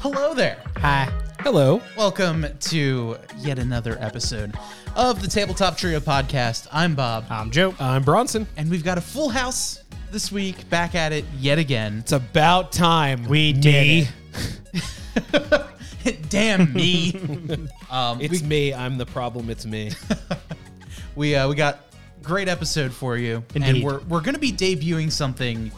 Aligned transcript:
Hello 0.00 0.34
there. 0.34 0.62
Hi. 0.78 1.10
Hello. 1.40 1.80
Welcome 1.96 2.46
to 2.58 3.16
yet 3.38 3.58
another 3.58 3.96
episode 4.00 4.54
of 4.96 5.22
the 5.22 5.28
Tabletop 5.28 5.76
Trio 5.76 6.00
podcast. 6.00 6.66
I'm 6.72 6.94
Bob, 6.94 7.24
I'm 7.30 7.50
Joe. 7.50 7.74
I'm 7.78 8.02
Bronson. 8.02 8.46
and 8.56 8.70
we've 8.70 8.84
got 8.84 8.98
a 8.98 9.00
full 9.00 9.28
house 9.28 9.82
this 10.10 10.30
week, 10.32 10.68
back 10.68 10.94
at 10.94 11.12
it 11.12 11.24
yet 11.38 11.58
again. 11.58 11.98
It's 12.00 12.12
about 12.12 12.72
time. 12.72 13.24
We 13.24 13.52
did 13.52 14.08
Damn 16.28 16.72
me. 16.72 17.14
um, 17.90 18.20
It's 18.20 18.42
me. 18.42 18.72
I'm 18.72 18.96
the 18.98 19.06
problem. 19.06 19.50
It's 19.50 19.66
me. 19.66 19.90
we 21.14 21.34
uh, 21.34 21.48
we 21.48 21.54
got 21.54 21.80
great 22.22 22.48
episode 22.48 22.92
for 22.92 23.16
you, 23.16 23.42
and 23.54 23.64
Indeed. 23.64 23.84
we're 23.84 24.00
we're 24.00 24.20
gonna 24.20 24.38
be 24.38 24.52
debuting 24.52 25.10
something 25.10 25.70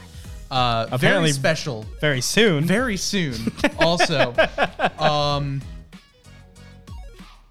uh, 0.52 0.86
very 0.86 0.94
Apparently- 0.96 1.32
special 1.32 1.84
very 2.00 2.20
soon. 2.20 2.64
very 2.64 2.96
soon. 2.96 3.34
also, 3.80 4.34
um, 4.98 5.60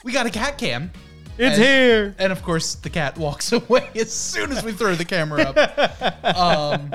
we 0.04 0.12
got 0.14 0.26
a 0.26 0.30
cat 0.30 0.58
cam. 0.58 0.92
it's 1.38 1.58
and- 1.58 1.64
here. 1.66 2.16
And 2.20 2.32
of 2.32 2.44
course, 2.44 2.76
the 2.76 2.90
cat 2.90 3.18
walks 3.18 3.52
away 3.60 3.90
as 3.96 4.12
soon 4.12 4.52
as 4.52 4.64
we 4.64 4.72
throw 4.72 4.96
the 4.96 5.06
camera 5.06 5.42
up. 5.44 6.38
Um, 6.38 6.92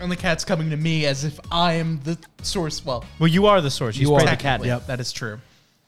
and 0.00 0.10
the 0.12 0.16
cat's 0.16 0.44
coming 0.44 0.70
to 0.70 0.76
me 0.76 1.06
as 1.06 1.24
if 1.24 1.38
I 1.50 1.74
am 1.74 2.00
the 2.04 2.16
source. 2.42 2.84
Well, 2.84 3.04
Well, 3.18 3.28
you 3.28 3.46
are 3.46 3.60
the 3.60 3.70
source. 3.70 3.96
You, 3.96 4.08
You 4.10 4.14
are. 4.14 4.20
the 4.20 4.26
cat. 4.36 4.60
technically, 4.60 4.86
that 4.86 5.00
is 5.00 5.12
true. 5.12 5.40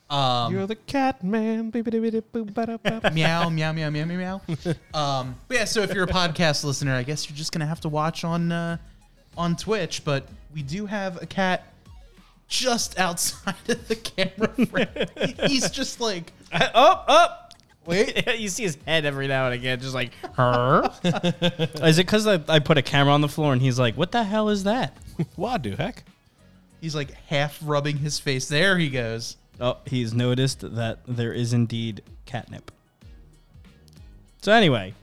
Um, 0.08 0.52
You're 0.52 0.66
the 0.66 0.74
cat 0.74 1.22
man. 1.22 1.70
Meow, 1.72 3.48
meow, 3.48 3.72
meow, 3.72 3.72
meow, 3.72 3.90
meow, 3.90 4.04
meow. 4.04 4.40
Um, 4.92 5.36
but 5.46 5.56
yeah, 5.56 5.64
so 5.64 5.82
if 5.82 5.94
you're 5.94 6.02
a 6.02 6.08
podcast 6.08 6.64
listener, 6.64 6.94
I 6.96 7.04
guess 7.04 7.30
you're 7.30 7.36
just 7.36 7.52
gonna 7.52 7.66
have 7.66 7.80
to 7.82 7.88
watch 7.88 8.24
on 8.24 8.50
uh, 8.50 8.78
on 9.40 9.56
Twitch. 9.56 10.04
But 10.04 10.26
we 10.54 10.62
do 10.62 10.86
have 10.86 11.20
a 11.22 11.26
cat 11.26 11.72
just 12.48 12.98
outside 12.98 13.54
of 13.68 13.88
the 13.88 13.96
camera 13.96 14.66
frame. 14.66 15.46
He's 15.48 15.70
just 15.70 16.00
like, 16.00 16.32
uh, 16.52 16.68
up, 16.74 17.04
up. 17.08 17.54
wait, 17.86 18.26
you 18.38 18.48
see 18.48 18.64
his 18.64 18.76
head 18.86 19.04
every 19.04 19.26
now 19.28 19.46
and 19.46 19.54
again, 19.54 19.80
just 19.80 19.94
like 19.94 20.12
her. 20.34 20.90
is 21.82 21.98
it 21.98 22.06
because 22.06 22.26
I, 22.26 22.40
I 22.48 22.58
put 22.58 22.76
a 22.78 22.82
camera 22.82 23.12
on 23.14 23.20
the 23.20 23.28
floor 23.28 23.52
and 23.52 23.62
he's 23.62 23.78
like, 23.78 23.96
"What 23.96 24.12
the 24.12 24.24
hell 24.24 24.48
is 24.48 24.64
that?" 24.64 24.96
What 25.36 25.62
do 25.62 25.74
heck? 25.76 26.04
he's 26.80 26.94
like 26.94 27.10
half 27.28 27.58
rubbing 27.62 27.98
his 27.98 28.18
face. 28.18 28.48
There 28.48 28.78
he 28.78 28.88
goes. 28.88 29.36
Oh, 29.60 29.76
he's 29.84 30.14
noticed 30.14 30.60
that 30.76 31.00
there 31.06 31.32
is 31.34 31.52
indeed 31.52 32.02
catnip. 32.24 32.70
So 34.40 34.50
anyway, 34.52 34.94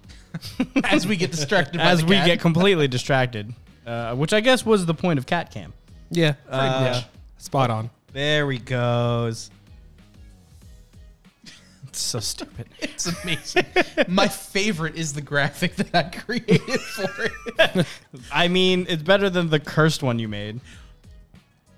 As 0.83 1.05
we 1.05 1.15
get 1.15 1.29
distracted, 1.31 1.77
by 1.77 1.83
as 1.83 1.99
the 1.99 2.07
we 2.07 2.15
cat. 2.15 2.25
get 2.25 2.39
completely 2.39 2.87
distracted, 2.87 3.53
uh, 3.87 4.15
which 4.15 4.33
I 4.33 4.41
guess 4.41 4.65
was 4.65 4.85
the 4.85 4.93
point 4.93 5.17
of 5.17 5.25
cat 5.25 5.49
cam. 5.49 5.73
Yeah. 6.11 6.35
Uh, 6.49 6.91
yeah. 6.93 7.03
Spot 7.37 7.69
on. 7.71 7.89
There 8.13 8.51
he 8.51 8.59
goes. 8.59 9.49
It's 11.87 11.99
so 12.01 12.19
stupid. 12.19 12.67
It's 12.79 13.07
amazing. 13.23 13.65
My 14.07 14.27
favorite 14.27 14.95
is 14.95 15.13
the 15.13 15.21
graphic 15.21 15.75
that 15.77 15.95
I 15.95 16.03
created 16.03 16.81
for 16.81 17.09
it. 17.59 17.85
I 18.31 18.47
mean, 18.47 18.85
it's 18.89 19.03
better 19.03 19.29
than 19.29 19.49
the 19.49 19.59
cursed 19.59 20.03
one 20.03 20.19
you 20.19 20.27
made. 20.27 20.59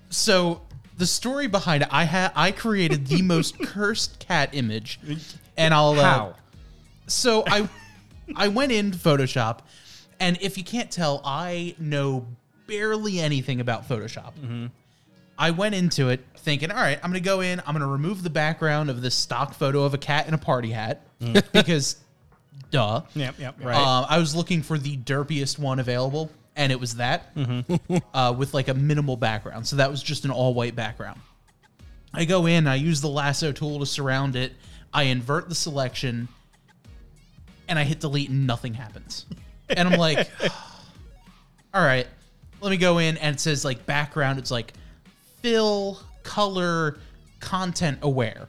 So 0.08 0.62
the 0.98 1.06
story 1.06 1.46
behind 1.46 1.82
it, 1.82 1.88
I 1.90 2.04
had 2.04 2.32
I 2.34 2.52
created 2.52 3.06
the 3.06 3.22
most 3.22 3.58
cursed 3.62 4.18
cat 4.18 4.50
image, 4.52 4.98
and 5.56 5.72
I'll 5.72 5.92
uh, 5.92 6.02
How? 6.02 6.34
So 7.06 7.44
I 7.46 7.68
I 8.36 8.48
went 8.48 8.72
in 8.72 8.92
Photoshop, 8.92 9.60
and 10.20 10.38
if 10.40 10.56
you 10.58 10.64
can't 10.64 10.90
tell, 10.90 11.20
I 11.24 11.74
know 11.78 12.26
barely 12.66 13.18
anything 13.18 13.60
about 13.60 13.88
Photoshop. 13.88 14.32
I 15.38 15.50
went 15.52 15.74
into 15.74 16.10
it 16.10 16.20
thinking, 16.36 16.70
all 16.70 16.76
right, 16.76 16.98
I'm 17.02 17.10
gonna 17.10 17.20
go 17.20 17.40
in, 17.40 17.60
I'm 17.66 17.72
gonna 17.74 17.86
remove 17.86 18.22
the 18.22 18.30
background 18.30 18.90
of 18.90 19.00
this 19.02 19.14
stock 19.14 19.54
photo 19.54 19.84
of 19.84 19.94
a 19.94 19.98
cat 19.98 20.28
in 20.28 20.34
a 20.34 20.38
party 20.38 20.70
hat 20.70 21.00
because, 21.52 21.96
duh. 22.70 23.02
Yep, 23.14 23.34
yep, 23.38 23.56
Uh, 23.76 24.06
I 24.08 24.18
was 24.18 24.36
looking 24.36 24.62
for 24.62 24.76
the 24.78 24.98
derpiest 24.98 25.58
one 25.58 25.78
available, 25.80 26.30
and 26.56 26.70
it 26.70 26.78
was 26.78 26.96
that 26.96 27.32
uh, 28.14 28.34
with 28.36 28.52
like 28.52 28.68
a 28.68 28.74
minimal 28.74 29.16
background. 29.16 29.66
So 29.66 29.76
that 29.76 29.90
was 29.90 30.02
just 30.02 30.24
an 30.26 30.30
all 30.30 30.52
white 30.52 30.76
background. 30.76 31.18
I 32.12 32.24
go 32.26 32.46
in, 32.46 32.66
I 32.66 32.74
use 32.74 33.00
the 33.00 33.08
lasso 33.08 33.50
tool 33.52 33.78
to 33.78 33.86
surround 33.86 34.36
it, 34.36 34.52
I 34.92 35.04
invert 35.04 35.48
the 35.48 35.54
selection, 35.54 36.28
and 37.68 37.78
I 37.78 37.84
hit 37.84 38.00
delete, 38.00 38.28
and 38.28 38.46
nothing 38.46 38.74
happens. 38.74 39.24
And 39.76 39.88
I'm 39.88 39.98
like, 39.98 40.28
all 41.74 41.82
right, 41.84 42.06
let 42.60 42.70
me 42.70 42.76
go 42.76 42.98
in, 42.98 43.16
and 43.18 43.36
it 43.36 43.40
says 43.40 43.64
like 43.64 43.84
background, 43.86 44.38
it's 44.38 44.50
like 44.50 44.72
fill, 45.42 46.00
color, 46.22 46.98
content 47.40 47.98
aware. 48.02 48.48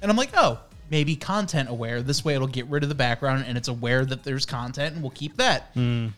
And 0.00 0.10
I'm 0.10 0.16
like, 0.16 0.30
oh, 0.34 0.58
maybe 0.90 1.14
content 1.16 1.68
aware. 1.68 2.02
This 2.02 2.24
way 2.24 2.34
it'll 2.34 2.46
get 2.46 2.66
rid 2.66 2.82
of 2.82 2.88
the 2.88 2.94
background 2.94 3.44
and 3.46 3.56
it's 3.56 3.68
aware 3.68 4.04
that 4.04 4.24
there's 4.24 4.44
content 4.46 4.94
and 4.94 5.02
we'll 5.02 5.10
keep 5.10 5.36
that. 5.36 5.70
Hmm. 5.74 6.08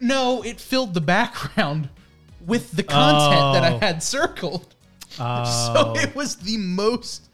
No, 0.00 0.42
it 0.42 0.60
filled 0.60 0.94
the 0.94 1.00
background 1.00 1.88
with 2.46 2.72
the 2.72 2.82
content 2.82 3.54
that 3.54 3.64
I 3.64 3.74
Oh. 3.74 3.78
had 3.78 4.02
circled. 4.02 4.74
Oh, 5.20 5.72
So 5.74 5.96
it 6.00 6.14
was 6.14 6.36
the 6.36 6.56
most 6.56 7.28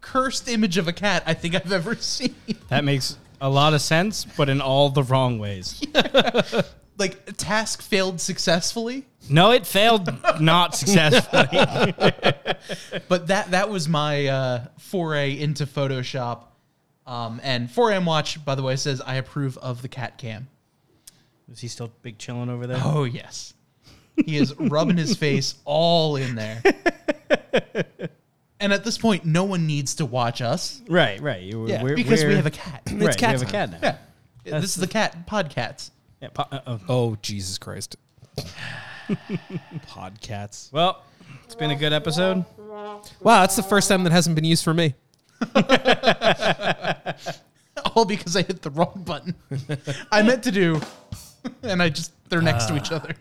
cursed 0.00 0.48
image 0.48 0.76
of 0.78 0.88
a 0.88 0.92
cat 0.92 1.22
I 1.26 1.34
think 1.34 1.54
I've 1.54 1.72
ever 1.72 1.94
seen. 2.00 2.34
that 2.68 2.84
makes 2.84 3.16
a 3.40 3.48
lot 3.48 3.74
of 3.74 3.80
sense, 3.80 4.24
but 4.24 4.48
in 4.48 4.60
all 4.60 4.90
the 4.90 5.02
wrong 5.02 5.38
ways. 5.38 5.82
Like, 6.98 7.34
task 7.38 7.80
failed 7.80 8.20
successfully, 8.20 9.06
No, 9.30 9.52
it 9.52 9.66
failed 9.66 10.14
not 10.38 10.76
successfully. 10.76 11.48
but 13.08 13.28
that 13.28 13.52
that 13.52 13.70
was 13.70 13.88
my 13.88 14.26
uh, 14.26 14.66
foray 14.78 15.38
into 15.38 15.64
Photoshop. 15.64 16.44
Um, 17.06 17.40
and 17.42 17.70
4am 17.70 18.04
Watch, 18.04 18.44
by 18.44 18.54
the 18.54 18.62
way, 18.62 18.76
says 18.76 19.00
I 19.00 19.14
approve 19.14 19.56
of 19.58 19.80
the 19.80 19.88
cat 19.88 20.18
cam. 20.18 20.48
Is 21.50 21.60
he 21.60 21.68
still 21.68 21.90
big 22.02 22.18
chilling 22.18 22.50
over 22.50 22.66
there? 22.66 22.82
Oh 22.84 23.04
yes, 23.04 23.54
he 24.26 24.36
is 24.36 24.54
rubbing 24.58 24.98
his 24.98 25.16
face 25.16 25.54
all 25.64 26.16
in 26.16 26.34
there. 26.34 26.62
And 28.60 28.72
at 28.72 28.84
this 28.84 28.98
point, 28.98 29.24
no 29.24 29.44
one 29.44 29.66
needs 29.66 29.94
to 29.96 30.04
watch 30.06 30.42
us 30.42 30.82
Right, 30.86 31.20
right. 31.20 31.42
You, 31.42 31.66
Yeah, 31.66 31.82
we're, 31.82 31.96
because 31.96 32.20
we 32.20 32.26
we're- 32.26 32.36
have 32.36 32.46
a 32.46 32.50
cat. 32.50 32.82
right, 32.90 32.98
we 33.00 33.06
cat 33.06 33.30
have 33.30 33.42
a 33.42 33.44
time. 33.46 33.70
cat 33.70 33.82
now. 33.82 33.98
Yeah, 34.44 34.60
this 34.60 34.70
is 34.76 34.80
the 34.80 34.86
cat 34.86 35.26
podcats. 35.26 35.90
Yeah, 36.20 36.28
po- 36.28 36.46
uh, 36.52 36.60
oh. 36.66 36.80
Oh, 36.88 37.16
Jesus 37.22 37.56
Christ. 37.58 37.96
Podcats. 39.88 40.72
Well, 40.72 41.02
it's 41.44 41.54
been 41.54 41.70
a 41.70 41.76
good 41.76 41.92
episode. 41.92 42.44
Wow, 42.58 43.00
that's 43.40 43.56
the 43.56 43.62
first 43.62 43.88
time 43.88 44.04
that 44.04 44.12
hasn't 44.12 44.34
been 44.36 44.44
used 44.44 44.62
for 44.64 44.72
me. 44.74 44.94
All 47.96 48.04
because 48.04 48.36
I 48.36 48.42
hit 48.42 48.62
the 48.62 48.70
wrong 48.70 49.02
button. 49.04 49.34
I 50.12 50.22
meant 50.22 50.42
to 50.44 50.50
do, 50.52 50.80
and 51.62 51.82
I 51.82 51.88
just 51.88 52.12
they're 52.28 52.42
next 52.42 52.66
to 52.66 52.76
each 52.76 52.92
other. 52.92 53.14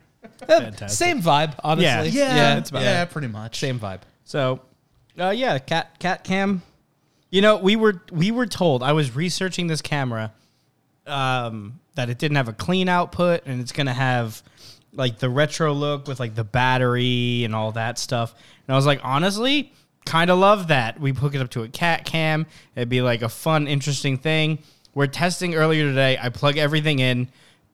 Fantastic. 0.46 0.90
Same 0.90 1.22
vibe, 1.22 1.56
honestly. 1.64 2.10
Yeah. 2.10 2.36
yeah, 2.36 2.58
it's 2.58 2.70
about 2.70 2.84
yeah, 2.84 3.06
pretty 3.06 3.28
much. 3.30 3.60
Same 3.60 3.80
vibe. 3.80 4.02
So, 4.26 4.60
uh, 5.20 5.30
yeah, 5.32 5.58
cat 5.60 6.00
cat 6.00 6.24
cam. 6.24 6.62
You 7.30 7.42
know, 7.42 7.58
we 7.58 7.76
were 7.76 8.02
we 8.12 8.32
were 8.32 8.46
told. 8.46 8.84
I 8.84 8.94
was 8.94 9.16
researching 9.16 9.68
this 9.68 9.82
camera 9.82 10.34
um, 11.06 11.80
that 11.96 12.10
it 12.10 12.18
didn't 12.18 12.38
have 12.38 12.48
a 12.48 12.54
clean 12.54 12.90
output, 12.90 13.44
and 13.46 13.62
it's 13.62 13.72
gonna 13.72 13.94
have 13.94 14.42
like 14.94 15.20
the 15.20 15.30
retro 15.30 15.74
look 15.74 16.08
with 16.08 16.20
like 16.20 16.36
the 16.36 16.44
battery 16.44 17.44
and 17.44 17.56
all 17.56 17.72
that 17.74 17.98
stuff. 17.98 18.34
And 18.68 18.74
I 18.74 18.78
was 18.78 18.86
like, 18.86 19.02
honestly, 19.04 19.72
kind 20.06 20.32
of 20.32 20.40
love 20.40 20.70
that. 20.70 21.00
We 21.00 21.12
hook 21.12 21.36
it 21.36 21.42
up 21.42 21.50
to 21.52 21.64
a 21.64 21.68
cat 21.68 22.06
cam. 22.06 22.48
It'd 22.76 22.90
be 22.90 23.02
like 23.02 23.22
a 23.22 23.30
fun, 23.30 23.68
interesting 23.68 24.18
thing. 24.18 24.60
We're 24.96 25.08
testing 25.08 25.56
earlier 25.56 25.84
today. 25.84 26.18
I 26.20 26.30
plug 26.30 26.58
everything 26.58 27.00
in, 27.00 27.30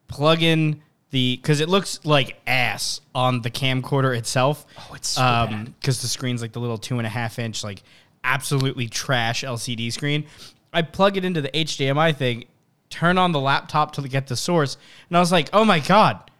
plug 0.08 0.42
in 0.42 0.82
the 1.10 1.36
because 1.36 1.60
it 1.60 1.68
looks 1.68 2.00
like 2.04 2.40
ass 2.46 3.00
on 3.14 3.42
the 3.42 3.50
camcorder 3.50 4.16
itself. 4.16 4.66
Oh, 4.78 4.94
it's 4.94 5.08
so 5.08 5.20
bad. 5.22 5.74
because 5.80 6.02
the 6.02 6.08
screen's 6.08 6.42
like 6.42 6.52
the 6.52 6.60
little 6.60 6.78
two 6.78 6.98
and 6.98 7.06
a 7.06 7.10
half 7.10 7.38
inch, 7.38 7.62
like 7.64 7.82
absolutely 8.24 8.88
trash 8.88 9.44
LCD 9.44 9.92
screen. 9.92 10.26
I 10.72 10.82
plug 10.82 11.16
it 11.16 11.24
into 11.24 11.40
the 11.40 11.48
HDMI 11.50 12.14
thing, 12.16 12.44
turn 12.90 13.18
on 13.18 13.32
the 13.32 13.40
laptop 13.40 13.92
to 13.92 14.02
get 14.08 14.26
the 14.26 14.36
source, 14.36 14.76
and 15.08 15.16
I 15.16 15.20
was 15.20 15.32
like, 15.32 15.48
oh 15.52 15.64
my 15.64 15.78
god, 15.80 16.30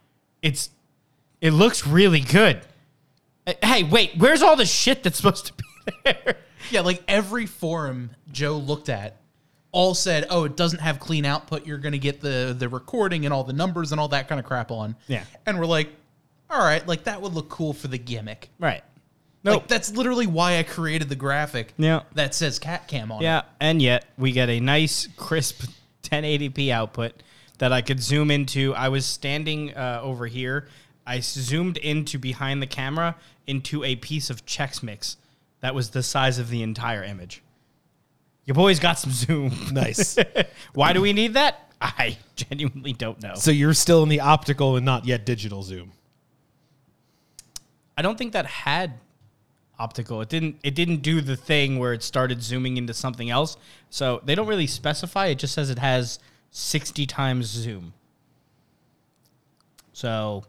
it's 0.41 0.69
it 1.41 1.51
looks 1.51 1.87
really 1.87 2.21
good. 2.21 2.61
Uh, 3.45 3.53
Hey, 3.63 3.83
wait, 3.83 4.11
where's 4.17 4.41
all 4.41 4.55
the 4.55 4.65
shit 4.65 5.03
that's 5.03 5.17
supposed 5.17 5.45
to 5.47 5.53
be 5.53 5.63
there? 6.03 6.37
Yeah, 6.69 6.81
like 6.81 7.01
every 7.07 7.45
forum 7.45 8.11
Joe 8.31 8.57
looked 8.57 8.89
at 8.89 9.15
all 9.77 9.93
said, 9.93 10.25
"Oh, 10.31 10.45
it 10.45 10.57
doesn't 10.57 10.79
have 10.79 10.99
clean 10.99 11.23
output. 11.23 11.67
You're 11.67 11.77
going 11.77 11.91
to 11.91 11.99
get 11.99 12.19
the 12.19 12.55
the 12.57 12.67
recording 12.67 13.25
and 13.25 13.33
all 13.33 13.43
the 13.43 13.53
numbers 13.53 13.91
and 13.91 14.01
all 14.01 14.07
that 14.07 14.27
kind 14.27 14.39
of 14.39 14.45
crap 14.45 14.71
on." 14.71 14.95
Yeah. 15.07 15.23
And 15.45 15.59
we're 15.59 15.67
like, 15.67 15.89
"All 16.49 16.59
right, 16.59 16.85
like 16.87 17.03
that 17.03 17.21
would 17.21 17.33
look 17.33 17.49
cool 17.49 17.73
for 17.73 17.87
the 17.87 17.97
gimmick." 17.99 18.49
Right. 18.59 18.83
No. 19.43 19.53
Like 19.53 19.67
that's 19.67 19.91
literally 19.91 20.25
why 20.27 20.57
I 20.57 20.63
created 20.63 21.09
the 21.09 21.15
graphic 21.15 21.73
Yeah. 21.77 22.01
that 22.15 22.33
says 22.33 22.57
cat 22.59 22.87
cam 22.87 23.11
on 23.11 23.21
it. 23.21 23.25
Yeah, 23.25 23.43
and 23.59 23.79
yet 23.81 24.05
we 24.17 24.31
get 24.31 24.49
a 24.49 24.59
nice 24.59 25.07
crisp 25.15 25.63
1080p 26.03 26.71
output 26.71 27.21
that 27.59 27.71
I 27.71 27.81
could 27.81 28.01
zoom 28.01 28.31
into. 28.31 28.73
I 28.73 28.89
was 28.89 29.05
standing 29.05 29.73
uh, 29.75 29.99
over 30.01 30.25
here 30.25 30.67
I 31.05 31.21
zoomed 31.21 31.77
into 31.77 32.19
behind 32.19 32.61
the 32.61 32.67
camera 32.67 33.15
into 33.45 33.83
a 33.83 33.95
piece 33.95 34.29
of 34.29 34.45
Chex 34.45 34.83
Mix 34.83 35.15
that 35.61 35.73
was 35.73 35.91
the 35.91 36.03
size 36.03 36.37
of 36.39 36.49
the 36.49 36.61
entire 36.61 37.03
image. 37.03 37.41
Your 38.47 38.55
boy's 38.55 38.79
got 38.79 38.97
some 38.97 39.11
zoom. 39.11 39.51
Nice. 39.71 40.17
Why 40.73 40.93
do 40.93 41.01
we 41.01 41.13
need 41.13 41.35
that? 41.35 41.71
I 41.79 42.17
genuinely 42.35 42.93
don't 42.93 43.21
know. 43.21 43.35
so 43.35 43.51
you're 43.51 43.75
still 43.75 44.01
in 44.01 44.09
the 44.09 44.21
optical 44.21 44.77
and 44.77 44.85
not 44.85 45.05
yet 45.05 45.25
digital 45.25 45.61
zoom. 45.61 45.91
I 47.95 48.01
don't 48.01 48.17
think 48.17 48.33
that 48.33 48.47
had 48.47 48.93
optical. 49.77 50.21
It 50.21 50.29
didn't 50.29 50.57
it 50.63 50.73
didn't 50.73 50.97
do 50.97 51.21
the 51.21 51.35
thing 51.35 51.77
where 51.77 51.93
it 51.93 52.01
started 52.01 52.41
zooming 52.41 52.77
into 52.77 52.93
something 52.95 53.29
else. 53.29 53.57
So 53.91 54.21
they 54.25 54.33
don't 54.33 54.47
really 54.47 54.65
specify. 54.65 55.27
It 55.27 55.37
just 55.37 55.53
says 55.53 55.69
it 55.69 55.77
has 55.77 56.17
60 56.49 57.05
times 57.05 57.45
zoom. 57.45 57.93
So 59.93 60.43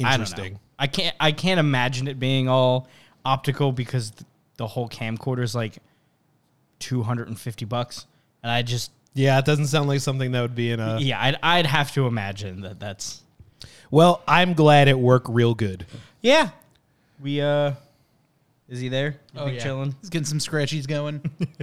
I 0.00 0.02
don't 0.02 0.08
know. 0.08 0.14
Interesting. 0.14 0.58
I 0.78 0.86
can't 0.88 1.14
I 1.20 1.30
can't 1.32 1.60
imagine 1.60 2.08
it 2.08 2.18
being 2.18 2.48
all 2.48 2.88
optical 3.24 3.70
because 3.70 4.12
the 4.56 4.66
whole 4.66 4.88
camcorder 4.88 5.42
is 5.42 5.54
like 5.54 5.78
250 6.78 7.64
bucks 7.64 8.06
and 8.42 8.50
I 8.52 8.62
just 8.62 8.90
Yeah, 9.14 9.38
it 9.38 9.44
doesn't 9.44 9.66
sound 9.68 9.88
like 9.88 10.00
something 10.00 10.32
that 10.32 10.40
would 10.42 10.54
be 10.54 10.70
in 10.70 10.80
a. 10.80 10.98
yeah, 11.00 11.20
I'd, 11.22 11.36
I'd 11.42 11.66
have 11.66 11.92
to 11.94 12.06
imagine 12.06 12.60
that 12.62 12.78
that's 12.80 13.22
Well, 13.90 14.22
I'm 14.28 14.52
glad 14.54 14.88
it 14.88 14.98
worked 14.98 15.28
real 15.28 15.54
good. 15.54 15.86
Yeah. 16.20 16.50
We 17.20 17.40
uh 17.40 17.72
is 18.68 18.80
he 18.80 18.88
there? 18.88 19.16
Oh, 19.36 19.46
Big 19.46 19.54
yeah. 19.56 19.62
chilling. 19.62 19.94
He's 20.00 20.10
getting 20.10 20.26
some 20.26 20.38
scratchies 20.38 20.86
going. 20.86 21.22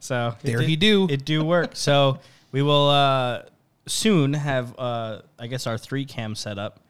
So 0.00 0.34
There 0.42 0.60
did- 0.60 0.68
he 0.68 0.76
do. 0.76 1.06
It 1.10 1.24
do 1.26 1.44
work. 1.44 1.70
so 1.74 2.18
we 2.52 2.62
will 2.62 2.88
uh 2.88 3.42
soon 3.86 4.32
have 4.32 4.74
uh 4.78 5.20
I 5.38 5.46
guess 5.46 5.66
our 5.66 5.76
three 5.76 6.04
cam 6.06 6.34
set 6.34 6.58
up 6.58 6.80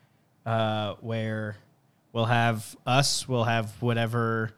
uh 0.47 0.95
where 1.01 1.57
we'll 2.13 2.27
have 2.27 2.77
us, 2.87 3.27
we'll 3.27 3.45
have 3.45 3.71
whatever 3.81 4.53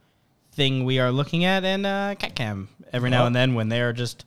thing 0.55 0.85
we 0.85 0.99
are 1.01 1.11
looking 1.11 1.45
at 1.45 1.65
and 1.65 1.85
uh 1.85 2.15
cat 2.19 2.35
cam 2.35 2.69
every 2.93 3.11
now 3.11 3.25
Oh. 3.25 3.27
and 3.27 3.35
then 3.37 3.55
when 3.55 3.69
they're 3.69 3.93
just 3.93 4.25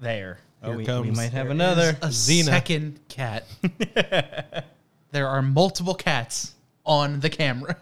there. 0.00 0.38
oh, 0.62 0.76
we, 0.76 0.84
we 0.84 1.10
might 1.10 1.32
have 1.32 1.46
There 1.46 1.50
another. 1.50 1.90
a 2.02 2.08
Xena. 2.08 2.44
second 2.44 3.00
cat. 3.08 3.44
there 5.10 5.26
are 5.28 5.42
multiple 5.42 5.94
cats 5.94 6.54
on 6.84 7.20
the 7.20 7.30
camera. 7.30 7.76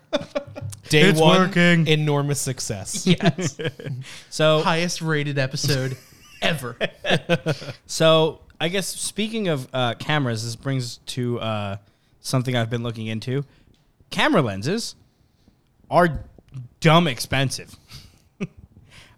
Day 0.89 1.03
It's 1.11 1.21
one, 1.21 1.41
working. 1.41 1.87
enormous 1.87 2.41
success. 2.41 3.07
yes. 3.07 3.59
So 4.31 4.63
Highest 4.63 5.03
rated 5.03 5.39
episode 5.39 5.97
ever. 6.43 6.77
So 7.87 8.41
I 8.61 8.69
guess 8.69 8.87
speaking 8.87 9.49
of 9.49 9.69
uh, 9.73 9.95
cameras, 9.95 10.45
this 10.45 10.57
brings 10.57 10.99
to 10.99 11.41
uh, 11.41 11.77
something 12.21 12.57
I've 12.57 12.71
been 12.71 12.83
looking 12.83 13.09
into. 13.09 13.45
Camera 14.11 14.41
lenses 14.43 14.95
are 15.91 16.21
dumb 16.81 17.07
expensive. 17.09 17.75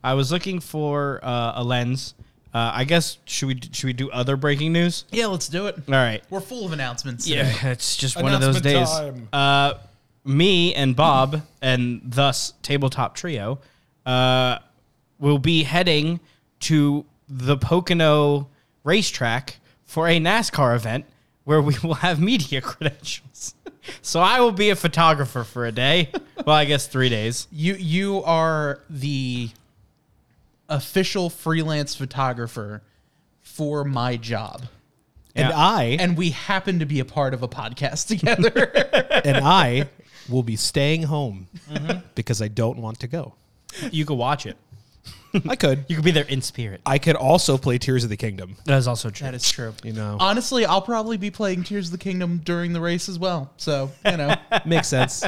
I 0.04 0.14
was 0.14 0.32
looking 0.32 0.60
for 0.60 1.20
uh, 1.22 1.52
a 1.56 1.64
lens. 1.64 2.14
Uh, 2.54 2.72
I 2.74 2.84
guess 2.84 3.18
should 3.24 3.48
we 3.48 3.60
should 3.72 3.84
we 3.86 3.92
do 3.92 4.10
other 4.10 4.36
breaking 4.36 4.72
news? 4.72 5.04
Yeah, 5.10 5.26
let's 5.26 5.48
do 5.48 5.66
it. 5.66 5.76
All 5.86 5.94
right. 5.94 6.22
We're 6.30 6.40
full 6.40 6.64
of 6.64 6.72
announcements. 6.72 7.28
Yeah, 7.28 7.52
today. 7.52 7.70
it's 7.72 7.96
just 7.96 8.20
one 8.20 8.32
of 8.32 8.40
those 8.40 8.60
days. 8.60 8.88
Announcement 8.90 9.28
Uh, 9.34 9.74
me 10.24 10.74
and 10.74 10.94
Bob, 10.94 11.42
and 11.62 12.00
thus 12.04 12.52
Tabletop 12.62 13.14
Trio, 13.14 13.60
uh, 14.06 14.58
will 15.18 15.38
be 15.38 15.62
heading 15.62 16.20
to 16.60 17.04
the 17.28 17.56
Pocono 17.56 18.48
racetrack 18.84 19.58
for 19.84 20.08
a 20.08 20.18
NASCAR 20.18 20.74
event 20.74 21.04
where 21.44 21.62
we 21.62 21.76
will 21.82 21.94
have 21.94 22.20
media 22.20 22.60
credentials. 22.62 23.54
So 24.02 24.20
I 24.20 24.40
will 24.40 24.52
be 24.52 24.70
a 24.70 24.76
photographer 24.76 25.44
for 25.44 25.66
a 25.66 25.72
day. 25.72 26.10
Well, 26.46 26.56
I 26.56 26.64
guess 26.64 26.86
three 26.86 27.08
days. 27.08 27.46
You 27.52 27.74
you 27.74 28.22
are 28.24 28.80
the 28.88 29.50
official 30.68 31.30
freelance 31.30 31.94
photographer 31.94 32.82
for 33.42 33.84
my 33.84 34.16
job. 34.16 34.64
And 35.34 35.48
Yeah. 35.50 35.56
I 35.58 35.82
And 36.00 36.16
we 36.16 36.30
happen 36.30 36.78
to 36.80 36.86
be 36.86 37.00
a 37.00 37.04
part 37.04 37.34
of 37.34 37.42
a 37.42 37.48
podcast 37.48 38.06
together. 38.08 38.70
and 39.24 39.38
I 39.38 39.88
will 40.28 40.42
be 40.42 40.56
staying 40.56 41.04
home 41.04 41.48
Mm-hmm. 41.70 41.98
because 42.14 42.42
I 42.42 42.48
don't 42.48 42.78
want 42.78 43.00
to 43.00 43.06
go. 43.06 43.34
You 43.90 44.04
could 44.04 44.16
watch 44.18 44.46
it. 44.46 44.56
I 45.48 45.56
could. 45.56 45.84
You 45.88 45.96
could 45.96 46.04
be 46.04 46.10
there 46.10 46.24
in 46.24 46.42
spirit. 46.42 46.80
I 46.86 46.98
could 46.98 47.16
also 47.16 47.58
play 47.58 47.78
Tears 47.78 48.04
of 48.04 48.10
the 48.10 48.16
Kingdom. 48.16 48.56
That 48.64 48.78
is 48.78 48.88
also 48.88 49.10
true. 49.10 49.24
that 49.26 49.34
is 49.34 49.50
true. 49.50 49.74
You 49.84 49.92
know, 49.92 50.16
Honestly, 50.20 50.64
I'll 50.64 50.82
probably 50.82 51.16
be 51.16 51.30
playing 51.30 51.64
Tears 51.64 51.86
of 51.86 51.92
the 51.92 51.98
Kingdom 51.98 52.40
during 52.44 52.72
the 52.72 52.80
race 52.80 53.08
as 53.08 53.18
well. 53.18 53.52
So, 53.56 53.90
you 54.04 54.16
know. 54.16 54.34
makes 54.66 54.88
sense. 54.88 55.24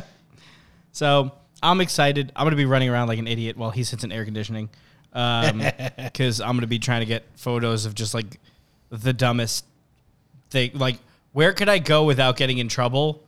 So 0.92 1.32
I'm 1.62 1.80
excited. 1.80 2.32
I'm 2.34 2.46
gonna 2.46 2.56
be 2.56 2.64
running 2.64 2.88
around 2.88 3.08
like 3.08 3.18
an 3.18 3.28
idiot 3.28 3.56
while 3.56 3.70
he 3.70 3.84
sits 3.84 4.04
in 4.04 4.12
air 4.12 4.24
conditioning, 4.24 4.70
because 5.12 6.40
I'm 6.40 6.56
gonna 6.56 6.66
be 6.66 6.78
trying 6.78 7.00
to 7.00 7.06
get 7.06 7.24
photos 7.36 7.84
of 7.86 7.94
just 7.94 8.14
like 8.14 8.40
the 8.90 9.12
dumbest 9.12 9.64
thing. 10.50 10.72
Like, 10.74 10.96
where 11.32 11.52
could 11.52 11.68
I 11.68 11.78
go 11.78 12.04
without 12.04 12.36
getting 12.36 12.58
in 12.58 12.68
trouble 12.68 13.22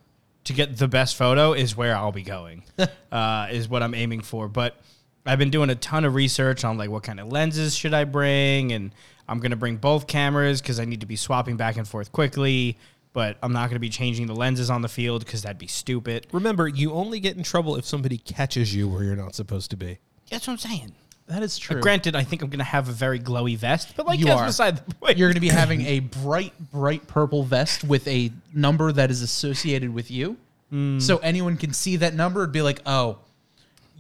to 0.44 0.52
get 0.52 0.76
the 0.76 0.88
best 0.88 1.16
photo? 1.16 1.52
Is 1.52 1.76
where 1.76 1.94
I'll 1.94 2.12
be 2.12 2.22
going. 2.22 2.64
uh, 3.12 3.48
is 3.50 3.68
what 3.68 3.82
I'm 3.82 3.94
aiming 3.94 4.22
for. 4.22 4.48
But 4.48 4.76
I've 5.24 5.38
been 5.38 5.50
doing 5.50 5.70
a 5.70 5.74
ton 5.74 6.04
of 6.04 6.14
research 6.14 6.64
on 6.64 6.76
like 6.78 6.90
what 6.90 7.02
kind 7.02 7.20
of 7.20 7.28
lenses 7.30 7.74
should 7.76 7.94
I 7.94 8.04
bring, 8.04 8.72
and 8.72 8.92
I'm 9.28 9.38
gonna 9.40 9.56
bring 9.56 9.76
both 9.76 10.06
cameras 10.06 10.60
because 10.60 10.80
I 10.80 10.84
need 10.84 11.00
to 11.00 11.06
be 11.06 11.16
swapping 11.16 11.56
back 11.56 11.76
and 11.76 11.86
forth 11.86 12.10
quickly. 12.12 12.76
But 13.12 13.36
I'm 13.42 13.52
not 13.52 13.68
gonna 13.68 13.78
be 13.78 13.90
changing 13.90 14.26
the 14.26 14.34
lenses 14.34 14.70
on 14.70 14.82
the 14.82 14.88
field 14.88 15.24
because 15.24 15.42
that'd 15.42 15.58
be 15.58 15.66
stupid. 15.66 16.26
Remember, 16.32 16.66
you 16.66 16.92
only 16.92 17.20
get 17.20 17.36
in 17.36 17.42
trouble 17.42 17.76
if 17.76 17.84
somebody 17.84 18.18
catches 18.18 18.74
you 18.74 18.88
where 18.88 19.04
you're 19.04 19.16
not 19.16 19.34
supposed 19.34 19.70
to 19.70 19.76
be. 19.76 19.98
That's 20.30 20.46
what 20.46 20.54
I'm 20.54 20.58
saying. 20.58 20.92
That 21.28 21.42
is 21.42 21.56
true. 21.56 21.80
Granted, 21.80 22.16
I 22.16 22.24
think 22.24 22.42
I'm 22.42 22.50
gonna 22.50 22.64
have 22.64 22.88
a 22.88 22.92
very 22.92 23.20
glowy 23.20 23.56
vest, 23.56 23.94
but 23.96 24.06
like 24.06 24.18
You 24.18 24.24
that's 24.26 24.40
are. 24.40 24.46
beside 24.46 24.76
the 24.78 24.94
point. 24.94 25.18
You're 25.18 25.28
going 25.28 25.34
to 25.34 25.40
be 25.40 25.48
having 25.48 25.82
a 25.86 26.00
bright, 26.00 26.52
bright 26.72 27.06
purple 27.06 27.44
vest 27.44 27.84
with 27.84 28.08
a 28.08 28.32
number 28.52 28.90
that 28.92 29.10
is 29.10 29.22
associated 29.22 29.94
with 29.94 30.10
you. 30.10 30.36
Hmm. 30.70 30.98
So 30.98 31.18
anyone 31.18 31.56
can 31.58 31.72
see 31.74 31.96
that 31.96 32.14
number 32.14 32.42
and 32.44 32.52
be 32.52 32.60
like, 32.62 32.80
oh, 32.86 33.18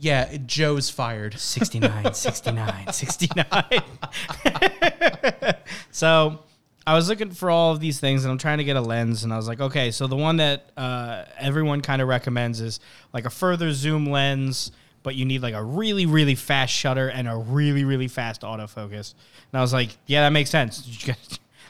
yeah, 0.02 0.36
Joe's 0.46 0.90
fired. 0.90 1.38
69, 1.38 2.12
69, 2.14 2.92
69. 2.92 3.54
so 5.92 6.40
I 6.84 6.94
was 6.94 7.08
looking 7.08 7.30
for 7.30 7.50
all 7.50 7.70
of 7.70 7.78
these 7.78 8.00
things 8.00 8.24
and 8.24 8.32
I'm 8.32 8.38
trying 8.38 8.58
to 8.58 8.64
get 8.64 8.74
a 8.74 8.80
lens. 8.80 9.22
And 9.22 9.32
I 9.32 9.36
was 9.36 9.46
like, 9.46 9.60
okay, 9.60 9.92
so 9.92 10.08
the 10.08 10.16
one 10.16 10.38
that 10.38 10.72
uh, 10.76 11.26
everyone 11.38 11.82
kind 11.82 12.02
of 12.02 12.08
recommends 12.08 12.60
is 12.60 12.80
like 13.12 13.26
a 13.26 13.30
further 13.30 13.72
zoom 13.72 14.06
lens, 14.06 14.72
but 15.04 15.14
you 15.14 15.24
need 15.24 15.40
like 15.40 15.54
a 15.54 15.62
really, 15.62 16.04
really 16.04 16.34
fast 16.34 16.74
shutter 16.74 17.08
and 17.08 17.28
a 17.28 17.36
really, 17.36 17.84
really 17.84 18.08
fast 18.08 18.42
autofocus. 18.42 19.14
And 19.52 19.58
I 19.58 19.60
was 19.60 19.72
like, 19.72 19.96
yeah, 20.06 20.22
that 20.22 20.30
makes 20.30 20.50
sense. 20.50 21.08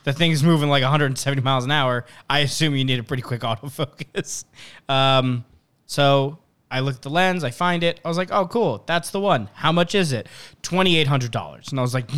The 0.04 0.12
thing's 0.12 0.42
moving 0.42 0.68
like 0.68 0.82
170 0.82 1.42
miles 1.42 1.64
an 1.64 1.70
hour. 1.70 2.06
I 2.28 2.40
assume 2.40 2.74
you 2.74 2.84
need 2.84 2.98
a 2.98 3.04
pretty 3.04 3.22
quick 3.22 3.42
autofocus. 3.42 4.44
Um, 4.88 5.44
so 5.86 6.40
I 6.72 6.80
look 6.80 6.96
at 6.96 7.02
the 7.02 7.10
lens, 7.10 7.44
I 7.44 7.50
find 7.50 7.84
it. 7.84 8.00
I 8.04 8.08
was 8.08 8.16
like, 8.16 8.32
oh, 8.32 8.46
cool. 8.46 8.82
That's 8.86 9.10
the 9.10 9.20
one. 9.20 9.48
How 9.54 9.70
much 9.72 9.94
is 9.94 10.12
it? 10.12 10.26
$2,800. 10.62 11.70
And 11.70 11.78
I 11.78 11.82
was 11.82 11.94
like, 11.94 12.10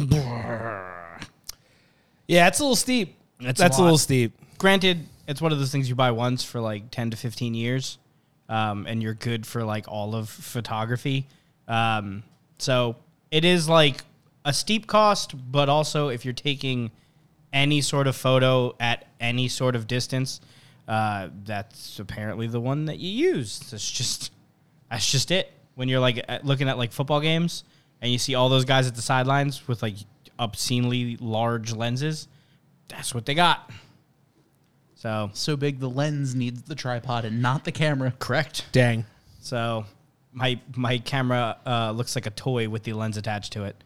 Yeah, 2.27 2.49
it's 2.49 2.59
a 2.61 2.63
little 2.63 2.77
steep. 2.77 3.17
It's 3.41 3.59
That's 3.61 3.77
a, 3.77 3.81
lot. 3.81 3.85
little 3.87 3.99
steep. 3.99 4.33
granted, 4.59 5.07
it's 5.29 5.43
one 5.43 5.53
of 5.53 5.59
those 5.59 5.73
things 5.73 5.89
you 5.89 5.95
buy 5.95 6.11
once 6.13 6.43
for 6.45 6.61
like 6.61 6.91
10 6.91 7.11
to 7.11 7.17
15 7.17 7.55
years, 7.55 7.99
um, 8.49 8.87
and 8.87 9.03
you're 9.03 9.15
good 9.15 9.47
for 9.47 9.65
like 9.65 9.89
all 9.89 10.15
of 10.15 10.29
photography. 10.29 11.27
Um, 11.69 12.23
so 12.59 12.97
it 13.31 13.45
is 13.45 13.69
like 13.69 14.03
a 14.45 14.53
steep 14.53 14.87
cost, 14.87 15.35
but 15.51 15.69
also 15.69 16.09
if 16.09 16.25
you're 16.25 16.33
taking 16.35 16.91
any 17.53 17.81
sort 17.81 18.07
of 18.07 18.17
photo 18.17 18.75
at 18.81 19.07
any 19.21 19.49
sort 19.49 19.75
of 19.77 19.87
distance, 19.87 20.41
uh, 20.89 21.29
that's 21.45 21.99
apparently 21.99 22.47
the 22.47 22.61
one 22.61 22.85
that 22.87 22.99
you 22.99 23.11
use. 23.11 23.59
That's 23.71 23.91
just 23.91 24.31
that's 24.95 25.11
just 25.11 25.31
it. 25.33 25.53
When 25.75 25.89
you're 25.89 25.99
like 26.01 26.25
at- 26.29 26.47
looking 26.47 26.69
at 26.69 26.79
like 26.79 26.93
football 26.93 27.21
games 27.21 27.65
and 28.01 28.13
you 28.13 28.19
see 28.19 28.37
all 28.37 28.49
those 28.49 28.65
guys 28.65 28.87
at 28.87 28.95
the 28.95 29.03
sidelines 29.03 29.67
with 29.67 29.83
like 29.83 29.97
obscenely 30.39 31.17
large 31.21 31.73
lenses, 31.73 32.29
that's 32.87 33.13
what 33.13 33.27
they 33.27 33.35
got. 33.35 33.71
So 34.95 35.31
So 35.35 35.57
big 35.57 35.81
the 35.81 35.91
lens 35.91 36.35
needs 36.35 36.63
the 36.63 36.75
tripod 36.77 37.25
and 37.25 37.43
not 37.43 37.65
the 37.65 37.73
camera. 37.73 38.13
correct. 38.21 38.67
Dang. 38.73 39.05
So 39.41 39.85
my 40.33 40.61
my 40.77 40.99
camera 40.99 41.57
uh, 41.67 41.91
looks 41.91 42.15
like 42.15 42.27
a 42.27 42.31
toy 42.31 42.69
with 42.69 42.85
the 42.85 42.93
lens 42.93 43.17
attached 43.17 43.53
to 43.55 43.65
it. 43.65 43.83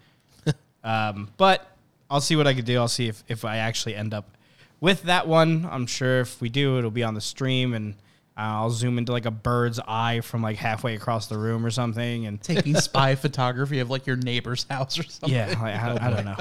um, 0.84 1.30
but 1.38 1.66
I'll 2.10 2.20
see 2.20 2.36
what 2.36 2.46
I 2.46 2.52
can 2.54 2.64
do. 2.66 2.78
I'll 2.78 2.86
see 2.88 3.08
if, 3.08 3.24
if 3.28 3.44
I 3.46 3.56
actually 3.58 3.94
end 3.94 4.12
up 4.14 4.36
with 4.80 5.02
that 5.04 5.26
one. 5.26 5.66
I'm 5.70 5.86
sure 5.86 6.20
if 6.20 6.40
we 6.40 6.48
do, 6.50 6.76
it'll 6.78 6.90
be 6.90 7.02
on 7.02 7.14
the 7.14 7.20
stream 7.22 7.72
and 7.74 7.94
I'll 8.38 8.70
zoom 8.70 8.98
into 8.98 9.10
like 9.12 9.26
a 9.26 9.30
bird's 9.32 9.80
eye 9.86 10.20
from 10.20 10.42
like 10.42 10.56
halfway 10.56 10.94
across 10.94 11.26
the 11.26 11.36
room 11.36 11.66
or 11.66 11.70
something. 11.70 12.26
And 12.26 12.40
Taking 12.40 12.74
spy 12.80 13.16
photography 13.16 13.80
of 13.80 13.90
like 13.90 14.06
your 14.06 14.16
neighbor's 14.16 14.64
house 14.70 14.98
or 14.98 15.02
something. 15.02 15.36
yeah, 15.36 15.48
like, 15.60 15.74
I, 15.74 16.06
I 16.06 16.10
don't 16.10 16.24
know. 16.24 16.36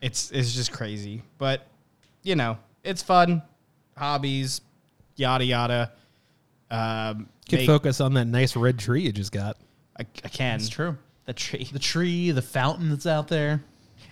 It's 0.00 0.30
it's 0.32 0.52
just 0.52 0.72
crazy, 0.72 1.22
but 1.38 1.66
you 2.24 2.34
know, 2.34 2.58
it's 2.82 3.02
fun. 3.02 3.42
Hobbies, 3.96 4.60
yada 5.16 5.44
yada. 5.44 5.92
Um, 6.70 7.28
Could 7.48 7.60
make- 7.60 7.66
focus 7.68 8.00
on 8.00 8.14
that 8.14 8.24
nice 8.24 8.56
red 8.56 8.78
tree 8.78 9.02
you 9.02 9.12
just 9.12 9.30
got. 9.32 9.56
I, 9.98 10.02
I 10.24 10.28
can. 10.28 10.56
It's 10.56 10.68
true. 10.68 10.96
The 11.26 11.32
tree. 11.34 11.68
The 11.72 11.78
tree, 11.78 12.32
the 12.32 12.42
fountain 12.42 12.90
that's 12.90 13.06
out 13.06 13.28
there. 13.28 13.62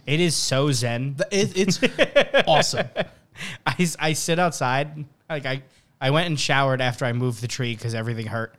It 0.06 0.20
is 0.20 0.36
so 0.36 0.70
zen. 0.70 1.14
The- 1.16 1.28
it- 1.32 1.56
it's 1.56 1.80
awesome. 2.46 2.86
I, 3.66 3.88
I 3.98 4.12
sit 4.12 4.38
outside. 4.38 5.04
Like 5.28 5.46
I, 5.46 5.62
I 6.00 6.10
went 6.10 6.26
and 6.28 6.38
showered 6.40 6.80
after 6.80 7.04
I 7.04 7.12
moved 7.12 7.42
the 7.42 7.48
tree 7.48 7.74
because 7.74 7.94
everything 7.94 8.26
hurt. 8.26 8.54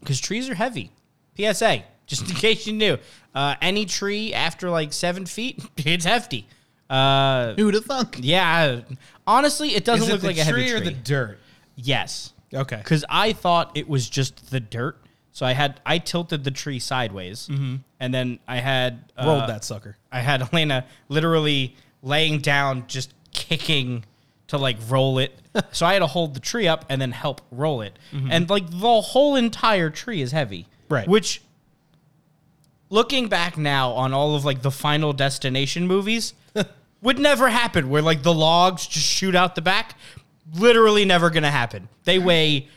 Because 0.00 0.20
trees 0.20 0.48
are 0.48 0.54
heavy. 0.54 0.90
PSA, 1.38 1.82
just 2.06 2.28
in 2.28 2.36
case 2.36 2.66
you 2.66 2.72
knew. 2.72 2.98
Uh, 3.34 3.54
any 3.60 3.84
tree 3.86 4.32
after 4.32 4.70
like 4.70 4.92
seven 4.92 5.26
feet, 5.26 5.62
it's 5.76 6.04
hefty. 6.04 6.46
Uh, 6.88 7.54
Who'd 7.54 7.74
have 7.74 7.84
thunk? 7.84 8.18
yeah. 8.20 8.80
Honestly, 9.26 9.74
it 9.74 9.84
doesn't 9.84 10.04
Is 10.04 10.08
it 10.08 10.12
look 10.12 10.20
the 10.20 10.26
like 10.28 10.38
a 10.38 10.44
heavy 10.44 10.62
tree 10.62 10.70
tree. 10.70 10.76
or 10.80 10.84
the 10.84 10.92
dirt? 10.92 11.38
yes, 11.74 12.32
Okay. 12.54 12.76
because 12.76 13.04
I 13.08 13.32
thought 13.32 13.72
it 13.76 13.88
was 13.88 14.08
just 14.08 14.50
the 14.50 14.60
dirt. 14.60 14.96
So 15.32 15.44
I 15.44 15.52
had 15.52 15.80
I 15.84 15.98
tilted 15.98 16.44
the 16.44 16.50
tree 16.50 16.78
sideways, 16.78 17.48
and 17.50 18.14
then 18.14 18.38
I 18.48 18.56
had 18.56 19.12
uh, 19.18 19.26
Rolled 19.26 19.48
that 19.50 19.64
sucker. 19.64 19.96
I 20.10 20.20
had 20.20 20.40
Elena 20.40 20.86
literally 21.10 21.76
laying 22.02 22.38
down, 22.38 22.86
just 22.86 23.12
kicking 23.32 24.04
to 24.48 24.58
like 24.58 24.76
roll 24.88 25.18
it. 25.18 25.38
so 25.72 25.86
I 25.86 25.94
had 25.94 26.00
to 26.00 26.06
hold 26.06 26.34
the 26.34 26.40
tree 26.40 26.68
up 26.68 26.84
and 26.88 27.00
then 27.00 27.12
help 27.12 27.40
roll 27.50 27.80
it. 27.80 27.98
Mm-hmm. 28.12 28.28
And 28.30 28.50
like 28.50 28.70
the 28.70 29.00
whole 29.00 29.36
entire 29.36 29.90
tree 29.90 30.22
is 30.22 30.32
heavy. 30.32 30.66
Right. 30.88 31.08
Which, 31.08 31.42
looking 32.90 33.28
back 33.28 33.58
now 33.58 33.90
on 33.92 34.12
all 34.12 34.34
of 34.34 34.44
like 34.44 34.62
the 34.62 34.70
Final 34.70 35.12
Destination 35.12 35.86
movies, 35.86 36.34
would 37.02 37.18
never 37.18 37.48
happen 37.48 37.88
where 37.88 38.02
like 38.02 38.22
the 38.22 38.34
logs 38.34 38.86
just 38.86 39.06
shoot 39.06 39.34
out 39.34 39.54
the 39.54 39.62
back. 39.62 39.96
Literally 40.54 41.04
never 41.04 41.30
gonna 41.30 41.50
happen. 41.50 41.88
They 42.04 42.18
weigh 42.18 42.68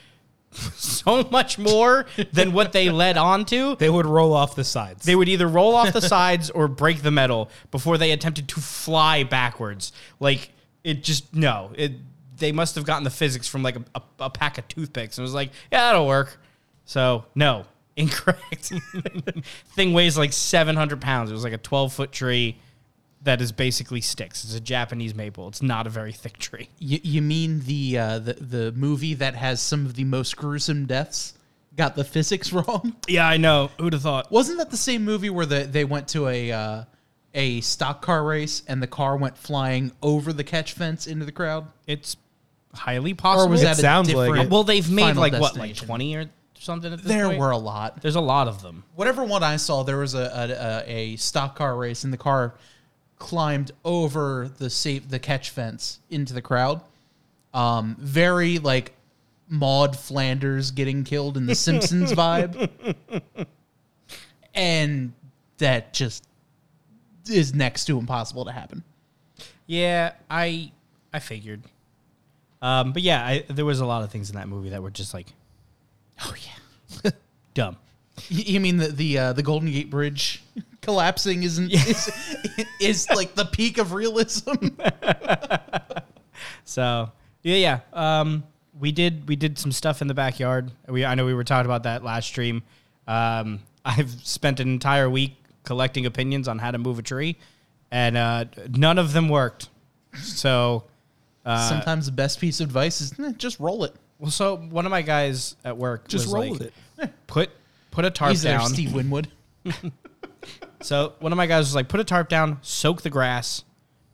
so 0.51 1.27
much 1.31 1.59
more 1.59 2.07
than 2.31 2.53
what 2.53 2.71
they 2.71 2.89
led 2.91 3.17
onto. 3.17 3.75
They 3.75 3.89
would 3.89 4.05
roll 4.05 4.33
off 4.33 4.55
the 4.55 4.63
sides. 4.63 5.05
They 5.05 5.15
would 5.15 5.29
either 5.29 5.47
roll 5.47 5.75
off 5.75 5.93
the 5.93 6.01
sides 6.01 6.49
or 6.49 6.67
break 6.67 7.03
the 7.03 7.11
metal 7.11 7.49
before 7.71 7.97
they 7.99 8.11
attempted 8.11 8.47
to 8.49 8.59
fly 8.59 9.23
backwards. 9.23 9.91
Like 10.19 10.51
it 10.83 11.03
just 11.03 11.33
no. 11.35 11.71
It 11.75 11.93
they 12.37 12.51
must 12.51 12.75
have 12.75 12.85
gotten 12.85 13.03
the 13.03 13.09
physics 13.09 13.47
from 13.47 13.63
like 13.63 13.75
a, 13.75 13.83
a, 13.95 14.01
a 14.21 14.29
pack 14.29 14.57
of 14.57 14.67
toothpicks 14.67 15.17
and 15.17 15.23
was 15.23 15.33
like, 15.33 15.49
yeah, 15.71 15.87
that'll 15.87 16.07
work. 16.07 16.39
So 16.85 17.25
no, 17.35 17.65
incorrect. 17.95 18.71
Thing 19.75 19.93
weighs 19.93 20.17
like 20.17 20.33
seven 20.33 20.75
hundred 20.75 21.01
pounds. 21.01 21.29
It 21.29 21.33
was 21.33 21.43
like 21.43 21.53
a 21.53 21.57
twelve 21.57 21.93
foot 21.93 22.11
tree 22.11 22.57
that 23.21 23.41
is 23.41 23.51
basically 23.51 24.01
sticks. 24.01 24.43
It's 24.43 24.55
a 24.55 24.61
Japanese 24.61 25.13
maple. 25.13 25.47
It's 25.47 25.61
not 25.61 25.85
a 25.87 25.89
very 25.89 26.13
thick 26.13 26.37
tree. 26.37 26.69
You, 26.79 26.99
you 27.03 27.21
mean 27.21 27.59
the, 27.61 27.97
uh, 27.97 28.19
the 28.19 28.33
the 28.33 28.71
movie 28.73 29.13
that 29.15 29.35
has 29.35 29.61
some 29.61 29.85
of 29.85 29.95
the 29.95 30.05
most 30.05 30.37
gruesome 30.37 30.85
deaths? 30.85 31.33
Got 31.75 31.95
the 31.95 32.03
physics 32.03 32.53
wrong? 32.53 32.95
Yeah, 33.07 33.27
I 33.27 33.37
know. 33.37 33.71
Who'd 33.79 33.93
have 33.93 34.01
thought? 34.01 34.31
Wasn't 34.31 34.57
that 34.57 34.71
the 34.71 34.77
same 34.77 35.03
movie 35.03 35.29
where 35.29 35.45
the, 35.45 35.65
they 35.65 35.85
went 35.85 36.07
to 36.09 36.27
a 36.27 36.51
uh, 36.51 36.83
a 37.33 37.61
stock 37.61 38.01
car 38.01 38.23
race 38.23 38.63
and 38.67 38.81
the 38.81 38.87
car 38.87 39.15
went 39.17 39.37
flying 39.37 39.91
over 40.01 40.33
the 40.33 40.43
catch 40.43 40.73
fence 40.73 41.07
into 41.07 41.25
the 41.25 41.31
crowd? 41.31 41.67
It's 41.87 42.17
highly 42.73 43.13
possible. 43.13 43.45
Or 43.47 43.49
was 43.49 43.61
It 43.61 43.65
that 43.65 43.77
a 43.77 43.81
sounds 43.81 44.13
like 44.13 44.45
it. 44.45 44.49
well, 44.49 44.63
they've 44.63 44.89
made 44.89 45.03
Final 45.03 45.21
like 45.21 45.33
what, 45.33 45.41
like 45.41 45.69
Destination? 45.69 45.87
twenty 45.87 46.15
or 46.15 46.25
something 46.59 46.91
at 46.91 46.99
this 46.99 47.07
There 47.07 47.27
point? 47.27 47.39
were 47.39 47.51
a 47.51 47.57
lot. 47.57 48.01
There's 48.01 48.15
a 48.15 48.21
lot 48.21 48.47
of 48.47 48.61
them. 48.61 48.83
Whatever 48.95 49.23
one 49.23 49.43
I 49.43 49.55
saw, 49.57 49.83
there 49.83 49.97
was 49.97 50.13
a, 50.13 50.19
a, 50.87 50.91
a, 50.91 51.13
a 51.13 51.15
stock 51.17 51.55
car 51.55 51.75
race, 51.77 52.03
and 52.03 52.11
the 52.11 52.17
car 52.17 52.55
climbed 53.17 53.71
over 53.83 54.49
the 54.57 54.69
safe 54.69 55.07
the 55.09 55.19
catch 55.19 55.49
fence 55.49 55.99
into 56.09 56.33
the 56.33 56.41
crowd. 56.41 56.81
Um, 57.53 57.95
very 57.99 58.59
like 58.59 58.93
Maud 59.47 59.97
Flanders 59.97 60.71
getting 60.71 61.03
killed 61.03 61.37
in 61.37 61.45
the 61.47 61.55
Simpsons 61.55 62.11
vibe, 62.13 62.69
and 64.53 65.13
that 65.57 65.93
just 65.93 66.23
is 67.29 67.53
next 67.53 67.85
to 67.85 67.97
impossible 67.97 68.45
to 68.45 68.51
happen. 68.51 68.83
Yeah, 69.67 70.13
I 70.29 70.71
I 71.13 71.19
figured. 71.19 71.61
Um, 72.61 72.91
but 72.91 73.01
yeah, 73.01 73.25
I, 73.25 73.45
there 73.47 73.65
was 73.65 73.79
a 73.79 73.85
lot 73.85 74.03
of 74.03 74.11
things 74.11 74.29
in 74.29 74.35
that 74.35 74.49
movie 74.49 74.69
that 74.69 74.83
were 74.83 74.91
just 74.91 75.13
like, 75.13 75.27
Oh 76.21 76.33
yeah. 77.03 77.11
dumb. 77.53 77.77
You 78.27 78.59
mean 78.59 78.77
the 78.77 78.87
the 78.89 79.17
uh, 79.17 79.33
the 79.33 79.43
Golden 79.43 79.71
Gate 79.71 79.89
Bridge 79.89 80.43
collapsing 80.81 81.43
isn't 81.43 81.71
is, 81.71 82.11
is 82.81 83.09
like 83.09 83.35
the 83.35 83.45
peak 83.45 83.77
of 83.77 83.93
realism? 83.93 84.51
So 86.63 87.11
yeah, 87.41 87.55
yeah. 87.55 88.19
Um, 88.21 88.43
we 88.79 88.91
did 88.91 89.27
we 89.27 89.35
did 89.35 89.57
some 89.57 89.71
stuff 89.71 90.01
in 90.01 90.07
the 90.07 90.13
backyard. 90.13 90.71
We 90.87 91.03
I 91.03 91.15
know 91.15 91.25
we 91.25 91.33
were 91.33 91.43
talking 91.43 91.65
about 91.65 91.83
that 91.83 92.03
last 92.03 92.27
stream. 92.27 92.61
Um, 93.07 93.61
I've 93.83 94.11
spent 94.23 94.59
an 94.59 94.69
entire 94.69 95.09
week 95.09 95.35
collecting 95.69 96.07
opinions 96.07 96.47
on 96.47 96.57
how 96.57 96.71
to 96.71 96.79
move 96.79 96.97
a 96.97 97.03
tree, 97.03 97.37
and 97.91 98.17
uh, 98.17 98.45
none 98.71 98.97
of 98.97 99.13
them 99.13 99.29
worked. 99.29 99.69
So 100.15 100.85
uh, 101.45 101.69
Sometimes 101.69 102.07
the 102.07 102.11
best 102.11 102.39
piece 102.39 102.59
of 102.59 102.69
advice 102.69 103.01
is 103.01 103.13
eh, 103.19 103.33
just 103.37 103.59
roll 103.59 103.83
it. 103.83 103.93
well, 104.17 104.31
so 104.31 104.57
one 104.57 104.87
of 104.87 104.89
my 104.89 105.03
guys 105.03 105.55
at 105.63 105.77
work 105.77 106.07
just 106.07 106.25
was 106.25 106.33
roll 106.33 106.43
like, 106.49 106.51
with 106.53 106.61
it. 106.63 106.73
Put 107.27 107.51
put 107.91 108.03
a 108.03 108.09
tarp 108.09 108.31
He's 108.31 108.41
there, 108.41 108.57
down. 108.57 108.67
Steve 108.69 108.93
Winwood. 108.93 109.29
So 110.81 111.13
one 111.19 111.33
of 111.33 111.37
my 111.37 111.45
guys 111.45 111.65
was 111.65 111.75
like, 111.75 111.89
put 111.89 111.99
a 111.99 112.05
tarp 112.05 112.29
down, 112.29 112.59
soak 112.61 113.01
the 113.01 113.09
grass, 113.09 113.65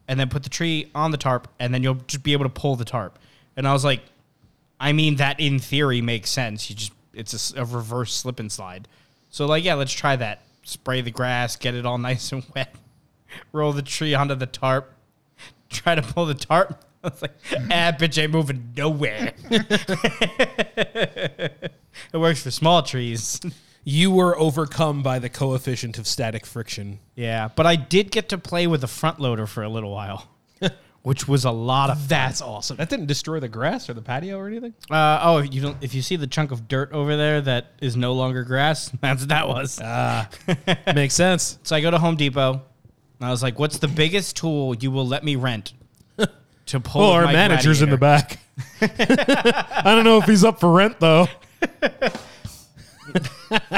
and 0.08 0.20
then 0.20 0.30
put 0.30 0.42
the 0.42 0.50
tree 0.50 0.90
on 0.96 1.12
the 1.12 1.18
tarp, 1.18 1.48
and 1.60 1.72
then 1.72 1.84
you'll 1.84 2.02
just 2.08 2.24
be 2.24 2.34
able 2.34 2.46
to 2.46 2.50
pull 2.50 2.76
the 2.76 2.86
tarp. 2.86 3.20
And 3.56 3.68
I 3.68 3.74
was 3.74 3.86
like, 3.86 4.02
I 4.80 4.92
mean, 4.92 5.18
that 5.18 5.40
in 5.40 5.60
theory 5.60 6.02
makes 6.02 6.32
sense. 6.32 6.70
You 6.70 6.76
just 6.76 6.92
it's 7.14 7.34
a 7.34 7.36
s- 7.36 7.54
a, 7.56 7.64
reverse 7.64 8.14
slip 8.14 8.40
and 8.40 8.52
slide. 8.52 8.88
So 9.30 9.46
like, 9.46 9.64
yeah, 9.64 9.76
let's 9.76 9.94
try 9.94 10.16
that. 10.16 10.42
Spray 10.66 11.02
the 11.02 11.12
grass, 11.12 11.56
get 11.56 11.76
it 11.76 11.86
all 11.86 11.98
nice 12.00 12.32
and 12.32 12.44
wet. 12.54 12.76
Roll 13.54 13.72
the 13.72 13.84
tree 13.84 14.14
onto 14.14 14.36
the 14.36 14.48
tarp. 14.48 14.92
Try 15.70 15.96
to 15.96 16.02
pull 16.02 16.26
the 16.26 16.34
tarp. 16.34 16.84
I 17.04 17.10
was 17.10 17.22
like, 17.22 17.36
ah, 17.52 17.94
bitch, 17.98 18.22
ain't 18.22 18.32
moving 18.32 18.74
nowhere. 18.76 19.34
it 19.52 21.72
works 22.14 22.42
for 22.42 22.50
small 22.50 22.82
trees. 22.82 23.40
You 23.84 24.10
were 24.10 24.38
overcome 24.40 25.04
by 25.04 25.20
the 25.20 25.30
coefficient 25.30 26.00
of 26.00 26.08
static 26.08 26.48
friction. 26.48 27.00
Yeah, 27.16 27.50
but 27.56 27.68
I 27.68 27.76
did 27.76 28.10
get 28.10 28.30
to 28.30 28.40
play 28.40 28.66
with 28.66 28.82
the 28.82 28.88
front 28.88 29.20
loader 29.20 29.46
for 29.46 29.62
a 29.62 29.70
little 29.70 29.92
while, 29.92 30.28
which 31.06 31.28
was 31.28 31.46
a 31.46 31.52
lot 31.52 31.92
of. 31.92 32.08
That's 32.08 32.42
awesome. 32.42 32.78
That 32.78 32.90
didn't 32.90 33.06
destroy 33.06 33.40
the 33.40 33.48
grass 33.48 33.92
or 33.92 33.94
the 33.94 34.02
patio 34.02 34.40
or 34.40 34.48
anything. 34.48 34.74
Uh, 34.90 35.20
oh, 35.22 35.38
if 35.38 35.54
you 35.54 35.62
don't, 35.62 35.78
if 35.84 35.94
you 35.94 36.02
see 36.02 36.16
the 36.16 36.26
chunk 36.26 36.50
of 36.50 36.68
dirt 36.68 36.92
over 36.94 37.16
there 37.16 37.42
that 37.42 37.74
is 37.80 37.96
no 37.96 38.14
longer 38.14 38.44
grass, 38.44 38.92
that's 39.02 39.22
what 39.22 39.30
that 39.30 39.48
was. 39.48 39.80
Ah, 39.84 40.28
makes 40.96 41.14
sense. 41.14 41.60
So 41.62 41.76
I 41.76 41.82
go 41.82 41.92
to 41.92 42.00
Home 42.00 42.16
Depot, 42.16 42.54
and 42.54 43.28
I 43.28 43.30
was 43.30 43.44
like, 43.44 43.60
"What's 43.60 43.78
the 43.78 43.88
biggest 43.88 44.36
tool 44.36 44.76
you 44.78 44.90
will 44.90 45.06
let 45.06 45.24
me 45.24 45.36
rent 45.36 45.74
to 46.66 46.80
pull?" 46.80 47.02
Well, 47.02 47.12
our 47.12 47.26
my 47.26 47.34
manager's 47.34 47.84
in 47.84 47.92
the 47.92 47.98
Gladiator?" 47.98 48.40
back. 48.82 49.84
I 49.84 49.94
don't 49.94 50.06
know 50.06 50.18
if 50.18 50.26
he's 50.26 50.44
up 50.44 50.60
for 50.60 50.72
rent 50.72 51.00
though. 51.00 51.28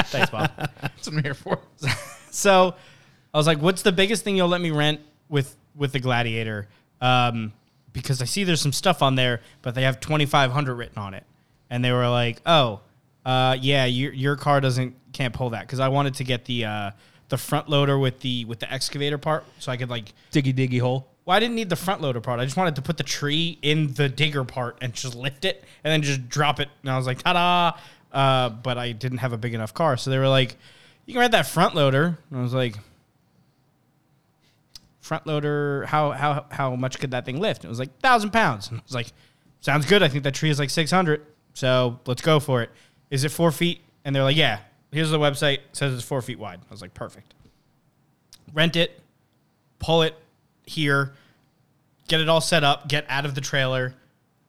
Thanks, 0.06 0.30
Bob. 0.30 0.50
That's 0.56 1.06
what 1.06 1.08
I'm 1.08 1.22
here 1.22 1.34
for. 1.34 1.58
so 2.30 2.74
I 3.34 3.36
was 3.36 3.46
like, 3.46 3.60
"What's 3.60 3.82
the 3.82 3.92
biggest 3.92 4.24
thing 4.24 4.34
you'll 4.34 4.48
let 4.48 4.62
me 4.62 4.70
rent 4.70 5.02
with 5.28 5.54
with 5.76 5.92
the 5.92 6.00
Gladiator?" 6.00 6.68
Um, 7.00 7.52
because 7.92 8.22
I 8.22 8.26
see 8.26 8.44
there's 8.44 8.60
some 8.60 8.72
stuff 8.72 9.02
on 9.02 9.14
there, 9.14 9.40
but 9.62 9.74
they 9.74 9.82
have 9.82 10.00
2500 10.00 10.74
written 10.74 10.98
on 10.98 11.14
it, 11.14 11.24
and 11.70 11.84
they 11.84 11.92
were 11.92 12.08
like, 12.08 12.40
"Oh, 12.46 12.80
uh, 13.24 13.56
yeah, 13.60 13.84
your 13.86 14.12
your 14.12 14.36
car 14.36 14.60
doesn't 14.60 14.94
can't 15.12 15.34
pull 15.34 15.50
that." 15.50 15.62
Because 15.62 15.80
I 15.80 15.88
wanted 15.88 16.14
to 16.14 16.24
get 16.24 16.44
the 16.44 16.64
uh, 16.64 16.90
the 17.28 17.38
front 17.38 17.68
loader 17.68 17.98
with 17.98 18.20
the 18.20 18.44
with 18.44 18.60
the 18.60 18.72
excavator 18.72 19.18
part, 19.18 19.44
so 19.58 19.72
I 19.72 19.76
could 19.76 19.90
like. 19.90 20.12
Diggy 20.32 20.54
diggy 20.54 20.80
hole. 20.80 21.08
Well, 21.24 21.36
I 21.36 21.40
didn't 21.40 21.56
need 21.56 21.68
the 21.68 21.76
front 21.76 22.00
loader 22.00 22.20
part. 22.22 22.40
I 22.40 22.44
just 22.44 22.56
wanted 22.56 22.76
to 22.76 22.82
put 22.82 22.96
the 22.96 23.02
tree 23.02 23.58
in 23.60 23.92
the 23.92 24.08
digger 24.08 24.44
part 24.44 24.78
and 24.80 24.94
just 24.94 25.14
lift 25.14 25.44
it 25.44 25.62
and 25.84 25.92
then 25.92 26.00
just 26.00 26.26
drop 26.28 26.58
it. 26.58 26.70
And 26.82 26.90
I 26.90 26.96
was 26.96 27.06
like, 27.06 27.22
ta-da! 27.22 27.78
Uh, 28.10 28.48
but 28.48 28.78
I 28.78 28.92
didn't 28.92 29.18
have 29.18 29.34
a 29.34 29.36
big 29.36 29.52
enough 29.52 29.74
car, 29.74 29.98
so 29.98 30.10
they 30.10 30.18
were 30.18 30.28
like, 30.28 30.56
"You 31.04 31.12
can 31.12 31.20
rent 31.20 31.32
that 31.32 31.46
front 31.46 31.74
loader." 31.74 32.18
And 32.30 32.38
I 32.38 32.42
was 32.42 32.54
like, 32.54 32.76
"Front 35.08 35.26
loader? 35.26 35.86
How 35.86 36.12
how 36.12 36.44
how 36.50 36.76
much 36.76 36.98
could 36.98 37.12
that 37.12 37.24
thing 37.24 37.40
lift?" 37.40 37.62
And 37.62 37.68
it 37.68 37.70
was 37.70 37.78
like 37.78 37.98
thousand 38.00 38.30
pounds. 38.30 38.68
And 38.68 38.78
I 38.78 38.82
was 38.84 38.94
like, 38.94 39.08
"Sounds 39.60 39.86
good. 39.86 40.02
I 40.02 40.08
think 40.08 40.22
that 40.24 40.34
tree 40.34 40.50
is 40.50 40.58
like 40.58 40.68
six 40.68 40.90
hundred. 40.90 41.26
So 41.54 41.98
let's 42.06 42.20
go 42.20 42.38
for 42.40 42.62
it. 42.62 42.70
Is 43.10 43.24
it 43.24 43.30
four 43.30 43.50
feet?" 43.50 43.80
And 44.04 44.14
they're 44.14 44.22
like, 44.22 44.36
"Yeah." 44.36 44.60
Here's 44.92 45.10
the 45.10 45.18
website. 45.18 45.54
It 45.54 45.62
says 45.72 45.94
it's 45.94 46.04
four 46.04 46.20
feet 46.22 46.38
wide. 46.38 46.60
I 46.68 46.70
was 46.70 46.82
like, 46.82 46.92
"Perfect." 46.92 47.32
Rent 48.52 48.76
it, 48.76 49.00
pull 49.78 50.02
it 50.02 50.14
here, 50.66 51.14
get 52.08 52.20
it 52.20 52.28
all 52.28 52.40
set 52.40 52.64
up, 52.64 52.88
get 52.88 53.06
out 53.08 53.24
of 53.24 53.34
the 53.34 53.40
trailer, 53.40 53.94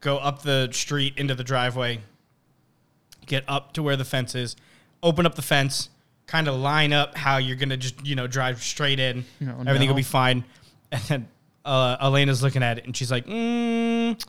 go 0.02 0.18
up 0.18 0.42
the 0.42 0.70
street 0.72 1.14
into 1.18 1.36
the 1.36 1.44
driveway, 1.44 2.02
get 3.26 3.44
up 3.48 3.74
to 3.74 3.84
where 3.84 3.96
the 3.96 4.06
fence 4.06 4.36
is, 4.36 4.56
open 5.04 5.26
up 5.26 5.36
the 5.36 5.42
fence, 5.42 5.90
kind 6.30 6.48
of 6.48 6.56
line 6.56 6.94
up 6.94 7.18
how 7.18 7.38
you're 7.38 7.56
gonna 7.56 7.76
just 7.76 8.06
you 8.06 8.16
know 8.16 8.28
drive 8.28 8.62
straight 8.62 9.00
in. 9.00 9.26
Oh, 9.42 9.62
Everything 9.62 9.88
no. 9.88 9.94
will 9.94 9.98
be 9.98 10.04
fine. 10.04 10.46
And 10.92 11.02
then 11.04 11.28
uh, 11.66 11.98
Elena's 12.00 12.42
looking 12.44 12.64
at 12.64 12.78
it 12.78 12.86
and 12.86 12.96
she's 12.96 13.12
like, 13.12 13.26
mm, 13.26 14.24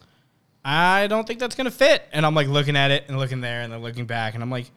I 0.65 1.07
don't 1.07 1.27
think 1.27 1.39
that's 1.41 1.55
gonna 1.55 1.71
fit. 1.71 2.03
And 2.13 2.25
I'm 2.25 2.35
like 2.35 2.49
looking 2.49 2.75
at 2.77 2.91
it 2.91 3.05
and 3.09 3.19
looking 3.19 3.41
there 3.43 3.61
and 3.61 3.73
then 3.73 3.83
looking 3.83 4.07
back 4.07 4.35
and 4.35 4.43
I'm 4.43 4.51
like, 4.51 4.71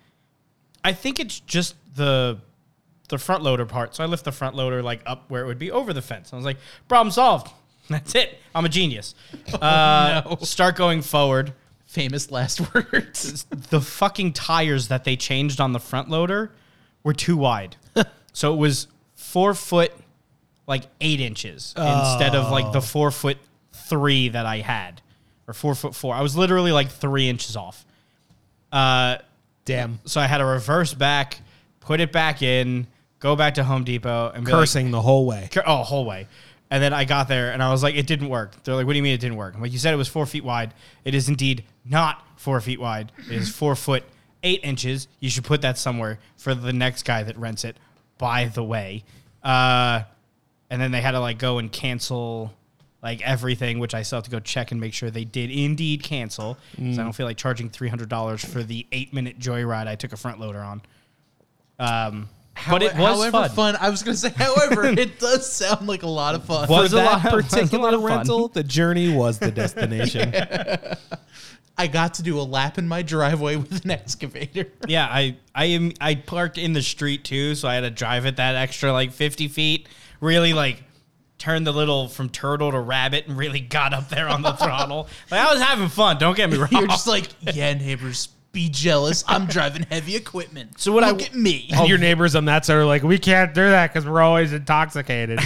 I 0.84 0.92
think 0.94 1.20
it's 1.20 1.40
just 1.40 1.76
the 1.96 2.40
the 3.08 3.18
front 3.18 3.42
loader 3.44 3.66
part. 3.66 3.96
So 3.96 4.04
I 4.04 4.08
lift 4.08 4.26
the 4.26 4.32
front 4.32 4.56
loader 4.56 4.84
like 4.84 5.02
up 5.06 5.30
where 5.30 5.44
it 5.44 5.48
would 5.48 5.60
be 5.60 5.72
over 5.72 5.94
the 5.94 6.02
fence. 6.02 6.34
I 6.34 6.36
was 6.36 6.46
like, 6.46 6.58
problem 6.88 7.12
solved. 7.12 7.52
That's 7.90 8.16
it. 8.16 8.38
I'm 8.54 8.66
a 8.66 8.70
genius. 8.70 9.16
Uh, 9.62 10.22
no. 10.26 10.38
Start 10.42 10.76
going 10.76 11.02
forward. 11.02 11.54
Famous 11.86 12.32
last 12.32 12.74
words. 12.74 13.44
The 13.70 13.80
fucking 13.80 14.34
tires 14.34 14.88
that 14.88 15.04
they 15.04 15.16
changed 15.16 15.62
on 15.62 15.74
the 15.74 15.80
front 15.80 16.10
loader 16.10 16.52
were 17.04 17.14
too 17.14 17.38
wide. 17.38 17.76
so 18.34 18.54
it 18.54 18.58
was 18.58 18.88
four 19.16 19.54
foot, 19.54 19.92
like 20.68 20.84
eight 21.02 21.20
inches 21.20 21.74
instead 21.78 22.36
of 22.36 22.52
like 22.52 22.72
the 22.74 22.82
four 22.82 23.12
foot 23.12 23.38
three 23.74 24.30
that 24.30 24.46
I 24.46 24.58
had, 24.60 25.02
or 25.48 25.54
four 25.54 25.76
foot 25.76 25.96
four. 25.96 26.16
I 26.16 26.22
was 26.22 26.36
literally 26.36 26.72
like 26.72 26.90
three 26.90 27.28
inches 27.30 27.56
off. 27.56 27.86
Uh, 28.72 29.18
Damn. 29.66 30.00
so 30.06 30.20
I 30.20 30.26
had 30.28 30.40
to 30.40 30.46
reverse 30.46 30.94
back, 30.94 31.40
put 31.80 32.00
it 32.00 32.12
back 32.12 32.42
in, 32.42 32.88
go 33.20 33.36
back 33.36 33.56
to 33.56 33.64
Home 33.64 33.84
Depot, 33.84 34.32
and 34.34 34.46
be 34.46 34.52
like, 34.52 34.62
Cursing 34.62 34.92
the 34.92 35.02
whole 35.02 35.26
way. 35.26 35.50
Cur- 35.52 35.64
Oh, 35.66 35.84
whole 35.84 36.06
way. 36.06 36.28
And 36.70 36.82
then 36.82 36.92
I 36.92 37.06
got 37.06 37.28
there 37.28 37.52
and 37.52 37.62
I 37.62 37.70
was 37.72 37.84
like, 37.84 37.94
it 37.94 38.08
didn't 38.08 38.30
work. 38.30 38.64
They're 38.64 38.74
like, 38.74 38.88
what 38.88 38.94
do 38.94 38.98
you 38.98 39.04
mean 39.04 39.14
it 39.14 39.20
didn't 39.22 39.38
work? 39.38 39.54
I'm 39.54 39.62
like, 39.62 39.72
you 39.72 39.78
said 39.78 39.94
it 39.94 39.98
was 39.98 40.08
four 40.08 40.26
feet 40.26 40.44
wide. 40.44 40.74
It 41.06 41.14
is 41.14 41.30
indeed 41.30 41.66
not 41.86 42.26
four 42.36 42.60
feet 42.62 42.80
wide. 42.80 43.12
It 43.30 43.34
is 43.34 43.50
four 43.50 43.76
foot 43.76 44.04
eight 44.44 44.62
inches. 44.64 45.08
You 45.20 45.30
should 45.30 45.44
put 45.44 45.62
that 45.62 45.78
somewhere 45.78 46.20
for 46.38 46.54
the 46.54 46.74
next 46.74 47.04
guy 47.04 47.24
that 47.24 47.38
rents 47.38 47.64
it, 47.64 47.78
by 48.18 48.46
the 48.46 48.64
way. 48.64 49.04
Uh, 49.44 50.04
and 50.70 50.82
then 50.82 50.92
they 50.92 51.02
had 51.02 51.12
to 51.12 51.20
like 51.20 51.38
go 51.40 51.58
and 51.60 51.72
cancel 51.72 52.54
like 53.02 53.22
everything, 53.22 53.80
which 53.80 53.94
I 53.94 54.02
still 54.04 54.18
have 54.18 54.24
to 54.26 54.32
go 54.32 54.40
check 54.40 54.72
and 54.72 54.80
make 54.80 54.94
sure 54.94 55.10
they 55.12 55.26
did 55.26 55.52
indeed 55.52 56.04
cancel. 56.04 56.58
Because 56.78 56.98
I 57.00 57.04
don't 57.04 57.12
feel 57.14 57.26
like 57.26 57.38
charging 57.38 57.70
$300 57.70 58.46
for 58.46 58.64
the 58.64 58.88
eight 58.92 59.14
minute 59.14 59.40
joyride 59.40 59.88
I 59.88 59.96
took 59.96 60.14
a 60.14 60.18
front 60.18 60.40
loader 60.40 60.60
on. 60.62 60.82
Um, 61.80 62.30
but 62.70 62.84
it 62.84 62.94
was 62.96 63.18
however 63.18 63.32
fun. 63.32 63.50
fun. 63.50 63.78
I 63.80 63.90
was 63.90 64.04
gonna 64.04 64.16
say, 64.16 64.30
however, 64.30 64.84
it 64.98 65.20
does 65.20 65.52
sound 65.52 65.88
like 65.88 66.04
a 66.04 66.08
lot 66.08 66.36
of 66.36 66.46
fun. 66.46 66.70
Was 66.70 66.92
For 66.92 66.98
a 66.98 67.00
that 67.02 67.24
lot- 67.24 67.34
was 67.34 67.46
a 67.46 67.50
particular 67.50 67.84
lot 67.86 67.94
of 67.96 68.02
fun. 68.02 68.18
rental, 68.20 68.48
the 68.50 68.64
journey 68.64 69.14
was 69.14 69.40
the 69.40 69.52
destination. 69.52 70.32
I 71.78 71.88
got 71.88 72.14
to 72.16 72.24
do 72.24 72.40
a 72.40 72.44
lap 72.44 72.78
in 72.78 72.88
my 72.88 73.02
driveway 73.02 73.56
with 73.58 73.84
an 73.86 73.92
excavator. 73.92 74.68
Yeah, 74.88 75.08
I 75.10 75.38
I 75.56 75.66
am 75.66 75.92
I 76.00 76.16
parked 76.16 76.58
in 76.58 76.74
the 76.74 76.82
street 76.82 77.24
too, 77.24 77.56
so 77.56 77.68
I 77.68 77.76
had 77.76 77.82
to 77.82 77.90
drive 77.90 78.26
it 78.26 78.38
that 78.38 78.56
extra 78.56 78.92
like 78.94 79.12
fifty 79.12 79.48
feet. 79.48 79.88
Really 80.22 80.54
like 80.54 80.84
turned 81.40 81.68
the 81.68 81.74
little 81.74 82.08
from 82.08 82.30
turtle 82.30 82.72
to 82.72 82.80
rabbit 82.80 83.28
and 83.28 83.36
really 83.38 83.60
got 83.60 83.94
up 83.94 84.08
there 84.10 84.30
on 84.30 84.42
the 84.42 84.54
throttle. 84.58 85.08
Like 85.30 85.46
I 85.46 85.52
was 85.54 85.62
having 85.62 85.90
fun. 85.90 86.18
Don't 86.18 86.38
get 86.38 86.50
me 86.50 86.58
wrong. 86.60 86.70
You're 86.72 86.88
just 86.88 87.08
like, 87.08 87.28
yeah, 87.42 87.74
neighbors, 87.74 88.30
be 88.54 88.70
jealous. 88.70 89.26
I'm 89.28 89.48
driving 89.48 89.84
heavy 89.84 90.16
equipment. 90.16 90.80
So 90.80 90.94
what 90.94 91.04
I- 91.04 91.10
look 91.12 91.24
at 91.24 91.36
me. 91.36 91.70
And 91.74 91.90
your 91.90 91.98
neighbors 91.98 92.36
on 92.36 92.46
that 92.46 92.64
side 92.66 92.76
are 92.76 92.86
like, 92.86 93.04
we 93.04 93.18
can't 93.18 93.54
do 93.54 93.62
that 93.68 93.92
because 93.92 94.08
we're 94.08 94.22
always 94.22 94.54
intoxicated. 94.54 95.40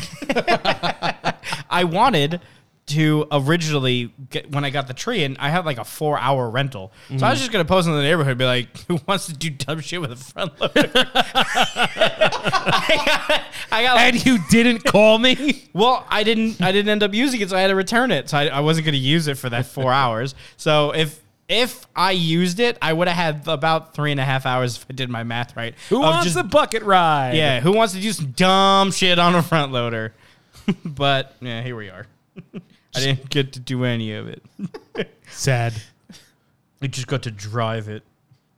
I 1.69 1.83
wanted 1.85 2.41
to 2.87 3.27
originally 3.31 4.13
get 4.29 4.51
when 4.51 4.63
I 4.63 4.69
got 4.69 4.87
the 4.87 4.93
tree 4.93 5.25
and 5.25 5.37
I 5.39 5.49
had 5.49 5.65
like 5.65 5.77
a 5.77 5.83
four 5.83 6.17
hour 6.17 6.49
rental. 6.49 6.93
So 7.07 7.13
I 7.13 7.15
was 7.15 7.21
mm-hmm. 7.21 7.33
just 7.35 7.51
gonna 7.51 7.65
post 7.65 7.87
in 7.87 7.93
the 7.93 8.01
neighborhood 8.01 8.31
and 8.31 8.39
be 8.39 8.45
like, 8.45 8.77
who 8.87 8.99
wants 9.05 9.27
to 9.27 9.33
do 9.33 9.49
dumb 9.49 9.81
shit 9.81 9.99
with 9.99 10.11
a 10.13 10.15
front 10.15 10.59
loader? 10.59 10.89
I 12.69 13.03
got, 13.05 13.41
I 13.71 13.83
got 13.83 13.95
like, 13.95 14.13
and 14.13 14.25
you 14.25 14.39
didn't 14.49 14.83
call 14.83 15.19
me? 15.19 15.65
Well, 15.77 16.05
I 16.09 16.23
didn't. 16.23 16.59
I 16.59 16.71
didn't 16.71 16.89
end 16.89 17.03
up 17.03 17.13
using 17.13 17.39
it, 17.39 17.51
so 17.51 17.55
I 17.55 17.61
had 17.61 17.67
to 17.67 17.75
return 17.75 18.09
it. 18.09 18.29
So 18.29 18.37
I, 18.37 18.47
I 18.47 18.61
wasn't 18.61 18.85
going 18.85 18.93
to 18.93 18.99
use 18.99 19.27
it 19.27 19.37
for 19.37 19.47
that 19.49 19.67
four 19.67 19.93
hours. 19.93 20.33
So 20.55 20.89
if 20.91 21.21
if 21.47 21.85
I 21.95 22.11
used 22.11 22.59
it, 22.59 22.79
I 22.81 22.93
would 22.93 23.07
have 23.07 23.15
had 23.15 23.47
about 23.47 23.93
three 23.93 24.11
and 24.11 24.19
a 24.19 24.25
half 24.25 24.47
hours 24.47 24.77
if 24.77 24.87
I 24.89 24.93
did 24.93 25.09
my 25.09 25.23
math 25.23 25.55
right. 25.55 25.75
Who 25.89 25.99
wants 25.99 26.25
just- 26.25 26.37
a 26.37 26.43
bucket 26.43 26.81
ride? 26.81 27.35
Yeah, 27.35 27.59
who 27.59 27.73
wants 27.73 27.93
to 27.93 28.01
do 28.01 28.11
some 28.11 28.31
dumb 28.31 28.91
shit 28.91 29.19
on 29.19 29.35
a 29.35 29.43
front 29.43 29.71
loader? 29.71 30.13
but 30.83 31.35
yeah, 31.39 31.61
here 31.61 31.75
we 31.75 31.89
are. 31.89 32.07
I 32.97 32.99
didn't 33.01 33.29
get 33.29 33.53
to 33.53 33.59
do 33.59 33.83
any 33.83 34.13
of 34.13 34.27
it. 34.27 34.43
Sad. 35.29 35.73
I 36.81 36.87
just 36.87 37.07
got 37.07 37.23
to 37.23 37.31
drive 37.31 37.89
it. 37.89 38.03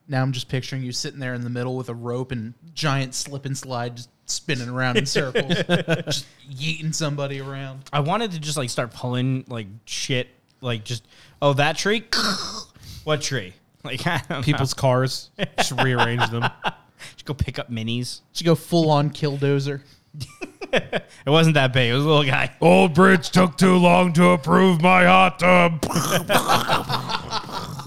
Now 0.07 0.23
I'm 0.23 0.31
just 0.31 0.49
picturing 0.49 0.81
you 0.81 0.91
sitting 0.91 1.19
there 1.19 1.35
in 1.35 1.43
the 1.43 1.49
middle 1.49 1.75
with 1.77 1.87
a 1.89 1.93
rope 1.93 2.31
and 2.31 2.55
giant 2.73 3.13
slip 3.13 3.45
and 3.45 3.57
slide, 3.57 3.97
just 3.97 4.09
spinning 4.25 4.67
around 4.67 4.97
in 4.97 5.05
circles, 5.05 5.53
just 6.05 6.25
yeeting 6.51 6.93
somebody 6.93 7.39
around. 7.39 7.83
I 7.93 7.99
wanted 7.99 8.31
to 8.31 8.39
just 8.39 8.57
like 8.57 8.71
start 8.71 8.91
pulling 8.93 9.45
like 9.47 9.67
shit, 9.85 10.27
like 10.61 10.83
just 10.83 11.07
oh 11.41 11.53
that 11.53 11.77
tree, 11.77 12.05
what 13.03 13.21
tree? 13.21 13.53
Like 13.83 14.05
I 14.07 14.17
don't 14.17 14.29
know. 14.29 14.41
People's 14.41 14.73
cars. 14.73 15.29
Just 15.57 15.73
rearrange 15.73 16.27
them. 16.31 16.43
just 17.13 17.25
go 17.25 17.35
pick 17.35 17.59
up 17.59 17.69
minis. 17.69 18.21
Just 18.33 18.45
go 18.45 18.55
full 18.55 18.89
on 18.89 19.11
killdozer. 19.11 19.81
It 21.25 21.29
wasn't 21.31 21.55
that 21.55 21.73
big. 21.73 21.91
It 21.91 21.93
was 21.95 22.05
a 22.05 22.07
little 22.07 22.23
guy. 22.23 22.51
Old 22.61 22.93
bridge 22.93 23.29
took 23.29 23.57
too 23.57 23.75
long 23.77 24.13
to 24.13 24.29
approve 24.29 24.81
my 24.81 25.03
hot 25.05 25.39
tub. 25.39 25.83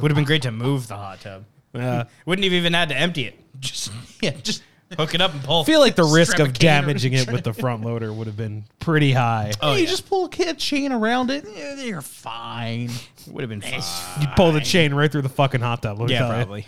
Would 0.00 0.10
have 0.10 0.16
been 0.16 0.24
great 0.24 0.42
to 0.42 0.50
move 0.52 0.88
the 0.88 0.96
hot 0.96 1.20
tub. 1.20 1.44
Yeah. 1.74 2.04
Wouldn't 2.26 2.44
have 2.44 2.52
even 2.52 2.72
had 2.74 2.88
to 2.90 2.96
empty 2.96 3.24
it. 3.26 3.38
Just 3.60 3.92
Yeah, 4.20 4.30
just 4.32 4.62
hook 4.96 5.14
it 5.14 5.20
up 5.20 5.32
and 5.32 5.42
pull. 5.42 5.62
I 5.62 5.64
feel 5.64 5.80
like 5.80 5.96
the 5.96 6.04
risk 6.04 6.32
Strap 6.32 6.46
a 6.46 6.50
of 6.50 6.54
cane 6.54 6.68
around 6.70 6.82
damaging 6.86 7.12
it 7.14 7.30
with 7.32 7.44
the 7.44 7.52
front 7.54 7.82
loader 7.84 8.12
would 8.12 8.26
have 8.26 8.36
been 8.36 8.64
pretty 8.80 9.12
high. 9.12 9.52
Oh, 9.60 9.74
you 9.74 9.84
yeah. 9.84 9.88
just 9.90 10.08
pull 10.08 10.26
a 10.26 10.54
chain 10.54 10.92
around 10.92 11.30
it. 11.30 11.46
yeah, 11.50 11.74
You're 11.76 12.02
fine. 12.02 12.90
would 13.28 13.40
have 13.42 13.50
been 13.50 13.60
fine. 13.62 13.82
You 14.20 14.26
pull 14.36 14.52
the 14.52 14.60
chain 14.60 14.92
right 14.94 15.10
through 15.10 15.22
the 15.22 15.28
fucking 15.28 15.60
hot 15.60 15.82
tub. 15.82 15.98
let 15.98 16.08
me 16.08 16.12
Yeah, 16.14 16.20
tell 16.20 16.28
you. 16.28 16.34
probably. 16.44 16.66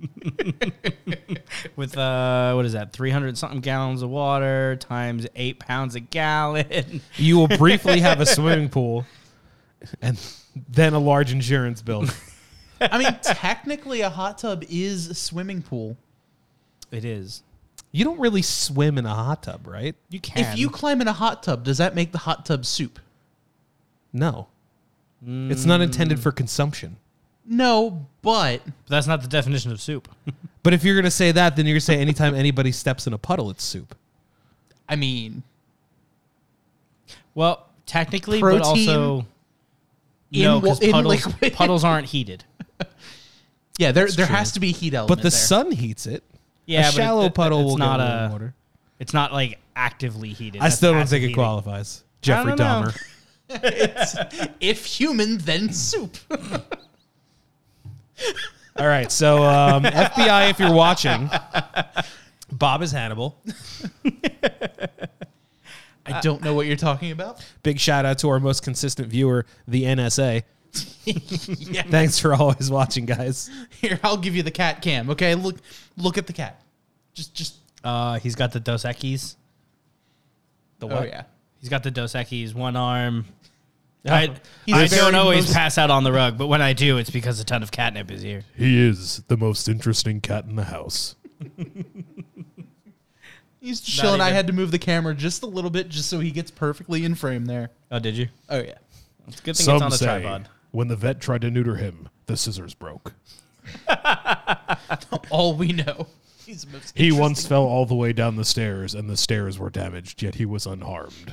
With 1.76 1.96
uh, 1.96 2.52
what 2.54 2.64
is 2.64 2.72
that? 2.72 2.92
Three 2.92 3.10
hundred 3.10 3.36
something 3.38 3.60
gallons 3.60 4.02
of 4.02 4.10
water 4.10 4.76
times 4.76 5.26
eight 5.36 5.58
pounds 5.58 5.94
a 5.94 6.00
gallon. 6.00 7.00
You 7.16 7.38
will 7.38 7.48
briefly 7.48 8.00
have 8.00 8.20
a 8.20 8.26
swimming 8.36 8.68
pool 8.68 9.06
and 10.00 10.18
then 10.68 10.94
a 10.94 10.98
large 10.98 11.32
insurance 11.32 11.82
bill. 11.82 12.06
I 12.80 12.98
mean, 12.98 13.16
technically, 13.22 14.00
a 14.00 14.10
hot 14.10 14.38
tub 14.38 14.64
is 14.68 15.08
a 15.08 15.14
swimming 15.14 15.62
pool. 15.62 15.96
It 16.90 17.04
is. 17.04 17.42
You 17.92 18.04
don't 18.04 18.20
really 18.20 18.42
swim 18.42 18.98
in 18.98 19.04
a 19.04 19.14
hot 19.14 19.42
tub, 19.42 19.66
right? 19.66 19.94
You 20.08 20.20
can. 20.20 20.44
If 20.44 20.58
you 20.58 20.70
climb 20.70 21.00
in 21.00 21.08
a 21.08 21.12
hot 21.12 21.42
tub, 21.42 21.64
does 21.64 21.78
that 21.78 21.94
make 21.94 22.12
the 22.12 22.18
hot 22.18 22.46
tub 22.46 22.64
soup? 22.64 22.98
No. 24.12 24.48
It's 25.22 25.66
not 25.66 25.82
intended 25.82 26.18
for 26.18 26.32
consumption. 26.32 26.96
No, 27.46 28.06
but 28.22 28.62
But 28.64 28.72
that's 28.88 29.06
not 29.06 29.22
the 29.22 29.28
definition 29.28 29.72
of 29.72 29.80
soup. 29.80 30.08
But 30.62 30.74
if 30.74 30.84
you're 30.84 30.94
going 30.94 31.04
to 31.06 31.10
say 31.10 31.32
that, 31.32 31.56
then 31.56 31.64
you're 31.64 31.72
going 31.72 31.80
to 31.80 31.84
say 31.86 31.98
anytime 31.98 32.34
anybody 32.34 32.70
steps 32.70 33.06
in 33.06 33.14
a 33.14 33.18
puddle, 33.18 33.48
it's 33.48 33.64
soup. 33.64 33.94
I 34.86 34.94
mean, 34.96 35.42
Well, 37.34 37.66
technically, 37.86 38.40
Protein 38.40 38.60
but 38.60 38.66
also 38.66 39.26
in 40.32 40.42
no, 40.42 40.54
wa- 40.56 40.60
because 40.60 40.80
in 40.80 40.92
puddles, 40.92 41.26
liquid. 41.26 41.52
puddles 41.54 41.82
aren't 41.82 42.08
heated. 42.08 42.44
yeah, 43.78 43.90
there 43.92 44.06
there 44.08 44.26
true. 44.26 44.34
has 44.36 44.52
to 44.52 44.60
be 44.60 44.70
heat 44.72 44.92
element. 44.92 45.08
But 45.08 45.22
the 45.22 45.30
there. 45.30 45.38
sun 45.38 45.72
heats 45.72 46.06
it. 46.06 46.22
Yeah, 46.66 46.80
a 46.80 46.84
but 46.84 46.92
shallow 46.92 47.24
it- 47.24 47.34
puddle 47.34 47.60
it's 47.60 47.66
will 47.70 47.78
not 47.78 47.96
get 47.98 48.06
a- 48.06 48.28
water. 48.30 48.54
It's 48.98 49.14
not 49.14 49.32
like 49.32 49.58
actively 49.74 50.28
heated. 50.34 50.60
I 50.60 50.64
That's 50.64 50.76
still 50.76 50.92
don't 50.92 51.00
passive 51.00 51.10
think 51.12 51.22
it 51.22 51.26
heating. 51.28 51.34
qualifies. 51.36 52.04
Jeffrey 52.20 52.54
don't 52.54 52.58
know. 52.84 52.90
Dahmer. 53.48 54.50
if 54.60 54.84
human, 54.84 55.38
then 55.38 55.72
soup. 55.72 56.18
All 58.76 58.86
right, 58.86 59.10
so 59.10 59.42
um, 59.42 59.82
FBI, 59.82 60.50
if 60.50 60.58
you're 60.58 60.72
watching, 60.72 61.28
Bob 62.52 62.82
is 62.82 62.92
Hannibal. 62.92 63.40
I 66.06 66.20
don't 66.20 66.42
know 66.42 66.54
what 66.54 66.66
you're 66.66 66.76
talking 66.76 67.12
about. 67.12 67.44
Big 67.62 67.78
shout 67.78 68.04
out 68.04 68.18
to 68.20 68.28
our 68.30 68.40
most 68.40 68.62
consistent 68.62 69.08
viewer, 69.08 69.46
the 69.68 69.84
NSA. 69.84 70.42
yeah. 71.04 71.82
Thanks 71.82 72.18
for 72.18 72.32
always 72.34 72.70
watching, 72.70 73.04
guys. 73.06 73.50
Here, 73.80 73.98
I'll 74.02 74.16
give 74.16 74.36
you 74.36 74.42
the 74.42 74.50
cat 74.50 74.82
cam. 74.82 75.10
Okay, 75.10 75.34
look 75.34 75.56
look 75.96 76.16
at 76.16 76.26
the 76.26 76.32
cat. 76.32 76.62
Just 77.12 77.34
just 77.34 77.54
Uh, 77.82 78.18
he's 78.18 78.34
got 78.34 78.52
the 78.52 78.60
Dos 78.60 78.84
Equis. 78.84 79.34
The 80.78 80.88
oh 80.88 81.02
yeah. 81.02 81.24
He's 81.60 81.68
got 81.68 81.82
the 81.82 81.90
Dos 81.90 82.14
Equis, 82.14 82.54
one 82.54 82.76
arm. 82.76 83.26
Yeah. 84.02 84.14
I, 84.14 84.34
I 84.72 84.86
don't 84.86 85.14
always 85.14 85.46
most- 85.46 85.54
pass 85.54 85.76
out 85.78 85.90
on 85.90 86.04
the 86.04 86.12
rug, 86.12 86.38
but 86.38 86.46
when 86.46 86.62
I 86.62 86.72
do, 86.72 86.96
it's 86.98 87.10
because 87.10 87.38
a 87.40 87.44
ton 87.44 87.62
of 87.62 87.70
catnip 87.70 88.10
is 88.10 88.22
here. 88.22 88.44
He 88.56 88.80
is 88.80 89.22
the 89.28 89.36
most 89.36 89.68
interesting 89.68 90.20
cat 90.22 90.44
in 90.46 90.56
the 90.56 90.64
house. 90.64 91.16
He's 93.60 93.80
just 93.80 94.00
chilling. 94.00 94.20
I 94.22 94.26
even- 94.28 94.36
had 94.36 94.46
to 94.46 94.52
move 94.54 94.70
the 94.70 94.78
camera 94.78 95.14
just 95.14 95.42
a 95.42 95.46
little 95.46 95.70
bit 95.70 95.88
just 95.90 96.08
so 96.08 96.18
he 96.20 96.30
gets 96.30 96.50
perfectly 96.50 97.04
in 97.04 97.14
frame 97.14 97.44
there. 97.44 97.70
Oh, 97.90 97.98
did 97.98 98.16
you? 98.16 98.28
Oh 98.48 98.60
yeah. 98.60 98.74
It's 99.28 99.40
a 99.40 99.42
good 99.44 99.56
thing 99.56 99.74
it's 99.74 99.82
on 99.82 99.90
the 99.90 99.98
tripod. 99.98 100.48
when 100.70 100.88
the 100.88 100.96
vet 100.96 101.20
tried 101.20 101.42
to 101.42 101.50
neuter 101.50 101.76
him, 101.76 102.08
the 102.26 102.36
scissors 102.36 102.72
broke. 102.74 103.12
All 105.30 105.54
we 105.56 105.72
know. 105.72 106.06
He's 106.50 106.64
the 106.64 106.72
most 106.72 106.98
He 106.98 107.12
once 107.12 107.46
fell 107.46 107.62
all 107.62 107.86
the 107.86 107.94
way 107.94 108.12
down 108.12 108.34
the 108.34 108.44
stairs, 108.44 108.92
and 108.92 109.08
the 109.08 109.16
stairs 109.16 109.56
were 109.56 109.70
damaged, 109.70 110.20
yet 110.20 110.34
he 110.34 110.44
was 110.44 110.66
unharmed. 110.66 111.32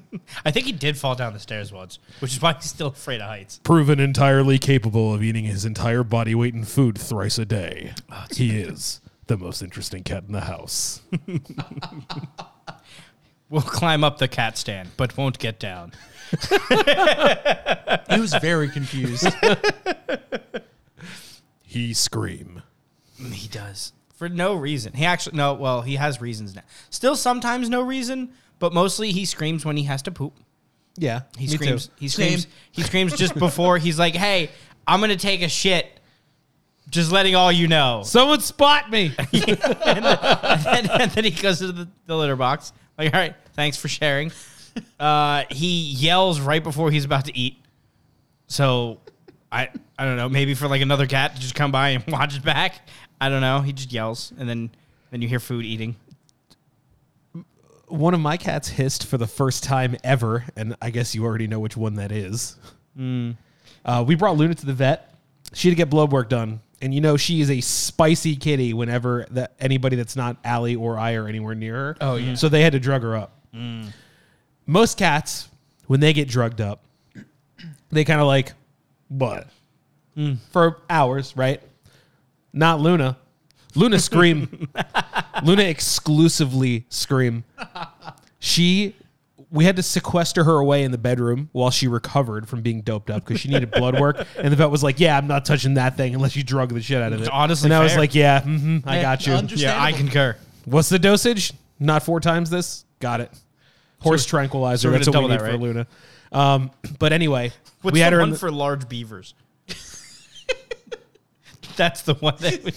I 0.46 0.50
think 0.50 0.64
he 0.64 0.72
did 0.72 0.96
fall 0.96 1.14
down 1.14 1.34
the 1.34 1.38
stairs 1.38 1.70
once, 1.70 1.98
which 2.20 2.32
is 2.32 2.40
why 2.40 2.54
he's 2.54 2.64
still 2.64 2.86
afraid 2.86 3.20
of 3.20 3.26
heights. 3.26 3.60
Proven 3.62 4.00
entirely 4.00 4.56
capable 4.56 5.12
of 5.12 5.22
eating 5.22 5.44
his 5.44 5.66
entire 5.66 6.02
body 6.02 6.34
weight 6.34 6.54
in 6.54 6.64
food 6.64 6.96
thrice 6.96 7.38
a 7.38 7.44
day. 7.44 7.92
Oh, 8.10 8.24
he 8.30 8.58
is 8.58 9.02
the 9.26 9.36
most 9.36 9.60
interesting 9.60 10.02
cat 10.02 10.24
in 10.26 10.32
the 10.32 10.40
house. 10.40 11.02
We'll 13.50 13.62
climb 13.62 14.02
up 14.02 14.18
the 14.18 14.26
cat 14.26 14.56
stand, 14.56 14.88
but 14.96 15.16
won't 15.16 15.38
get 15.38 15.60
down. 15.60 15.92
He 18.10 18.20
was 18.20 18.34
very 18.40 18.68
confused. 18.68 19.28
He 21.62 21.92
scream. 21.92 22.62
He 23.30 23.46
does 23.46 23.92
for 24.14 24.28
no 24.28 24.54
reason. 24.54 24.92
He 24.92 25.04
actually 25.04 25.36
no. 25.36 25.54
Well, 25.54 25.82
he 25.82 25.96
has 25.96 26.20
reasons 26.20 26.54
now. 26.54 26.62
Still, 26.90 27.16
sometimes 27.16 27.68
no 27.68 27.82
reason, 27.82 28.30
but 28.58 28.72
mostly 28.72 29.12
he 29.12 29.24
screams 29.24 29.64
when 29.64 29.76
he 29.76 29.84
has 29.84 30.02
to 30.02 30.10
poop. 30.12 30.34
Yeah, 30.96 31.22
He 31.36 31.48
screams. 31.48 31.88
too. 31.88 31.92
He 31.98 32.08
screams. 32.08 32.42
Same. 32.44 32.52
He 32.70 32.82
screams 32.82 33.16
just 33.16 33.34
before 33.34 33.78
he's 33.78 33.98
like, 33.98 34.14
"Hey, 34.14 34.50
I'm 34.86 35.00
gonna 35.00 35.16
take 35.16 35.42
a 35.42 35.48
shit." 35.48 36.00
Just 36.90 37.10
letting 37.10 37.34
all 37.34 37.50
you 37.50 37.66
know. 37.66 38.02
Someone 38.06 38.40
spot 38.40 38.90
me. 38.90 39.12
and, 39.32 40.04
then, 40.04 40.90
and 40.90 41.10
then 41.10 41.24
he 41.24 41.30
goes 41.30 41.58
to 41.58 41.72
the, 41.72 41.88
the 42.06 42.14
litter 42.16 42.36
box. 42.36 42.72
Like, 42.98 43.12
all 43.12 43.18
right, 43.20 43.34
thanks 43.54 43.76
for 43.78 43.88
sharing. 43.88 44.30
Uh, 45.00 45.44
he 45.50 45.90
yells 45.92 46.40
right 46.40 46.62
before 46.62 46.90
he's 46.90 47.04
about 47.06 47.24
to 47.24 47.36
eat. 47.36 47.56
So, 48.46 49.00
I 49.50 49.70
I 49.98 50.04
don't 50.04 50.16
know. 50.16 50.28
Maybe 50.28 50.54
for 50.54 50.68
like 50.68 50.82
another 50.82 51.06
cat 51.06 51.34
to 51.34 51.40
just 51.40 51.54
come 51.54 51.72
by 51.72 51.90
and 51.90 52.04
watch 52.08 52.36
it 52.36 52.44
back. 52.44 52.86
I 53.20 53.28
don't 53.28 53.40
know. 53.40 53.60
He 53.60 53.72
just 53.72 53.92
yells, 53.92 54.32
and 54.38 54.48
then 54.48 54.70
then 55.10 55.22
you 55.22 55.28
hear 55.28 55.40
food 55.40 55.64
eating. 55.64 55.96
one 57.86 58.14
of 58.14 58.20
my 58.20 58.36
cats 58.36 58.68
hissed 58.68 59.06
for 59.06 59.18
the 59.18 59.26
first 59.26 59.62
time 59.62 59.96
ever, 60.02 60.44
and 60.56 60.76
I 60.82 60.90
guess 60.90 61.14
you 61.14 61.24
already 61.24 61.46
know 61.46 61.60
which 61.60 61.76
one 61.76 61.94
that 61.94 62.10
is. 62.10 62.56
Hmm. 62.96 63.32
Uh, 63.84 64.04
we 64.06 64.14
brought 64.14 64.36
Luna 64.36 64.54
to 64.54 64.66
the 64.66 64.72
vet. 64.72 65.14
She 65.52 65.68
had 65.68 65.72
to 65.72 65.76
get 65.76 65.90
blood 65.90 66.10
work 66.10 66.28
done, 66.28 66.60
and 66.82 66.92
you 66.94 67.00
know 67.00 67.16
she 67.16 67.40
is 67.40 67.50
a 67.50 67.60
spicy 67.60 68.34
kitty. 68.36 68.74
Whenever 68.74 69.26
that 69.30 69.52
anybody 69.60 69.96
that's 69.96 70.16
not 70.16 70.36
Allie 70.44 70.74
or 70.74 70.98
I 70.98 71.14
are 71.14 71.28
anywhere 71.28 71.54
near 71.54 71.74
her. 71.74 71.96
Oh, 72.00 72.16
yeah. 72.16 72.34
So 72.34 72.48
they 72.48 72.62
had 72.62 72.72
to 72.72 72.80
drug 72.80 73.02
her 73.02 73.16
up. 73.16 73.38
Hmm. 73.52 73.88
Most 74.66 74.98
cats, 74.98 75.48
when 75.86 76.00
they 76.00 76.12
get 76.12 76.26
drugged 76.28 76.60
up, 76.60 76.84
they 77.90 78.04
kind 78.04 78.20
of 78.20 78.26
like 78.26 78.52
what 79.08 79.46
hmm. 80.14 80.34
for 80.50 80.82
hours, 80.88 81.36
right? 81.36 81.62
Not 82.54 82.80
Luna. 82.80 83.18
Luna 83.74 83.98
scream. 83.98 84.68
Luna 85.42 85.64
exclusively 85.64 86.86
scream. 86.88 87.42
She, 88.38 88.94
we 89.50 89.64
had 89.64 89.76
to 89.76 89.82
sequester 89.82 90.44
her 90.44 90.58
away 90.58 90.84
in 90.84 90.92
the 90.92 90.98
bedroom 90.98 91.48
while 91.52 91.70
she 91.70 91.88
recovered 91.88 92.48
from 92.48 92.62
being 92.62 92.82
doped 92.82 93.10
up 93.10 93.24
because 93.26 93.40
she 93.40 93.48
needed 93.48 93.70
blood 93.72 93.98
work. 93.98 94.24
And 94.38 94.52
the 94.52 94.56
vet 94.56 94.70
was 94.70 94.82
like, 94.84 95.00
"Yeah, 95.00 95.16
I'm 95.18 95.26
not 95.26 95.44
touching 95.44 95.74
that 95.74 95.96
thing 95.96 96.14
unless 96.14 96.36
you 96.36 96.44
drug 96.44 96.72
the 96.72 96.80
shit 96.80 97.02
out 97.02 97.12
of 97.12 97.22
it." 97.22 97.28
honestly 97.30 97.66
and 97.66 97.74
I 97.74 97.80
was 97.82 97.92
fair. 97.92 98.00
like, 98.00 98.14
"Yeah, 98.14 98.40
hmm 98.42 98.78
I 98.84 99.00
got 99.02 99.26
you." 99.26 99.34
Yeah, 99.56 99.82
I 99.82 99.92
concur. 99.92 100.36
What's 100.66 100.88
the 100.88 100.98
dosage? 100.98 101.52
Not 101.80 102.04
four 102.04 102.20
times 102.20 102.50
this. 102.50 102.84
Got 103.00 103.20
it. 103.20 103.30
Horse 104.00 104.24
tranquilizer. 104.26 104.82
so 104.82 104.88
we're 104.90 104.98
That's 104.98 105.08
what 105.08 105.14
gonna 105.14 105.26
we 105.26 105.30
need 105.32 105.36
double 105.38 105.46
that, 105.46 105.52
for 105.52 105.58
right? 105.58 105.74
Luna. 105.74 105.86
Um, 106.30 106.70
but 106.98 107.12
anyway, 107.12 107.50
What's 107.82 107.94
we 107.94 108.00
had 108.00 108.12
the 108.12 108.16
her 108.18 108.20
in 108.22 108.26
one 108.28 108.32
the- 108.32 108.38
for 108.38 108.50
large 108.52 108.88
beavers? 108.88 109.34
That's 111.76 112.02
the 112.02 112.14
one 112.14 112.36
that. 112.40 112.64
We, 112.64 112.72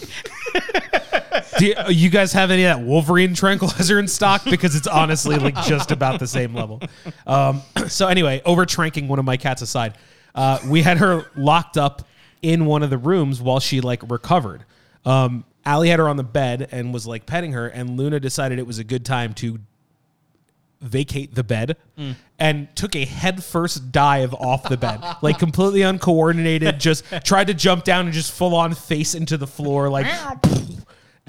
Do 1.60 1.65
you, 1.65 1.73
uh, 1.75 1.89
you 1.89 2.10
guys 2.10 2.33
have 2.33 2.51
any 2.51 2.65
of 2.65 2.77
that 2.77 2.86
Wolverine 2.86 3.33
tranquilizer 3.33 3.99
in 3.99 4.07
stock? 4.07 4.43
Because 4.45 4.75
it's 4.75 4.88
honestly 4.88 5.38
like 5.38 5.55
just 5.63 5.91
about 5.91 6.19
the 6.19 6.27
same 6.27 6.53
level. 6.53 6.81
Um, 7.25 7.62
so 7.88 8.07
anyway, 8.07 8.41
over 8.45 8.65
tranking 8.65 9.07
one 9.07 9.19
of 9.19 9.25
my 9.25 9.38
cats 9.38 9.62
aside, 9.62 9.97
uh, 10.36 10.60
we 10.67 10.81
had 10.81 10.97
her 10.97 11.25
locked 11.36 11.77
up 11.77 12.07
in 12.41 12.65
one 12.65 12.83
of 12.83 12.89
the 12.89 12.97
rooms 12.97 13.41
while 13.41 13.60
she 13.60 13.81
like 13.81 14.07
recovered. 14.10 14.65
Um, 15.05 15.45
Allie 15.65 15.89
had 15.89 15.99
her 15.99 16.07
on 16.07 16.17
the 16.17 16.23
bed 16.23 16.67
and 16.71 16.93
was 16.93 17.07
like 17.07 17.25
petting 17.25 17.53
her, 17.53 17.67
and 17.67 17.97
Luna 17.97 18.19
decided 18.19 18.60
it 18.60 18.67
was 18.67 18.79
a 18.79 18.83
good 18.83 19.05
time 19.05 19.33
to 19.36 19.60
vacate 20.81 21.35
the 21.35 21.43
bed 21.43 21.77
mm. 21.97 22.15
and 22.39 22.73
took 22.75 22.95
a 22.95 23.05
headfirst 23.05 23.91
dive 23.91 24.33
off 24.33 24.69
the 24.69 24.77
bed, 24.77 25.01
like 25.21 25.39
completely 25.39 25.81
uncoordinated. 25.81 26.79
Just 26.79 27.03
tried 27.23 27.47
to 27.47 27.53
jump 27.53 27.83
down 27.83 28.05
and 28.05 28.13
just 28.13 28.31
full 28.31 28.55
on 28.55 28.73
face 28.73 29.15
into 29.15 29.37
the 29.37 29.47
floor, 29.47 29.89
like. 29.89 30.07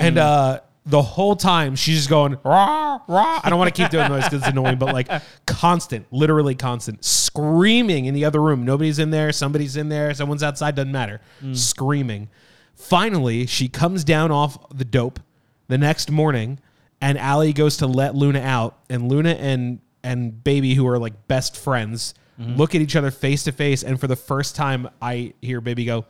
And 0.00 0.14
mm. 0.14 0.20
uh, 0.20 0.60
the 0.88 1.02
whole 1.02 1.36
time 1.36 1.76
she's 1.76 1.96
just 1.96 2.08
going 2.08 2.38
rah 2.44 2.98
rah. 3.06 3.40
I 3.44 3.50
don't 3.50 3.58
want 3.58 3.74
to 3.74 3.82
keep 3.82 3.90
doing 3.90 4.08
noise 4.08 4.24
because 4.24 4.40
it's 4.40 4.48
annoying, 4.48 4.78
but 4.78 4.94
like 4.94 5.08
constant, 5.46 6.06
literally 6.10 6.54
constant, 6.54 7.04
screaming 7.04 8.06
in 8.06 8.14
the 8.14 8.24
other 8.24 8.40
room. 8.40 8.64
Nobody's 8.64 8.98
in 8.98 9.10
there. 9.10 9.30
Somebody's 9.32 9.76
in 9.76 9.90
there. 9.90 10.14
Someone's 10.14 10.42
outside. 10.42 10.74
Doesn't 10.74 10.92
matter. 10.92 11.20
Mm. 11.42 11.56
Screaming. 11.56 12.30
Finally, 12.74 13.46
she 13.46 13.68
comes 13.68 14.02
down 14.02 14.30
off 14.30 14.58
the 14.70 14.84
dope 14.84 15.20
the 15.66 15.76
next 15.76 16.10
morning, 16.10 16.58
and 17.00 17.18
Allie 17.18 17.52
goes 17.52 17.78
to 17.78 17.86
let 17.86 18.14
Luna 18.14 18.40
out, 18.40 18.78
and 18.88 19.08
Luna 19.10 19.30
and 19.30 19.80
and 20.02 20.42
Baby, 20.42 20.74
who 20.74 20.86
are 20.86 20.98
like 20.98 21.28
best 21.28 21.56
friends, 21.56 22.14
mm-hmm. 22.40 22.56
look 22.56 22.74
at 22.74 22.80
each 22.80 22.96
other 22.96 23.10
face 23.10 23.44
to 23.44 23.52
face, 23.52 23.82
and 23.82 24.00
for 24.00 24.06
the 24.06 24.16
first 24.16 24.56
time, 24.56 24.88
I 25.00 25.34
hear 25.40 25.60
Baby 25.60 25.84
go, 25.84 26.04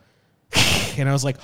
and 0.97 1.07
I 1.09 1.13
was 1.13 1.23
like. 1.23 1.37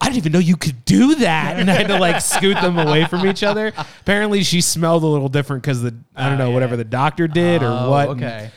I 0.00 0.06
didn't 0.06 0.16
even 0.16 0.32
know 0.32 0.40
you 0.40 0.56
could 0.56 0.84
do 0.84 1.14
that, 1.14 1.60
and 1.60 1.70
I 1.70 1.74
had 1.74 1.86
to 1.86 1.96
like 1.96 2.20
scoot 2.20 2.60
them 2.60 2.76
away 2.76 3.04
from 3.04 3.24
each 3.24 3.44
other. 3.44 3.72
Apparently, 4.00 4.42
she 4.42 4.60
smelled 4.60 5.04
a 5.04 5.06
little 5.06 5.28
different 5.28 5.62
because 5.62 5.80
the 5.80 5.94
I 6.16 6.26
ah, 6.26 6.28
don't 6.28 6.38
know 6.38 6.48
yeah. 6.48 6.54
whatever 6.54 6.76
the 6.76 6.82
doctor 6.82 7.28
did 7.28 7.62
or 7.62 7.68
Oh, 7.68 7.88
what. 7.88 8.08
and, 8.20 8.50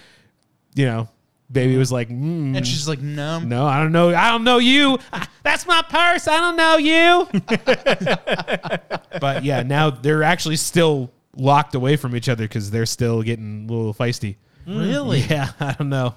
you 0.73 0.87
know, 0.87 1.07
baby 1.51 1.77
was 1.77 1.91
like, 1.91 2.09
mm, 2.09 2.55
And 2.55 2.65
she's 2.65 2.87
like, 2.87 3.01
no. 3.01 3.39
no, 3.39 3.65
I 3.65 3.81
don't 3.81 3.91
know. 3.91 4.13
I 4.13 4.29
don't 4.31 4.43
know 4.43 4.57
you. 4.57 4.97
That's 5.43 5.65
my 5.67 5.81
purse. 5.87 6.27
I 6.27 6.39
don't 6.39 6.55
know 6.55 6.77
you. 6.77 7.27
but 9.19 9.43
yeah, 9.43 9.63
now 9.63 9.89
they're 9.89 10.23
actually 10.23 10.55
still 10.57 11.11
locked 11.35 11.75
away 11.75 11.95
from 11.97 12.15
each 12.15 12.29
other 12.29 12.45
because 12.45 12.71
they're 12.71 12.85
still 12.85 13.21
getting 13.21 13.67
a 13.69 13.73
little 13.73 13.93
feisty. 13.93 14.35
Really? 14.67 15.19
Yeah, 15.29 15.51
I 15.59 15.73
don't 15.73 15.89
know. 15.89 16.15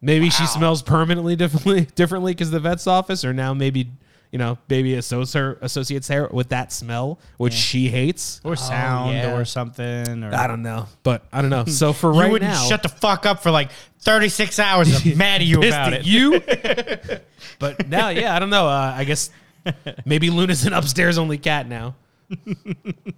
Maybe 0.00 0.30
she 0.30 0.46
smells 0.46 0.82
permanently 0.82 1.36
differently 1.36 1.86
differently 1.94 2.32
because 2.32 2.50
the 2.50 2.60
vet's 2.60 2.86
office, 2.86 3.24
or 3.24 3.32
now 3.32 3.54
maybe 3.54 3.90
you 4.32 4.38
know, 4.38 4.58
baby 4.68 4.92
associ- 4.92 5.56
associates 5.62 6.08
her 6.08 6.28
with 6.32 6.48
that 6.50 6.72
smell, 6.72 7.18
which 7.38 7.52
she 7.54 7.88
hates. 7.88 8.40
or 8.44 8.56
sound 8.56 9.14
yeah. 9.16 9.36
or 9.36 9.44
something. 9.44 10.24
Or 10.24 10.34
I 10.34 10.46
don't 10.46 10.62
know, 10.62 10.86
but 11.02 11.24
I 11.32 11.40
don't 11.40 11.50
know. 11.50 11.64
So 11.68 11.92
for 11.92 12.12
you 12.12 12.20
right 12.20 12.30
wouldn't 12.32 12.50
now, 12.50 12.64
shut 12.68 12.82
the 12.82 12.88
fuck 12.88 13.26
up 13.26 13.42
for 13.42 13.50
like 13.50 13.70
36 14.00 14.58
hours. 14.58 15.06
I'm 15.06 15.16
mad 15.18 15.40
at 15.40 15.46
you 15.46 15.58
about 15.62 15.92
it. 15.92 16.06
you. 16.06 16.40
but 17.58 17.88
now, 17.88 18.08
yeah, 18.10 18.34
I 18.34 18.38
don't 18.38 18.50
know. 18.50 18.66
Uh, 18.66 18.94
I 18.96 19.04
guess 19.04 19.30
maybe 20.04 20.30
Luna's 20.30 20.64
an 20.66 20.72
upstairs 20.72 21.18
only 21.18 21.38
cat 21.38 21.68
now. 21.68 21.94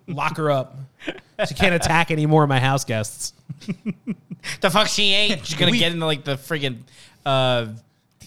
Lock 0.07 0.37
her 0.37 0.51
up. 0.51 0.77
She 1.47 1.55
can't 1.55 1.75
attack 1.75 2.11
any 2.11 2.27
more 2.27 2.42
of 2.42 2.49
my 2.49 2.61
house 2.61 2.85
guests. 2.85 3.33
The 4.61 4.71
fuck 4.71 4.88
she 4.88 5.12
ain't. 5.14 5.44
She's 5.47 5.59
gonna 5.59 5.73
We- 5.73 5.79
get 5.79 5.92
into 5.92 6.05
like 6.07 6.25
the 6.25 6.37
friggin' 6.37 6.79
uh 7.27 7.66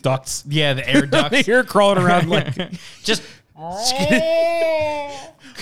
Ducts. 0.02 0.44
yeah, 0.48 0.74
the 0.74 0.88
air 0.88 1.06
ducts. 1.08 1.48
You're 1.48 1.64
crawling 1.64 2.04
around 2.04 2.30
like 2.30 2.56
Just 3.04 3.24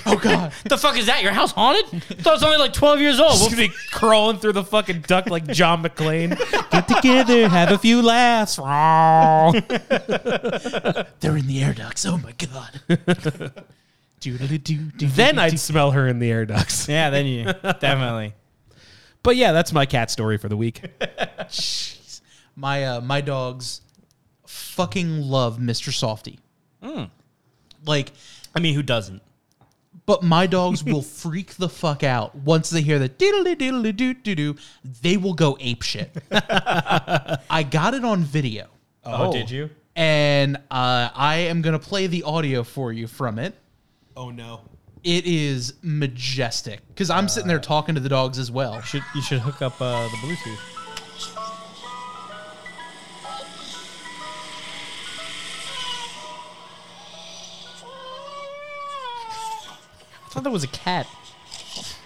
Oh 0.05 0.15
god. 0.15 0.53
What 0.53 0.69
the 0.69 0.77
fuck 0.77 0.95
is 0.97 1.07
that? 1.07 1.21
Your 1.21 1.33
house 1.33 1.51
haunted? 1.51 1.85
I 1.93 1.99
thought 1.99 2.31
it 2.31 2.35
was 2.35 2.43
only 2.43 2.57
like 2.57 2.71
12 2.71 3.01
years 3.01 3.19
old. 3.19 3.33
Well, 3.39 3.49
be 3.49 3.69
crawling 3.91 4.37
through 4.37 4.53
the 4.53 4.63
fucking 4.63 5.01
duct 5.01 5.29
like 5.29 5.45
John 5.47 5.83
McClane. 5.83 6.37
Get 6.71 6.87
together, 6.87 7.49
have 7.49 7.71
a 7.71 7.77
few 7.77 8.01
laughs. 8.01 8.55
They're 11.19 11.37
in 11.37 11.47
the 11.47 11.61
air 11.61 11.73
ducts. 11.73 12.05
Oh 12.05 12.17
my 12.17 12.31
god. 12.31 12.81
Then. 14.21 15.39
I'd 15.39 15.59
smell 15.59 15.91
her 15.91 16.07
in 16.07 16.19
the 16.19 16.31
air 16.31 16.45
ducts. 16.45 16.87
yeah, 16.87 17.09
then 17.09 17.25
you 17.25 17.43
definitely. 17.45 18.33
But 19.21 19.35
yeah, 19.35 19.51
that's 19.51 19.73
my 19.73 19.85
cat 19.85 20.09
story 20.09 20.37
for 20.37 20.47
the 20.47 20.55
week. 20.57 20.81
Jeez. 21.01 22.21
My 22.55 22.85
uh, 22.85 23.01
my 23.01 23.19
dogs 23.21 23.81
fucking 24.49 25.21
love 25.21 25.57
Mr. 25.59 25.91
Softee. 25.91 26.39
Like, 27.85 28.11
I 28.55 28.59
mean, 28.59 28.73
who 28.75 28.83
doesn't? 28.83 29.21
but 30.05 30.23
my 30.23 30.47
dogs 30.47 30.83
will 30.83 31.01
freak 31.23 31.53
the 31.55 31.69
fuck 31.69 32.03
out 32.03 32.33
once 32.33 32.71
they 32.71 32.81
hear 32.81 32.97
the 32.97 33.09
diddly 33.09 33.55
diddly 33.55 33.95
doo 33.95 34.15
doo 34.15 34.33
doo. 34.33 34.55
They 35.03 35.17
will 35.17 35.35
go 35.35 35.55
ape 35.59 35.83
shit. 35.83 36.11
I 36.31 37.63
got 37.69 37.93
it 37.93 38.03
on 38.03 38.23
video, 38.23 38.69
Oh, 39.03 39.31
did 39.31 39.51
you? 39.51 39.69
and 39.95 40.57
uh, 40.71 41.09
I 41.13 41.35
am 41.49 41.61
gonna 41.61 41.77
play 41.77 42.07
the 42.07 42.23
audio 42.23 42.63
for 42.63 42.91
you 42.91 43.05
from 43.05 43.37
it. 43.37 43.53
Oh 44.17 44.31
no. 44.31 44.61
It 45.03 45.25
is 45.27 45.75
majestic 45.83 46.79
because 46.87 47.11
I'm 47.11 47.27
sitting 47.29 47.47
there 47.47 47.59
talking 47.59 47.93
to 47.95 48.01
the 48.01 48.09
dogs 48.09 48.39
as 48.39 48.49
well. 48.49 48.81
Should 48.81 49.03
you 49.13 49.21
should 49.21 49.39
hook 49.39 49.61
up 49.61 49.79
uh, 49.79 50.03
the 50.07 50.17
Bluetooth? 50.17 51.48
Thought 60.39 60.45
that 60.45 60.53
was 60.53 60.63
a 60.63 60.67
cat. 60.67 61.05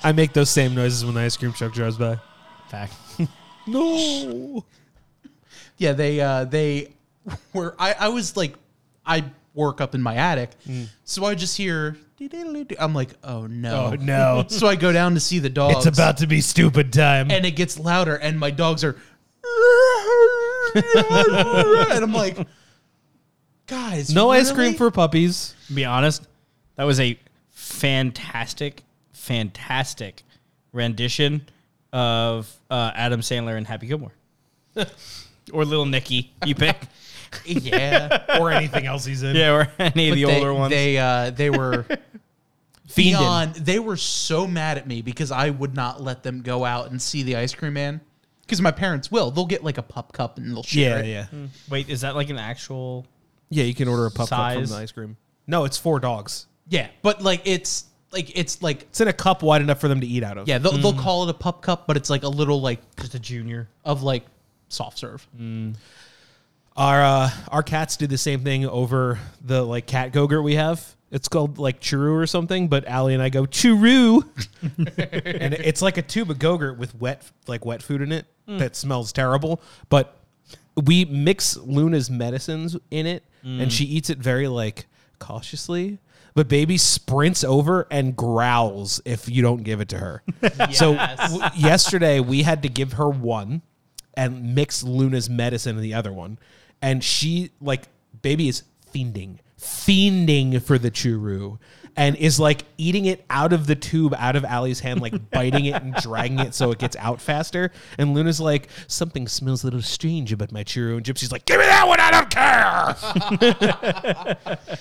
I 0.04 0.12
make 0.12 0.34
those 0.34 0.50
same 0.50 0.74
noises 0.74 1.06
when 1.06 1.13
the 1.13 1.22
ice 1.22 1.38
cream 1.38 1.54
truck 1.54 1.72
drives 1.72 1.98
by. 1.98 2.19
Fact. 2.69 2.93
No. 3.65 4.65
Yeah, 5.78 5.93
they 5.93 6.19
uh 6.19 6.43
they 6.43 6.96
were 7.54 7.76
I 7.80 7.93
I 7.98 8.10
was 8.10 8.36
like 8.36 8.56
I 9.06 9.24
work 9.54 9.80
up 9.80 9.96
in 9.96 10.02
my 10.02 10.15
attic. 10.15 10.50
So 11.06 11.24
I 11.24 11.36
just 11.36 11.56
hear 11.56 11.96
I'm 12.78 12.93
like, 12.93 13.12
"Oh 13.24 13.48
no." 13.48 13.91
Oh 13.93 13.96
no. 13.96 14.46
So 14.50 14.67
I 14.67 14.76
go 14.76 14.91
down 14.91 15.13
to 15.13 15.22
see 15.22 15.39
the 15.39 15.50
dogs. 15.50 15.86
it's 15.86 15.98
about 15.98 16.17
to 16.17 16.28
be 16.28 16.41
stupid 16.41 16.91
time. 16.91 17.32
and 17.32 17.46
it 17.46 17.52
gets 17.52 17.80
louder 17.80 18.15
and 18.15 18.38
my 18.38 18.52
dogs 18.52 18.84
are 18.84 18.98
and 20.76 22.04
I'm 22.04 22.12
like 22.12 22.38
guys 23.67 24.13
no 24.13 24.30
ice 24.30 24.52
cream 24.52 24.74
for 24.74 24.91
puppies. 24.91 25.56
To 25.67 25.74
be 25.74 25.86
honest, 25.86 26.28
that 26.76 26.84
was 26.84 27.00
a 27.00 27.17
fantastic, 27.63 28.84
fantastic 29.12 30.23
rendition 30.71 31.47
of 31.91 32.52
uh, 32.69 32.91
Adam 32.95 33.21
Sandler 33.21 33.58
and 33.58 33.65
Happy 33.67 33.88
Gilmore. 33.88 34.13
or 35.54 35.65
Little 35.65 35.86
Nicky, 35.86 36.34
you 36.45 36.56
pick. 36.56 36.78
yeah 37.45 38.39
or 38.39 38.52
anything 38.52 38.86
else 38.86 39.06
he's 39.06 39.23
in. 39.23 39.36
yeah, 39.36 39.54
or 39.54 39.67
any 39.80 40.10
of 40.10 40.15
the 40.15 40.26
they, 40.26 40.36
older 40.36 40.54
ones. 40.54 40.69
they 40.71 40.97
uh 40.99 41.32
they 41.32 41.49
were 41.49 41.84
beyond 42.95 43.56
they 43.56 43.80
were 43.80 43.97
so 43.97 44.45
mad 44.45 44.78
at 44.78 44.86
me 44.86 45.02
because 45.02 45.32
I 45.32 45.49
would 45.49 45.73
not 45.73 45.99
let 45.99 46.21
them 46.21 46.43
go 46.43 46.63
out 46.63 46.91
and 46.91 47.02
see 47.02 47.23
the 47.23 47.38
ice 47.38 47.56
cream 47.56 47.73
man 47.73 48.02
because 48.41 48.62
my 48.62 48.69
parents 48.69 49.10
will 49.12 49.32
they'll 49.32 49.47
get 49.47 49.63
like 49.63 49.80
a 49.80 49.84
pup 49.84 50.13
cup 50.13 50.38
and 50.38 50.56
they'll 50.56 50.62
share 50.62 51.04
Yeah, 51.04 51.23
it. 51.23 51.28
yeah. 51.34 51.47
Wait, 51.69 51.89
is 51.89 52.02
that 52.02 52.15
like 52.15 52.30
an 52.30 52.38
actual? 52.38 53.08
Yeah, 53.49 53.63
you 53.63 53.73
can 53.73 53.88
order 53.88 54.06
a 54.06 54.12
pup 54.12 54.30
cup 54.30 54.54
from 54.54 54.65
the 54.65 54.76
ice 54.76 54.91
cream. 54.91 55.17
No, 55.47 55.65
it's 55.65 55.78
four 55.78 55.99
dogs. 55.99 56.45
Yeah 56.74 56.88
but 57.04 57.22
like 57.22 57.42
it's 57.46 57.86
like 58.12 58.38
it's 58.38 58.62
like 58.62 58.84
It's 58.84 59.00
in 59.00 59.08
a 59.08 59.14
cup 59.14 59.44
wide 59.44 59.62
enough 59.62 59.80
for 59.80 59.88
them 59.88 60.02
to 60.02 60.08
eat 60.08 60.24
out 60.24 60.38
of. 60.38 60.48
yeah 60.48 60.58
they'll, 60.58 60.74
they'll 60.74 60.94
mm. 60.94 61.00
call 61.00 61.24
it 61.24 61.30
a 61.30 61.34
pup 61.34 61.62
cup 61.62 61.88
but 61.88 61.98
it's 61.98 62.10
like 62.10 62.24
a 62.24 62.28
little 62.28 62.62
like 62.62 62.80
Just 62.98 63.16
a 63.16 63.20
junior. 63.20 63.70
of 63.86 64.04
like 64.04 64.26
soft 64.70 64.98
serve 64.98 65.28
mm. 65.40 65.76
Our 66.76 67.04
uh, 67.04 67.30
our 67.50 67.62
cats 67.62 67.98
do 67.98 68.08
the 68.08 68.18
same 68.18 68.44
thing 68.44 68.66
over 68.66 69.20
the 69.46 69.62
like 69.62 69.86
cat 69.86 70.12
gogurt 70.12 70.44
we 70.44 70.56
have. 70.56 70.96
It's 71.12 71.28
called 71.28 71.60
like 71.60 71.80
churu 71.80 72.16
or 72.16 72.26
something, 72.26 72.68
but 72.68 72.88
Allie 72.88 73.14
and 73.14 73.22
I 73.22 73.30
go 73.30 73.44
churu, 73.44 74.24
and 74.64 75.54
it's 75.54 75.84
like 75.84 75.98
a 75.98 76.02
tube 76.02 76.32
of 76.32 76.40
gogurt 76.40 76.80
with 76.80 76.96
wet 76.96 77.30
like 77.46 77.64
wet 77.64 77.84
food 77.84 78.02
in 78.02 78.12
it 78.12 78.26
mm. 78.48 78.58
that 78.58 78.76
smells 78.76 79.14
terrible. 79.14 79.62
But 79.90 80.18
we 80.76 81.06
mix 81.06 81.56
Luna's 81.58 82.10
medicines 82.10 82.76
in 82.90 83.06
it, 83.06 83.22
and 83.44 83.72
she 83.72 83.86
eats 83.86 84.10
it 84.10 84.18
very 84.18 84.48
like 84.48 84.88
cautiously. 85.20 86.00
But 86.36 86.48
baby 86.48 86.78
sprints 86.78 87.43
over 87.43 87.88
and 87.91 88.15
growls 88.15 89.02
if 89.06 89.30
you 89.30 89.41
don't 89.41 89.63
give 89.63 89.82
it 89.82 89.89
to 89.89 89.98
her. 89.98 90.24
So 90.74 90.96
w- 90.96 91.43
yesterday 91.56 92.19
we 92.19 92.43
had 92.43 92.63
to 92.63 92.69
give 92.69 92.93
her 92.93 93.10
one 93.10 93.62
and 94.15 94.56
mix 94.56 94.84
Luna's 94.84 95.30
medicine 95.30 95.76
in 95.76 95.82
the 95.84 95.93
other 95.93 96.12
one. 96.12 96.39
And 96.82 97.04
she 97.04 97.52
like 97.62 97.84
baby 98.22 98.48
is 98.48 98.63
fiending, 98.93 99.39
fiending 99.60 100.62
for 100.62 100.78
the 100.78 100.91
churu 100.91 101.60
and 101.95 102.15
is 102.15 102.39
like 102.39 102.63
eating 102.77 103.06
it 103.06 103.23
out 103.29 103.53
of 103.53 103.67
the 103.67 103.75
tube 103.75 104.15
out 104.17 104.36
of 104.36 104.43
Allie's 104.43 104.79
hand, 104.79 104.99
like 104.99 105.29
biting 105.29 105.65
it 105.65 105.75
and 105.82 105.93
dragging 106.01 106.39
it 106.39 106.56
so 106.56 106.71
it 106.71 106.79
gets 106.79 106.95
out 106.95 107.21
faster. 107.21 107.71
And 107.99 108.15
Luna's 108.15 108.39
like, 108.39 108.69
something 108.88 109.27
smells 109.27 109.63
a 109.63 109.67
little 109.67 109.82
strange 109.82 110.32
about 110.34 110.51
my 110.51 110.63
churu. 110.63 110.97
And 110.97 111.06
Gypsy's 111.06 111.32
like, 111.32 111.45
give 111.45 111.60
me 111.60 111.65
that 111.67 111.88
one, 111.88 111.99
I 111.99 112.12
don't 112.12 112.29
care. 112.32 112.95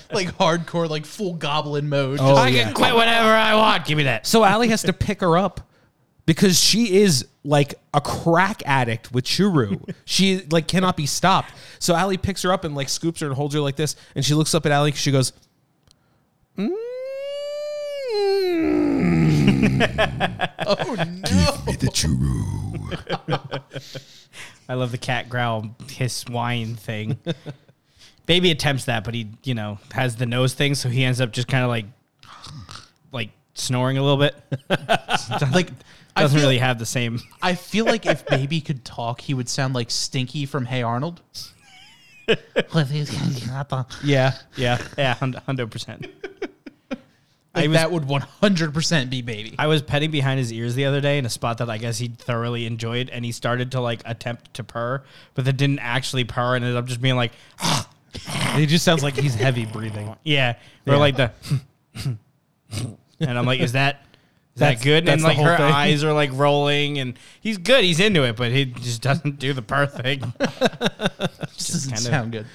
like 0.11 0.35
hardcore 0.37 0.89
like 0.89 1.05
full 1.05 1.33
goblin 1.33 1.87
mode 1.89 2.19
Oh, 2.19 2.35
I 2.35 2.47
yeah. 2.49 2.63
can 2.65 2.73
quit 2.73 2.95
whenever 2.95 3.29
I 3.29 3.53
want. 3.55 3.85
Give 3.85 3.97
me 3.97 4.03
that. 4.05 4.25
So 4.25 4.43
Allie 4.43 4.69
has 4.69 4.81
to 4.83 4.93
pick 4.93 5.21
her 5.21 5.37
up 5.37 5.69
because 6.25 6.59
she 6.59 6.95
is 7.01 7.27
like 7.43 7.75
a 7.93 8.01
crack 8.01 8.63
addict 8.65 9.11
with 9.11 9.25
churu. 9.25 9.93
she 10.05 10.41
like 10.49 10.67
cannot 10.67 10.97
be 10.97 11.05
stopped. 11.05 11.51
So 11.79 11.93
Allie 11.93 12.17
picks 12.17 12.41
her 12.41 12.51
up 12.51 12.63
and 12.63 12.73
like 12.75 12.89
scoops 12.89 13.19
her 13.19 13.27
and 13.27 13.35
holds 13.35 13.53
her 13.53 13.61
like 13.61 13.75
this, 13.75 13.95
and 14.15 14.23
she 14.25 14.33
looks 14.33 14.55
up 14.55 14.65
at 14.65 14.71
Allie. 14.71 14.93
She 14.93 15.11
goes, 15.11 15.33
"Mm." 16.57 16.73
Mm. 18.13 19.73
oh 20.67 20.95
no 20.95 21.05
Give 21.05 21.65
"Me 21.65 21.75
the 21.75 21.87
churu." 21.87 22.39
I 24.69 24.75
love 24.75 24.91
the 24.91 24.97
cat 24.97 25.29
growl 25.29 25.75
hiss 25.89 26.25
whine 26.25 26.75
thing. 26.75 27.17
Baby 28.25 28.51
attempts 28.51 28.85
that, 28.85 29.03
but 29.03 29.13
he, 29.13 29.27
you 29.43 29.53
know, 29.53 29.79
has 29.91 30.15
the 30.15 30.25
nose 30.25 30.53
thing, 30.53 30.75
so 30.75 30.87
he 30.89 31.03
ends 31.03 31.19
up 31.19 31.31
just 31.33 31.49
kind 31.49 31.63
of 31.63 31.69
like, 31.69 31.85
like 33.11 33.29
snoring 33.53 33.97
a 33.97 34.01
little 34.03 34.17
bit. 34.17 34.35
like 34.69 35.69
I 36.15 36.21
Doesn't 36.21 36.37
feel, 36.39 36.47
really 36.47 36.59
have 36.59 36.79
the 36.79 36.85
same. 36.85 37.19
I 37.41 37.55
feel 37.55 37.85
like 37.85 38.05
if 38.05 38.25
baby 38.25 38.61
could 38.61 38.85
talk 38.85 39.19
he 39.19 39.33
would 39.33 39.49
sound 39.49 39.73
like 39.73 39.91
Stinky 39.91 40.45
from 40.45 40.65
Hey 40.65 40.83
Arnold 40.83 41.21
Yeah, 44.03 44.33
Yeah, 44.55 44.77
yeah, 44.97 45.13
hundred 45.15 45.71
percent. 45.71 46.07
Like 47.55 47.65
I 47.65 47.67
was- 47.67 47.75
that 47.77 47.91
would 47.91 48.03
100% 48.03 49.09
be 49.11 49.21
baby. 49.21 49.53
I 49.59 49.67
was 49.67 49.81
petting 49.83 50.09
behind 50.09 50.39
his 50.39 50.51
ears 50.51 50.73
the 50.75 50.85
other 50.85 51.01
day 51.01 51.17
in 51.19 51.25
a 51.25 51.29
spot 51.29 51.59
that 51.59 51.69
I 51.69 51.77
guess 51.77 51.99
he 51.99 52.07
thoroughly 52.07 52.65
enjoyed, 52.65 53.09
and 53.09 53.23
he 53.23 53.31
started 53.31 53.71
to 53.73 53.79
like 53.81 54.01
attempt 54.05 54.53
to 54.55 54.63
purr, 54.63 55.03
but 55.35 55.45
then 55.45 55.55
didn't 55.55 55.79
actually 55.79 56.23
purr, 56.23 56.55
and 56.55 56.65
ended 56.65 56.77
up 56.77 56.85
just 56.87 56.99
being 57.01 57.15
like, 57.15 57.31
it 58.55 58.65
just 58.67 58.83
sounds 58.83 59.03
like 59.03 59.15
he's 59.15 59.35
heavy 59.35 59.65
breathing. 59.65 60.15
yeah, 60.23 60.55
or 60.87 60.93
Yeah. 60.93 60.97
like 60.99 61.15
the, 61.15 61.31
and 63.19 63.37
I'm 63.37 63.45
like, 63.45 63.59
is 63.59 63.73
that 63.73 64.05
is 64.55 64.59
That's- 64.59 64.79
that 64.79 64.83
good? 64.83 65.07
And 65.09 65.21
the 65.21 65.27
like 65.27 65.35
whole 65.37 65.45
her 65.45 65.57
thing. 65.57 65.65
eyes 65.71 66.03
are 66.03 66.13
like 66.13 66.31
rolling, 66.33 66.97
and 66.97 67.13
he's 67.41 67.59
good, 67.59 67.83
he's 67.83 67.99
into 67.99 68.23
it, 68.23 68.35
but 68.35 68.51
he 68.51 68.65
just 68.65 69.01
doesn't 69.03 69.37
do 69.37 69.53
the 69.53 69.61
purr 69.61 69.85
thing. 69.85 70.19
just 70.39 71.71
doesn't 71.71 71.91
kind 71.91 72.05
of- 72.05 72.11
sound 72.11 72.31
good. 72.31 72.45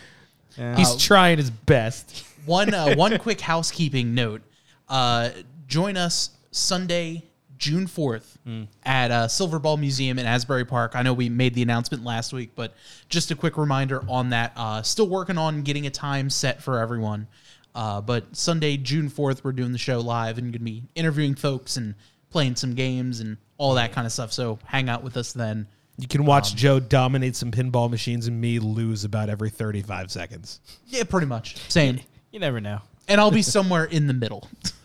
Yeah. 0.57 0.77
He's 0.77 0.97
trying 0.97 1.39
his 1.39 1.51
best. 1.51 2.25
One 2.45 2.75
uh, 2.75 2.97
one 2.97 3.17
quick 3.19 3.41
housekeeping 3.41 4.13
note. 4.17 4.43
Uh, 4.89 5.31
join 5.67 5.97
us 5.97 6.31
Sunday, 6.51 7.25
June 7.59 7.87
4th 7.87 8.37
at 8.85 9.11
uh, 9.11 9.27
Silverball 9.27 9.79
Museum 9.79 10.19
in 10.19 10.27
Asbury 10.27 10.65
Park. 10.65 10.93
I 10.95 11.03
know 11.03 11.13
we 11.13 11.29
made 11.29 11.55
the 11.55 11.63
announcement 11.63 12.05
last 12.05 12.33
week, 12.33 12.51
but 12.55 12.75
just 13.09 13.31
a 13.31 13.35
quick 13.35 13.57
reminder 13.57 14.03
on 14.09 14.31
that. 14.31 14.53
Uh, 14.57 14.83
still 14.83 15.09
working 15.09 15.37
on 15.37 15.63
getting 15.63 15.87
a 15.87 15.91
time 15.91 16.31
set 16.31 16.63
for 16.63 16.79
everyone. 16.79 17.27
Uh, 17.75 18.01
but 18.01 18.35
Sunday, 18.35 18.77
June 18.77 19.11
4th, 19.11 19.45
we're 19.45 19.53
doing 19.53 19.73
the 19.73 19.79
show 19.79 20.01
live 20.01 20.39
and 20.39 20.47
going 20.47 20.53
to 20.53 20.59
be 20.59 20.83
interviewing 20.95 21.35
folks 21.35 21.77
and 21.77 21.95
playing 22.31 22.57
some 22.57 22.75
games 22.75 23.21
and 23.21 23.37
all 23.57 23.75
that 23.75 23.93
kind 23.93 24.07
of 24.07 24.13
stuff. 24.13 24.33
So 24.33 24.59
hang 24.65 24.89
out 24.89 25.03
with 25.03 25.17
us 25.17 25.33
then. 25.33 25.67
You 25.99 26.07
can 26.07 26.25
watch 26.25 26.55
Joe 26.55 26.79
dominate 26.79 27.35
some 27.35 27.51
pinball 27.51 27.91
machines 27.91 28.29
and 28.29 28.41
me 28.41 28.61
lose 28.61 29.05
about 29.05 29.29
every 29.29 29.51
35 29.51 30.13
seconds. 30.13 30.61
Yeah, 30.87 31.03
pretty 31.03 31.27
much. 31.27 31.57
Same. 31.69 31.99
you 32.31 32.39
never 32.39 32.61
know. 32.61 32.81
And 33.09 33.21
I'll 33.21 33.31
be 33.31 33.43
somewhere 33.43 33.85
in 33.85 34.07
the 34.07 34.13
middle. 34.13 34.49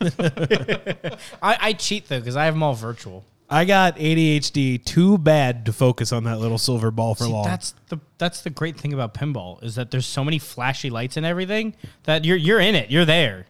I, 1.42 1.58
I 1.60 1.72
cheat 1.74 2.08
though 2.08 2.18
because 2.18 2.36
I 2.36 2.46
have 2.46 2.54
them 2.54 2.62
all 2.62 2.74
virtual. 2.74 3.24
I 3.50 3.66
got 3.66 3.96
ADHD 3.96 4.82
too 4.82 5.18
bad 5.18 5.66
to 5.66 5.72
focus 5.72 6.12
on 6.12 6.24
that 6.24 6.38
little 6.38 6.58
silver 6.58 6.90
ball 6.90 7.14
for 7.14 7.24
See, 7.24 7.32
long. 7.32 7.44
That's 7.44 7.74
the 7.88 8.00
that's 8.16 8.40
the 8.40 8.50
great 8.50 8.78
thing 8.78 8.92
about 8.92 9.14
pinball 9.14 9.62
is 9.62 9.74
that 9.74 9.90
there's 9.90 10.06
so 10.06 10.24
many 10.24 10.38
flashy 10.38 10.90
lights 10.90 11.16
and 11.16 11.26
everything 11.26 11.74
that 12.04 12.24
you're 12.24 12.36
you're 12.36 12.60
in 12.60 12.74
it. 12.74 12.90
You're 12.90 13.04
there. 13.04 13.46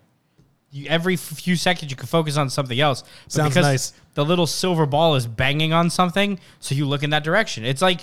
You, 0.72 0.88
every 0.88 1.16
few 1.16 1.54
seconds 1.54 1.92
you 1.92 1.96
can 1.96 2.08
focus 2.08 2.36
on 2.36 2.50
something 2.50 2.78
else. 2.78 3.02
But 3.02 3.32
Sounds 3.32 3.50
because 3.50 3.64
nice. 3.64 3.92
The 4.14 4.24
little 4.24 4.46
silver 4.46 4.86
ball 4.86 5.14
is 5.14 5.26
banging 5.26 5.72
on 5.72 5.88
something, 5.90 6.40
so 6.58 6.74
you 6.74 6.86
look 6.86 7.04
in 7.04 7.10
that 7.10 7.22
direction. 7.22 7.64
It's 7.64 7.80
like 7.82 8.00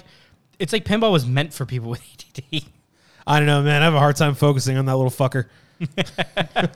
it's 0.59 0.71
like 0.71 0.85
pinball 0.85 1.11
was 1.11 1.25
meant 1.25 1.53
for 1.53 1.65
people 1.65 1.89
with 1.89 2.01
ADD. 2.53 2.63
I 3.27 3.39
don't 3.39 3.47
know, 3.47 3.61
man. 3.61 3.81
I 3.81 3.85
have 3.85 3.93
a 3.93 3.99
hard 3.99 4.15
time 4.15 4.35
focusing 4.35 4.77
on 4.77 4.85
that 4.85 4.95
little 4.95 5.11
fucker. 5.11 5.47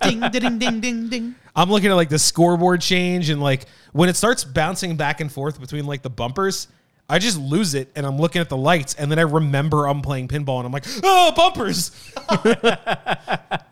Ding, 0.02 0.20
ding, 0.32 0.60
ding, 0.60 0.82
ding, 0.82 1.10
ding. 1.10 1.36
I'm 1.56 1.70
looking 1.70 1.90
at 1.90 1.96
like 1.96 2.10
the 2.10 2.20
scoreboard 2.20 2.82
change 2.82 3.30
and 3.30 3.42
like 3.42 3.66
when 3.94 4.10
it 4.10 4.16
starts 4.16 4.44
bouncing 4.44 4.98
back 4.98 5.22
and 5.22 5.32
forth 5.32 5.60
between 5.60 5.86
like 5.86 6.02
the 6.02 6.10
bumpers, 6.10 6.68
I 7.10 7.20
just 7.20 7.40
lose 7.40 7.76
it 7.76 7.92
and 7.96 8.06
I'm 8.06 8.18
looking 8.18 8.42
at 8.42 8.50
the 8.50 8.58
lights 8.58 8.96
and 8.96 9.12
then 9.12 9.20
I 9.20 9.24
remember 9.24 9.88
I'm 9.88 10.02
playing 10.02 10.28
pinball 10.28 10.58
and 10.58 10.66
I'm 10.66 10.72
like, 10.72 10.86
oh, 11.04 11.34
bumpers. 11.36 11.92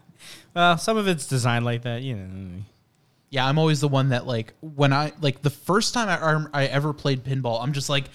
well, 0.56 0.78
some 0.78 0.98
of 0.98 1.08
it's 1.08 1.28
designed 1.28 1.66
like 1.66 1.82
that, 1.84 2.04
you 2.04 2.16
know. 2.16 2.62
Yeah, 3.30 3.48
I'm 3.48 3.58
always 3.58 3.82
the 3.82 3.88
one 3.88 4.10
that 4.10 4.28
like 4.28 4.54
when 4.62 4.94
I 4.94 5.12
like 5.20 5.42
the 5.42 5.50
first 5.50 5.96
time 5.96 6.08
I, 6.54 6.64
I 6.64 6.66
ever 6.68 6.94
played 6.94 7.24
pinball, 7.24 7.64
I'm 7.64 7.74
just 7.74 7.90
like, 7.90 8.06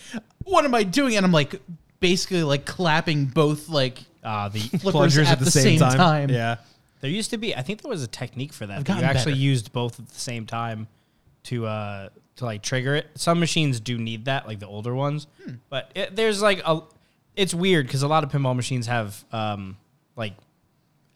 what 0.44 0.64
am 0.64 0.74
I 0.74 0.84
doing? 0.84 1.16
And 1.16 1.26
I'm 1.26 1.32
like 1.32 1.60
basically 1.98 2.44
like 2.44 2.64
clapping 2.64 3.26
both 3.26 3.68
like 3.68 3.98
Uh, 4.22 4.48
the 4.48 4.60
flippers 4.60 4.92
Plungers 4.92 5.28
at, 5.28 5.40
the, 5.40 5.50
same, 5.50 5.80
time. 5.80 6.30
Yeah. 6.30 6.58
There 7.00 7.10
used 7.10 7.30
to 7.30 7.38
be, 7.38 7.54
I 7.54 7.62
think 7.62 7.82
there 7.82 7.90
was 7.90 8.02
a 8.02 8.08
technique 8.08 8.52
for 8.52 8.66
that. 8.66 8.78
that 8.78 8.84
gotten 8.86 9.02
you 9.02 9.08
actually 9.08 9.32
better. 9.32 9.42
used 9.42 9.72
both 9.72 10.00
at 10.00 10.08
the 10.08 10.18
same 10.18 10.46
time 10.46 10.88
to 11.44 11.66
uh 11.66 12.08
to 12.36 12.44
like 12.44 12.62
trigger 12.62 12.94
it. 12.94 13.06
Some 13.14 13.40
machines 13.40 13.80
do 13.80 13.98
need 13.98 14.26
that, 14.26 14.46
like 14.46 14.58
the 14.60 14.66
older 14.66 14.94
ones. 14.94 15.26
Hmm. 15.44 15.54
But 15.68 15.90
it, 15.94 16.14
there's 16.16 16.42
like 16.42 16.60
a, 16.64 16.82
it's 17.36 17.54
weird 17.54 17.86
because 17.86 18.02
a 18.02 18.08
lot 18.08 18.24
of 18.24 18.30
pinball 18.30 18.56
machines 18.56 18.86
have 18.86 19.24
um 19.32 19.76
like 20.16 20.34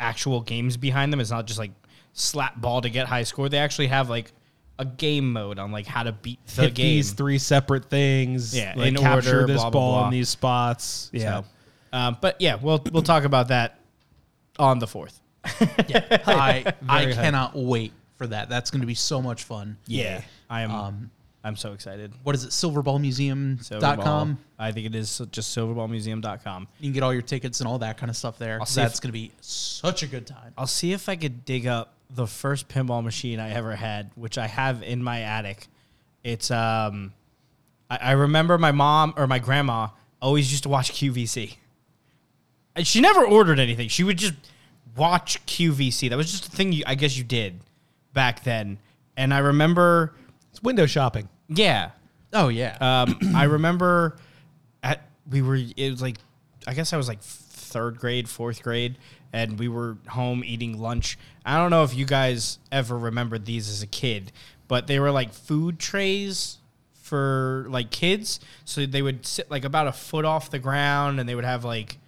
actual 0.01 0.41
games 0.41 0.77
behind 0.77 1.13
them. 1.13 1.21
It's 1.21 1.31
not 1.31 1.47
just 1.47 1.59
like 1.59 1.73
slap 2.13 2.61
ball 2.61 2.81
to 2.83 2.91
get 2.91 3.07
high 3.07 3.23
score. 3.25 3.49
They 3.49 3.59
actually 3.59 3.89
have 3.89 4.09
like 4.11 4.33
a 4.79 4.85
game 4.85 5.33
mode 5.33 5.59
on 5.59 5.71
like 5.71 5.87
how 5.87 6.03
to 6.03 6.13
beat 6.13 6.45
the 6.47 6.63
Hit 6.63 6.75
game. 6.75 6.87
these 6.87 7.13
three 7.13 7.39
separate 7.39 7.89
things. 7.89 8.57
Yeah, 8.57 8.75
like 8.77 8.89
in 8.89 8.97
capture 8.97 9.43
order, 9.43 9.47
this 9.47 9.57
blah, 9.61 9.71
blah, 9.71 9.81
ball 9.81 9.93
blah. 9.93 10.05
in 10.07 10.11
these 10.13 10.29
spots. 10.29 11.11
Yeah. 11.13 11.43
So, 11.43 11.45
um, 11.93 12.17
but 12.21 12.41
yeah, 12.41 12.57
we'll 12.61 12.83
we'll 12.93 13.03
talk 13.03 13.25
about 13.25 13.49
that 13.49 13.79
on 14.59 14.79
the 14.79 14.87
fourth. 14.87 15.21
I 15.45 16.75
I 16.89 17.01
Very 17.01 17.13
hyped. 17.13 17.15
cannot 17.15 17.57
wait 17.57 17.93
for 18.17 18.27
that. 18.27 18.49
That's 18.49 18.71
going 18.71 18.81
to 18.81 18.87
be 18.87 18.95
so 18.95 19.21
much 19.21 19.45
fun. 19.45 19.77
Yeah, 19.87 20.23
I 20.49 20.63
am. 20.63 20.71
Um, 20.71 21.11
I'm 21.45 21.57
so 21.57 21.73
excited. 21.73 22.13
what 22.23 22.37
is 22.37 22.45
it? 22.45 22.51
Silverballmuseum.com. 22.51 23.59
Silverball. 23.59 24.37
I 24.59 24.71
think 24.71 24.87
it 24.87 24.95
is 24.95 25.21
just 25.33 25.57
silverballmuseum.com. 25.57 26.69
You 26.79 26.87
can 26.87 26.93
get 26.93 27.03
all 27.03 27.13
your 27.13 27.23
tickets 27.23 27.61
and 27.61 27.69
all 27.69 27.79
that 27.79 27.99
kind 27.99 28.11
of 28.11 28.17
stuff 28.17 28.39
there. 28.39 28.61
I'll 28.61 28.67
see 28.67 28.81
that's 28.81 29.01
going 29.01 29.09
to 29.09 29.13
be 29.13 29.33
such 29.41 30.05
a 30.05 30.07
good 30.07 30.27
time. 30.27 30.53
I'll 30.57 30.69
see 30.69 30.93
if 30.93 31.09
I 31.09 31.17
could 31.17 31.45
dig 31.45 31.67
up 31.67 31.95
the 32.11 32.27
first 32.27 32.69
pinball 32.69 33.03
machine 33.03 33.41
I 33.41 33.51
ever 33.51 33.75
had, 33.75 34.11
which 34.15 34.39
I 34.39 34.47
have 34.47 34.83
in 34.83 35.03
my 35.03 35.23
attic. 35.23 35.67
It's 36.23 36.51
um, 36.53 37.13
I, 37.91 37.97
I 37.97 38.13
remember 38.13 38.57
my 38.59 38.73
mom 38.73 39.15
or 39.17 39.27
my 39.27 39.41
grandma 39.41 39.89
always 40.21 40.51
used 40.53 40.63
to 40.63 40.69
watch 40.69 40.93
QVC. 40.93 41.57
And 42.77 42.87
she 42.87 43.01
never 43.01 43.27
ordered 43.27 43.59
anything. 43.59 43.89
She 43.89 44.05
would 44.05 44.17
just 44.19 44.35
watch 44.97 45.45
QVC. 45.47 46.11
That 46.11 46.17
was 46.17 46.31
just 46.31 46.49
a 46.49 46.51
thing 46.51 46.73
you, 46.73 46.85
I 46.87 46.95
guess 46.95 47.17
you 47.17 47.25
did 47.25 47.61
back 48.13 48.45
then. 48.45 48.79
And 49.17 49.33
I 49.33 49.39
remember, 49.39 50.15
It's 50.51 50.63
window 50.63 50.87
shopping. 50.87 51.29
yeah, 51.49 51.91
Oh 52.33 52.49
yeah. 52.49 52.77
um, 52.81 53.19
I 53.37 53.45
remember 53.45 54.17
at 54.83 55.03
we 55.31 55.43
were 55.43 55.57
it 55.57 55.91
was 55.91 56.01
like 56.03 56.17
I 56.67 56.75
guess 56.75 56.93
I 56.93 56.97
was 56.97 57.09
like 57.09 57.21
third 57.23 57.99
grade, 57.99 58.29
fourth 58.29 58.63
grade, 58.63 58.97
and 59.33 59.59
we 59.59 59.69
were 59.69 59.97
home 60.09 60.43
eating 60.45 60.79
lunch. 60.81 61.19
I 61.45 61.57
don't 61.59 61.71
know 61.71 61.85
if 61.85 61.95
you 61.95 62.05
guys 62.07 62.59
ever 62.71 62.97
remembered 62.99 63.45
these 63.47 63.69
as 63.69 63.83
a 63.83 63.87
kid, 63.87 64.31
but 64.69 64.87
they 64.87 64.99
were 65.01 65.11
like 65.11 65.33
food 65.33 65.79
trays 65.79 66.59
for 66.95 67.67
like 67.69 67.91
kids. 67.91 68.41
So 68.65 68.87
they 68.87 69.03
would 69.03 69.27
sit 69.27 69.51
like 69.51 69.65
about 69.65 69.87
a 69.89 69.93
foot 69.93 70.25
off 70.25 70.51
the 70.51 70.59
ground, 70.59 71.21
and 71.21 71.29
they 71.29 71.35
would 71.35 71.45
have 71.45 71.65
like 71.65 71.99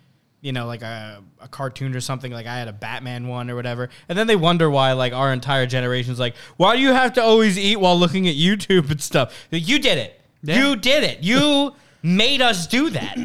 you 0.45 0.53
know, 0.53 0.67
like 0.67 0.83
a, 0.83 1.25
a 1.41 1.49
cartoon 1.49 1.97
or 1.97 2.03
something. 2.03 2.31
Like 2.31 2.47
I 2.47 2.59
had 2.59 2.69
a 2.69 2.73
Batman 2.73 3.29
one 3.29 3.49
or 3.49 3.57
whatever. 3.57 3.89
And 4.11 4.19
then 4.19 4.27
they 4.27 4.37
wonder 4.37 4.69
why, 4.69 4.93
like, 4.93 5.15
our 5.15 5.33
entire 5.33 5.65
generation's 5.65 6.21
like, 6.21 6.37
why 6.59 6.77
do 6.77 6.83
you 6.83 6.93
have 6.93 7.15
to 7.15 7.23
always 7.23 7.59
eat 7.59 7.81
while 7.81 7.99
looking 7.99 8.29
at 8.29 8.35
YouTube 8.35 8.91
and 8.91 9.01
stuff? 9.01 9.35
You 9.51 9.79
did 9.79 9.97
it. 9.97 10.21
You 10.43 10.77
did 10.77 11.03
it. 11.03 11.21
You 11.23 11.75
made 12.03 12.43
us 12.43 12.67
do 12.67 12.91
that. 12.91 13.17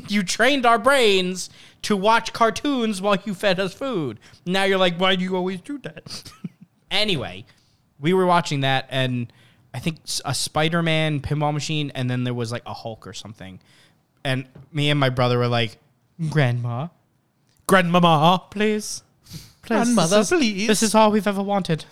you 0.08 0.24
trained 0.24 0.66
our 0.66 0.80
brains 0.80 1.48
to 1.82 1.96
watch 1.96 2.32
cartoons 2.32 3.00
while 3.00 3.16
you 3.24 3.34
fed 3.34 3.60
us 3.60 3.72
food. 3.72 4.18
Now 4.44 4.64
you're 4.64 4.78
like, 4.78 4.98
why 4.98 5.14
do 5.14 5.22
you 5.22 5.36
always 5.36 5.60
do 5.60 5.78
that? 5.78 6.32
anyway, 6.90 7.44
we 8.00 8.12
were 8.12 8.26
watching 8.26 8.62
that, 8.62 8.88
and 8.90 9.32
I 9.72 9.78
think 9.78 9.98
a 10.24 10.34
Spider 10.34 10.82
Man 10.82 11.20
pinball 11.20 11.54
machine, 11.54 11.92
and 11.94 12.10
then 12.10 12.24
there 12.24 12.34
was 12.34 12.50
like 12.50 12.64
a 12.66 12.74
Hulk 12.74 13.06
or 13.06 13.12
something. 13.12 13.60
And 14.24 14.46
me 14.72 14.90
and 14.90 14.98
my 14.98 15.10
brother 15.10 15.38
were 15.38 15.46
like, 15.46 15.78
Grandma, 16.30 16.88
Grandmama. 17.66 18.42
please. 18.50 19.02
Grandmother, 19.62 20.18
this 20.18 20.32
is, 20.32 20.38
please. 20.38 20.66
This 20.66 20.82
is 20.82 20.94
all 20.94 21.10
we've 21.10 21.26
ever 21.26 21.42
wanted. 21.42 21.84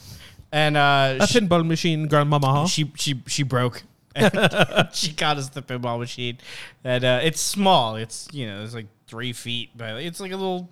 And 0.51 0.77
uh, 0.77 1.19
A 1.21 1.27
she, 1.27 1.41
pinball 1.41 1.67
machine, 1.67 2.09
grandmama. 2.09 2.67
she 2.69 2.91
she 2.97 3.23
she 3.27 3.43
broke. 3.43 3.83
she 4.95 5.13
got 5.13 5.37
us 5.37 5.51
the 5.51 5.63
pinball 5.63 5.99
machine, 5.99 6.39
and 6.85 7.05
uh, 7.05 7.21
it's 7.23 7.41
small. 7.41 7.97
It's 7.97 8.29
you 8.33 8.47
know 8.47 8.63
it's 8.63 8.75
like 8.75 8.87
three 9.07 9.33
feet, 9.35 9.71
but 9.77 10.01
it's 10.03 10.21
like 10.21 10.33
a 10.33 10.37
little. 10.37 10.71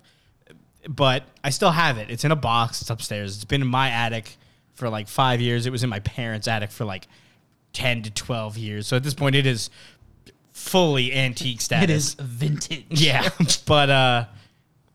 But 0.87 1.23
I 1.43 1.49
still 1.51 1.71
have 1.71 1.97
it. 1.97 2.09
It's 2.09 2.23
in 2.23 2.31
a 2.31 2.35
box. 2.35 2.81
It's 2.81 2.89
upstairs. 2.89 3.35
It's 3.35 3.45
been 3.45 3.61
in 3.61 3.67
my 3.67 3.89
attic 3.89 4.37
for 4.73 4.89
like 4.89 5.07
five 5.07 5.41
years. 5.41 5.65
It 5.67 5.71
was 5.71 5.83
in 5.83 5.89
my 5.89 5.99
parents' 5.99 6.47
attic 6.47 6.71
for 6.71 6.85
like 6.85 7.07
ten 7.73 8.01
to 8.03 8.09
twelve 8.11 8.57
years. 8.57 8.87
So 8.87 8.95
at 8.97 9.03
this 9.03 9.13
point, 9.13 9.35
it 9.35 9.45
is 9.45 9.69
fully 10.55 11.13
antique 11.13 11.59
status. 11.61 11.89
it 11.89 11.93
is 11.93 12.13
vintage. 12.15 12.85
Yeah, 12.89 13.27
but 13.65 13.89
uh, 13.89 14.25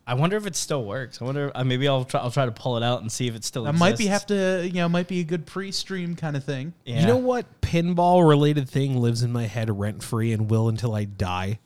I 0.07 0.15
wonder 0.15 0.37
if 0.37 0.47
it 0.47 0.57
still 0.57 0.85
works. 0.85 1.21
I 1.21 1.25
wonder. 1.27 1.53
Uh, 1.55 1.63
maybe 1.63 1.87
I'll 1.87 2.05
try. 2.05 2.21
I'll 2.21 2.31
try 2.31 2.47
to 2.47 2.51
pull 2.53 2.77
it 2.79 2.83
out 2.83 3.03
and 3.03 3.13
see 3.13 3.29
if 3.29 3.37
it 3.37 3.45
still. 3.45 3.65
That 3.65 3.75
might 3.75 3.99
be 3.99 4.07
have 4.07 4.27
to, 4.27 4.63
you 4.67 4.73
know, 4.73 4.89
might 4.89 5.07
be 5.07 5.21
a 5.21 5.25
good 5.25 5.47
pre-stream 5.47 6.17
kind 6.17 6.37
of 6.37 6.43
thing. 6.45 6.73
Yeah. 6.85 7.03
You 7.03 7.07
know 7.07 7.19
what 7.19 7.61
pinball 7.61 8.27
related 8.29 8.69
thing 8.69 8.97
lives 8.97 9.23
in 9.23 9.31
my 9.33 9.45
head 9.47 9.71
rent 9.79 10.03
free 10.03 10.33
and 10.33 10.51
will 10.51 10.69
until 10.69 10.95
I 10.95 11.05
die? 11.05 11.61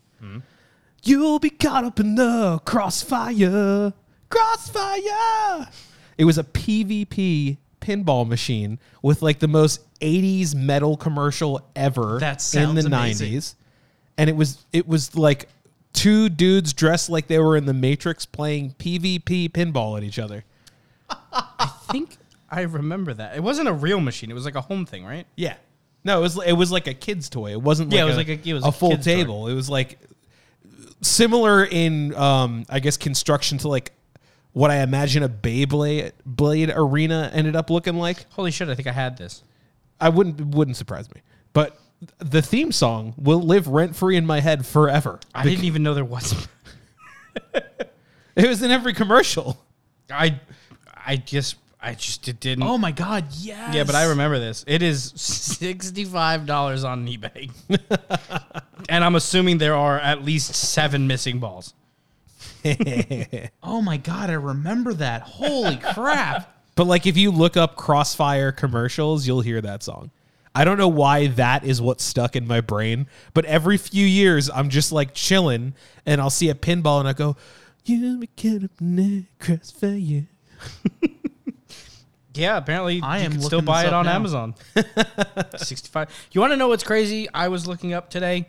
You'll 1.07 1.39
be 1.39 1.51
caught 1.51 1.85
up 1.85 2.01
in 2.01 2.15
the 2.15 2.59
crossfire. 2.65 3.93
Crossfire! 4.31 5.69
It 6.17 6.25
was 6.25 6.39
a 6.39 6.45
PvP 6.45 7.59
pinball 7.81 8.27
machine 8.27 8.79
with 9.03 9.21
like 9.21 9.39
the 9.39 9.49
most 9.49 9.81
80s 10.01 10.55
metal 10.55 10.97
commercial 10.97 11.61
ever 11.77 12.19
That 12.21 12.55
in 12.55 12.75
the 12.75 12.83
sounds 12.83 12.85
amazing. 12.87 13.33
90s. 13.35 13.55
And 14.17 14.31
it 14.31 14.37
was 14.37 14.65
it 14.73 14.87
was 14.87 15.17
like 15.17 15.49
two 15.93 16.29
dudes 16.29 16.73
dressed 16.73 17.09
like 17.11 17.27
they 17.27 17.39
were 17.39 17.57
in 17.57 17.67
the 17.67 17.75
Matrix 17.75 18.27
playing 18.27 18.75
PvP 18.79 19.51
pinball 19.51 19.97
at 19.97 20.05
each 20.05 20.19
other. 20.19 20.45
I 21.11 21.71
think 21.91 22.17
I 22.51 22.63
remember 22.63 23.13
that. 23.15 23.37
It 23.37 23.43
wasn't 23.43 23.69
a 23.69 23.73
real 23.73 24.01
machine. 24.01 24.31
It 24.31 24.35
was 24.35 24.45
like 24.45 24.55
a 24.55 24.61
home 24.61 24.87
thing, 24.87 25.05
right? 25.05 25.27
Yeah. 25.37 25.57
No, 26.05 26.19
it 26.19 26.23
was 26.23 26.39
it 26.47 26.53
was 26.53 26.71
like 26.71 26.87
a 26.87 26.95
kid's 26.95 27.29
toy. 27.29 27.53
It 27.53 27.63
wasn't 27.63 27.93
Yeah, 27.93 28.05
like 28.05 28.05
it 28.05 28.07
was 28.07 28.15
a, 28.15 28.19
like 28.19 28.29
a- 28.47 28.49
it 28.49 28.55
was 28.55 28.65
a 28.65 28.69
a 28.69 28.73
full 28.73 28.91
kid's 28.91 29.07
toy. 29.07 29.15
table. 29.15 29.49
It 29.49 29.55
was 29.55 29.69
like 29.71 29.99
similar 31.01 31.65
in 31.65 32.15
um 32.15 32.65
I 32.69 32.81
guess 32.81 32.97
construction 32.97 33.59
to 33.59 33.69
like 33.69 33.93
what 34.53 34.71
I 34.71 34.83
imagine 34.83 35.23
a 35.25 35.29
Beyblade 35.29 36.13
blade 36.25 36.71
arena 36.75 37.31
ended 37.35 37.57
up 37.57 37.71
looking 37.71 37.97
like. 37.97 38.31
Holy 38.33 38.51
shit! 38.53 38.69
I 38.69 38.75
think 38.77 38.87
I 38.87 38.93
had 38.93 39.17
this. 39.17 39.43
I 40.01 40.09
wouldn't 40.11 40.39
it 40.41 40.47
wouldn't 40.47 40.77
surprise 40.77 41.13
me. 41.13 41.21
But 41.53 41.77
the 42.19 42.43
theme 42.43 42.73
song 42.73 43.15
will 43.17 43.41
live 43.41 43.69
rent 43.69 43.97
free 43.97 44.17
in 44.17 44.27
my 44.27 44.41
head 44.41 44.67
forever. 44.67 45.21
I 45.35 45.45
didn't 45.45 45.65
even 45.65 45.83
know 45.83 45.95
there 45.95 46.05
was. 46.05 46.49
It 48.37 48.49
was 48.49 48.63
in 48.63 48.71
every 48.71 48.95
commercial. 48.95 49.59
I, 50.11 50.41
I 51.07 51.17
just, 51.17 51.57
I 51.81 51.95
just 51.95 52.27
it 52.27 52.41
didn't. 52.41 52.65
Oh 52.65 52.79
my 52.79 52.91
god, 52.91 53.27
yes. 53.31 53.75
yeah, 53.75 53.85
but 53.85 53.95
I 53.95 54.07
remember 54.07 54.39
this. 54.39 54.65
It 54.67 54.83
is 54.83 55.13
sixty 55.15 56.05
five 56.05 56.47
dollars 56.47 56.83
on 56.83 57.07
eBay, 57.07 57.51
and 58.89 59.05
I'm 59.05 59.15
assuming 59.15 59.59
there 59.59 59.77
are 59.77 59.99
at 60.01 60.25
least 60.25 60.55
seven 60.55 61.07
missing 61.07 61.39
balls. 61.39 61.75
Oh 63.63 63.83
my 63.83 63.99
god, 63.99 64.31
I 64.31 64.35
remember 64.35 64.95
that. 64.95 65.23
Holy 65.23 65.77
crap. 65.77 66.51
But 66.77 66.87
like 66.87 67.07
if 67.07 67.17
you 67.17 67.31
look 67.31 67.57
up 67.57 67.77
Crossfire 67.77 68.53
commercials, 68.53 69.27
you'll 69.27 69.43
hear 69.43 69.61
that 69.61 69.83
song. 69.83 70.11
I 70.55 70.65
don't 70.65 70.79
know 70.79 70.89
why 70.89 71.27
that 71.29 71.65
is 71.65 71.83
what 71.83 72.01
stuck 72.01 72.37
in 72.37 72.47
my 72.47 72.61
brain, 72.61 73.09
but 73.33 73.45
every 73.45 73.77
few 73.77 74.07
years 74.07 74.49
I'm 74.49 74.69
just 74.69 74.93
like 74.93 75.13
chilling 75.15 75.75
and 76.07 76.21
I'll 76.21 76.31
see 76.31 76.49
a 76.49 76.55
pinball 76.55 77.01
and 77.01 77.09
I 77.09 77.13
go, 77.13 77.37
"You 77.85 78.19
be 78.19 78.29
caught 78.29 78.65
up 78.65 78.81
in 78.81 79.27
for 79.79 79.89
you." 79.89 80.27
Yeah, 82.37 82.57
apparently 82.57 83.01
I 83.01 83.19
you 83.19 83.25
am 83.27 83.33
can 83.33 83.43
still 83.43 83.63
buy 83.63 83.87
it 83.87 83.93
on 83.93 84.07
now. 84.07 84.15
Amazon. 84.17 84.55
65. 85.57 86.29
You 86.33 86.41
want 86.41 86.53
to 86.53 86.57
know 86.57 86.69
what's 86.69 86.83
crazy? 86.83 87.29
I 87.33 87.49
was 87.49 87.69
looking 87.69 87.93
up 87.93 88.11
today 88.11 88.49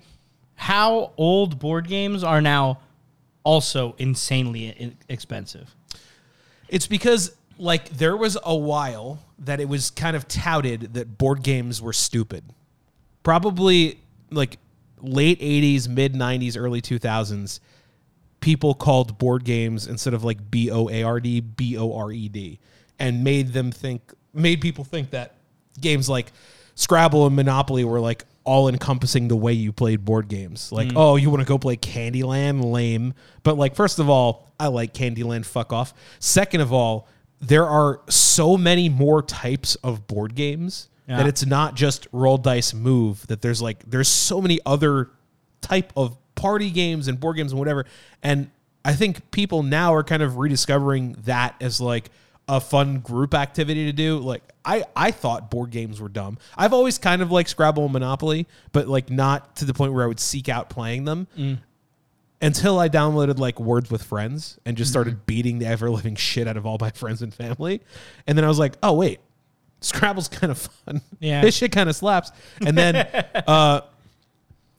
how 0.56 1.12
old 1.18 1.60
board 1.60 1.88
games 1.88 2.24
are 2.24 2.41
now 2.41 2.80
also 3.44 3.94
insanely 4.00 4.96
expensive. 5.08 5.76
It's 6.68 6.88
because 6.88 7.36
like 7.58 7.89
there 7.89 8.18
was 8.18 8.38
a 8.44 8.56
while 8.56 9.20
that 9.39 9.60
it 9.60 9.70
was 9.70 9.91
kind 9.91 10.15
of 10.15 10.28
touted 10.28 10.94
that 10.94 11.18
board 11.18 11.44
games 11.44 11.82
were 11.82 11.94
stupid. 11.94 12.44
Probably 13.24 14.00
like 14.32 14.58
late 15.02 15.39
80s, 15.39 15.88
mid 15.88 16.13
90s, 16.13 16.58
early 16.58 16.82
2000s, 16.82 17.60
people 18.39 18.74
called 18.74 19.18
board 19.18 19.44
games 19.44 19.88
instead 19.88 20.13
of 20.13 20.24
like 20.24 20.52
B 20.52 20.70
O 20.72 20.89
A 20.89 21.04
R 21.04 21.20
D 21.20 21.39
B 21.39 21.78
O 21.78 21.96
R 21.96 22.12
E 22.12 22.30
D 22.30 22.60
and 23.00 23.24
made 23.24 23.54
them 23.54 23.72
think 23.72 24.13
made 24.34 24.62
people 24.62 24.84
think 24.84 25.12
that 25.12 25.36
games 25.80 26.10
like 26.10 26.32
Scrabble 26.76 27.26
and 27.26 27.36
Monopoly 27.36 27.86
were 27.86 28.00
like 28.00 28.26
all 28.44 28.68
encompassing 28.70 29.28
the 29.28 29.36
way 29.36 29.54
you 29.54 29.72
played 29.72 30.06
board 30.06 30.28
games. 30.28 30.72
Like, 30.72 30.89
mm. 30.89 30.94
oh, 30.96 31.15
you 31.15 31.30
want 31.30 31.41
to 31.41 31.48
go 31.48 31.58
play 31.58 31.78
Candyland? 31.78 32.63
Lame. 32.63 33.13
But 33.43 33.58
like, 33.58 33.76
first 33.76 33.97
of 33.97 34.10
all, 34.10 34.51
I 34.60 34.68
like 34.68 34.93
Candyland. 34.93 35.45
Fuck 35.45 35.74
off. 35.74 35.93
Second 36.20 36.62
of 36.62 36.72
all, 36.72 37.08
there 37.48 37.66
are 37.66 38.02
so 38.10 38.58
many 38.58 38.89
more 38.89 39.22
types 39.22 39.76
of 39.76 40.08
board 40.08 40.36
games 40.36 40.89
that 41.18 41.28
it's 41.28 41.46
not 41.46 41.76
just 41.76 42.08
roll 42.12 42.38
dice 42.38 42.74
move. 42.74 43.26
That 43.28 43.41
there's 43.41 43.62
like 43.62 43.84
there's 43.86 44.08
so 44.08 44.41
many 44.41 44.60
other 44.66 45.12
type 45.62 45.93
of 45.96 46.18
party 46.36 46.72
games 46.72 47.08
and 47.08 47.20
board 47.20 47.38
games 47.38 47.52
and 47.52 47.60
whatever. 47.60 47.86
And 48.24 48.50
I 48.84 48.93
think 48.93 49.32
people 49.32 49.64
now 49.64 49.93
are 49.93 50.04
kind 50.04 50.22
of 50.22 50.38
rediscovering 50.38 51.18
that 51.24 51.56
as 51.62 51.80
like 51.80 52.10
a 52.48 52.60
fun 52.60 53.00
group 53.00 53.34
activity 53.34 53.86
to 53.86 53.93
do. 53.93 54.20
Like 54.20 54.43
I, 54.64 54.86
I 54.96 55.12
thought 55.12 55.50
board 55.50 55.72
games 55.72 56.00
were 56.00 56.10
dumb. 56.10 56.38
I've 56.58 56.74
always 56.74 56.98
kind 56.98 57.22
of 57.22 57.32
liked 57.32 57.50
Scrabble 57.50 57.84
and 57.84 57.93
Monopoly, 57.93 58.48
but 58.72 58.88
like 58.88 59.10
not 59.10 59.56
to 59.58 59.66
the 59.66 59.74
point 59.74 59.93
where 59.93 60.04
I 60.04 60.08
would 60.08 60.20
seek 60.20 60.50
out 60.50 60.70
playing 60.70 61.06
them. 61.06 61.28
Mm. 61.38 61.60
Until 62.41 62.77
I 62.79 62.89
downloaded 62.89 63.39
like 63.39 63.59
Words 63.59 63.89
with 63.89 64.03
Friends 64.03 64.59
and 64.65 64.75
just 64.75 64.91
started 64.91 65.25
beating 65.25 65.59
the 65.59 65.67
ever 65.67 65.89
living 65.89 66.15
shit 66.15 66.47
out 66.47 66.57
of 66.57 66.65
all 66.65 66.77
my 66.79 66.89
friends 66.95 67.21
and 67.21 67.33
family. 67.33 67.81
And 68.27 68.38
then 68.38 68.45
I 68.45 68.47
was 68.47 68.59
like, 68.59 68.75
oh 68.83 68.93
wait, 68.93 69.19
Scrabble's 69.81 70.27
kind 70.27 70.51
of 70.51 70.57
fun. 70.86 71.01
Yeah. 71.19 71.41
this 71.41 71.55
shit 71.55 71.71
kind 71.71 71.89
of 71.89 71.95
slaps. 71.95 72.31
And 72.65 72.77
then 72.77 72.95
uh, 73.47 73.81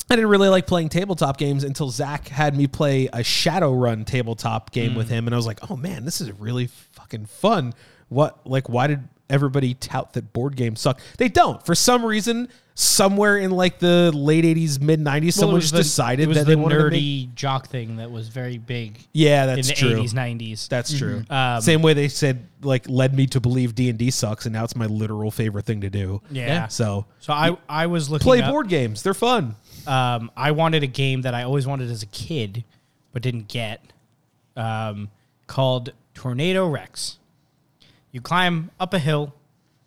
I 0.09 0.15
didn't 0.15 0.31
really 0.31 0.49
like 0.49 0.67
playing 0.67 0.89
tabletop 0.91 1.37
games 1.37 1.65
until 1.65 1.91
Zach 1.91 2.29
had 2.29 2.57
me 2.57 2.67
play 2.67 3.07
a 3.07 3.19
Shadowrun 3.19 4.07
tabletop 4.07 4.71
game 4.71 4.95
with 4.95 5.09
him, 5.09 5.27
and 5.27 5.35
I 5.35 5.37
was 5.37 5.47
like, 5.47 5.69
oh 5.71 5.77
man, 5.77 6.05
this 6.05 6.21
is 6.21 6.31
really 6.33 6.69
fucking 6.93 7.27
fun. 7.27 7.75
What 8.09 8.47
like 8.47 8.69
why 8.69 8.87
did 8.87 9.09
everybody 9.29 9.75
tout 9.75 10.13
that 10.13 10.33
board 10.33 10.55
games 10.55 10.81
suck? 10.81 11.01
They 11.19 11.29
don't. 11.29 11.65
For 11.67 11.75
some 11.75 12.05
reason, 12.05 12.49
somewhere 12.79 13.39
in 13.39 13.51
like 13.51 13.79
the 13.79 14.13
late 14.15 14.45
'80s, 14.45 14.81
mid 14.81 15.01
'90s, 15.01 15.33
someone 15.33 15.61
just 15.61 15.75
decided 15.75 16.31
it 16.31 16.35
that 16.35 16.41
the 16.41 16.51
they 16.51 16.57
wanted 16.57 16.77
to 16.77 16.83
nerdy 16.85 17.27
make. 17.27 17.35
jock 17.35 17.67
thing 17.69 17.97
that 17.97 18.11
was 18.11 18.29
very 18.29 18.59
big 18.59 18.99
Yeah, 19.13 19.47
that's 19.47 19.69
in 19.71 19.75
the 19.75 19.81
true. 19.95 20.03
80s, 20.03 20.13
90s. 20.13 20.69
That's 20.69 20.97
true. 20.97 21.25
Um, 21.31 21.61
Same 21.63 21.81
way 21.83 21.95
they 21.95 22.09
said 22.09 22.47
like 22.63 22.89
led 22.89 23.15
me 23.17 23.27
to 23.29 23.41
believe 23.41 23.75
D 23.75 23.89
and 23.89 23.99
D 23.99 24.11
sucks, 24.11 24.47
and 24.47 24.53
now 24.53 24.63
it's 24.65 24.77
my 24.77 24.87
literal 24.87 25.31
favorite 25.31 25.65
thing 25.65 25.81
to 25.81 25.91
do. 25.91 26.21
Yeah. 26.31 26.69
So 26.69 27.07
So 27.19 27.33
I 27.33 27.57
I 27.69 27.87
was 27.87 28.11
looking 28.11 28.25
play 28.25 28.43
up- 28.43 28.51
board 28.51 28.69
games; 28.69 29.03
they're 29.03 29.15
fun. 29.15 29.57
Um, 29.87 30.31
I 30.37 30.51
wanted 30.51 30.83
a 30.83 30.87
game 30.89 31.23
that 31.23 31.35
I 31.35 31.45
always 31.45 31.67
wanted 31.67 31.91
as 31.91 32.03
a 32.03 32.07
kid, 32.07 32.65
but 33.13 33.23
didn't 33.23 33.49
get, 33.49 33.81
um, 34.57 35.11
called 35.47 35.93
Tornado 36.13 36.69
Rex. 36.69 37.19
You 38.11 38.21
climb 38.21 38.71
up 38.81 38.93
a 38.95 38.99
hill, 38.99 39.33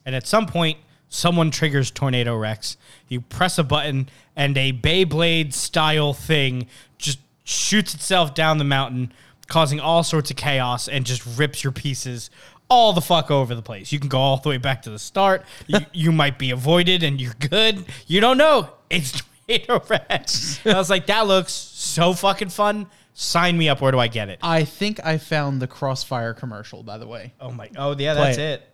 and 0.06 0.16
at 0.16 0.26
some 0.26 0.46
point, 0.46 0.78
someone 1.10 1.51
triggers 1.51 1.91
Tornado 1.91 2.36
Rex. 2.36 2.78
You 3.07 3.22
press 3.22 3.57
a 3.57 3.64
button, 3.64 4.10
and 4.36 4.57
a 4.57 4.72
Beyblade 4.72 5.53
style 5.53 6.14
thing 6.14 6.68
just 6.97 7.20
shoots 7.43 7.93
itself 7.93 8.34
down 8.34 8.57
the 8.60 8.64
mountain, 8.64 9.12
causing 9.47 9.80
all 9.80 10.03
sorts 10.03 10.30
of 10.32 10.38
chaos, 10.38 10.88
and 10.88 11.05
just 11.05 11.26
rips 11.38 11.64
your 11.64 11.74
pieces 11.74 12.30
all 12.70 12.93
the 12.93 13.01
fuck 13.01 13.32
over 13.32 13.55
the 13.55 13.62
place. 13.64 13.91
You 13.91 13.99
can 13.99 14.10
go 14.10 14.20
all 14.20 14.38
the 14.38 14.49
way 14.49 14.57
back 14.57 14.84
to 14.84 14.91
the 14.91 14.99
start. 14.99 15.43
you, 15.68 15.80
you 15.93 16.12
might 16.12 16.38
be 16.38 16.51
avoided, 16.51 17.03
and 17.03 17.20
you're 17.20 17.34
good. 17.39 17.84
You 18.07 18.22
don't 18.22 18.38
know. 18.38 18.70
It's 18.89 19.12
Tornado 19.47 19.84
Rex. 19.89 20.64
I 20.66 20.76
was 20.76 20.89
like, 20.89 21.07
that 21.07 21.26
looks 21.28 21.51
so 21.51 22.14
fucking 22.14 22.49
fun. 22.49 22.88
Sign 23.16 23.57
me 23.57 23.68
up. 23.68 23.82
Where 23.82 23.91
do 23.91 23.99
I 23.99 24.07
get 24.07 24.30
it? 24.30 24.39
I 24.41 24.64
think 24.64 25.03
I 25.03 25.18
found 25.18 25.62
the 25.62 25.68
Crossfire 25.68 26.34
commercial, 26.34 26.84
by 26.84 26.97
the 26.97 27.07
way. 27.07 27.34
Oh 27.41 27.51
my! 27.51 27.70
Oh 27.76 27.93
yeah, 27.97 28.14
Play 28.14 28.24
that's 28.24 28.38
it. 28.38 28.41
it. 28.41 28.68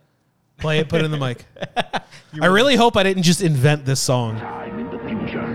Play 0.58 0.78
it, 0.80 0.88
put 0.88 1.02
it 1.02 1.04
in 1.04 1.10
the 1.10 1.18
mic. 1.18 1.44
I 2.40 2.46
really 2.46 2.76
hope 2.76 2.96
I 2.96 3.02
didn't 3.02 3.22
just 3.24 3.42
invent 3.42 3.84
this 3.84 4.00
song. 4.00 4.38
time 4.38 4.78
in 4.78 4.86
the 4.90 4.98
future. 5.00 5.46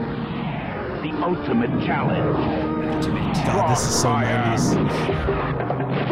The 1.02 1.12
ultimate 1.24 1.84
challenge. 1.86 3.06
God, 3.46 3.72
this 3.72 3.82
is 3.88 4.00
so 4.02 4.10
90s. 4.10 5.82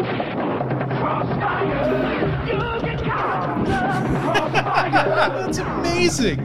That's 3.70 5.58
amazing. 5.58 6.38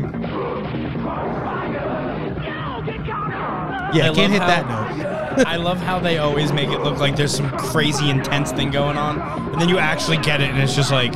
Yeah, 3.93 4.07
I 4.07 4.09
I 4.09 4.13
can't 4.13 4.31
hit 4.31 4.41
how- 4.41 4.47
that 4.47 4.67
note. 4.67 5.45
I 5.47 5.57
love 5.57 5.79
how 5.79 5.99
they 5.99 6.17
always 6.17 6.53
make 6.53 6.69
it 6.69 6.79
look 6.79 6.97
like 6.99 7.17
there's 7.17 7.35
some 7.35 7.49
crazy 7.57 8.09
intense 8.09 8.51
thing 8.53 8.71
going 8.71 8.97
on, 8.97 9.19
and 9.51 9.59
then 9.61 9.67
you 9.67 9.77
actually 9.79 10.15
get 10.17 10.39
it, 10.39 10.49
and 10.49 10.59
it's 10.61 10.73
just 10.75 10.91
like, 10.91 11.13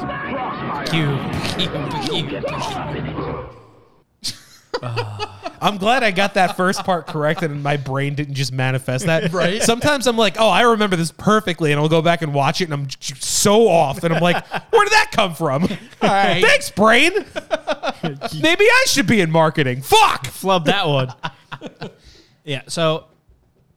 cue, 0.90 1.18
cue, 1.58 2.26
cue. 2.28 3.50
I'm 5.62 5.78
glad 5.78 6.04
I 6.04 6.12
got 6.12 6.36
that 6.36 6.56
first 6.56 6.86
part 6.86 7.06
correct 7.06 7.44
and 7.44 7.62
my 7.62 7.76
brain 7.76 8.16
didn't 8.16 8.36
just 8.36 8.54
manifest 8.54 9.06
that. 9.06 9.30
Right. 9.40 9.62
Sometimes 9.62 10.08
I'm 10.08 10.18
like, 10.18 10.36
oh, 10.40 10.50
I 10.50 10.62
remember 10.62 10.96
this 10.96 11.12
perfectly, 11.12 11.72
and 11.72 11.80
I'll 11.80 11.90
go 11.90 12.02
back 12.02 12.22
and 12.22 12.34
watch 12.34 12.62
it, 12.62 12.66
and 12.66 12.74
I'm 12.74 12.88
j- 12.88 13.16
so 13.20 13.68
off, 13.68 14.04
and 14.04 14.14
I'm 14.14 14.22
like, 14.22 14.46
where 14.72 14.84
did 14.84 14.92
that 14.94 15.12
come 15.12 15.36
from? 15.36 15.64
right. 16.02 16.42
Thanks, 16.44 16.72
brain. 16.72 17.12
Maybe 18.42 18.66
I 18.66 18.84
should 18.88 19.06
be 19.08 19.22
in 19.22 19.30
marketing. 19.30 19.82
Fuck. 19.82 20.28
Flub 20.28 20.66
that 20.66 20.88
one. 20.88 21.14
yeah. 22.44 22.64
So, 22.68 23.06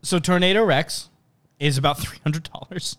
so 0.02 0.18
Tornado 0.18 0.64
Rex 0.64 1.10
is 1.60 1.76
about 1.76 1.98
three 1.98 2.18
hundred 2.22 2.48
dollars. 2.52 2.96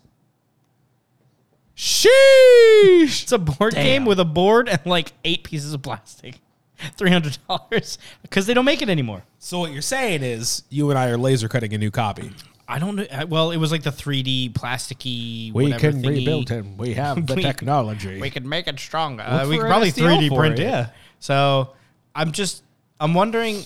Sheesh. 1.75 3.23
It's 3.23 3.31
a 3.31 3.37
board 3.37 3.73
game 3.73 4.05
with 4.05 4.19
a 4.19 4.25
board 4.25 4.69
and 4.69 4.79
like 4.85 5.11
eight 5.23 5.43
pieces 5.43 5.73
of 5.73 5.81
plastic. 5.81 6.39
Three 6.97 7.11
hundred 7.11 7.37
dollars 7.47 7.97
because 8.21 8.45
they 8.45 8.53
don't 8.53 8.65
make 8.65 8.81
it 8.81 8.89
anymore. 8.89 9.23
So 9.39 9.59
what 9.59 9.71
you're 9.71 9.81
saying 9.81 10.23
is, 10.23 10.63
you 10.69 10.89
and 10.89 10.99
I 10.99 11.09
are 11.09 11.17
laser 11.17 11.47
cutting 11.47 11.73
a 11.73 11.77
new 11.77 11.91
copy. 11.91 12.31
I 12.67 12.79
don't 12.79 12.95
know. 12.95 13.05
Well, 13.27 13.51
it 13.51 13.57
was 13.57 13.71
like 13.73 13.83
the 13.83 13.89
3D 13.91 14.53
plasticky. 14.53 15.51
whatever 15.51 15.91
thingy. 15.91 16.07
Rebuild 16.07 16.49
him. 16.49 16.77
We 16.77 16.93
have 16.95 17.27
the 17.27 17.35
We- 17.35 17.41
technology. 17.41 18.19
We 18.21 18.29
could 18.29 18.45
make 18.45 18.67
it 18.67 18.79
stronger. 18.79 19.23
Uh, 19.23 19.47
we 19.47 19.57
for 19.57 19.63
could 19.63 19.67
probably 19.67 19.91
3D 19.91 20.35
print 20.35 20.59
it, 20.59 20.63
it. 20.63 20.65
yeah. 20.65 20.89
So 21.19 21.73
I'm 22.15 22.31
just 22.31 22.63
I'm 22.99 23.13
wondering 23.13 23.63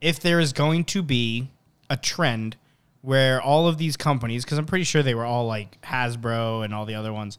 if 0.00 0.20
there 0.20 0.40
is 0.40 0.52
going 0.52 0.84
to 0.86 1.02
be 1.02 1.48
a 1.90 1.96
trend 1.96 2.56
where 3.02 3.40
all 3.40 3.68
of 3.68 3.78
these 3.78 3.96
companies, 3.96 4.44
because 4.44 4.58
I'm 4.58 4.66
pretty 4.66 4.84
sure 4.84 5.02
they 5.02 5.14
were 5.14 5.24
all 5.24 5.46
like 5.46 5.80
Hasbro 5.82 6.64
and 6.64 6.74
all 6.74 6.84
the 6.84 6.94
other 6.96 7.12
ones, 7.12 7.38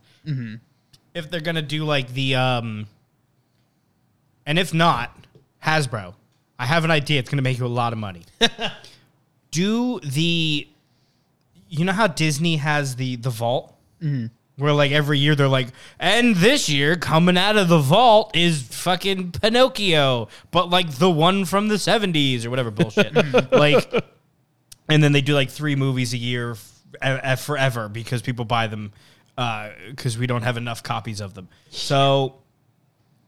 if 1.14 1.30
they're 1.30 1.42
gonna 1.42 1.62
do 1.62 1.84
like 1.86 2.14
the 2.14 2.36
um, 2.36 2.88
and 4.46 4.58
if 4.60 4.74
not 4.74 5.16
Hasbro, 5.66 6.14
I 6.58 6.66
have 6.66 6.84
an 6.86 6.92
idea. 6.92 7.20
It's 7.20 7.30
gonna 7.30 7.42
make 7.42 7.58
you 7.58 7.66
a 7.66 7.68
lot 7.68 7.94
of 7.94 8.00
money. 8.00 8.24
do 9.52 10.00
the 10.02 10.68
you 11.68 11.86
know 11.86 11.92
how 11.94 12.08
Disney 12.08 12.58
has 12.58 12.96
the 12.96 13.16
the 13.18 13.30
vault? 13.30 13.76
Where 14.58 14.74
like 14.74 14.92
every 14.92 15.20
year 15.20 15.36
they're 15.36 15.48
like 15.48 15.70
and 16.00 16.36
this 16.36 16.68
year 16.68 16.96
coming 16.98 17.38
out 17.38 17.56
of 17.58 17.70
the 17.70 17.80
vault 17.80 18.36
is 18.36 18.62
fucking 18.62 19.32
Pinocchio. 19.34 20.28
But 20.52 20.70
like 20.70 20.92
the 20.96 21.10
one 21.10 21.46
from 21.46 21.70
the 21.70 21.76
70s 21.76 22.46
or 22.46 22.50
whatever 22.50 22.72
bullshit. 22.72 23.14
Like 23.52 23.90
and 24.90 25.02
then 25.04 25.12
they 25.12 25.22
do 25.22 25.34
like 25.34 25.50
three 25.50 25.76
movies 25.76 26.14
a 26.14 26.18
year 26.18 26.52
f- 26.52 26.82
a- 27.02 27.38
forever 27.38 27.88
because 27.88 28.22
people 28.22 28.46
buy 28.46 28.68
them 28.68 28.92
uh, 29.38 29.70
because 29.90 30.18
we 30.18 30.28
don't 30.28 30.42
have 30.44 30.58
enough 30.58 30.84
copies 30.84 31.22
of 31.22 31.34
them 31.34 31.48
so 31.70 32.36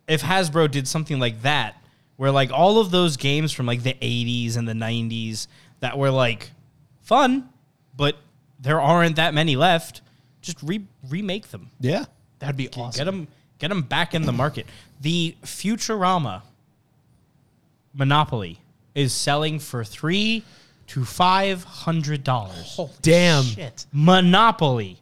if 0.08 0.22
Hasbro 0.22 0.70
did 0.70 0.88
something 0.90 1.20
like 1.20 1.44
that, 1.44 1.82
where 2.18 2.32
like 2.32 2.52
all 2.52 2.80
of 2.80 2.92
those 2.92 3.16
games 3.16 3.54
from 3.54 3.66
like 3.66 3.84
the 3.84 3.94
80s 3.94 4.58
and 4.58 4.68
the 4.68 4.74
90s 4.74 5.48
that 5.80 5.98
were 5.98 6.12
like 6.12 6.52
fun, 7.02 7.48
but 7.96 8.18
there 8.60 8.82
aren't 8.82 9.16
that 9.16 9.34
many 9.34 9.56
left, 9.56 10.02
just 10.42 10.62
re- 10.62 10.86
remake 11.10 11.48
them. 11.50 11.70
Yeah. 11.80 12.06
That'd 12.40 12.58
be 12.58 12.70
awesome. 12.70 13.00
Get 13.00 13.06
them 13.06 13.28
get 13.60 13.70
them 13.70 13.84
back 13.84 14.14
in 14.14 14.24
the 14.24 14.34
market. 14.34 14.66
The 15.00 15.36
Futurama 15.44 16.42
Monopoly 17.94 18.60
is 18.96 19.14
selling 19.14 19.60
for 19.60 19.84
3 19.84 20.44
to 20.92 21.06
500 21.06 22.24
dollars. 22.24 22.80
Damn. 23.02 23.44
Shit. 23.44 23.86
Monopoly. 23.94 24.98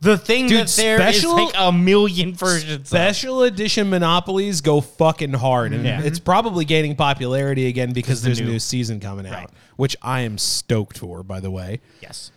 The 0.00 0.18
thing 0.18 0.48
Dude, 0.48 0.66
that 0.68 0.74
there 0.76 1.00
is 1.08 1.16
special- 1.16 1.32
like 1.46 1.54
a 1.56 1.72
million 1.72 2.34
versions 2.34 2.72
of. 2.72 2.86
Special 2.86 3.42
edition 3.42 3.88
monopolies 3.88 4.60
go 4.60 4.80
fucking 4.82 5.32
hard, 5.32 5.72
and 5.72 5.84
Yeah. 5.84 6.02
it's 6.02 6.18
probably 6.18 6.64
gaining 6.66 6.94
popularity 6.94 7.66
again 7.68 7.92
because 7.94 8.20
the 8.20 8.26
there's 8.26 8.38
a 8.40 8.44
new- 8.44 8.52
new 8.52 8.58
season 8.58 9.00
coming 9.00 9.26
out, 9.26 9.32
Right. 9.32 9.48
which 9.76 9.96
I 10.02 10.20
am 10.20 10.36
stoked 10.36 10.98
for. 10.98 11.22
By 11.22 11.40
the 11.40 11.50
way, 11.50 11.80
Yes. 12.02 12.30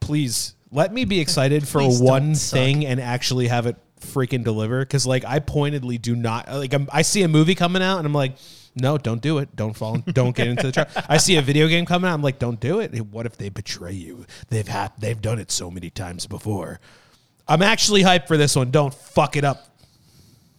please 0.00 0.54
let 0.72 0.92
me 0.92 1.04
be 1.04 1.20
excited 1.20 1.68
for 1.68 1.80
Please 1.82 1.98
don't 1.98 2.06
one 2.08 2.34
suck. 2.34 2.58
thing 2.58 2.84
and 2.84 3.00
actually 3.00 3.46
have 3.46 3.66
it 3.66 3.76
freaking 4.00 4.42
deliver. 4.42 4.80
Because 4.80 5.06
like 5.06 5.24
I 5.24 5.38
pointedly 5.38 5.98
do 5.98 6.16
not 6.16 6.52
like 6.52 6.72
I'm, 6.74 6.88
I 6.92 7.02
see 7.02 7.22
a 7.22 7.28
movie 7.28 7.54
coming 7.54 7.80
out 7.80 7.98
and 7.98 8.06
I'm 8.06 8.12
like, 8.12 8.32
no, 8.74 8.98
don't 8.98 9.22
do 9.22 9.38
it. 9.38 9.54
Don't 9.54 9.74
fall. 9.74 9.98
Don't 9.98 10.34
get 10.34 10.48
into 10.48 10.64
the 10.64 10.72
trap. 10.72 10.90
I 11.08 11.18
see 11.18 11.36
a 11.36 11.42
video 11.42 11.68
game 11.68 11.86
coming 11.86 12.10
out. 12.10 12.14
I'm 12.14 12.22
like, 12.22 12.38
don't 12.38 12.58
do 12.58 12.80
it. 12.80 12.94
What 13.06 13.24
if 13.26 13.36
they 13.36 13.48
betray 13.48 13.92
you? 13.92 14.26
They've 14.48 14.66
had 14.66 14.92
they've 14.98 15.20
done 15.20 15.38
it 15.38 15.50
so 15.50 15.70
many 15.70 15.90
times 15.90 16.26
before. 16.26 16.80
I'm 17.46 17.62
actually 17.62 18.02
hyped 18.02 18.26
for 18.26 18.36
this 18.36 18.56
one. 18.56 18.70
Don't 18.70 18.92
fuck 18.92 19.36
it 19.36 19.44
up. 19.44 19.68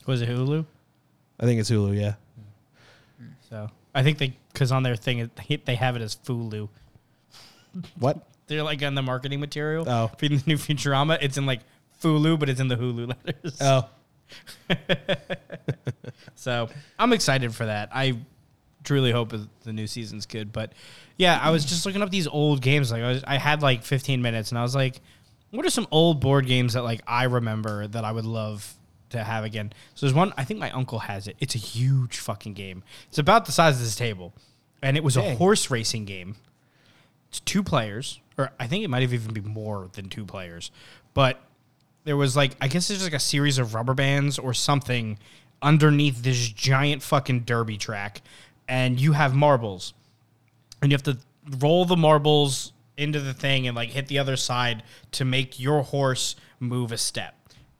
Was 0.05 0.21
it 0.21 0.29
Hulu? 0.29 0.65
I 1.39 1.45
think 1.45 1.59
it's 1.59 1.69
Hulu. 1.69 1.99
Yeah. 1.99 2.13
Mm. 3.21 3.33
So 3.49 3.69
I 3.93 4.03
think 4.03 4.17
they 4.17 4.37
because 4.53 4.71
on 4.71 4.83
their 4.83 4.95
thing 4.95 5.29
they 5.65 5.75
have 5.75 5.95
it 5.95 6.01
as 6.01 6.15
Fulu. 6.15 6.69
What? 7.99 8.25
They're 8.47 8.63
like 8.63 8.81
on 8.83 8.95
the 8.95 9.01
marketing 9.01 9.39
material. 9.41 9.89
Oh. 9.89 10.11
for 10.17 10.29
the 10.29 10.41
new 10.45 10.57
Futurama, 10.57 11.17
it's 11.21 11.37
in 11.37 11.45
like 11.45 11.61
Fulu, 12.01 12.39
but 12.39 12.47
it's 12.47 12.59
in 12.59 12.69
the 12.69 12.77
Hulu 12.77 13.07
letters. 13.25 13.57
Oh. 13.61 13.89
So 16.35 16.69
I'm 16.99 17.11
excited 17.11 17.55
for 17.55 17.65
that. 17.65 17.89
I 17.91 18.19
truly 18.83 19.11
hope 19.11 19.33
the 19.63 19.73
new 19.73 19.87
season's 19.87 20.25
good. 20.25 20.53
But 20.53 20.73
yeah, 21.17 21.39
I 21.41 21.49
was 21.49 21.65
just 21.65 21.85
looking 21.85 22.01
up 22.01 22.11
these 22.11 22.27
old 22.27 22.61
games. 22.61 22.91
Like 22.91 23.01
I, 23.01 23.09
was, 23.09 23.23
I 23.25 23.37
had 23.37 23.61
like 23.61 23.83
15 23.83 24.21
minutes, 24.21 24.51
and 24.51 24.59
I 24.59 24.61
was 24.61 24.75
like, 24.75 25.01
what 25.49 25.65
are 25.65 25.71
some 25.71 25.87
old 25.91 26.19
board 26.19 26.45
games 26.45 26.73
that 26.73 26.83
like 26.83 27.01
I 27.07 27.23
remember 27.23 27.87
that 27.87 28.05
I 28.05 28.11
would 28.11 28.25
love 28.25 28.75
to 29.09 29.23
have 29.23 29.43
again? 29.43 29.73
So 29.95 30.05
there's 30.05 30.13
one. 30.13 30.33
I 30.37 30.43
think 30.43 30.59
my 30.59 30.69
uncle 30.71 30.99
has 30.99 31.27
it. 31.27 31.35
It's 31.39 31.55
a 31.55 31.59
huge 31.59 32.19
fucking 32.19 32.53
game. 32.53 32.83
It's 33.07 33.17
about 33.17 33.45
the 33.45 33.51
size 33.51 33.75
of 33.77 33.81
this 33.81 33.95
table, 33.95 34.33
and 34.83 34.95
it 34.95 35.03
was 35.03 35.17
a 35.17 35.35
horse 35.35 35.71
racing 35.71 36.05
game. 36.05 36.35
It's 37.29 37.39
two 37.39 37.63
players, 37.63 38.19
or 38.37 38.51
I 38.59 38.67
think 38.67 38.83
it 38.83 38.89
might 38.89 39.01
have 39.01 39.13
even 39.13 39.33
been 39.33 39.47
more 39.47 39.89
than 39.93 40.09
two 40.09 40.25
players, 40.25 40.69
but 41.15 41.41
there 42.05 42.15
was 42.15 42.35
like 42.37 42.55
I 42.61 42.67
guess 42.67 42.87
there's 42.87 43.03
like 43.03 43.13
a 43.13 43.19
series 43.19 43.57
of 43.57 43.73
rubber 43.73 43.93
bands 43.93 44.39
or 44.39 44.53
something 44.53 45.19
underneath 45.61 46.21
this 46.23 46.47
giant 46.49 47.03
fucking 47.03 47.41
derby 47.41 47.77
track, 47.77 48.21
and 48.67 48.99
you 48.99 49.11
have 49.11 49.35
marbles, 49.35 49.93
and 50.81 50.91
you 50.91 50.95
have 50.95 51.03
to 51.03 51.17
roll 51.59 51.85
the 51.85 51.97
marbles 51.97 52.71
into 52.97 53.19
the 53.19 53.33
thing 53.33 53.67
and 53.67 53.75
like 53.75 53.89
hit 53.89 54.07
the 54.07 54.19
other 54.19 54.37
side 54.37 54.83
to 55.11 55.25
make 55.25 55.59
your 55.59 55.81
horse 55.83 56.35
move 56.59 56.91
a 56.91 56.97
step, 56.97 57.35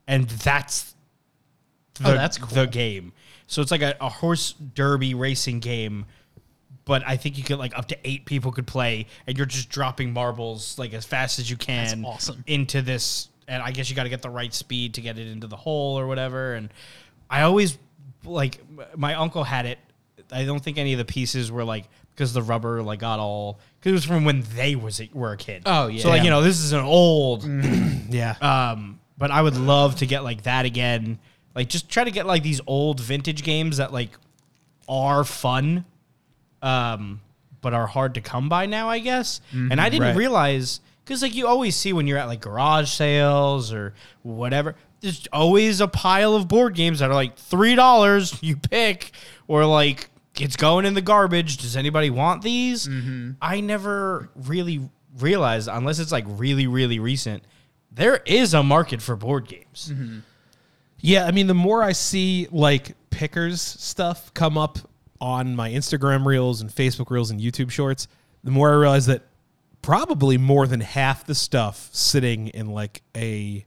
and 0.06 0.28
that's 0.28 0.94
oh, 2.00 2.04
the, 2.04 2.10
Oh, 2.10 2.14
that's 2.14 2.38
cool. 2.38 2.48
the 2.48 2.66
game. 2.66 3.12
So 3.46 3.62
it's 3.62 3.70
like 3.70 3.82
a, 3.82 3.94
a 4.00 4.08
horse 4.08 4.52
derby 4.74 5.14
racing 5.14 5.60
game, 5.60 6.04
but 6.84 7.02
I 7.06 7.16
think 7.16 7.38
you 7.38 7.44
could 7.44 7.58
like 7.58 7.78
up 7.78 7.86
to 7.88 7.98
eight 8.02 8.24
people 8.24 8.50
could 8.50 8.66
play, 8.66 9.06
and 9.26 9.36
you're 9.36 9.46
just 9.46 9.68
dropping 9.68 10.12
marbles 10.12 10.78
like 10.78 10.92
as 10.92 11.04
fast 11.04 11.38
as 11.38 11.48
you 11.48 11.56
can 11.56 12.04
awesome. 12.04 12.42
into 12.48 12.82
this. 12.82 13.28
And 13.48 13.62
I 13.62 13.70
guess 13.70 13.88
you 13.88 13.96
got 13.96 14.04
to 14.04 14.08
get 14.08 14.22
the 14.22 14.30
right 14.30 14.52
speed 14.52 14.94
to 14.94 15.00
get 15.00 15.18
it 15.18 15.28
into 15.28 15.46
the 15.46 15.56
hole 15.56 15.98
or 15.98 16.06
whatever. 16.06 16.54
And 16.54 16.72
I 17.30 17.42
always 17.42 17.78
like 18.24 18.60
my 18.96 19.14
uncle 19.14 19.44
had 19.44 19.66
it. 19.66 19.78
I 20.32 20.44
don't 20.44 20.60
think 20.62 20.78
any 20.78 20.92
of 20.92 20.98
the 20.98 21.04
pieces 21.04 21.52
were 21.52 21.64
like 21.64 21.84
because 22.14 22.32
the 22.32 22.42
rubber 22.42 22.82
like 22.82 22.98
got 23.00 23.20
all 23.20 23.60
because 23.78 23.90
it 23.90 23.92
was 23.92 24.04
from 24.04 24.24
when 24.24 24.42
they 24.54 24.74
was 24.74 25.00
a, 25.00 25.08
were 25.12 25.32
a 25.32 25.36
kid. 25.36 25.62
Oh, 25.66 25.86
yeah. 25.86 26.02
So 26.02 26.08
like 26.08 26.24
you 26.24 26.30
know 26.30 26.42
this 26.42 26.58
is 26.60 26.72
an 26.72 26.84
old 26.84 27.44
Yeah. 28.08 28.34
um, 28.40 28.98
but 29.18 29.30
I 29.30 29.42
would 29.42 29.56
love 29.56 29.96
to 29.96 30.06
get 30.06 30.24
like 30.24 30.42
that 30.42 30.64
again. 30.64 31.18
Like 31.54 31.68
just 31.68 31.88
try 31.88 32.04
to 32.04 32.10
get 32.10 32.26
like 32.26 32.42
these 32.42 32.60
old 32.66 33.00
vintage 33.00 33.42
games 33.42 33.76
that 33.76 33.92
like 33.92 34.10
are 34.88 35.24
fun, 35.24 35.84
um, 36.62 37.20
but 37.60 37.74
are 37.74 37.86
hard 37.86 38.14
to 38.14 38.20
come 38.20 38.48
by 38.48 38.66
now, 38.66 38.88
I 38.88 38.98
guess. 38.98 39.40
and 39.52 39.80
I 39.80 39.88
didn't 39.88 40.08
right. 40.08 40.16
realize 40.16 40.80
because 41.06 41.22
like 41.22 41.36
you 41.36 41.46
always 41.46 41.76
see 41.76 41.92
when 41.92 42.08
you're 42.08 42.18
at 42.18 42.26
like 42.26 42.40
garage 42.40 42.90
sales 42.90 43.72
or 43.72 43.94
whatever, 44.22 44.74
there's 45.00 45.28
always 45.32 45.80
a 45.80 45.86
pile 45.86 46.34
of 46.34 46.48
board 46.48 46.74
games 46.74 46.98
that 46.98 47.10
are 47.10 47.14
like 47.14 47.36
three 47.36 47.76
dollars. 47.76 48.36
You 48.42 48.56
pick 48.56 49.12
or 49.46 49.64
like 49.64 50.10
it's 50.40 50.56
going 50.56 50.84
in 50.84 50.94
the 50.94 51.00
garbage. 51.00 51.58
Does 51.58 51.76
anybody 51.76 52.10
want 52.10 52.42
these? 52.42 52.88
Mm-hmm. 52.88 53.32
I 53.40 53.60
never 53.60 54.30
really 54.34 54.80
realized 55.18 55.68
unless 55.70 56.00
it's 56.00 56.10
like 56.10 56.24
really 56.26 56.66
really 56.66 56.98
recent. 56.98 57.44
There 57.92 58.20
is 58.26 58.52
a 58.52 58.64
market 58.64 59.00
for 59.00 59.14
board 59.14 59.46
games. 59.46 59.92
Mm-hmm. 59.94 60.18
Yeah, 60.98 61.24
I 61.24 61.30
mean, 61.30 61.46
the 61.46 61.54
more 61.54 61.84
I 61.84 61.92
see 61.92 62.48
like 62.50 62.96
pickers 63.10 63.62
stuff 63.62 64.34
come 64.34 64.58
up 64.58 64.78
on 65.20 65.54
my 65.54 65.70
Instagram 65.70 66.26
reels 66.26 66.60
and 66.60 66.68
Facebook 66.68 67.10
reels 67.10 67.30
and 67.30 67.40
YouTube 67.40 67.70
shorts, 67.70 68.08
the 68.42 68.50
more 68.50 68.72
I 68.72 68.74
realize 68.74 69.06
that 69.06 69.22
probably 69.86 70.36
more 70.36 70.66
than 70.66 70.80
half 70.80 71.24
the 71.26 71.34
stuff 71.34 71.88
sitting 71.92 72.48
in 72.48 72.66
like 72.66 73.02
a 73.16 73.64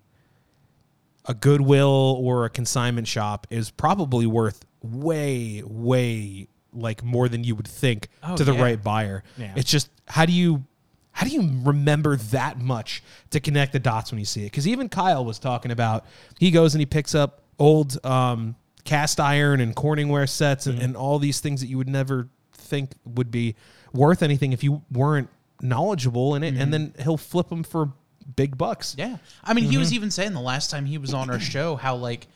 a 1.23 1.33
Goodwill 1.33 2.17
or 2.19 2.43
a 2.43 2.49
consignment 2.49 3.07
shop 3.07 3.47
is 3.49 3.71
probably 3.71 4.25
worth 4.25 4.65
way, 4.81 5.63
way 5.65 6.49
like 6.73 7.03
more 7.05 7.29
than 7.29 7.45
you 7.45 7.55
would 7.55 7.67
think 7.69 8.09
Oh, 8.21 8.35
to 8.35 8.43
the 8.43 8.53
yeah. 8.53 8.61
right 8.61 8.83
buyer. 8.83 9.23
Yeah. 9.37 9.53
It's 9.55 9.71
just 9.71 9.89
how 10.09 10.25
do 10.25 10.33
you 10.33 10.65
how 11.13 11.25
do 11.25 11.31
you 11.31 11.61
remember 11.63 12.17
that 12.17 12.59
much 12.59 13.01
to 13.29 13.39
connect 13.39 13.71
the 13.71 13.79
dots 13.79 14.11
when 14.11 14.19
you 14.19 14.25
see 14.25 14.41
it? 14.41 14.47
Because 14.47 14.67
even 14.67 14.89
Kyle 14.89 15.23
was 15.23 15.39
talking 15.39 15.71
about 15.71 16.03
he 16.37 16.51
goes 16.51 16.75
and 16.75 16.81
he 16.81 16.85
picks 16.85 17.15
up 17.15 17.43
old 17.57 17.97
um, 18.05 18.57
cast 18.83 19.21
iron 19.21 19.61
and 19.61 19.73
Corningware 19.73 20.27
sets 20.27 20.67
and, 20.67 20.81
and 20.81 20.97
all 20.97 21.17
these 21.17 21.39
things 21.39 21.61
that 21.61 21.67
you 21.67 21.77
would 21.77 21.87
never 21.87 22.27
think 22.51 22.91
would 23.05 23.31
be 23.31 23.55
worth 23.93 24.21
anything 24.21 24.51
if 24.51 24.65
you 24.65 24.81
weren't 24.91 25.29
knowledgeable 25.61 26.35
in 26.35 26.43
it, 26.43 26.55
and 26.55 26.73
then 26.73 26.93
he'll 27.03 27.17
flip 27.17 27.49
them 27.49 27.63
for 27.63 27.91
big 28.35 28.57
bucks. 28.57 28.95
Yeah. 28.97 29.17
I 29.43 29.53
mean, 29.53 29.65
he 29.65 29.71
Mm-hmm. 29.71 29.79
was 29.79 29.93
even 29.93 30.11
saying 30.11 30.33
the 30.33 30.39
last 30.41 30.69
time 30.69 30.85
he 30.85 30.97
was 30.97 31.13
on 31.13 31.29
our 31.29 31.39
show 31.39 31.75
how 31.75 31.95
like 31.95 32.27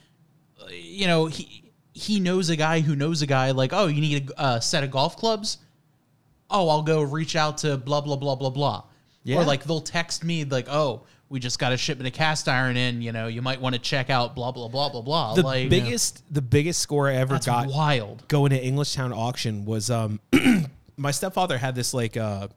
uh, 0.60 0.66
you 0.70 1.06
know, 1.06 1.26
he 1.26 1.72
he 1.92 2.18
knows 2.20 2.48
a 2.50 2.56
guy 2.56 2.80
who 2.80 2.96
knows 2.96 3.22
a 3.22 3.26
guy 3.26 3.50
like, 3.52 3.72
"Oh, 3.72 3.86
you 3.86 4.00
need 4.00 4.30
a 4.30 4.40
uh, 4.40 4.60
set 4.60 4.82
of 4.84 4.90
golf 4.90 5.16
clubs?" 5.16 5.58
"Oh, 6.50 6.68
I'll 6.68 6.82
go 6.82 7.02
reach 7.02 7.36
out 7.36 7.58
to 7.58 7.76
blah 7.76 8.00
blah 8.00 8.16
blah 8.16 8.34
blah 8.34 8.50
blah." 8.50 8.84
Yeah. 9.22 9.38
Or 9.40 9.44
like 9.44 9.64
they'll 9.64 9.80
text 9.80 10.22
me 10.24 10.44
like, 10.44 10.66
"Oh, 10.68 11.02
we 11.28 11.40
just 11.40 11.58
got 11.58 11.72
a 11.72 11.76
shipment 11.76 12.06
of 12.06 12.12
cast 12.12 12.48
iron 12.48 12.76
in, 12.76 13.00
you 13.00 13.10
know, 13.12 13.26
you 13.26 13.40
might 13.42 13.60
want 13.60 13.74
to 13.74 13.80
check 13.80 14.10
out 14.10 14.34
blah 14.36 14.52
blah 14.52 14.68
blah 14.68 14.88
blah 14.90 15.00
blah." 15.02 15.34
The 15.34 15.42
like 15.42 15.70
biggest, 15.70 16.22
the 16.32 16.42
biggest 16.42 16.80
score 16.80 17.08
I 17.08 17.14
ever 17.14 17.38
got 17.38 17.68
wild. 17.68 18.26
going 18.28 18.50
to 18.50 18.60
Englishtown 18.62 19.16
auction 19.16 19.64
was 19.64 19.90
um 19.90 20.20
my 20.96 21.10
stepfather 21.10 21.58
had 21.58 21.74
this 21.74 21.94
like 21.94 22.16
uh 22.16 22.48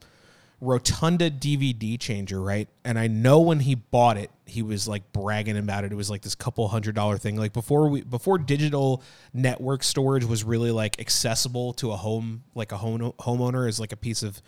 rotunda 0.59 1.29
DVD 1.29 1.99
changer, 1.99 2.41
right? 2.41 2.67
And 2.83 2.97
I 2.97 3.07
know 3.07 3.39
when 3.41 3.59
he 3.59 3.75
bought 3.75 4.17
it, 4.17 4.31
he 4.45 4.61
was 4.61 4.87
like 4.87 5.11
bragging 5.11 5.57
about 5.57 5.83
it. 5.83 5.91
It 5.91 5.95
was 5.95 6.09
like 6.09 6.21
this 6.21 6.35
couple 6.35 6.67
hundred 6.67 6.95
dollar 6.95 7.17
thing. 7.17 7.35
Like 7.35 7.53
before 7.53 7.89
we 7.89 8.01
before 8.01 8.37
digital 8.37 9.03
network 9.33 9.83
storage 9.83 10.25
was 10.25 10.43
really 10.43 10.71
like 10.71 10.99
accessible 10.99 11.73
to 11.73 11.91
a 11.91 11.97
home 11.97 12.43
like 12.55 12.71
a 12.71 12.77
home 12.77 13.13
homeowner 13.19 13.67
as 13.67 13.79
like 13.79 13.91
a 13.91 13.97
piece 13.97 14.23
of 14.23 14.41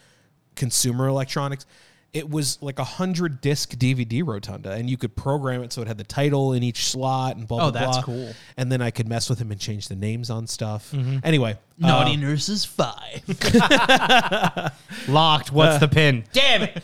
consumer 0.55 1.07
electronics. 1.07 1.66
It 2.12 2.28
was 2.28 2.57
like 2.62 2.80
a 2.80 2.84
hundred 2.84 3.39
disc 3.39 3.72
DVD 3.78 4.26
rotunda, 4.26 4.72
and 4.72 4.89
you 4.89 4.97
could 4.97 5.16
program 5.16 5.62
it 5.62 5.72
so 5.72 5.84
it 5.84 5.88
had 5.88 5.99
the 5.99 6.03
title 6.03 6.53
in 6.53 6.64
each 6.64 6.86
slot 6.86 7.38
and 7.38 7.47
blah 7.47 7.57
blah 7.60 7.68
Oh, 7.68 7.72
that's 7.72 7.97
blah. 7.97 8.03
cool. 8.03 8.34
And 8.57 8.72
then 8.72 8.82
I 8.82 8.89
could 8.89 9.07
mess 9.07 9.30
with 9.30 9.38
him 9.39 9.51
and 9.51 9.62
change 9.62 9.89
the 9.89 9.95
names 9.95 10.32
on 10.32 10.47
stuff. 10.47 10.91
Anyway, 11.24 11.60
Naughty 11.78 12.14
uh, 12.14 12.18
Nurses 12.18 12.66
5. 12.66 12.89
Locked. 15.07 15.51
What's 15.51 15.78
the 15.80 15.88
pin? 15.88 16.24
Damn 16.34 16.64
it! 16.64 16.82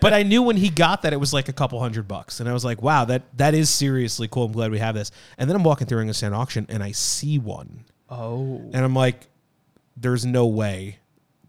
but 0.00 0.12
I 0.12 0.22
knew 0.24 0.42
when 0.42 0.56
he 0.56 0.68
got 0.68 1.02
that 1.02 1.12
it 1.12 1.20
was 1.20 1.32
like 1.32 1.48
a 1.48 1.52
couple 1.52 1.78
hundred 1.80 2.08
bucks, 2.08 2.40
and 2.40 2.48
I 2.48 2.52
was 2.52 2.64
like, 2.64 2.82
"Wow, 2.82 3.04
that 3.06 3.22
that 3.38 3.54
is 3.54 3.70
seriously 3.70 4.28
cool. 4.28 4.44
I'm 4.46 4.52
glad 4.52 4.70
we 4.70 4.78
have 4.78 4.94
this." 4.94 5.10
And 5.38 5.48
then 5.48 5.56
I'm 5.56 5.62
walking 5.64 5.86
through 5.86 6.00
English 6.00 6.22
auction, 6.22 6.66
and 6.68 6.82
I 6.82 6.92
see 6.92 7.38
one, 7.38 7.84
oh. 8.10 8.60
and 8.72 8.84
I'm 8.84 8.94
like, 8.94 9.28
"There's 9.96 10.26
no 10.26 10.46
way 10.46 10.98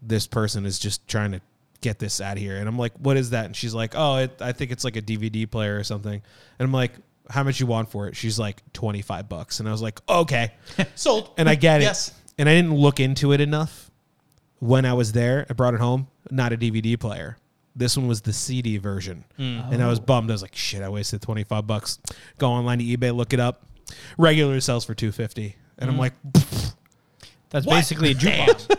this 0.02 0.26
person 0.26 0.64
is 0.64 0.78
just 0.78 1.06
trying 1.06 1.32
to 1.32 1.40
get 1.80 1.98
this 1.98 2.20
out 2.20 2.36
of 2.36 2.42
here." 2.42 2.56
And 2.56 2.68
I'm 2.68 2.78
like, 2.78 2.92
"What 2.98 3.16
is 3.16 3.30
that?" 3.30 3.46
And 3.46 3.56
she's 3.56 3.74
like, 3.74 3.92
"Oh, 3.94 4.16
it, 4.16 4.40
I 4.40 4.52
think 4.52 4.70
it's 4.70 4.84
like 4.84 4.96
a 4.96 5.02
DVD 5.02 5.50
player 5.50 5.78
or 5.78 5.84
something." 5.84 6.14
And 6.14 6.66
I'm 6.66 6.72
like, 6.72 6.92
"How 7.28 7.42
much 7.42 7.60
you 7.60 7.66
want 7.66 7.90
for 7.90 8.08
it?" 8.08 8.16
She's 8.16 8.38
like, 8.38 8.62
25 8.72 9.28
bucks," 9.28 9.60
and 9.60 9.68
I 9.68 9.72
was 9.72 9.82
like, 9.82 10.00
"Okay." 10.08 10.52
Sold. 10.94 11.30
and 11.36 11.48
I 11.48 11.54
get 11.54 11.80
it. 11.80 11.84
Yes. 11.84 12.12
And 12.38 12.48
I 12.48 12.54
didn't 12.54 12.74
look 12.74 13.00
into 13.00 13.32
it 13.32 13.40
enough 13.40 13.90
when 14.60 14.84
I 14.86 14.94
was 14.94 15.12
there. 15.12 15.46
I 15.50 15.52
brought 15.52 15.74
it 15.74 15.80
home, 15.80 16.08
not 16.30 16.52
a 16.52 16.56
DVD 16.56 16.98
player. 16.98 17.36
This 17.76 17.96
one 17.96 18.08
was 18.08 18.22
the 18.22 18.32
CD 18.32 18.78
version. 18.78 19.24
Mm. 19.38 19.72
And 19.72 19.82
I 19.82 19.88
was 19.88 20.00
bummed. 20.00 20.30
I 20.30 20.34
was 20.34 20.42
like, 20.42 20.56
shit, 20.56 20.82
I 20.82 20.88
wasted 20.88 21.22
25 21.22 21.66
bucks. 21.66 21.98
Go 22.38 22.50
online 22.50 22.78
to 22.78 22.84
eBay, 22.84 23.14
look 23.14 23.32
it 23.32 23.40
up. 23.40 23.64
Regular 24.18 24.60
sells 24.60 24.84
for 24.84 24.94
250 24.94 25.56
And 25.78 25.90
I'm 25.90 25.96
mm. 25.96 26.00
like, 26.00 26.14
That's 27.50 27.66
basically 27.66 28.12
a 28.12 28.14
jukebox. 28.16 28.76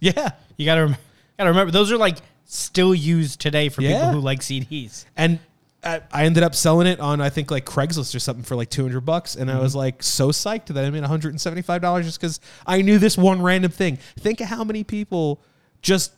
yeah. 0.00 0.30
You 0.56 0.66
gotta 0.66 0.86
rem- 0.86 0.96
gotta 1.38 1.50
remember 1.50 1.70
those 1.70 1.90
are 1.92 1.96
like 1.96 2.18
still 2.44 2.94
used 2.94 3.40
today 3.40 3.68
for 3.68 3.82
Yeah. 3.82 3.98
people 3.98 4.12
who 4.12 4.20
like 4.20 4.40
CDs. 4.40 5.04
And 5.16 5.38
I, 5.82 6.00
I 6.12 6.24
ended 6.24 6.42
up 6.42 6.54
selling 6.54 6.86
it 6.86 6.98
on, 7.00 7.20
I 7.20 7.30
think, 7.30 7.50
like 7.50 7.66
Craigslist 7.66 8.14
or 8.14 8.18
something 8.18 8.44
for 8.44 8.56
like 8.56 8.70
200 8.70 9.00
bucks. 9.02 9.36
And 9.36 9.50
I 9.50 9.54
mm-hmm. 9.54 9.62
was 9.62 9.76
like 9.76 10.02
so 10.02 10.28
psyched 10.30 10.66
that 10.66 10.84
I 10.84 10.90
made 10.90 11.02
$175 11.02 12.02
just 12.02 12.20
because 12.20 12.40
I 12.66 12.82
knew 12.82 12.98
this 12.98 13.18
one 13.18 13.42
random 13.42 13.70
thing. 13.70 13.98
Think 14.18 14.40
of 14.40 14.48
how 14.48 14.64
many 14.64 14.84
people 14.84 15.42
just 15.82 16.12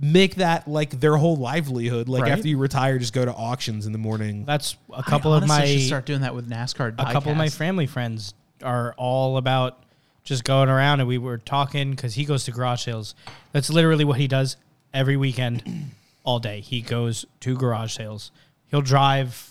make 0.00 0.36
that 0.36 0.66
like 0.66 1.00
their 1.00 1.16
whole 1.16 1.36
livelihood. 1.36 2.08
Like 2.08 2.22
Right. 2.22 2.32
after 2.32 2.48
you 2.48 2.56
retire, 2.56 2.98
just 2.98 3.12
go 3.12 3.24
to 3.24 3.32
auctions 3.32 3.86
in 3.86 3.92
the 3.92 3.98
morning. 3.98 4.44
That's 4.46 4.76
a 4.92 5.02
couple 5.02 5.32
I 5.32 5.38
of 5.38 5.42
honestly 5.42 5.58
my 5.60 5.66
should 5.78 5.86
start 5.86 6.06
doing 6.06 6.22
that 6.22 6.34
with 6.34 6.48
NASCAR. 6.48 6.94
a 6.98 7.12
couple 7.12 7.30
of 7.32 7.36
my 7.36 7.46
diecast. 7.48 7.56
family 7.56 7.86
friends 7.86 8.32
are 8.62 8.94
all 8.96 9.36
about 9.36 9.82
just 10.24 10.44
going 10.44 10.68
around 10.68 11.00
and 11.00 11.08
we 11.08 11.18
were 11.18 11.38
talking 11.38 11.90
because 11.92 12.14
he 12.14 12.24
goes 12.24 12.44
to 12.44 12.50
garage 12.52 12.84
sales. 12.84 13.14
That's 13.52 13.70
literally 13.70 14.04
what 14.04 14.18
he 14.18 14.28
does 14.28 14.56
every 14.92 15.16
weekend, 15.16 15.90
all 16.24 16.38
day. 16.38 16.60
He 16.60 16.80
goes 16.82 17.24
to 17.40 17.56
garage 17.56 17.94
sales. 17.96 18.30
He'll 18.70 18.82
drive 18.82 19.50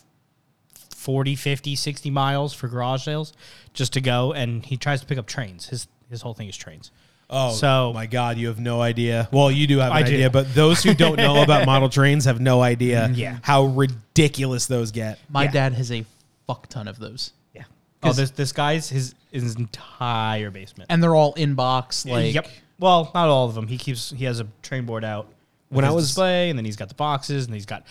40, 0.95 1.35
50, 1.35 1.75
60 1.75 2.09
miles 2.09 2.53
for 2.53 2.67
garage 2.67 3.03
sales 3.05 3.33
just 3.73 3.93
to 3.93 4.01
go 4.01 4.33
and 4.33 4.65
he 4.65 4.77
tries 4.77 4.99
to 5.01 5.05
pick 5.07 5.17
up 5.17 5.25
trains. 5.27 5.67
His 5.69 5.87
his 6.09 6.21
whole 6.21 6.33
thing 6.33 6.49
is 6.49 6.57
trains. 6.57 6.91
Oh, 7.29 7.53
So- 7.53 7.91
my 7.93 8.07
God, 8.07 8.37
you 8.39 8.47
have 8.47 8.59
no 8.59 8.81
idea. 8.81 9.29
Well, 9.31 9.51
you 9.51 9.67
do 9.67 9.77
have 9.77 9.91
an 9.91 9.97
I 9.97 10.01
do. 10.01 10.13
idea, 10.13 10.29
but 10.31 10.55
those 10.55 10.81
who 10.81 10.95
don't 10.95 11.17
know 11.17 11.43
about 11.43 11.65
model 11.67 11.87
trains 11.87 12.25
have 12.25 12.41
no 12.41 12.63
idea 12.63 13.09
Yeah. 13.13 13.37
how 13.43 13.65
ridiculous 13.65 14.65
those 14.65 14.89
get. 14.91 15.19
My 15.29 15.43
Yeah. 15.43 15.51
dad 15.51 15.73
has 15.73 15.91
a 15.91 16.03
fuck 16.47 16.67
ton 16.67 16.87
of 16.87 16.97
those. 16.97 17.31
Oh, 18.01 18.13
this 18.13 18.31
this 18.31 18.51
guy's 18.51 18.89
his 18.89 19.13
his 19.31 19.55
entire 19.55 20.51
basement. 20.51 20.89
And 20.89 21.03
they're 21.03 21.15
all 21.15 21.33
in 21.33 21.55
box. 21.55 22.05
Like, 22.05 22.33
yep. 22.33 22.47
Well, 22.79 23.11
not 23.13 23.27
all 23.27 23.47
of 23.47 23.55
them. 23.55 23.67
He 23.67 23.77
keeps 23.77 24.11
he 24.11 24.25
has 24.25 24.39
a 24.39 24.47
train 24.61 24.85
board 24.85 25.03
out 25.03 25.27
When 25.69 25.83
I 25.85 25.91
was- 25.91 26.07
display, 26.07 26.49
and 26.49 26.57
then 26.57 26.65
he's 26.65 26.77
got 26.77 26.87
the 26.89 26.95
boxes, 26.95 27.45
and 27.45 27.53
he's 27.53 27.65
got 27.65 27.83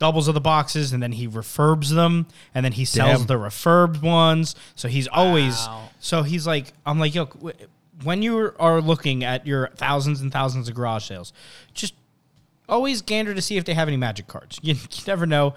doubles 0.00 0.26
of 0.26 0.34
the 0.34 0.40
boxes, 0.40 0.92
and 0.92 1.00
then 1.00 1.12
he 1.12 1.28
refurbs 1.28 1.94
them, 1.94 2.26
and 2.56 2.64
then 2.64 2.72
he 2.72 2.84
sells 2.84 3.18
Damn. 3.18 3.26
the 3.28 3.34
refurbed 3.34 4.02
ones. 4.02 4.56
So 4.74 4.88
he's 4.88 5.06
always 5.06 5.54
Wow. 5.66 5.90
so 6.00 6.22
he's 6.24 6.46
like 6.46 6.72
I'm 6.84 6.98
like 6.98 7.14
yo. 7.14 7.28
When 8.02 8.20
you 8.20 8.52
are 8.58 8.80
looking 8.80 9.22
at 9.22 9.46
your 9.46 9.68
thousands 9.76 10.20
and 10.20 10.32
thousands 10.32 10.68
of 10.68 10.74
garage 10.74 11.04
sales, 11.06 11.32
just 11.72 11.94
always 12.68 13.00
gander 13.00 13.32
to 13.32 13.40
see 13.40 13.56
if 13.58 13.64
they 13.64 13.74
have 13.74 13.86
any 13.86 13.96
magic 13.96 14.26
cards. 14.26 14.58
You, 14.60 14.74
you 14.74 14.80
never 15.06 15.24
know. 15.24 15.54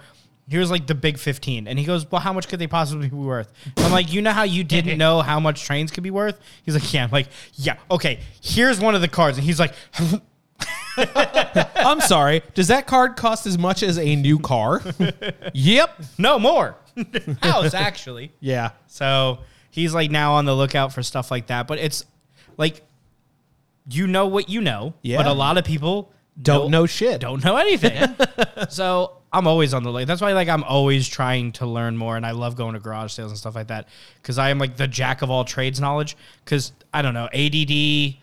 Here's 0.48 0.70
like 0.70 0.86
the 0.86 0.94
big 0.94 1.18
15 1.18 1.66
and 1.66 1.78
he 1.78 1.84
goes 1.84 2.10
well 2.10 2.20
how 2.20 2.32
much 2.32 2.46
could 2.48 2.58
they 2.58 2.66
possibly 2.68 3.08
be 3.08 3.16
worth 3.16 3.52
i'm 3.78 3.90
like 3.90 4.12
you 4.12 4.22
know 4.22 4.30
how 4.30 4.44
you 4.44 4.62
didn't 4.62 4.96
know 5.04 5.20
how 5.20 5.40
much 5.40 5.64
trains 5.64 5.90
could 5.90 6.04
be 6.04 6.10
worth 6.10 6.38
he's 6.64 6.74
like 6.74 6.92
yeah 6.94 7.04
i'm 7.04 7.10
like 7.10 7.28
yeah 7.54 7.76
okay 7.90 8.20
here's 8.40 8.78
one 8.78 8.94
of 8.94 9.00
the 9.00 9.08
cards 9.08 9.38
and 9.38 9.44
he's 9.44 9.58
like 9.58 9.74
I'm 10.98 12.00
sorry. 12.00 12.42
Does 12.54 12.68
that 12.68 12.86
card 12.86 13.16
cost 13.16 13.46
as 13.46 13.58
much 13.58 13.82
as 13.82 13.98
a 13.98 14.16
new 14.16 14.38
car? 14.38 14.80
yep. 15.54 16.00
no 16.16 16.38
more 16.38 16.76
house 17.42 17.74
actually 17.74 18.32
Yeah. 18.40 18.70
so 18.86 19.40
he's 19.70 19.92
like 19.92 20.10
now 20.10 20.32
on 20.34 20.46
the 20.46 20.54
lookout 20.56 20.94
for 20.94 21.02
stuff 21.02 21.30
like 21.30 21.48
that 21.48 21.66
but 21.66 21.78
it's 21.78 22.06
like 22.56 22.80
you 23.90 24.06
know 24.06 24.26
what 24.28 24.48
you 24.48 24.62
know 24.62 24.94
Yeah. 25.02 25.18
but 25.18 25.26
a 25.26 25.32
lot 25.34 25.58
of 25.58 25.64
people 25.64 26.10
Don't 26.40 26.70
know 26.70 26.86
shit. 26.86 27.20
don't 27.20 27.44
know 27.44 27.56
anything. 27.56 28.16
so 28.70 29.18
I'm 29.36 29.46
always 29.46 29.74
on 29.74 29.82
the 29.82 29.90
like. 29.90 30.06
That's 30.06 30.20
why 30.20 30.32
like 30.32 30.48
I'm 30.48 30.64
always 30.64 31.06
trying 31.08 31.52
to 31.52 31.66
learn 31.66 31.96
more, 31.96 32.16
and 32.16 32.24
I 32.24 32.30
love 32.30 32.56
going 32.56 32.74
to 32.74 32.80
garage 32.80 33.12
sales 33.12 33.30
and 33.30 33.38
stuff 33.38 33.54
like 33.54 33.66
that 33.68 33.88
because 34.22 34.38
I 34.38 34.50
am 34.50 34.58
like 34.58 34.76
the 34.76 34.88
jack 34.88 35.22
of 35.22 35.30
all 35.30 35.44
trades 35.44 35.80
knowledge. 35.80 36.16
Because 36.44 36.72
I 36.94 37.02
don't 37.02 37.14
know 37.14 37.28
ADD 37.32 38.16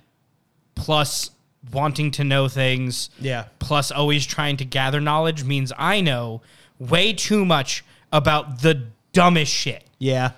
plus 0.75 1.31
wanting 1.71 2.11
to 2.11 2.23
know 2.23 2.47
things, 2.47 3.09
Yeah. 3.19 3.45
plus 3.59 3.91
always 3.91 4.25
trying 4.25 4.57
to 4.57 4.65
gather 4.65 4.99
knowledge 4.99 5.43
means 5.43 5.71
I 5.77 6.01
know 6.01 6.41
way 6.79 7.13
too 7.13 7.45
much 7.45 7.85
about 8.11 8.61
the 8.61 8.87
dumbest 9.13 9.51
shit. 9.53 9.83
Yeah. 9.99 10.31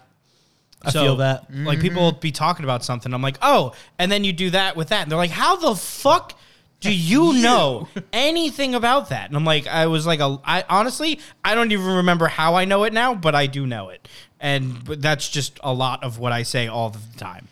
I 0.84 0.92
So, 0.92 1.02
feel 1.02 1.16
that. 1.18 1.46
Like 1.52 1.80
people 1.80 2.04
will 2.04 2.12
be 2.12 2.32
talking 2.32 2.64
about 2.64 2.84
something. 2.84 3.12
I'm 3.14 3.22
like, 3.24 3.38
oh, 3.42 3.74
and 3.98 4.12
then 4.12 4.24
you 4.24 4.34
do 4.34 4.52
that 4.52 4.76
with 4.76 4.90
that. 4.90 5.02
And 5.04 5.12
they're 5.12 5.18
like, 5.18 5.32
how 5.32 5.56
the 5.56 5.74
fuck 5.76 6.38
do 6.82 6.94
you 6.94 7.34
know 7.42 7.88
anything 8.14 8.76
about 8.76 9.10
that? 9.10 9.28
And 9.28 9.36
I'm 9.36 9.46
like, 9.46 9.66
I 9.68 9.88
was 9.88 10.06
like, 10.06 10.20
a, 10.20 10.40
I 10.44 10.64
honestly, 10.70 11.20
I 11.44 11.56
don't 11.56 11.72
even 11.72 11.96
remember 11.98 12.28
how 12.28 12.56
I 12.56 12.66
know 12.66 12.84
it 12.84 12.94
now, 12.94 13.16
but 13.16 13.34
I 13.36 13.48
do 13.48 13.66
know 13.66 13.90
it. 13.90 14.08
And 14.40 14.84
but 14.86 15.02
that's 15.02 15.30
just 15.30 15.60
a 15.64 15.74
lot 15.74 16.04
of 16.04 16.20
what 16.20 16.32
I 16.32 16.44
say 16.44 16.68
all 16.68 16.90
the 16.92 17.00
time. 17.18 17.48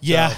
Yeah. 0.00 0.34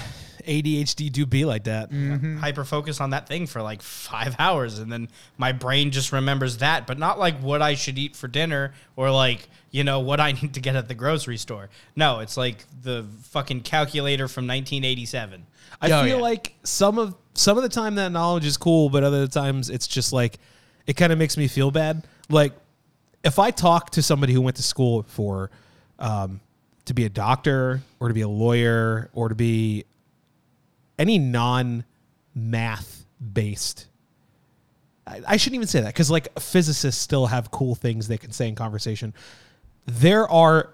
ADHD 0.47 1.11
do 1.11 1.25
be 1.27 1.45
like 1.45 1.65
that. 1.65 1.91
Mm-hmm. 1.91 2.37
Hyper 2.37 2.65
focus 2.65 2.99
on 2.99 3.11
that 3.11 3.27
thing 3.27 3.45
for 3.45 3.61
like 3.61 3.81
five 3.83 4.35
hours, 4.39 4.79
and 4.79 4.91
then 4.91 5.07
my 5.37 5.51
brain 5.51 5.91
just 5.91 6.11
remembers 6.11 6.57
that, 6.57 6.87
but 6.87 6.97
not 6.97 7.19
like 7.19 7.37
what 7.41 7.61
I 7.61 7.75
should 7.75 7.99
eat 7.99 8.15
for 8.15 8.27
dinner 8.27 8.73
or 8.95 9.11
like 9.11 9.47
you 9.69 9.83
know 9.83 9.99
what 9.99 10.19
I 10.19 10.31
need 10.41 10.55
to 10.55 10.59
get 10.59 10.75
at 10.75 10.87
the 10.87 10.95
grocery 10.95 11.37
store. 11.37 11.69
No, 11.95 12.19
it's 12.19 12.37
like 12.37 12.65
the 12.81 13.05
fucking 13.25 13.61
calculator 13.61 14.27
from 14.27 14.45
1987. 14.47 15.45
I 15.79 15.91
Oh, 15.91 16.03
feel 16.03 16.17
yeah. 16.17 16.21
like 16.23 16.55
some 16.63 16.97
of 16.97 17.15
some 17.33 17.57
of 17.57 17.63
the 17.63 17.69
time 17.69 17.95
that 17.95 18.11
knowledge 18.11 18.45
is 18.45 18.57
cool, 18.57 18.89
but 18.89 19.03
other 19.03 19.27
times 19.27 19.69
it's 19.69 19.87
just 19.87 20.13
like 20.13 20.39
it 20.85 20.93
kind 20.93 21.13
of 21.13 21.19
makes 21.19 21.37
me 21.37 21.47
feel 21.47 21.71
bad. 21.71 22.05
Like 22.29 22.53
if 23.23 23.39
I 23.39 23.51
talk 23.51 23.91
to 23.91 24.01
somebody 24.01 24.33
who 24.33 24.41
went 24.41 24.57
to 24.57 24.63
school 24.63 25.03
for 25.03 25.51
um, 25.99 26.41
to 26.85 26.93
be 26.93 27.05
a 27.05 27.09
doctor 27.09 27.81
or 27.99 28.07
to 28.07 28.13
be 28.13 28.21
a 28.21 28.27
lawyer 28.27 29.09
or 29.13 29.29
to 29.29 29.35
be 29.35 29.85
any 30.97 31.17
non 31.17 31.85
math 32.33 33.05
based. 33.33 33.87
I, 35.05 35.21
I 35.27 35.37
shouldn't 35.37 35.55
even 35.55 35.67
say 35.67 35.81
that 35.81 35.87
because 35.87 36.09
like 36.09 36.37
physicists 36.39 37.01
still 37.01 37.27
have 37.27 37.51
cool 37.51 37.75
things 37.75 38.07
they 38.07 38.17
can 38.17 38.31
say 38.31 38.47
in 38.47 38.55
conversation. 38.55 39.13
There 39.85 40.27
are 40.29 40.73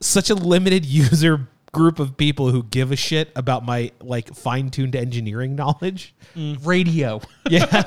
such 0.00 0.30
a 0.30 0.34
limited 0.34 0.84
user 0.86 1.48
group 1.72 1.98
of 2.00 2.16
people 2.16 2.50
who 2.50 2.62
give 2.64 2.90
a 2.92 2.96
shit 2.96 3.30
about 3.36 3.64
my 3.64 3.92
like 4.00 4.34
fine-tuned 4.34 4.96
engineering 4.96 5.54
knowledge. 5.54 6.14
Radio. 6.36 7.20
Yeah. 7.50 7.84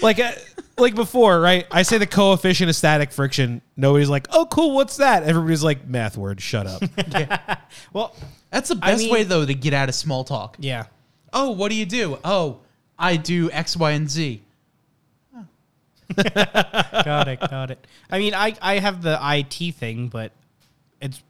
like 0.00 0.18
uh, 0.18 0.32
like 0.78 0.94
before, 0.96 1.40
right? 1.40 1.66
I 1.70 1.82
say 1.82 1.98
the 1.98 2.06
coefficient 2.06 2.68
of 2.70 2.74
static 2.76 3.12
friction. 3.12 3.60
Nobody's 3.76 4.08
like, 4.08 4.26
"Oh, 4.32 4.46
cool, 4.46 4.74
what's 4.74 4.96
that?" 4.96 5.22
Everybody's 5.22 5.62
like, 5.62 5.86
"Math 5.86 6.16
word, 6.16 6.40
shut 6.40 6.66
up." 6.66 6.82
Well, 7.92 8.14
That's 8.50 8.68
the 8.70 8.78
I 8.82 8.90
best 8.92 9.02
mean- 9.04 9.12
way 9.12 9.22
though 9.24 9.46
to 9.46 9.54
get 9.54 9.72
out 9.74 9.88
of 9.88 9.94
small 9.94 10.24
talk. 10.24 10.56
yeah. 10.58 10.86
Oh, 11.32 11.50
what 11.52 11.70
do 11.70 11.76
you 11.76 11.86
do? 11.86 12.18
Oh, 12.24 12.58
I 12.98 13.16
do 13.16 13.50
X, 13.52 13.76
Y, 13.76 13.90
and 13.92 14.10
Z. 14.10 14.42
got 16.34 17.28
it, 17.28 17.40
got 17.40 17.70
it. 17.70 17.86
I 18.10 18.18
mean, 18.18 18.34
I 18.34 18.54
I 18.60 18.78
have 18.78 19.02
the 19.02 19.18
IT 19.22 19.74
thing, 19.76 20.08
but 20.08 20.32
it's 21.00 21.22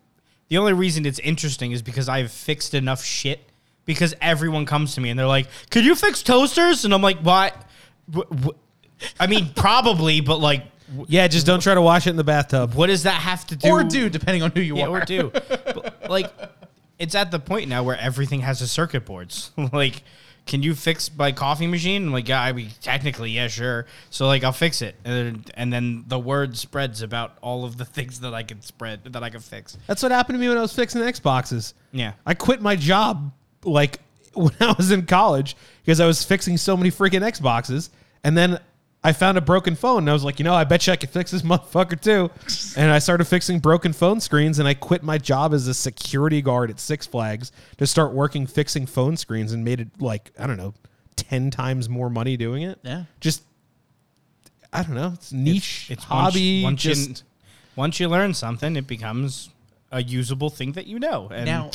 the 0.53 0.59
only 0.59 0.75
reason 0.75 1.07
it's 1.07 1.19
interesting 1.21 1.73
is 1.73 1.81
because 1.81 2.11
I've 2.11 2.31
fixed 2.31 2.75
enough 2.75 3.03
shit. 3.03 3.41
Because 3.87 4.15
everyone 4.21 4.67
comes 4.67 4.95
to 4.97 5.01
me 5.01 5.09
and 5.09 5.19
they're 5.19 5.27
like, 5.27 5.49
"Could 5.71 5.87
you 5.87 5.95
fix 5.95 6.23
toasters?" 6.23 6.85
And 6.85 6.93
I'm 6.93 7.01
like, 7.01 7.19
"What?" 7.21 7.57
Wh- 8.15 8.45
wh- 8.45 9.09
I 9.19 9.29
mean, 9.29 9.49
probably, 9.57 10.21
but 10.21 10.41
like, 10.41 10.65
yeah, 11.09 11.27
just 11.27 11.47
don't 11.47 11.61
try 11.63 11.73
to 11.73 11.81
wash 11.81 12.07
it 12.07 12.11
in 12.11 12.17
the 12.17 12.23
bathtub. 12.23 12.75
what 12.75 12.89
does 12.89 13.05
that 13.05 13.15
have 13.15 13.47
to 13.47 13.57
do? 13.57 13.71
Or 13.71 13.83
do, 13.83 14.11
depending 14.11 14.43
on 14.43 14.51
who 14.51 14.61
you 14.61 14.77
yeah, 14.77 14.89
are. 14.89 15.01
or 15.01 15.05
do. 15.07 15.33
But, 15.41 16.11
like, 16.11 16.31
it's 16.99 17.15
at 17.15 17.31
the 17.31 17.41
point 17.41 17.71
now 17.71 17.83
where 17.83 17.97
everything 17.97 18.43
has 18.43 18.61
a 18.61 18.69
circuit 18.69 19.07
boards. 19.07 19.53
like, 19.73 20.03
can 20.47 20.63
you 20.63 20.75
fix 20.75 21.11
my 21.17 21.33
coffee 21.33 21.67
machine? 21.67 22.07
I'm 22.07 22.13
like, 22.13 22.29
yeah, 22.29 22.43
I 22.43 22.53
mean, 22.53 22.71
technically, 22.81 23.31
yeah, 23.31 23.49
sure. 23.49 23.87
So 24.11 24.27
like, 24.27 24.45
I'll 24.45 24.53
fix 24.53 24.83
it, 24.83 24.97
and 25.05 25.15
then, 25.15 25.45
and 25.55 25.73
then 25.73 26.05
the 26.09 26.19
word 26.19 26.57
spreads 26.57 27.03
about 27.03 27.39
all 27.41 27.65
of 27.65 27.77
the 27.77 27.85
things 27.97 28.21
that 28.21 28.35
I 28.35 28.43
can 28.43 28.61
spread 28.63 29.05
that 29.05 29.23
I 29.23 29.31
can 29.31 29.41
fix. 29.41 29.77
That's 29.87 30.03
what 30.03 30.13
happened 30.13 30.37
to 30.37 30.41
me 30.41 30.49
when 30.49 30.59
I 30.59 30.63
was 30.63 30.75
fixing 30.75 31.01
Xboxes. 31.03 31.75
Yeah. 31.93 32.13
I 32.27 32.35
quit 32.35 32.61
my 32.61 32.77
job 32.77 33.33
like 33.65 34.01
when 34.35 34.55
I 34.61 34.73
was 34.73 34.91
in 34.91 35.07
college 35.07 35.57
because 35.85 36.01
I 36.01 36.07
was 36.07 36.25
fixing 36.25 36.57
so 36.57 36.77
many 36.77 36.91
freaking 36.91 37.23
Xboxes, 37.23 37.91
and 38.25 38.37
then 38.37 38.59
I 39.05 39.13
found 39.13 39.37
a 39.37 39.41
broken 39.41 39.75
phone, 39.75 39.99
and 40.05 40.11
I 40.11 40.13
was 40.13 40.23
like, 40.23 40.39
you 40.39 40.45
know, 40.45 40.55
I 40.55 40.63
bet 40.65 40.87
you 40.87 40.93
I 40.93 40.97
could 40.97 41.11
fix 41.11 41.31
this 41.33 41.43
motherfucker 41.53 42.01
too. 42.01 42.31
and 42.81 42.91
I 42.91 42.99
started 43.01 43.25
fixing 43.25 43.59
broken 43.59 43.93
phone 43.93 44.21
screens, 44.21 44.59
and 44.59 44.69
I 44.69 44.75
quit 44.75 45.03
my 45.03 45.19
job 45.19 45.53
as 45.55 45.67
a 45.67 45.75
security 45.75 46.41
guard 46.43 46.71
at 46.71 46.79
Six 46.79 47.07
Flags 47.07 47.51
to 47.79 47.87
start 47.87 48.13
working 48.13 48.47
fixing 48.47 48.87
phone 48.87 49.17
screens, 49.17 49.53
and 49.53 49.65
made 49.65 49.81
it 49.81 49.89
like 49.99 50.31
I 50.39 50.47
don't 50.47 50.57
know, 50.57 50.75
ten 51.17 51.51
times 51.51 51.89
more 51.89 52.11
money 52.11 52.37
doing 52.37 52.63
it. 52.63 52.79
Yeah. 52.83 53.05
just 53.21 53.43
I 54.73 54.83
don't 54.83 54.95
know, 54.95 55.11
it's 55.15 55.33
niche 55.33 55.89
It's 55.91 56.05
hobby. 56.05 56.63
Once, 56.63 56.73
once 56.73 56.83
just 56.83 57.09
you 57.09 57.15
once 57.77 58.01
you 58.01 58.09
learn 58.09 58.35
something, 58.35 58.77
it 58.77 58.87
becomes 58.87 59.51
a 59.91 60.03
usable 60.03 60.49
thing 60.49 60.73
that 60.73 60.87
you 60.87 60.99
know. 60.99 61.29
And 61.33 61.45
Now, 61.45 61.71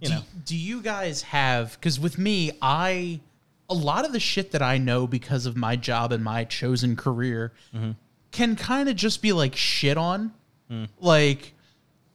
you 0.00 0.08
do, 0.08 0.14
know. 0.14 0.22
do 0.44 0.56
you 0.56 0.80
guys 0.80 1.22
have? 1.22 1.72
Because 1.78 2.00
with 2.00 2.18
me, 2.18 2.52
I 2.62 3.20
a 3.70 3.74
lot 3.74 4.04
of 4.04 4.12
the 4.12 4.20
shit 4.20 4.50
that 4.52 4.62
I 4.62 4.78
know 4.78 5.06
because 5.06 5.46
of 5.46 5.56
my 5.56 5.76
job 5.76 6.12
and 6.12 6.22
my 6.22 6.44
chosen 6.44 6.96
career 6.96 7.52
Mm-hmm. 7.74 7.92
can 8.30 8.56
kind 8.56 8.88
of 8.88 8.96
just 8.96 9.22
be 9.22 9.32
like 9.32 9.56
shit 9.56 9.96
on. 9.96 10.32
Mm. 10.70 10.88
Like, 11.00 11.54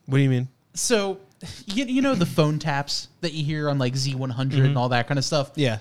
what 0.06 0.18
do 0.18 0.22
you 0.22 0.30
mean? 0.30 0.48
so 0.74 1.18
you, 1.66 1.84
you 1.86 2.02
know 2.02 2.14
the 2.14 2.26
phone 2.26 2.58
taps 2.58 3.08
that 3.22 3.32
you 3.32 3.44
hear 3.44 3.68
on 3.70 3.78
like 3.78 3.94
Z100 3.94 4.28
Mm-hmm. 4.34 4.62
and 4.64 4.78
all 4.78 4.90
that 4.90 5.08
kind 5.08 5.18
of 5.18 5.24
stuff. 5.24 5.50
Yeah. 5.56 5.78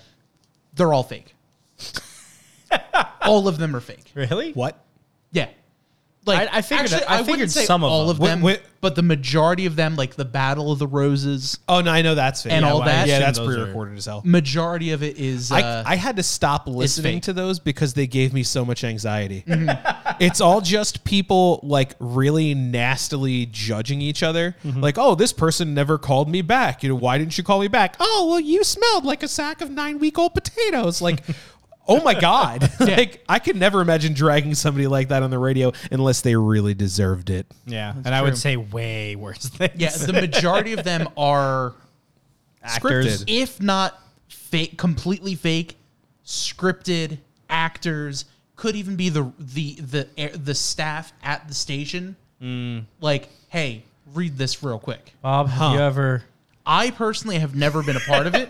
They're 0.74 0.93
all 0.93 1.03
fake. 1.03 1.36
all 3.22 3.47
of 3.47 3.57
them 3.57 3.76
are 3.76 3.80
fake. 3.82 4.11
really, 4.15 4.51
What? 4.53 4.84
Yeah. 5.32 5.49
Like 6.30 6.50
I- 6.54 6.58
I 6.58 6.62
figured- 6.62 6.92
actually, 6.94 7.06
I 7.08 7.18
wouldn't 7.22 7.28
figured 7.32 7.52
say 7.52 7.66
some 7.66 7.84
of 7.84 7.92
all 7.92 8.08
them. 8.08 8.12
of 8.16 8.20
Wait, 8.20 8.30
them, 8.30 8.42
wait. 8.42 8.62
but 8.82 8.96
the 8.96 9.02
majority 9.02 9.66
of 9.66 9.76
them, 9.76 9.96
like 9.96 10.16
the 10.16 10.26
Battle 10.26 10.72
of 10.72 10.80
the 10.80 10.88
Roses, 10.88 11.60
Oh 11.68 11.82
no, 11.82 11.92
I 11.92 12.02
know 12.02 12.16
that's 12.16 12.44
fake. 12.44 12.54
And 12.54 12.64
all 12.66 12.78
well, 12.80 12.88
that? 12.88 13.08
Yeah, 13.08 13.20
that's 13.20 13.38
those 13.40 13.50
are- 13.50 13.54
pre-recorded 13.64 13.98
as 13.98 14.06
hell. 14.06 14.22
majority 14.26 14.92
of 14.92 15.04
it 15.04 15.18
is. 15.18 15.52
Uh, 15.52 15.84
I, 15.86 15.94
I 15.94 15.96
had 15.96 16.16
to 16.16 16.24
stop 16.24 16.68
listening 16.68 17.18
fake. 17.18 17.24
to 17.24 17.34
those 17.34 17.60
because 17.60 17.94
they 17.94 18.08
gave 18.08 18.34
me 18.34 18.44
so 18.44 18.64
much 18.66 18.84
anxiety. 18.84 19.44
Mm-hmm. 19.60 20.18
it's 20.24 20.40
all 20.42 20.62
just 20.62 21.04
people 21.04 21.60
like 21.64 21.96
really 22.00 22.54
nastily 22.54 23.46
judging 23.48 24.02
each 24.02 24.24
other. 24.24 24.56
Mm-hmm. 24.64 24.80
Like, 24.82 24.98
oh, 24.98 25.16
this 25.16 25.34
person 25.34 25.74
never 25.74 25.98
called 25.98 26.30
me 26.30 26.42
back. 26.42 26.82
You 26.84 26.90
know, 26.90 26.96
why 26.96 27.18
didn't 27.18 27.38
you 27.38 27.44
call 27.44 27.60
me 27.60 27.68
back? 27.68 27.96
Oh, 28.00 28.28
well, 28.30 28.40
you 28.40 28.64
smelled 28.64 29.06
like 29.06 29.24
a 29.24 29.28
sack 29.28 29.62
of 29.62 29.70
nine 29.70 30.00
week 30.00 30.18
old 30.18 30.34
potatoes. 30.34 31.02
Like, 31.02 31.24
oh 31.90 32.02
my 32.04 32.14
god! 32.14 32.70
like, 32.80 33.24
I 33.28 33.40
could 33.40 33.56
never 33.56 33.82
imagine 33.82 34.14
dragging 34.14 34.56
somebody 34.56 34.88
like 34.88 35.10
that 35.10 35.24
on 35.24 35.30
the 35.30 35.40
radio 35.40 35.74
unless 35.92 36.22
they 36.22 36.36
really 36.36 36.74
deserved 36.74 37.30
it. 37.30 37.48
yeah. 37.66 37.94
and 38.06 38.16
I 38.16 38.22
would 38.22 38.38
say 38.38 38.56
way 38.56 39.16
worse 39.16 39.48
things. 39.50 39.74
yeah, 39.76 39.90
the 39.90 40.14
majority 40.14 40.74
of 40.74 40.84
them 40.84 41.10
are, 41.18 41.74
actors. 42.64 43.24
Scripted. 43.24 43.42
if 43.42 43.62
not 43.62 44.00
fake, 44.28 44.78
completely 44.78 45.36
fake, 45.36 45.78
scripted 46.26 47.18
actors. 47.50 48.26
Could 48.56 48.76
even 48.76 48.96
be 48.98 49.10
the 49.10 49.32
the 49.40 49.76
the 49.76 50.08
air- 50.18 50.36
the 50.36 50.54
staff 50.54 51.14
at 51.24 51.48
the 51.48 51.54
station. 51.54 52.16
Mm. 52.42 52.84
Like, 53.00 53.30
hey, 53.48 53.84
read 54.14 54.38
this 54.38 54.62
real 54.64 54.80
quick. 54.80 55.14
Bob, 55.22 55.48
have 55.48 55.74
you 55.74 55.80
ever? 55.80 56.24
I 56.70 56.91
personally 56.91 57.39
have 57.39 57.55
never 57.55 57.82
been 57.82 57.95
a 57.97 57.99
part 58.01 58.28
of 58.28 58.36
it 58.36 58.47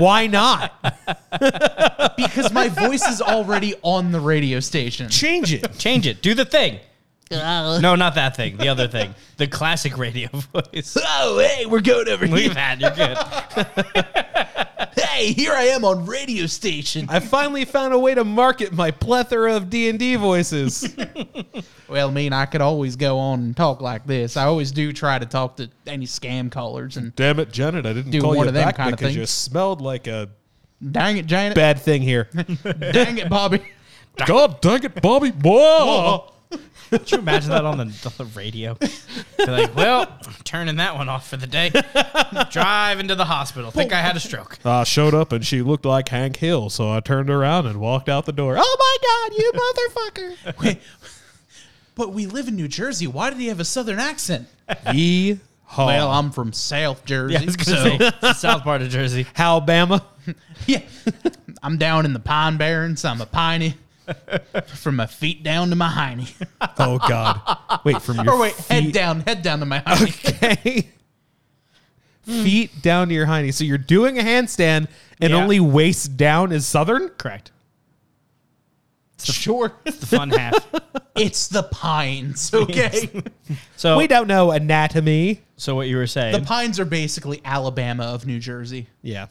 Why 0.00 0.26
not 0.26 0.72
because 2.16 2.52
my 2.52 2.68
voice 2.68 3.06
is 3.06 3.22
already 3.22 3.74
on 3.82 4.10
the 4.10 4.18
radio 4.20 4.58
station. 4.58 5.08
change 5.08 5.52
it? 5.52 5.78
Change 5.78 6.06
it. 6.08 6.20
Do 6.20 6.34
the 6.34 6.44
thing. 6.44 6.80
no, 7.30 7.94
not 7.94 8.16
that 8.16 8.34
thing. 8.34 8.56
The 8.56 8.66
other 8.68 8.88
thing. 8.88 9.14
The 9.36 9.46
classic 9.46 9.96
radio 9.96 10.28
voice. 10.52 10.96
Oh, 11.00 11.38
hey, 11.38 11.64
we're 11.66 11.80
going 11.80 12.08
over 12.08 12.26
here. 12.26 12.34
Leave 12.34 12.54
that. 12.54 12.80
You're 12.80 12.90
good. 12.90 14.36
Hey, 15.20 15.26
Hey, 15.26 15.32
here 15.34 15.52
I 15.52 15.64
am 15.64 15.84
on 15.84 16.06
radio 16.06 16.46
station. 16.46 17.04
I 17.10 17.20
finally 17.20 17.66
found 17.66 17.92
a 17.92 17.98
way 17.98 18.14
to 18.14 18.24
market 18.24 18.72
my 18.72 18.90
plethora 18.90 19.54
of 19.54 19.68
D 19.68 19.90
and 19.90 19.98
D 19.98 20.16
voices. 20.16 20.96
Well, 21.88 22.08
I 22.08 22.12
mean, 22.12 22.32
I 22.32 22.46
could 22.46 22.60
always 22.60 22.94
go 22.94 23.18
on 23.18 23.40
and 23.40 23.56
talk 23.56 23.80
like 23.80 24.06
this. 24.06 24.36
I 24.36 24.44
always 24.44 24.70
do 24.70 24.92
try 24.92 25.18
to 25.18 25.26
talk 25.26 25.56
to 25.56 25.68
any 25.88 26.06
scam 26.06 26.48
callers, 26.48 26.96
and 26.96 27.14
Damn 27.16 27.40
it, 27.40 27.50
Janet! 27.50 27.84
I 27.84 27.92
didn't 27.92 28.12
Do 28.12 28.20
call 28.20 28.30
one 28.30 28.44
you 28.44 28.48
of 28.48 28.54
them 28.54 28.64
back 28.64 28.76
kinda 28.76 28.92
because 28.92 29.12
you 29.12 29.22
things. 29.22 29.30
smelled 29.30 29.80
like 29.80 30.06
a 30.06 30.28
dang 30.92 31.16
it, 31.16 31.26
Janet, 31.26 31.56
bad 31.56 31.80
thing 31.80 32.00
here. 32.00 32.28
dang 32.92 33.18
it, 33.18 33.28
Bobby. 33.28 33.60
God 34.24 34.60
dang 34.60 34.84
it, 34.84 35.02
Bobby! 35.02 35.30
Whoa! 35.30 36.32
Could 36.90 37.10
you 37.12 37.18
imagine 37.18 37.50
that 37.50 37.64
on 37.64 37.78
the, 37.78 37.84
on 37.84 38.12
the 38.18 38.24
radio? 38.34 38.74
Be 38.74 39.46
like, 39.46 39.74
well, 39.76 40.02
I'm 40.26 40.32
turning 40.44 40.76
that 40.76 40.94
one 40.96 41.08
off 41.08 41.28
for 41.28 41.36
the 41.36 41.46
day. 41.46 41.70
Driving 42.50 43.08
to 43.08 43.14
the 43.14 43.24
hospital. 43.24 43.70
Think 43.70 43.92
I 43.92 44.00
had 44.00 44.16
a 44.16 44.20
stroke. 44.20 44.58
I 44.64 44.84
showed 44.84 45.14
up 45.14 45.32
and 45.32 45.44
she 45.46 45.62
looked 45.62 45.84
like 45.84 46.08
Hank 46.08 46.36
Hill, 46.36 46.68
so 46.70 46.90
I 46.90 47.00
turned 47.00 47.30
around 47.30 47.66
and 47.66 47.80
walked 47.80 48.08
out 48.08 48.26
the 48.26 48.32
door. 48.32 48.56
Oh 48.58 48.76
my 48.78 49.28
God, 49.30 49.38
you 49.38 49.52
motherfucker! 49.52 50.58
Wait, 50.64 50.78
but 51.94 52.12
we 52.12 52.26
live 52.26 52.48
in 52.48 52.56
New 52.56 52.68
Jersey. 52.68 53.06
Why 53.06 53.30
did 53.30 53.38
he 53.38 53.46
have 53.48 53.60
a 53.60 53.64
southern 53.64 53.98
accent? 53.98 54.48
Yee 54.92 55.38
haw. 55.64 55.86
Well, 55.86 56.10
I'm 56.10 56.32
from 56.32 56.52
South 56.52 57.04
Jersey. 57.04 57.34
Yeah, 57.34 57.42
I 57.42 57.44
was 57.44 57.56
gonna 57.56 57.78
so- 57.78 57.84
say 57.84 57.96
it's 58.00 58.20
the 58.20 58.32
south 58.34 58.64
part 58.64 58.82
of 58.82 58.88
Jersey. 58.88 59.26
Alabama. 59.36 60.04
Yeah. 60.66 60.82
I'm 61.62 61.78
down 61.78 62.04
in 62.04 62.12
the 62.12 62.20
Pine 62.20 62.56
Barrens. 62.58 63.04
I'm 63.04 63.20
a 63.22 63.26
piney. 63.26 63.74
From 64.76 64.96
my 64.96 65.06
feet 65.06 65.42
down 65.42 65.70
to 65.70 65.76
my 65.76 65.88
hiney. 65.88 66.32
Oh 66.78 66.98
God! 66.98 67.40
Wait, 67.84 68.00
from 68.02 68.16
your 68.24 68.34
Or 68.34 68.40
wait, 68.40 68.54
head 68.54 68.84
feet- 68.84 68.94
down, 68.94 69.20
head 69.20 69.42
down 69.42 69.60
to 69.60 69.66
my 69.66 69.80
hiney. 69.80 70.34
Okay. 70.34 70.88
feet 72.22 72.70
down 72.82 73.08
to 73.08 73.14
your 73.14 73.26
hiney. 73.26 73.52
So 73.52 73.64
you're 73.64 73.78
doing 73.78 74.18
a 74.18 74.22
handstand, 74.22 74.88
and 75.20 75.30
Yeah. 75.32 75.36
only 75.42 75.60
waist 75.60 76.16
down 76.16 76.52
is 76.52 76.66
southern. 76.66 77.08
Correct. 77.10 77.50
Sure. 79.22 79.72
It's 79.84 79.98
the 79.98 80.06
fun 80.06 80.30
half. 80.30 80.66
It's 81.14 81.48
the 81.48 81.64
pines, 81.64 82.52
okay? 82.54 83.22
So, 83.76 83.98
We 83.98 84.06
don't 84.06 84.26
know 84.28 84.50
anatomy. 84.52 85.42
so 85.56 85.74
what 85.74 85.88
you 85.88 85.96
were 85.98 86.06
saying? 86.06 86.32
the 86.32 86.40
pines 86.46 86.80
are 86.80 86.84
basically 86.86 87.40
Alabama 87.44 88.04
of 88.04 88.26
New 88.26 88.38
Jersey. 88.38 88.86
Yeah. 89.02 89.26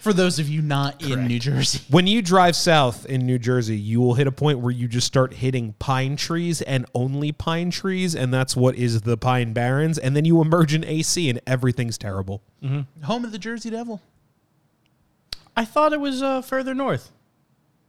For 0.00 0.14
those 0.14 0.38
of 0.38 0.48
you 0.48 0.62
not 0.62 1.02
in 1.02 1.26
New 1.26 1.38
Jersey. 1.38 1.80
When 1.90 2.06
you 2.06 2.22
drive 2.22 2.56
south 2.56 3.04
in 3.04 3.26
New 3.26 3.38
Jersey, 3.38 3.76
you 3.76 4.00
will 4.00 4.14
hit 4.14 4.26
a 4.26 4.32
point 4.32 4.60
where 4.60 4.72
you 4.72 4.88
just 4.88 5.06
start 5.06 5.34
hitting 5.34 5.74
pine 5.78 6.16
trees 6.16 6.62
and 6.62 6.86
only 6.94 7.32
pine 7.32 7.70
trees, 7.70 8.14
and 8.14 8.32
that's 8.32 8.56
what 8.56 8.76
is 8.76 9.02
the 9.02 9.18
Pine 9.18 9.52
Barrens. 9.52 9.98
And 9.98 10.16
then 10.16 10.24
you 10.24 10.40
emerge 10.40 10.72
in 10.72 10.84
AC, 10.84 11.28
and 11.28 11.38
everything's 11.46 11.98
terrible. 11.98 12.42
Home 13.04 13.24
of 13.24 13.32
the 13.32 13.38
Jersey 13.38 13.68
Devil. 13.68 14.00
I 15.54 15.66
thought 15.66 15.92
it 15.92 16.00
was 16.00 16.22
uh, 16.22 16.40
further 16.40 16.74
north. 16.74 17.10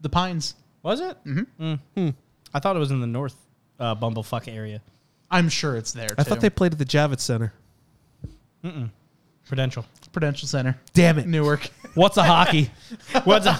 The 0.01 0.09
pines. 0.09 0.55
Was 0.83 0.99
it? 0.99 1.17
Mm-hmm. 1.23 2.09
I 2.53 2.59
thought 2.59 2.75
it 2.75 2.79
was 2.79 2.91
in 2.91 2.99
the 2.99 3.07
north 3.07 3.35
uh, 3.79 3.95
Bumblefuck 3.95 4.53
area. 4.53 4.81
I'm 5.29 5.47
sure 5.47 5.77
it's 5.77 5.93
there. 5.93 6.09
I 6.17 6.23
thought 6.23 6.41
they 6.41 6.49
played 6.49 6.73
at 6.73 6.79
the 6.79 6.85
Javits 6.85 7.21
Center. 7.21 7.53
Prudential. 9.51 9.85
Prudential 10.13 10.47
Center. 10.47 10.79
Damn 10.93 11.19
it! 11.19 11.27
Newark. 11.27 11.69
What's 11.95 12.15
a 12.15 12.23
hockey? 12.23 12.71
What's 13.25 13.45
a, 13.45 13.59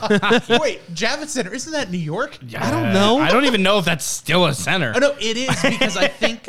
Wait, 0.62 0.80
Javits 0.96 1.28
Center. 1.28 1.54
Isn't 1.54 1.74
that 1.74 1.92
New 1.92 1.98
York? 1.98 2.40
I 2.58 2.72
don't 2.72 2.94
know. 2.94 3.20
I 3.20 3.30
don't 3.30 3.44
even 3.44 3.62
know 3.62 3.78
if 3.78 3.84
that's 3.84 4.06
still 4.06 4.46
a 4.46 4.54
center. 4.54 4.94
Oh, 4.96 5.00
no, 5.00 5.14
it 5.20 5.36
is 5.36 5.50
because 5.62 5.98
I 5.98 6.08
think 6.08 6.48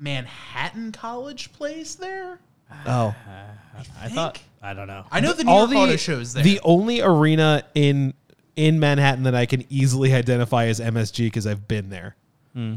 Manhattan 0.00 0.90
College 0.90 1.52
plays 1.52 1.96
there. 1.96 2.38
Oh, 2.86 3.14
I 4.00 4.08
thought. 4.08 4.40
I 4.62 4.72
don't 4.72 4.86
know. 4.86 5.04
I 5.10 5.20
know 5.20 5.34
the 5.34 5.44
New 5.44 5.52
York 5.52 5.70
Auto 5.72 5.96
Show's 5.96 6.32
there. 6.32 6.42
The 6.42 6.58
only 6.64 7.02
arena 7.02 7.64
in 7.74 8.14
in 8.56 8.80
Manhattan 8.80 9.24
that 9.24 9.34
I 9.34 9.44
can 9.44 9.66
easily 9.68 10.14
identify 10.14 10.64
as 10.64 10.80
MSG 10.80 11.26
because 11.26 11.46
I've 11.46 11.68
been 11.68 11.90
there. 11.90 12.16
Hmm. 12.54 12.76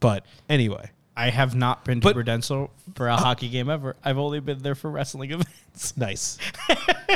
But 0.00 0.26
anyway, 0.48 0.90
I 1.20 1.30
have 1.30 1.54
not 1.54 1.84
been 1.84 2.00
to 2.00 2.04
But- 2.06 2.14
Prudential 2.14 2.70
for 2.94 3.08
a 3.08 3.16
hockey 3.16 3.48
game 3.48 3.68
ever. 3.68 3.94
I've 4.04 4.18
only 4.18 4.40
been 4.40 4.60
there 4.62 4.74
for 4.74 4.90
wrestling 4.90 5.30
events. 5.32 5.96
nice. 5.96 6.38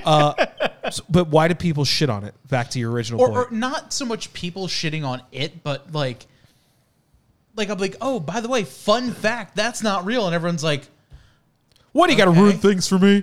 uh, 0.04 0.46
so- 0.90 1.02
but 1.08 1.28
why 1.28 1.48
do 1.48 1.54
people 1.54 1.84
shit 1.84 2.10
on 2.10 2.24
it? 2.24 2.34
Back 2.48 2.70
to 2.70 2.78
your 2.78 2.90
original 2.92 3.20
or, 3.20 3.28
point. 3.28 3.38
or 3.38 3.54
not 3.54 3.92
so 3.92 4.04
much 4.04 4.32
people 4.32 4.66
shitting 4.66 5.04
on 5.04 5.22
it, 5.32 5.62
but 5.62 5.92
like, 5.92 6.26
like 7.56 7.68
I'm 7.70 7.78
like, 7.78 7.96
oh, 8.00 8.20
by 8.20 8.40
the 8.40 8.48
way, 8.48 8.64
fun 8.64 9.12
fact, 9.12 9.56
that's 9.56 9.82
not 9.82 10.04
real, 10.04 10.26
and 10.26 10.34
everyone's 10.34 10.64
like, 10.64 10.86
what 11.92 12.06
do 12.08 12.12
you 12.12 12.18
got 12.18 12.24
to 12.26 12.32
ruin 12.32 12.58
things 12.58 12.88
for 12.88 12.98
me? 12.98 13.22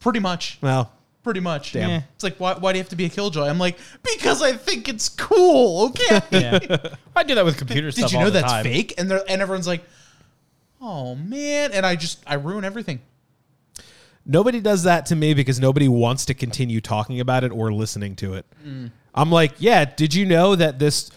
pretty 0.00 0.20
much, 0.20 0.58
Well, 0.60 0.92
pretty 1.22 1.40
much. 1.40 1.72
Damn. 1.72 1.88
Yeah. 1.88 2.02
It's 2.14 2.22
like, 2.22 2.36
why, 2.36 2.52
why 2.58 2.72
do 2.72 2.78
you 2.78 2.82
have 2.82 2.90
to 2.90 2.96
be 2.96 3.06
a 3.06 3.08
killjoy? 3.08 3.46
I'm 3.48 3.58
like, 3.58 3.78
because 4.02 4.42
I 4.42 4.52
think 4.52 4.86
it's 4.86 5.08
cool. 5.08 5.86
Okay. 5.88 6.20
Yeah, 6.30 6.58
I 7.16 7.22
do 7.22 7.34
that 7.36 7.44
with 7.46 7.56
computer 7.56 7.90
stuff. 7.90 8.10
Did 8.10 8.12
you 8.12 8.18
all 8.18 8.24
know 8.24 8.30
the 8.30 8.40
that's 8.40 8.52
time. 8.52 8.64
fake? 8.64 8.92
And 8.98 9.10
they're, 9.10 9.24
and 9.26 9.40
everyone's 9.40 9.66
like, 9.66 9.82
oh 10.86 11.14
man, 11.14 11.72
and 11.72 11.86
I 11.86 11.96
just 11.96 12.22
I 12.26 12.34
ruin 12.34 12.64
everything. 12.64 13.00
nobody 14.26 14.60
does 14.60 14.82
that 14.84 15.06
to 15.06 15.16
me 15.16 15.34
because 15.34 15.58
nobody 15.60 15.88
wants 15.88 16.24
to 16.26 16.34
continue 16.34 16.80
talking 16.80 17.20
about 17.20 17.42
it 17.44 17.52
or 17.52 17.72
listening 17.72 18.16
to 18.16 18.34
it. 18.34 18.46
I'm 19.14 19.30
like, 19.30 19.52
yeah, 19.58 19.84
did 19.84 20.14
you 20.14 20.26
know 20.26 20.54
that 20.56 20.78
this 20.78 21.10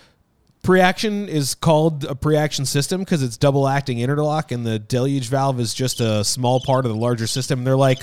pre-action 0.63 1.27
is 1.29 1.55
called 1.55 2.03
a 2.05 2.13
pre-action 2.15 2.65
system 2.65 3.01
because 3.01 3.23
it's 3.23 3.37
double 3.37 3.67
acting 3.67 3.99
interlock 3.99 4.51
and 4.51 4.65
the 4.65 4.77
deluge 4.79 5.29
valve 5.29 5.59
is 5.59 5.73
just 5.73 5.99
a 6.01 6.23
small 6.23 6.59
part 6.59 6.85
of 6.85 6.91
the 6.91 6.97
larger 6.97 7.27
system? 7.27 7.59
And 7.59 7.67
they're 7.67 7.75
like, 7.77 8.01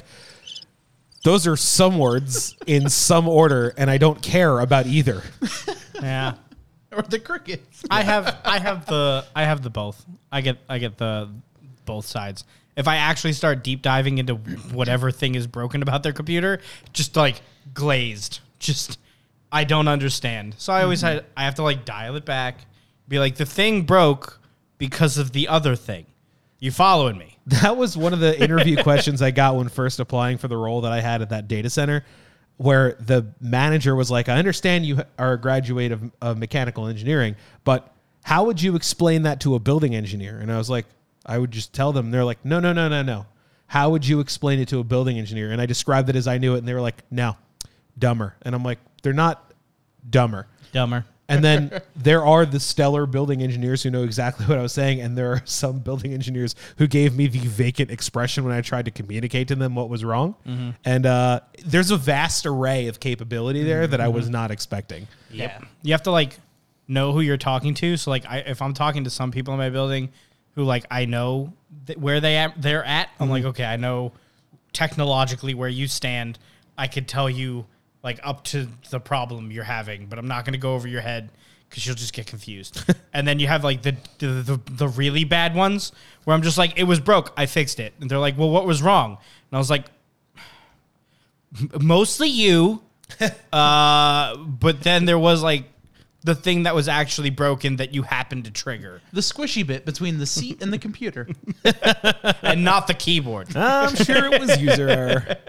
those 1.22 1.46
are 1.46 1.56
some 1.56 1.98
words 1.98 2.54
in 2.66 2.88
some 2.90 3.28
order, 3.28 3.72
and 3.78 3.90
I 3.90 3.96
don't 3.98 4.20
care 4.20 4.60
about 4.60 4.86
either. 4.86 5.22
Yeah. 6.02 6.34
Or 6.92 7.02
the 7.02 7.18
crickets. 7.18 7.82
I 7.88 8.02
have 8.02 8.36
I 8.44 8.58
have 8.58 8.84
the 8.86 9.24
I 9.34 9.44
have 9.44 9.62
the 9.62 9.70
both. 9.70 10.04
I 10.30 10.42
get 10.42 10.58
I 10.68 10.78
get 10.78 10.98
the 10.98 11.30
both 11.85 12.07
sides. 12.07 12.45
If 12.76 12.89
I 12.89 12.97
actually 12.97 13.35
start 13.35 13.62
deep 13.62 13.82
diving 13.82 14.18
into 14.18 14.35
whatever 14.35 15.11
thing 15.11 15.35
is 15.35 15.47
broken 15.47 15.82
about 15.82 16.03
their 16.03 16.12
computer, 16.12 16.61
just 16.93 17.16
like 17.16 17.41
glazed, 17.72 18.41
just 18.59 18.99
I 19.53 19.64
don't 19.64 19.87
understand. 19.87 20.57
So 20.59 20.72
I 20.72 20.82
always 20.82 21.01
had 21.01 21.24
I 21.37 21.45
have 21.45 21.55
to 21.57 21.62
like 21.62 21.85
dial 21.85 22.16
it 22.16 22.24
back, 22.24 22.66
be 23.07 23.18
like 23.18 23.37
the 23.37 23.47
thing 23.47 23.82
broke 23.82 24.41
because 24.78 25.18
of 25.18 25.32
the 25.32 25.49
other 25.49 25.76
thing. 25.76 26.07
You 26.59 26.70
following 26.70 27.18
me? 27.18 27.39
That 27.47 27.76
was 27.76 27.95
one 27.95 28.14
of 28.14 28.20
the 28.20 28.43
interview 28.43 28.82
questions 28.82 29.20
I 29.20 29.30
got 29.30 29.55
when 29.57 29.68
first 29.68 30.01
applying 30.01 30.39
for 30.39 30.49
the 30.49 30.57
role 30.57 30.80
that 30.80 30.93
I 30.93 31.03
had 31.03 31.20
at 31.20 31.28
that 31.28 31.47
data 31.47 31.68
center, 31.68 32.07
where 32.57 32.95
the 32.95 33.26
manager 33.39 33.95
was 33.95 34.11
like, 34.11 34.30
I 34.30 34.39
understand 34.39 34.87
you 34.87 35.03
are 35.18 35.35
a 35.35 35.39
graduate 35.39 35.93
of, 35.93 36.11
of 36.22 36.39
mechanical 36.39 36.87
engineering, 36.87 37.37
but 37.64 37.95
how 38.22 38.45
would 38.45 38.62
you 38.62 38.76
explain 38.76 39.24
that 39.24 39.41
to 39.41 39.55
a 39.55 39.59
building 39.59 39.95
engineer? 39.95 40.39
And 40.39 40.51
I 40.51 40.57
was 40.57 40.70
like, 40.70 40.87
I 41.27 41.39
would 41.39 41.51
just 41.51 41.72
tell 41.72 41.93
them. 41.93 42.11
They're 42.11 42.25
like, 42.25 42.45
no, 42.45 42.61
no, 42.61 42.72
no, 42.72 42.89
no, 42.89 43.03
no. 43.03 43.27
How 43.66 43.91
would 43.91 44.07
you 44.07 44.20
explain 44.20 44.61
it 44.61 44.68
to 44.68 44.79
a 44.79 44.85
building 44.85 45.18
engineer? 45.18 45.51
And 45.51 45.61
I 45.61 45.66
described 45.66 46.09
it 46.11 46.16
as 46.16 46.29
I 46.29 46.39
knew 46.39 46.55
it, 46.55 46.59
and 46.59 46.68
they 46.68 46.75
were 46.75 46.81
like, 46.81 47.03
no, 47.11 47.37
dumber. 47.99 48.37
And 48.43 48.55
I'm 48.55 48.62
like, 48.62 48.79
they're 49.03 49.12
not 49.12 49.53
dumber. 50.09 50.47
Dumber. 50.72 51.07
And 51.29 51.43
then 51.43 51.81
there 51.97 52.25
are 52.25 52.45
the 52.45 52.61
stellar 52.61 53.07
building 53.07 53.43
engineers 53.43 53.83
who 53.83 53.91
know 53.91 54.05
exactly 54.05 54.45
what 54.49 54.59
I 54.59 54.62
was 54.62 54.72
saying, 54.72 55.01
and 55.01 55.16
there 55.16 55.33
are 55.33 55.43
some 55.45 55.79
building 55.79 56.12
engineers 56.12 56.55
who 56.77 56.87
gave 56.87 57.16
me 57.16 57.27
the 57.27 57.39
vacant 57.39 57.91
expression 57.91 58.45
when 58.45 58.53
I 58.53 58.61
tried 58.61 58.85
to 58.85 58.91
communicate 58.91 59.49
to 59.49 59.55
them 59.55 59.75
what 59.75 59.89
was 59.89 60.05
wrong. 60.05 60.35
And 60.85 61.07
uh, 61.07 61.41
there's 61.64 61.91
a 61.91 61.97
vast 61.97 62.45
array 62.45 62.89
of 62.89 63.01
capability 63.01 63.62
there 63.62 63.87
that 63.87 64.01
I 64.01 64.09
was 64.09 64.29
not 64.29 64.51
expecting. 64.51 65.09
Yeah. 65.31 65.59
You 65.83 65.93
have 65.93 66.03
to 66.03 66.11
like 66.11 66.39
know 66.87 67.12
who 67.12 67.20
you're 67.20 67.39
talking 67.39 67.75
to. 67.75 67.97
So 67.97 68.11
like 68.11 68.27
I, 68.27 68.39
if 68.41 68.61
I'm 68.61 68.75
talking 68.75 69.05
to 69.05 69.11
some 69.11 69.31
people 69.31 69.55
in 69.55 69.59
my 69.59 69.70
building 69.70 70.11
who 70.55 70.64
like 70.64 70.86
I 70.90 71.05
know 71.05 71.52
th- 71.86 71.98
where 71.98 72.20
they 72.20 72.36
at, 72.36 72.61
they're 72.61 72.84
at, 72.84 73.09
I'm 73.18 73.30
like, 73.30 73.44
okay, 73.44 73.64
I 73.64 73.76
know 73.76 74.12
technologically 74.72 75.55
where 75.55 75.68
you 75.68 75.88
stand. 75.88 76.38
I 76.76 76.86
could 76.88 77.07
tell 77.09 77.30
you 77.30 77.66
like 78.02 78.20
up 78.22 78.44
to 78.44 78.68
the 78.90 79.00
problem 79.00 79.50
you're 79.50 79.64
having, 79.64 80.07
but 80.07 80.18
I'm 80.18 80.28
not 80.28 80.44
going 80.44 80.52
to 80.52 80.59
go 80.59 80.74
over 80.74 80.86
your 80.86 81.00
head 81.00 81.30
because 81.68 81.86
you'll 81.86 81.96
just 81.96 82.12
get 82.12 82.26
confused. 82.26 82.84
and 83.12 83.26
then 83.26 83.38
you 83.38 83.46
have 83.48 83.64
like 83.64 83.82
the, 83.82 83.96
the 84.18 84.26
the 84.26 84.61
the 84.70 84.88
really 84.88 85.24
bad 85.24 85.55
ones 85.55 85.92
where 86.24 86.34
I'm 86.34 86.42
just 86.42 86.59
like, 86.59 86.78
it 86.78 86.84
was 86.84 87.00
broke, 87.00 87.32
I 87.36 87.46
fixed 87.46 87.80
it, 87.80 87.94
and 88.00 88.11
they're 88.11 88.18
like, 88.18 88.38
well, 88.38 88.50
what 88.50 88.66
was 88.66 88.82
wrong? 88.82 89.12
And 89.12 89.57
I 89.57 89.59
was 89.59 89.70
like, 89.70 89.86
mostly 91.80 92.28
you. 92.28 92.82
uh, 93.52 94.36
but 94.36 94.82
then 94.82 95.05
there 95.05 95.18
was 95.18 95.42
like 95.42 95.64
the 96.25 96.35
thing 96.35 96.62
that 96.64 96.75
was 96.75 96.89
actually 96.89 97.31
broken 97.31 97.77
that 97.77 97.95
you 97.95 98.03
happened 98.03 98.47
to 98.47 98.51
trigger, 98.51 99.01
The 99.12 99.20
squishy 99.20 99.64
bit 99.66 99.85
between 99.85 100.18
the 100.18 100.27
seat 100.27 100.62
and 100.62 100.72
the 100.72 100.79
computer. 100.79 101.29
and 102.43 102.64
not 102.64 102.87
the 102.87 102.95
keyboard. 102.95 103.55
I'm 103.57 103.95
sure 103.95 104.33
it 104.33 104.41
was 104.41 104.61
user 104.61 104.89
error. 104.89 105.37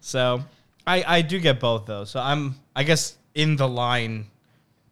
So 0.00 0.44
I 0.86 1.02
I 1.18 1.22
do 1.22 1.40
get 1.40 1.60
both 1.60 1.86
though. 1.86 2.04
So 2.04 2.20
I'm 2.20 2.56
I 2.76 2.82
guess 2.82 3.16
in 3.34 3.56
the 3.56 3.66
line 3.66 4.26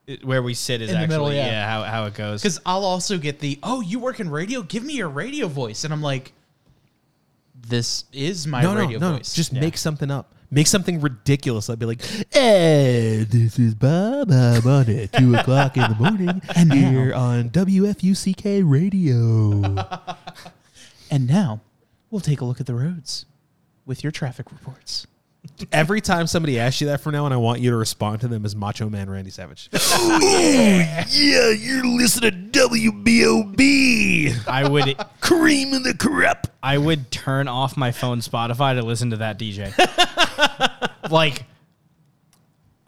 it- 0.06 0.24
where 0.24 0.42
we 0.42 0.54
sit 0.54 0.80
is 0.80 0.88
In 0.88 0.94
the 0.94 1.00
actually 1.02 1.14
middle, 1.14 1.32
yeah. 1.34 1.46
yeah. 1.46 1.68
how 1.68 1.82
how 1.82 2.04
it 2.06 2.14
goes. 2.14 2.40
Because 2.40 2.58
I'll 2.64 2.84
also 2.84 3.18
get 3.18 3.38
the, 3.38 3.58
oh, 3.62 3.82
you 3.82 3.98
work 4.00 4.20
in 4.20 4.30
radio? 4.30 4.62
Give 4.62 4.82
me 4.82 4.94
your 4.94 5.10
radio 5.10 5.48
voice. 5.48 5.84
And 5.84 5.92
I'm 5.92 6.00
like, 6.00 6.32
this 7.54 8.04
is 8.12 8.46
my 8.46 8.62
No, 8.62 8.74
no, 8.74 8.80
radio 8.80 8.98
no. 8.98 9.16
voice. 9.16 9.34
Just 9.34 9.52
make 9.52 9.76
something 9.76 10.10
up. 10.10 10.34
Make 10.52 10.68
something 10.68 11.00
ridiculous. 11.00 11.68
I'd 11.68 11.80
be 11.80 11.86
like, 11.86 12.02
"Hey, 12.30 13.26
this 13.28 13.58
is 13.58 13.74
Bob. 13.74 14.30
I'm 14.30 14.64
on 14.66 14.88
at 14.88 15.12
two 15.12 15.34
o'clock 15.34 15.76
in 15.76 15.82
the 15.82 15.96
morning, 15.98 16.40
and 16.54 16.72
here 16.72 17.12
on 17.12 17.50
WFUCK 17.50 18.62
Radio." 18.64 19.84
And 21.10 21.28
now 21.28 21.60
we'll 22.10 22.22
take 22.22 22.40
a 22.40 22.46
look 22.46 22.58
at 22.58 22.64
the 22.64 22.74
roads 22.74 23.26
with 23.84 24.02
your 24.02 24.10
traffic 24.10 24.50
reports. 24.50 25.06
Every 25.72 26.00
time 26.00 26.26
somebody 26.28 26.58
asks 26.58 26.80
you 26.80 26.86
that 26.88 27.00
from 27.00 27.12
now 27.12 27.24
on, 27.24 27.32
I 27.32 27.36
want 27.36 27.60
you 27.60 27.70
to 27.70 27.76
respond 27.76 28.20
to 28.20 28.28
them 28.28 28.44
as 28.44 28.54
Macho 28.54 28.88
Man 28.88 29.10
Randy 29.10 29.30
Savage. 29.30 29.68
Oh, 30.04 30.18
yeah, 31.10 31.50
you're 31.50 31.84
listening 31.84 32.50
to 32.52 32.68
WBOB. 32.68 34.48
I 34.48 34.68
would 34.68 34.96
Cream 35.20 35.72
of 35.72 35.84
the 35.84 35.94
crop. 35.94 36.46
I 36.62 36.78
would 36.78 37.10
turn 37.10 37.48
off 37.48 37.76
my 37.76 37.90
phone 37.92 38.20
Spotify 38.20 38.74
to 38.74 38.82
listen 38.82 39.10
to 39.10 39.16
that 39.18 39.38
DJ. 39.38 39.72
like 41.10 41.44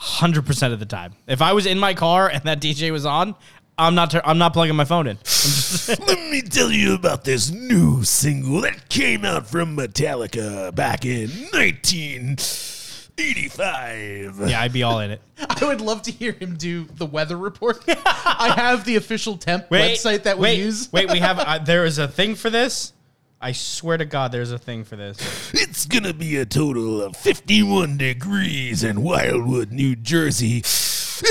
100% 0.01 0.73
of 0.73 0.79
the 0.79 0.87
time. 0.87 1.15
If 1.27 1.43
I 1.43 1.53
was 1.53 1.67
in 1.67 1.79
my 1.79 1.95
car 1.95 2.29
and 2.29 2.43
that 2.45 2.61
DJ 2.61 2.93
was 2.93 3.07
on, 3.07 3.35
I'm 3.77 3.95
not 3.95 4.11
tur- 4.11 4.23
I'm 4.25 4.39
not 4.39 4.53
plugging 4.53 4.77
my 4.77 4.85
phone 4.85 5.07
in. 5.07 5.19
Let 5.89 6.31
me 6.31 6.43
tell 6.43 6.71
you 6.71 6.95
about 6.95 7.25
this 7.25 7.51
new 7.51 8.05
single 8.05 8.61
that 8.61 8.89
came 8.89 9.25
out 9.25 9.49
from 9.49 9.77
Metallica 9.77 10.73
back 10.75 11.05
in 11.05 11.29
1985. 11.53 14.49
Yeah, 14.49 14.61
I'd 14.61 14.73
be 14.73 14.83
all 14.85 15.01
in 15.01 15.11
it. 15.11 15.21
I 15.49 15.65
would 15.65 15.81
love 15.81 16.03
to 16.03 16.13
hear 16.13 16.33
him 16.33 16.57
do 16.57 16.85
the 16.85 17.07
weather 17.07 17.37
report. 17.37 17.83
I 17.89 18.55
have 18.57 18.85
the 18.85 18.95
official 18.97 19.37
temp 19.37 19.69
website 19.71 20.23
that 20.25 20.37
we 20.39 20.43
wait, 20.43 20.59
use. 20.59 20.93
wait, 20.93 21.11
we 21.11 21.19
have 21.19 21.39
uh, 21.41 21.59
there 21.59 21.85
is 21.85 21.99
a 21.99 22.07
thing 22.07 22.37
for 22.37 22.51
this. 22.51 22.93
I 23.41 23.51
swear 23.53 23.97
to 23.99 24.05
God, 24.07 24.31
there's 24.33 24.53
a 24.53 24.59
thing 24.59 24.85
for 24.85 24.97
this. 24.97 25.19
It's 25.53 25.85
gonna 25.85 26.15
be 26.15 26.37
a 26.37 26.47
total 26.47 27.03
of 27.03 27.15
51 27.17 27.99
degrees 27.99 28.83
in 28.85 29.03
Wildwood, 29.03 29.71
New 29.71 29.95
Jersey, 29.97 30.63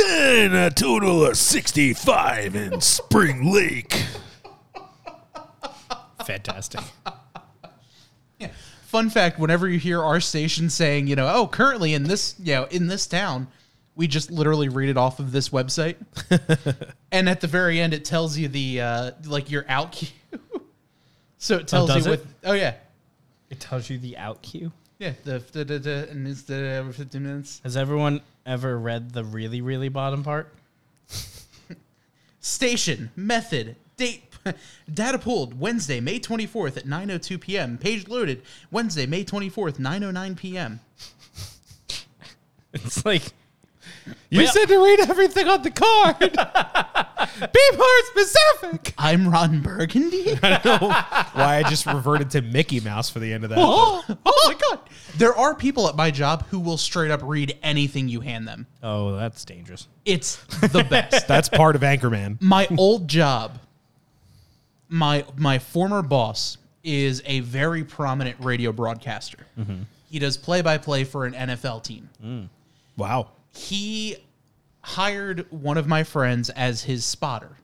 and 0.08 0.56
a 0.56 0.70
total 0.72 1.26
of 1.26 1.38
65 1.38 2.56
in 2.56 2.82
Spring 2.82 3.52
Lake. 3.52 4.06
Fantastic. 6.26 6.82
Yeah. 8.40 8.50
Fun 8.86 9.10
fact: 9.10 9.40
Whenever 9.40 9.68
you 9.68 9.80
hear 9.80 10.02
our 10.02 10.20
station 10.20 10.70
saying, 10.70 11.08
you 11.08 11.16
know, 11.16 11.28
oh, 11.34 11.48
currently 11.48 11.94
in 11.94 12.04
this, 12.04 12.36
you 12.40 12.54
know, 12.54 12.66
in 12.66 12.88
this 12.88 13.08
town, 13.08 13.48
we 13.96 14.08
just 14.08 14.32
literally 14.32 14.70
read 14.70 14.90
it 14.90 14.98
off 14.98 15.20
of 15.20 15.32
this 15.32 15.50
website, 15.50 15.96
and 17.12 17.28
at 17.28 17.42
the 17.42 17.48
very 17.48 17.80
end, 17.80 17.94
it 17.94 18.06
tells 18.06 18.38
you 18.38 18.48
the 18.48 18.82
uh, 18.82 19.12
like 19.26 19.52
your 19.52 19.66
out 19.68 19.92
cue. 19.94 20.08
so 21.38 21.58
it 21.58 21.68
tells 21.68 21.90
does 21.90 22.06
you 22.06 22.14
it? 22.14 22.20
with 22.20 22.34
oh 22.46 22.54
yeah 22.54 22.76
It 23.50 23.60
tells 23.60 23.90
you 23.90 23.98
the 23.98 24.18
out 24.18 24.42
cue. 24.42 24.72
Yeah 25.00 25.14
the 25.24 25.44
the 25.52 25.64
the, 25.64 25.80
the 25.80 26.08
and 26.10 26.28
it's 26.28 26.44
the 26.44 26.56
every 26.56 26.94
fifteen 26.94 27.24
minutes. 27.24 27.62
Has 27.64 27.78
everyone 27.78 28.22
ever 28.46 28.78
read 28.78 29.12
the 29.12 29.24
really 29.24 29.62
really 29.62 29.90
bottom 29.90 30.24
part? 30.24 30.54
Station, 32.40 33.12
method, 33.16 33.76
date, 33.96 34.24
data 34.94 35.18
pulled 35.18 35.60
Wednesday, 35.60 36.00
May 36.00 36.20
24th 36.20 36.78
at 36.78 36.86
9:02 36.86 37.40
p.m. 37.40 37.78
Page 37.78 38.08
loaded 38.08 38.42
Wednesday, 38.72 39.06
May 39.06 39.24
24th, 39.24 39.78
9:09 39.78 40.38
p.m. 40.38 40.80
It's 42.74 43.06
like 43.06 43.34
You 44.30 44.48
said 44.48 44.66
to 44.66 44.84
read 44.84 45.00
everything 45.02 45.48
on 45.48 45.62
the 45.62 45.72
card. 45.72 46.20
Be 47.54 47.78
more 47.78 48.00
specific. 48.12 48.94
I'm 48.98 49.30
Ron 49.30 49.62
Burgundy. 49.62 50.38
I 50.44 50.60
know 50.66 50.78
Why 51.34 51.58
I 51.58 51.64
just 51.70 51.86
reverted 51.86 52.32
to 52.32 52.42
Mickey 52.42 52.80
Mouse 52.80 53.10
for 53.10 53.20
the 53.20 53.32
end 53.32 53.44
of 53.44 53.50
that. 53.52 53.60
oh, 53.60 54.04
oh 54.26 54.44
my 54.48 54.56
god. 54.56 54.80
There 55.18 55.36
are 55.36 55.54
people 55.56 55.88
at 55.88 55.96
my 55.96 56.10
job 56.12 56.46
who 56.48 56.60
will 56.60 56.78
straight 56.78 57.12
up 57.12 57.22
read 57.24 57.58
anything 57.64 58.08
you 58.10 58.22
hand 58.22 58.48
them. 58.48 58.66
oh, 58.82 59.16
that's 59.16 59.46
dangerous. 59.46 59.88
It's 60.06 60.38
the 60.60 60.86
best. 60.90 61.28
That's 61.34 61.48
part 61.50 61.76
of 61.76 61.82
Anchorman. 61.82 62.42
my 62.42 62.68
old 62.78 63.08
job, 63.08 63.60
my 64.90 65.26
my 65.38 65.60
former 65.60 66.02
boss 66.02 66.58
is 66.84 67.22
a 67.26 67.40
very 67.42 67.84
prominent 67.84 68.36
radio 68.40 68.72
broadcaster. 68.72 69.46
Mm-hmm. 69.58 69.84
He 70.10 70.20
does 70.20 70.36
play 70.38 70.62
by 70.62 70.78
play 70.78 71.04
for 71.06 71.26
an 71.26 71.34
NFL 71.34 71.84
team. 71.84 72.10
Mm. 72.24 72.50
Wow. 72.98 73.30
He 73.54 74.18
hired 74.82 75.50
one 75.52 75.78
of 75.78 75.88
my 75.88 76.04
friends 76.04 76.50
as 76.50 76.84
his 76.84 77.06
spotter. 77.06 77.58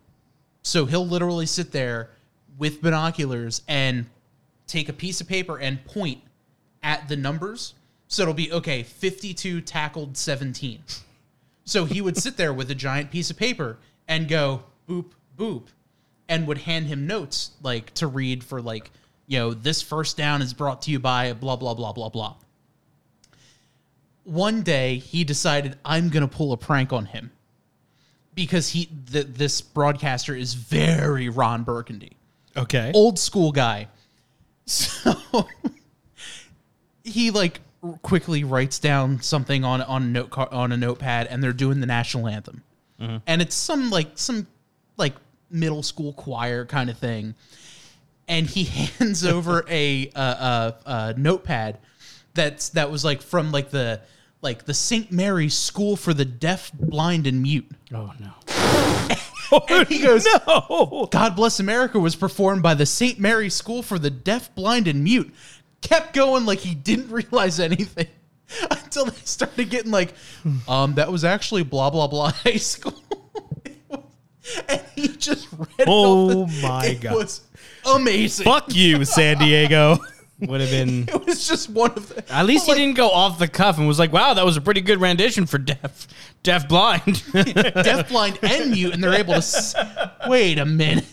So 0.61 0.85
he'll 0.85 1.07
literally 1.07 1.45
sit 1.45 1.71
there 1.71 2.11
with 2.57 2.81
binoculars 2.81 3.61
and 3.67 4.05
take 4.67 4.87
a 4.87 4.93
piece 4.93 5.19
of 5.19 5.27
paper 5.27 5.57
and 5.57 5.83
point 5.85 6.21
at 6.83 7.09
the 7.09 7.15
numbers. 7.15 7.73
So 8.07 8.23
it'll 8.23 8.33
be 8.33 8.51
okay, 8.51 8.83
52 8.83 9.61
tackled 9.61 10.15
17. 10.15 10.83
So 11.65 11.85
he 11.85 12.01
would 12.01 12.17
sit 12.17 12.37
there 12.37 12.53
with 12.53 12.71
a 12.71 12.75
giant 12.75 13.11
piece 13.11 13.29
of 13.29 13.37
paper 13.37 13.77
and 14.07 14.27
go 14.27 14.63
boop 14.87 15.11
boop 15.37 15.67
and 16.27 16.47
would 16.47 16.59
hand 16.59 16.87
him 16.87 17.07
notes 17.07 17.51
like 17.61 17.93
to 17.95 18.07
read 18.07 18.43
for 18.43 18.61
like, 18.61 18.91
you 19.27 19.39
know, 19.39 19.53
this 19.53 19.81
first 19.81 20.17
down 20.17 20.41
is 20.41 20.53
brought 20.53 20.83
to 20.83 20.91
you 20.91 20.99
by 20.99 21.33
blah 21.33 21.55
blah 21.55 21.73
blah 21.73 21.93
blah 21.93 22.09
blah 22.09 22.35
one 24.29 24.61
day 24.61 24.97
he 24.97 25.23
decided 25.23 25.77
I'm 25.83 26.09
gonna 26.09 26.27
pull 26.27 26.53
a 26.53 26.57
prank 26.57 26.93
on 26.93 27.05
him. 27.05 27.31
Because 28.35 28.69
he 28.69 28.89
th- 29.11 29.27
this 29.31 29.59
broadcaster 29.59 30.33
is 30.33 30.53
very 30.53 31.27
Ron 31.27 31.63
Burgundy, 31.63 32.13
Okay. 32.55 32.91
old 32.93 33.19
school 33.19 33.51
guy. 33.51 33.87
So 34.65 35.47
he 37.03 37.31
like 37.31 37.61
quickly 38.03 38.43
writes 38.43 38.77
down 38.77 39.21
something 39.21 39.63
on 39.63 39.81
on 39.81 40.03
a 40.03 40.05
note 40.05 40.29
car- 40.29 40.49
on 40.51 40.71
a 40.71 40.77
notepad, 40.77 41.27
and 41.27 41.43
they're 41.43 41.53
doing 41.53 41.79
the 41.79 41.87
national 41.87 42.27
anthem, 42.27 42.63
mm-hmm. 43.01 43.17
and 43.25 43.41
it's 43.41 43.55
some 43.55 43.89
like 43.89 44.11
some 44.15 44.45
like 44.95 45.15
middle 45.49 45.81
school 45.81 46.13
choir 46.13 46.65
kind 46.65 46.89
of 46.89 46.97
thing. 46.97 47.33
And 48.27 48.45
he 48.45 48.63
hands 48.99 49.25
over 49.25 49.65
a, 49.67 50.11
a, 50.13 50.21
a, 50.21 50.75
a 50.85 51.13
notepad 51.17 51.79
that's 52.35 52.69
that 52.69 52.91
was 52.91 53.03
like 53.03 53.21
from 53.23 53.51
like 53.51 53.71
the 53.71 54.01
like 54.41 54.65
the 54.65 54.73
St. 54.73 55.11
Mary's 55.11 55.53
School 55.57 55.95
for 55.95 56.13
the 56.13 56.25
Deaf, 56.25 56.71
Blind, 56.73 57.27
and 57.27 57.41
Mute. 57.41 57.69
Oh 57.93 58.13
no. 58.19 58.31
And 59.67 59.87
he 59.89 59.97
goes, 60.03 60.27
no. 60.47 61.07
"God 61.09 61.35
Bless 61.35 61.59
America" 61.59 61.97
was 61.99 62.15
performed 62.15 62.61
by 62.61 62.75
the 62.75 62.85
St. 62.85 63.19
Mary's 63.19 63.55
School 63.55 63.81
for 63.81 63.97
the 63.97 64.11
Deaf, 64.11 64.53
Blind, 64.53 64.87
and 64.87 65.03
Mute. 65.03 65.33
Kept 65.81 66.13
going 66.13 66.45
like 66.45 66.59
he 66.59 66.75
didn't 66.75 67.09
realize 67.11 67.59
anything 67.59 68.05
until 68.69 69.05
they 69.05 69.15
started 69.23 69.71
getting 69.71 69.89
like, 69.91 70.13
um, 70.67 70.93
that 70.95 71.11
was 71.11 71.23
actually 71.25 71.63
blah 71.63 71.89
blah 71.89 72.05
blah 72.07 72.31
high 72.31 72.57
school. 72.57 72.93
and 74.67 74.81
he 74.95 75.07
just 75.09 75.47
read 75.51 75.67
it 75.79 75.85
Oh 75.87 76.45
the- 76.45 76.61
my 76.61 76.85
it 76.85 77.01
God. 77.01 77.15
was 77.15 77.41
amazing. 77.91 78.43
Fuck 78.45 78.75
you, 78.75 79.03
San 79.03 79.39
Diego. 79.39 79.97
Would 80.41 80.61
have 80.61 80.69
been 80.69 81.03
It 81.09 81.25
was 81.25 81.47
just 81.47 81.69
one 81.69 81.91
of 81.91 82.07
the. 82.09 82.31
At 82.33 82.45
least 82.45 82.67
Like, 82.67 82.77
he 82.77 82.85
didn't 82.85 82.95
go 82.97 83.09
off 83.09 83.39
the 83.39 83.47
cuff 83.47 83.77
and 83.77 83.87
was 83.87 83.99
like, 83.99 84.13
"Wow, 84.13 84.33
that 84.35 84.45
was 84.45 84.55
a 84.57 84.61
pretty 84.61 84.79
good 84.81 85.01
rendition 85.01 85.45
for 85.45 85.57
deaf, 85.57 86.07
deaf 86.43 86.67
blind." 86.69 87.23
deaf, 87.33 88.07
blind, 88.09 88.39
and 88.41 88.71
mute, 88.71 88.93
and 88.93 89.03
they're 89.03 89.13
able 89.15 89.33
to. 89.33 89.39
S- 89.39 89.75
Wait 90.27 90.57
a 90.57 90.65
minute. 90.65 91.05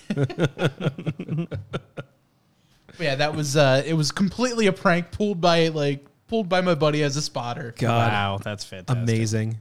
yeah, 3.00 3.14
that 3.16 3.34
was. 3.34 3.56
uh 3.56 3.82
It 3.84 3.94
was 3.94 4.12
completely 4.12 4.66
a 4.68 4.72
prank 4.72 5.10
pulled 5.10 5.40
by 5.40 5.68
like 5.68 6.04
pulled 6.28 6.48
by 6.48 6.60
my 6.60 6.74
buddy 6.74 7.02
as 7.02 7.16
a 7.16 7.22
spotter. 7.22 7.74
God. 7.78 7.90
wow, 8.12 8.38
that's 8.42 8.64
fantastic. 8.64 9.02
Amazing. 9.02 9.58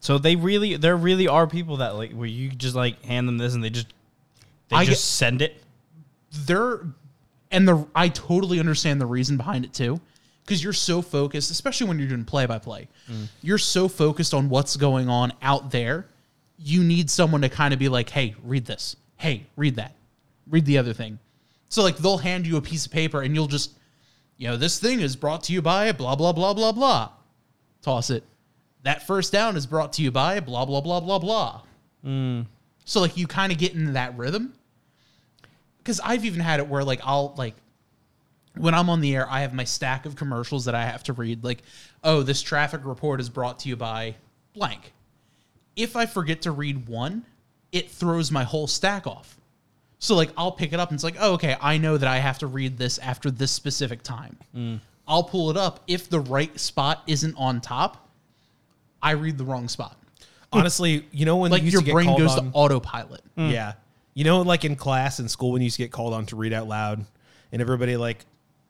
So 0.00 0.18
they 0.18 0.36
really, 0.36 0.76
there 0.76 0.96
really 0.96 1.28
are 1.28 1.46
people 1.46 1.78
that 1.78 1.96
like 1.96 2.12
where 2.12 2.28
you 2.28 2.50
just 2.50 2.74
like 2.76 3.02
hand 3.04 3.26
them 3.26 3.38
this 3.38 3.54
and 3.54 3.64
they 3.64 3.70
just, 3.70 3.86
they 4.68 4.76
I 4.76 4.84
just 4.84 4.96
get- 4.96 4.98
send 4.98 5.42
it. 5.42 5.62
They're, 6.46 6.80
and 7.54 7.66
the 7.68 7.86
I 7.94 8.08
totally 8.08 8.58
understand 8.60 9.00
the 9.00 9.06
reason 9.06 9.36
behind 9.36 9.64
it 9.64 9.72
too, 9.72 10.00
because 10.44 10.62
you're 10.62 10.72
so 10.72 11.00
focused, 11.00 11.50
especially 11.50 11.86
when 11.86 11.98
you're 11.98 12.08
doing 12.08 12.24
play 12.24 12.44
by 12.46 12.58
play. 12.58 12.88
You're 13.42 13.58
so 13.58 13.88
focused 13.88 14.34
on 14.34 14.48
what's 14.48 14.76
going 14.76 15.08
on 15.08 15.32
out 15.40 15.70
there. 15.70 16.06
You 16.58 16.82
need 16.82 17.08
someone 17.08 17.40
to 17.42 17.48
kind 17.48 17.72
of 17.72 17.78
be 17.78 17.88
like, 17.88 18.10
"Hey, 18.10 18.34
read 18.42 18.66
this. 18.66 18.96
Hey, 19.16 19.46
read 19.56 19.76
that. 19.76 19.94
Read 20.50 20.66
the 20.66 20.78
other 20.78 20.92
thing." 20.92 21.18
So 21.68 21.82
like 21.82 21.96
they'll 21.96 22.18
hand 22.18 22.46
you 22.46 22.56
a 22.56 22.60
piece 22.60 22.86
of 22.86 22.92
paper 22.92 23.22
and 23.22 23.34
you'll 23.34 23.46
just, 23.46 23.72
you 24.36 24.48
know, 24.48 24.56
this 24.56 24.78
thing 24.78 25.00
is 25.00 25.16
brought 25.16 25.44
to 25.44 25.52
you 25.52 25.62
by 25.62 25.92
blah 25.92 26.16
blah 26.16 26.32
blah 26.32 26.54
blah 26.54 26.72
blah. 26.72 27.10
Toss 27.82 28.10
it. 28.10 28.24
That 28.82 29.06
first 29.06 29.32
down 29.32 29.56
is 29.56 29.66
brought 29.66 29.92
to 29.94 30.02
you 30.02 30.10
by 30.10 30.40
blah 30.40 30.64
blah 30.64 30.80
blah 30.80 31.00
blah 31.00 31.18
blah. 31.18 31.62
Mm. 32.04 32.46
So 32.84 33.00
like 33.00 33.16
you 33.16 33.26
kind 33.26 33.52
of 33.52 33.58
get 33.58 33.74
into 33.74 33.92
that 33.92 34.16
rhythm. 34.16 34.54
Because 35.84 36.00
I've 36.00 36.24
even 36.24 36.40
had 36.40 36.58
it 36.58 36.66
where 36.66 36.82
like 36.82 37.00
I'll 37.04 37.34
like 37.36 37.54
when 38.56 38.74
I'm 38.74 38.88
on 38.88 39.00
the 39.00 39.14
air, 39.14 39.28
I 39.30 39.40
have 39.40 39.52
my 39.52 39.64
stack 39.64 40.06
of 40.06 40.16
commercials 40.16 40.64
that 40.64 40.74
I 40.74 40.84
have 40.84 41.02
to 41.04 41.12
read. 41.12 41.44
Like, 41.44 41.62
oh, 42.02 42.22
this 42.22 42.40
traffic 42.40 42.80
report 42.84 43.20
is 43.20 43.28
brought 43.28 43.58
to 43.60 43.68
you 43.68 43.76
by 43.76 44.16
blank. 44.54 44.92
If 45.76 45.96
I 45.96 46.06
forget 46.06 46.42
to 46.42 46.52
read 46.52 46.86
one, 46.88 47.24
it 47.72 47.90
throws 47.90 48.30
my 48.30 48.44
whole 48.44 48.66
stack 48.66 49.06
off. 49.06 49.36
So 49.98 50.14
like 50.14 50.30
I'll 50.36 50.52
pick 50.52 50.72
it 50.72 50.80
up 50.80 50.90
and 50.90 50.96
it's 50.96 51.04
like, 51.04 51.16
oh, 51.18 51.34
okay, 51.34 51.56
I 51.60 51.78
know 51.78 51.96
that 51.96 52.08
I 52.08 52.18
have 52.18 52.38
to 52.38 52.46
read 52.46 52.78
this 52.78 52.98
after 52.98 53.30
this 53.30 53.50
specific 53.50 54.02
time. 54.02 54.36
Mm. 54.56 54.80
I'll 55.06 55.24
pull 55.24 55.50
it 55.50 55.56
up. 55.56 55.80
If 55.86 56.08
the 56.08 56.20
right 56.20 56.58
spot 56.58 57.02
isn't 57.06 57.34
on 57.36 57.60
top, 57.60 58.08
I 59.02 59.12
read 59.12 59.36
the 59.36 59.44
wrong 59.44 59.68
spot. 59.68 59.96
Honestly, 60.52 61.06
you 61.10 61.26
know 61.26 61.36
when 61.38 61.50
Like 61.50 61.62
you 61.62 61.66
used 61.66 61.72
your 61.72 61.80
to 61.80 61.86
get 61.86 61.92
brain 61.92 62.16
goes 62.16 62.38
on, 62.38 62.52
to 62.52 62.56
autopilot. 62.56 63.22
Mm. 63.36 63.52
Yeah. 63.52 63.72
You 64.14 64.24
know, 64.24 64.42
like 64.42 64.64
in 64.64 64.76
class 64.76 65.20
in 65.20 65.28
school 65.28 65.52
when 65.52 65.60
you 65.60 65.66
used 65.66 65.76
to 65.76 65.82
get 65.82 65.92
called 65.92 66.14
on 66.14 66.26
to 66.26 66.36
read 66.36 66.52
out 66.52 66.68
loud 66.68 67.04
and 67.52 67.60
everybody 67.60 67.96
like 67.96 68.24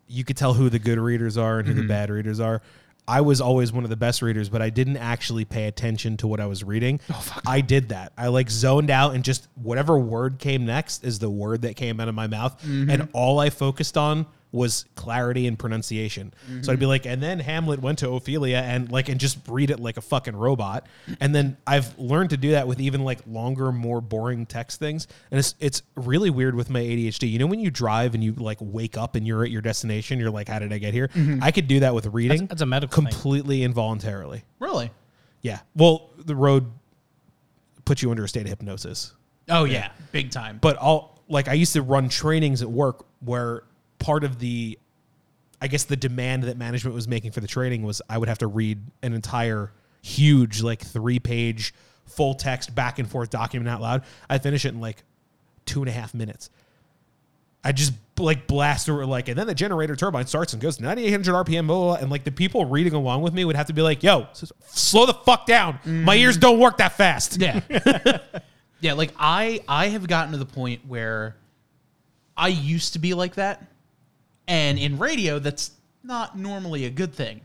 you 0.06 0.24
could 0.24 0.36
tell 0.36 0.54
who 0.54 0.68
the 0.68 0.78
good 0.78 0.98
readers 0.98 1.36
are 1.36 1.58
and 1.58 1.68
who 1.68 1.74
the 1.74 1.80
mm-hmm. 1.80 1.88
bad 1.88 2.10
readers 2.10 2.40
are. 2.40 2.62
I 3.06 3.20
was 3.20 3.40
always 3.42 3.70
one 3.70 3.84
of 3.84 3.90
the 3.90 3.96
best 3.96 4.22
readers, 4.22 4.48
but 4.48 4.62
I 4.62 4.70
didn't 4.70 4.96
actually 4.96 5.44
pay 5.44 5.66
attention 5.66 6.16
to 6.18 6.26
what 6.26 6.40
I 6.40 6.46
was 6.46 6.64
reading. 6.64 7.00
Oh, 7.10 7.40
I 7.46 7.60
did 7.60 7.90
that. 7.90 8.12
I 8.16 8.28
like 8.28 8.50
zoned 8.50 8.90
out 8.90 9.14
and 9.14 9.22
just 9.22 9.46
whatever 9.62 9.98
word 9.98 10.38
came 10.38 10.64
next 10.64 11.04
is 11.04 11.18
the 11.18 11.28
word 11.28 11.62
that 11.62 11.76
came 11.76 12.00
out 12.00 12.08
of 12.08 12.14
my 12.14 12.26
mouth. 12.26 12.58
Mm-hmm. 12.62 12.88
And 12.88 13.08
all 13.12 13.38
I 13.40 13.50
focused 13.50 13.98
on 13.98 14.26
was 14.54 14.86
clarity 14.94 15.46
and 15.46 15.58
pronunciation. 15.58 16.32
So 16.62 16.72
I'd 16.72 16.78
be 16.78 16.84
mm-hmm. 16.84 16.90
like, 16.90 17.06
and 17.06 17.22
then 17.22 17.40
Hamlet 17.40 17.80
went 17.80 17.98
to 17.98 18.10
Ophelia 18.10 18.58
and 18.58 18.90
like 18.90 19.08
and 19.08 19.18
just 19.18 19.38
read 19.48 19.70
it 19.70 19.80
like 19.80 19.96
a 19.96 20.00
fucking 20.00 20.36
robot. 20.36 20.86
And 21.20 21.34
then 21.34 21.56
I've 21.66 21.98
learned 21.98 22.30
to 22.30 22.36
do 22.36 22.52
that 22.52 22.68
with 22.68 22.80
even 22.80 23.02
like 23.02 23.18
longer, 23.26 23.72
more 23.72 24.00
boring 24.00 24.46
text 24.46 24.78
things. 24.78 25.08
And 25.30 25.38
it's 25.38 25.56
it's 25.58 25.82
really 25.96 26.30
weird 26.30 26.54
with 26.54 26.70
my 26.70 26.80
ADHD. 26.80 27.30
You 27.30 27.40
know 27.40 27.46
when 27.46 27.60
you 27.60 27.70
drive 27.70 28.14
and 28.14 28.22
you 28.22 28.32
like 28.32 28.58
wake 28.60 28.96
up 28.96 29.16
and 29.16 29.26
you're 29.26 29.44
at 29.44 29.50
your 29.50 29.62
destination, 29.62 30.20
you're 30.20 30.30
like, 30.30 30.48
how 30.48 30.60
did 30.60 30.72
I 30.72 30.78
get 30.78 30.94
here? 30.94 31.08
Mm-hmm. 31.08 31.42
I 31.42 31.50
could 31.50 31.66
do 31.66 31.80
that 31.80 31.94
with 31.94 32.06
reading. 32.06 32.46
that's 32.46 32.62
a 32.62 32.66
medical 32.66 33.02
thing. 33.02 33.10
completely 33.10 33.64
involuntarily. 33.64 34.44
Really? 34.60 34.90
Yeah. 35.42 35.60
Well, 35.74 36.10
the 36.16 36.36
road 36.36 36.70
puts 37.84 38.02
you 38.02 38.10
under 38.10 38.24
a 38.24 38.28
state 38.28 38.42
of 38.42 38.48
hypnosis 38.48 39.12
Oh 39.48 39.64
yeah, 39.64 39.90
big 40.12 40.30
time. 40.30 40.58
but 40.62 40.78
I'll 40.80 41.20
like 41.28 41.48
I 41.48 41.54
used 41.54 41.72
to 41.74 41.82
run 41.82 42.08
trainings 42.08 42.62
at 42.62 42.70
work 42.70 43.04
where 43.20 43.64
part 44.04 44.22
of 44.22 44.38
the 44.38 44.78
I 45.62 45.66
guess 45.66 45.84
the 45.84 45.96
demand 45.96 46.42
that 46.42 46.58
management 46.58 46.94
was 46.94 47.08
making 47.08 47.32
for 47.32 47.40
the 47.40 47.46
training 47.46 47.82
was 47.84 48.02
I 48.08 48.18
would 48.18 48.28
have 48.28 48.38
to 48.38 48.46
read 48.46 48.78
an 49.02 49.14
entire 49.14 49.72
huge 50.02 50.62
like 50.62 50.82
three 50.82 51.18
page 51.18 51.72
full 52.04 52.34
text 52.34 52.74
back 52.74 52.98
and 52.98 53.10
forth 53.10 53.30
document 53.30 53.68
out 53.70 53.80
loud. 53.80 54.04
I 54.28 54.36
finish 54.36 54.66
it 54.66 54.74
in 54.74 54.80
like 54.80 55.02
two 55.64 55.80
and 55.80 55.88
a 55.88 55.92
half 55.92 56.12
minutes. 56.12 56.50
I 57.64 57.72
just 57.72 57.94
like 58.18 58.46
blast 58.46 58.84
through 58.84 59.04
it 59.04 59.06
like, 59.06 59.28
and 59.28 59.38
then 59.38 59.46
the 59.46 59.54
generator 59.54 59.96
turbine 59.96 60.26
starts 60.26 60.52
and 60.52 60.60
goes 60.60 60.80
9800 60.80 61.46
RPM, 61.46 61.66
blah, 61.66 61.78
blah, 61.78 61.94
and 61.94 62.10
like 62.10 62.24
the 62.24 62.30
people 62.30 62.66
reading 62.66 62.92
along 62.92 63.22
with 63.22 63.32
me 63.32 63.46
would 63.46 63.56
have 63.56 63.68
to 63.68 63.72
be 63.72 63.80
like, 63.80 64.02
"Yo, 64.02 64.26
slow 64.66 65.06
the 65.06 65.14
fuck 65.14 65.46
down. 65.46 65.78
My 65.86 66.14
ears 66.14 66.36
don't 66.36 66.58
work 66.58 66.76
that 66.76 66.92
fast." 66.92 67.40
Yeah. 67.40 67.60
yeah, 68.80 68.92
like 68.92 69.14
I 69.18 69.62
I 69.66 69.88
have 69.88 70.06
gotten 70.06 70.32
to 70.32 70.38
the 70.38 70.44
point 70.44 70.86
where 70.86 71.36
I 72.36 72.48
used 72.48 72.92
to 72.92 72.98
be 72.98 73.14
like 73.14 73.36
that. 73.36 73.66
And 74.46 74.78
in 74.78 74.98
radio 74.98 75.38
that's 75.38 75.70
not 76.02 76.36
normally 76.36 76.84
a 76.84 76.90
good 76.90 77.14
thing. 77.14 77.40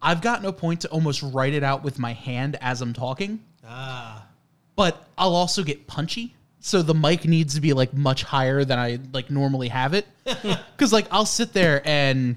I've 0.00 0.20
gotten 0.20 0.46
a 0.46 0.52
point 0.52 0.80
to 0.80 0.88
almost 0.88 1.22
write 1.22 1.54
it 1.54 1.62
out 1.62 1.84
with 1.84 1.98
my 1.98 2.12
hand 2.12 2.58
as 2.60 2.80
I'm 2.82 2.92
talking. 2.92 3.40
Ah. 3.64 4.26
But 4.74 5.06
I'll 5.16 5.34
also 5.34 5.62
get 5.62 5.86
punchy. 5.86 6.34
So 6.58 6.82
the 6.82 6.94
mic 6.94 7.24
needs 7.24 7.54
to 7.54 7.60
be 7.60 7.72
like 7.72 7.94
much 7.94 8.24
higher 8.24 8.64
than 8.64 8.78
I 8.78 8.98
like 9.12 9.30
normally 9.30 9.68
have 9.68 9.94
it. 9.94 10.06
Cuz 10.76 10.92
like 10.92 11.06
I'll 11.10 11.26
sit 11.26 11.52
there 11.52 11.86
and 11.86 12.36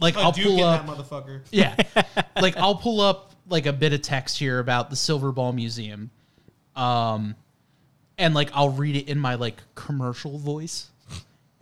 like 0.00 0.16
I'll 0.16 0.32
pull 0.32 0.62
up 0.62 0.86
motherfucker. 0.86 1.40
yeah. 1.50 1.76
like 2.40 2.56
I'll 2.56 2.76
pull 2.76 3.00
up 3.00 3.32
like 3.48 3.66
a 3.66 3.72
bit 3.72 3.92
of 3.92 4.02
text 4.02 4.38
here 4.38 4.58
about 4.60 4.90
the 4.90 4.96
Silverball 4.96 5.54
Museum. 5.54 6.10
Um 6.76 7.34
and 8.18 8.34
like 8.34 8.50
I'll 8.54 8.70
read 8.70 8.94
it 8.94 9.08
in 9.08 9.18
my 9.18 9.34
like 9.34 9.62
commercial 9.74 10.38
voice. 10.38 10.90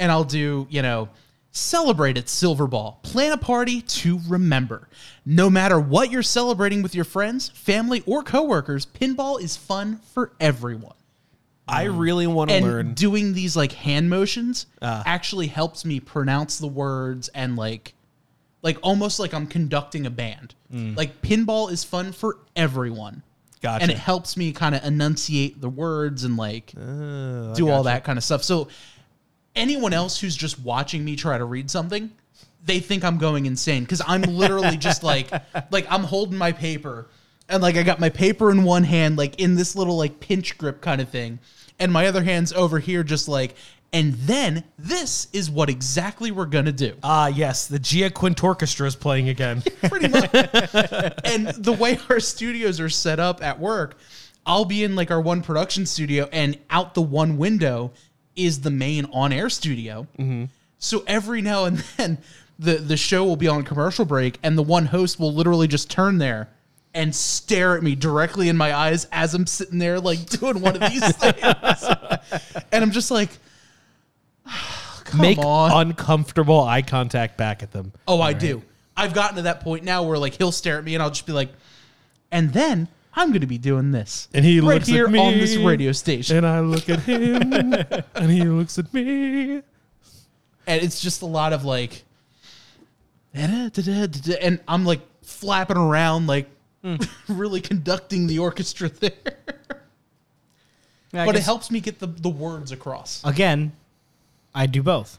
And 0.00 0.10
I'll 0.10 0.24
do, 0.24 0.66
you 0.70 0.82
know, 0.82 1.08
celebrate 1.52 2.16
at 2.16 2.26
Silverball. 2.26 3.02
Plan 3.02 3.32
a 3.32 3.36
party 3.36 3.82
to 3.82 4.18
remember. 4.28 4.88
No 5.26 5.48
matter 5.50 5.78
what 5.78 6.10
you're 6.10 6.22
celebrating 6.22 6.82
with 6.82 6.94
your 6.94 7.04
friends, 7.04 7.50
family, 7.50 8.02
or 8.06 8.22
coworkers, 8.22 8.86
pinball 8.86 9.40
is 9.40 9.56
fun 9.56 10.00
for 10.14 10.32
everyone 10.40 10.94
I 11.68 11.84
really 11.84 12.26
want 12.26 12.50
to 12.50 12.56
and 12.56 12.64
learn. 12.66 12.94
doing 12.94 13.32
these 13.32 13.56
like 13.56 13.70
hand 13.72 14.10
motions 14.10 14.66
Ah. 14.82 15.04
actually 15.06 15.46
helps 15.46 15.84
me 15.84 16.00
pronounce 16.00 16.58
the 16.58 16.66
words 16.66 17.28
and 17.28 17.54
like 17.54 17.94
like 18.62 18.76
almost 18.82 19.20
like 19.20 19.32
I'm 19.32 19.46
conducting 19.46 20.04
a 20.06 20.10
band. 20.10 20.54
Like 20.72 21.22
pinball 21.22 21.70
is 21.70 21.84
fun 21.84 22.10
for 22.12 22.38
everyone. 22.56 23.16
Mm. 23.16 23.60
Gotcha. 23.62 23.82
And 23.82 23.90
it 23.92 23.98
helps 23.98 24.36
me 24.36 24.52
kind 24.52 24.74
of 24.74 24.82
enunciate 24.84 25.60
the 25.60 25.68
words 25.68 26.24
and 26.24 26.36
like 26.36 26.72
Uh, 26.76 27.52
do 27.54 27.68
all 27.70 27.82
that 27.84 28.02
kind 28.04 28.18
of 28.18 28.24
stuff. 28.24 28.42
So 28.42 28.66
anyone 29.54 29.92
else 29.92 30.20
who's 30.20 30.36
just 30.36 30.58
watching 30.60 31.04
me 31.04 31.16
try 31.16 31.38
to 31.38 31.44
read 31.44 31.70
something, 31.70 32.10
they 32.64 32.80
think 32.80 33.04
I'm 33.04 33.18
going 33.18 33.46
insane 33.46 33.84
because 33.84 34.02
I'm 34.06 34.22
literally 34.22 34.76
just 34.76 35.02
like 35.02 35.30
like 35.70 35.86
I'm 35.90 36.04
holding 36.04 36.36
my 36.36 36.52
paper 36.52 37.08
and 37.50 37.62
like 37.62 37.76
I 37.76 37.82
got 37.82 38.00
my 38.00 38.08
paper 38.08 38.50
in 38.50 38.64
one 38.64 38.84
hand, 38.84 39.18
like 39.18 39.40
in 39.40 39.56
this 39.56 39.74
little 39.76 39.96
like 39.96 40.20
pinch 40.20 40.56
grip 40.56 40.80
kind 40.80 41.00
of 41.00 41.08
thing, 41.08 41.40
and 41.78 41.92
my 41.92 42.06
other 42.06 42.22
hand's 42.22 42.52
over 42.52 42.78
here, 42.78 43.02
just 43.02 43.28
like. 43.28 43.54
And 43.92 44.14
then 44.14 44.62
this 44.78 45.26
is 45.32 45.50
what 45.50 45.68
exactly 45.68 46.30
we're 46.30 46.46
gonna 46.46 46.70
do. 46.70 46.94
Ah, 47.02 47.26
yes, 47.26 47.66
the 47.66 47.80
Gia 47.80 48.08
Quint 48.08 48.44
Orchestra 48.44 48.86
is 48.86 48.94
playing 48.94 49.28
again. 49.28 49.62
pretty 49.82 50.06
much. 50.06 50.32
and 51.24 51.48
the 51.48 51.76
way 51.76 51.98
our 52.08 52.20
studios 52.20 52.78
are 52.78 52.88
set 52.88 53.18
up 53.18 53.42
at 53.42 53.58
work, 53.58 53.98
I'll 54.46 54.64
be 54.64 54.84
in 54.84 54.94
like 54.94 55.10
our 55.10 55.20
one 55.20 55.42
production 55.42 55.86
studio, 55.86 56.28
and 56.30 56.56
out 56.70 56.94
the 56.94 57.02
one 57.02 57.36
window 57.36 57.90
is 58.44 58.60
the 58.60 58.70
main 58.70 59.06
on-air 59.12 59.48
studio. 59.50 60.06
So 60.78 61.02
every 61.06 61.42
now 61.42 61.64
and 61.66 61.78
then, 61.96 62.18
the 62.58 62.74
the 62.76 62.96
show 62.96 63.24
will 63.24 63.36
be 63.36 63.48
on 63.48 63.62
commercial 63.64 64.04
break, 64.04 64.38
and 64.42 64.56
the 64.56 64.62
one 64.62 64.86
host 64.86 65.18
will 65.18 65.32
literally 65.32 65.68
just 65.68 65.90
turn 65.90 66.18
there 66.18 66.48
and 66.92 67.14
stare 67.14 67.76
at 67.76 67.82
me 67.82 67.94
directly 67.94 68.48
in 68.48 68.56
my 68.56 68.74
eyes 68.74 69.06
as 69.12 69.32
I'm 69.34 69.46
sitting 69.46 69.78
there 69.78 70.00
like 70.00 70.26
doing 70.40 70.60
one 70.60 70.82
of 70.82 70.90
these 70.90 71.16
things, 71.16 72.60
and 72.72 72.82
I'm 72.84 72.90
just 72.90 73.10
like. 73.10 73.30
Come 75.04 75.22
Make 75.22 75.38
on. 75.38 75.88
uncomfortable 75.88 76.60
eye 76.60 76.82
contact 76.82 77.36
back 77.36 77.64
at 77.64 77.72
them. 77.72 77.92
Oh, 78.06 78.20
I 78.20 78.32
do. 78.32 78.62
I've 78.96 79.12
gotten 79.12 79.36
to 79.36 79.42
that 79.42 79.60
point 79.60 79.82
now 79.82 80.04
where 80.04 80.16
like 80.18 80.34
he'll 80.34 80.52
stare 80.52 80.78
at 80.78 80.84
me 80.84 80.94
and 80.94 81.02
I'll 81.02 81.10
just 81.10 81.26
be 81.26 81.32
like, 81.32 81.48
and 82.30 82.52
then 82.52 82.86
I'm 83.14 83.30
going 83.30 83.40
to 83.40 83.46
be 83.46 83.58
doing 83.58 83.90
this, 83.90 84.28
And 84.32 84.44
he 84.44 84.60
right 84.60 84.74
looks 84.74 84.88
at 84.88 84.94
here 84.94 85.06
on 85.06 85.12
this 85.12 85.56
radio 85.56 85.90
station, 85.92 86.36
And 86.38 86.46
I 86.46 86.60
look 86.60 86.88
at 86.88 87.00
him, 87.00 87.52
and 88.14 88.30
he 88.30 88.44
looks 88.44 88.78
at 88.78 88.92
me. 88.94 89.54
and 89.54 90.82
it's 90.82 91.00
just 91.00 91.22
a 91.22 91.26
lot 91.26 91.52
of 91.52 91.64
like, 91.64 92.04
and 93.34 94.60
I'm 94.68 94.84
like 94.84 95.00
flapping 95.22 95.76
around, 95.76 96.26
like 96.26 96.48
really 97.28 97.60
conducting 97.60 98.26
the 98.26 98.38
orchestra 98.38 98.88
there. 98.88 99.12
I 101.12 101.26
but 101.26 101.30
it 101.30 101.38
guess- 101.38 101.46
helps 101.46 101.70
me 101.70 101.80
get 101.80 101.98
the 101.98 102.06
the 102.06 102.28
words 102.28 102.70
across. 102.72 103.22
again, 103.24 103.72
I 104.54 104.66
do 104.66 104.82
both. 104.82 105.18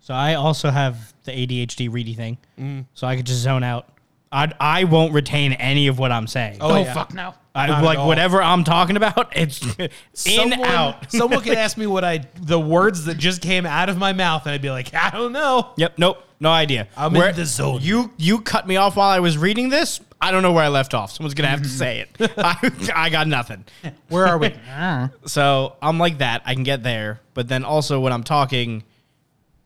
So 0.00 0.14
I 0.14 0.34
also 0.34 0.70
have 0.70 1.12
the 1.24 1.32
ADHD 1.32 1.88
ready 1.92 2.14
thing, 2.14 2.38
Mm. 2.58 2.86
so 2.94 3.06
I 3.06 3.16
could 3.16 3.26
just 3.26 3.40
zone 3.40 3.62
out. 3.62 3.88
I 4.32 4.52
I 4.58 4.84
won't 4.84 5.12
retain 5.12 5.52
any 5.52 5.86
of 5.88 5.98
what 5.98 6.10
I'm 6.10 6.26
saying. 6.26 6.58
Oh, 6.60 6.74
yeah. 6.80 6.94
fuck 6.94 7.12
no! 7.14 7.34
I, 7.54 7.66
not 7.66 7.78
at 7.78 7.84
like 7.84 7.98
all. 7.98 8.08
whatever 8.08 8.42
I'm 8.42 8.64
talking 8.64 8.96
about, 8.96 9.36
it's 9.36 9.62
in 9.78 9.90
Someone- 10.14 10.64
out. 10.64 11.10
Someone 11.12 11.40
could 11.42 11.58
ask 11.58 11.76
me 11.76 11.86
what 11.86 12.02
I 12.04 12.24
the 12.40 12.58
words 12.58 13.04
that 13.04 13.18
just 13.18 13.42
came 13.42 13.66
out 13.66 13.88
of 13.88 13.98
my 13.98 14.12
mouth, 14.12 14.46
and 14.46 14.54
I'd 14.54 14.62
be 14.62 14.70
like, 14.70 14.94
I 14.94 15.10
don't 15.10 15.32
know. 15.32 15.72
Yep. 15.76 15.98
Nope. 15.98 16.24
No 16.40 16.50
idea. 16.50 16.88
I'm 16.96 17.14
in 17.14 17.36
the 17.36 17.44
zone. 17.44 17.78
You 17.82 18.10
you 18.16 18.40
cut 18.40 18.66
me 18.66 18.76
off 18.76 18.96
while 18.96 19.10
I 19.10 19.20
was 19.20 19.38
reading 19.38 19.68
this. 19.68 20.00
I 20.20 20.30
don't 20.30 20.42
know 20.42 20.52
where 20.52 20.64
I 20.64 20.68
left 20.68 20.94
off. 20.94 21.12
Someone's 21.12 21.34
gonna 21.34 21.48
have 21.48 21.62
to 21.62 21.68
say 21.68 22.00
it. 22.00 22.32
I, 22.38 22.70
I 22.94 23.10
got 23.10 23.26
nothing. 23.28 23.64
Where 24.08 24.26
are 24.26 24.38
we? 24.38 24.54
So 25.26 25.76
I'm 25.82 25.98
like 25.98 26.18
that. 26.18 26.42
I 26.44 26.54
can 26.54 26.62
get 26.62 26.82
there, 26.82 27.20
but 27.34 27.48
then 27.48 27.64
also 27.64 28.00
when 28.00 28.12
I'm 28.12 28.22
talking, 28.24 28.84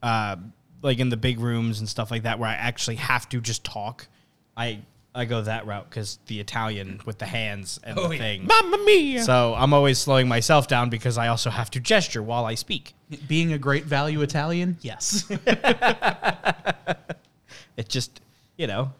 uh, 0.02 0.36
like 0.82 0.98
in 0.98 1.08
the 1.10 1.16
big 1.16 1.40
rooms 1.40 1.80
and 1.80 1.88
stuff 1.88 2.10
like 2.10 2.22
that, 2.24 2.38
where 2.38 2.48
I 2.48 2.54
actually 2.54 2.96
have 2.96 3.28
to 3.30 3.40
just 3.40 3.64
talk, 3.64 4.06
I 4.56 4.80
I 5.14 5.24
go 5.24 5.40
that 5.42 5.66
route 5.66 5.88
because 5.88 6.18
the 6.26 6.40
Italian 6.40 7.00
with 7.06 7.18
the 7.18 7.24
hands 7.26 7.80
and 7.82 7.98
Oh, 7.98 8.08
the 8.08 8.16
yeah. 8.16 8.20
thing. 8.20 8.46
Mamma 8.46 8.78
mia. 8.84 9.22
So 9.22 9.54
I'm 9.56 9.72
always 9.72 9.98
slowing 9.98 10.28
myself 10.28 10.68
down 10.68 10.90
because 10.90 11.16
I 11.16 11.28
also 11.28 11.48
have 11.48 11.70
to 11.70 11.80
gesture 11.80 12.22
while 12.22 12.44
I 12.44 12.54
speak. 12.54 12.94
Being 13.26 13.52
a 13.52 13.58
great 13.58 13.84
value 13.84 14.20
Italian, 14.22 14.76
yes. 14.82 15.24
It 17.76 17.88
just 17.90 18.20
you 18.56 18.66
know, 18.66 18.92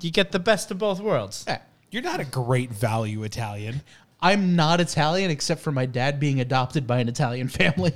you 0.00 0.10
get 0.12 0.30
the 0.32 0.38
best 0.38 0.70
of 0.70 0.78
both 0.78 1.00
worlds. 1.00 1.44
You're 1.90 2.02
not 2.02 2.20
a 2.20 2.24
great 2.24 2.70
value 2.70 3.24
Italian. 3.24 3.82
I'm 4.20 4.54
not 4.54 4.80
Italian 4.80 5.30
except 5.32 5.60
for 5.62 5.72
my 5.72 5.86
dad 5.86 6.20
being 6.20 6.40
adopted 6.40 6.86
by 6.86 7.00
an 7.00 7.08
Italian 7.08 7.48
family. 7.60 7.92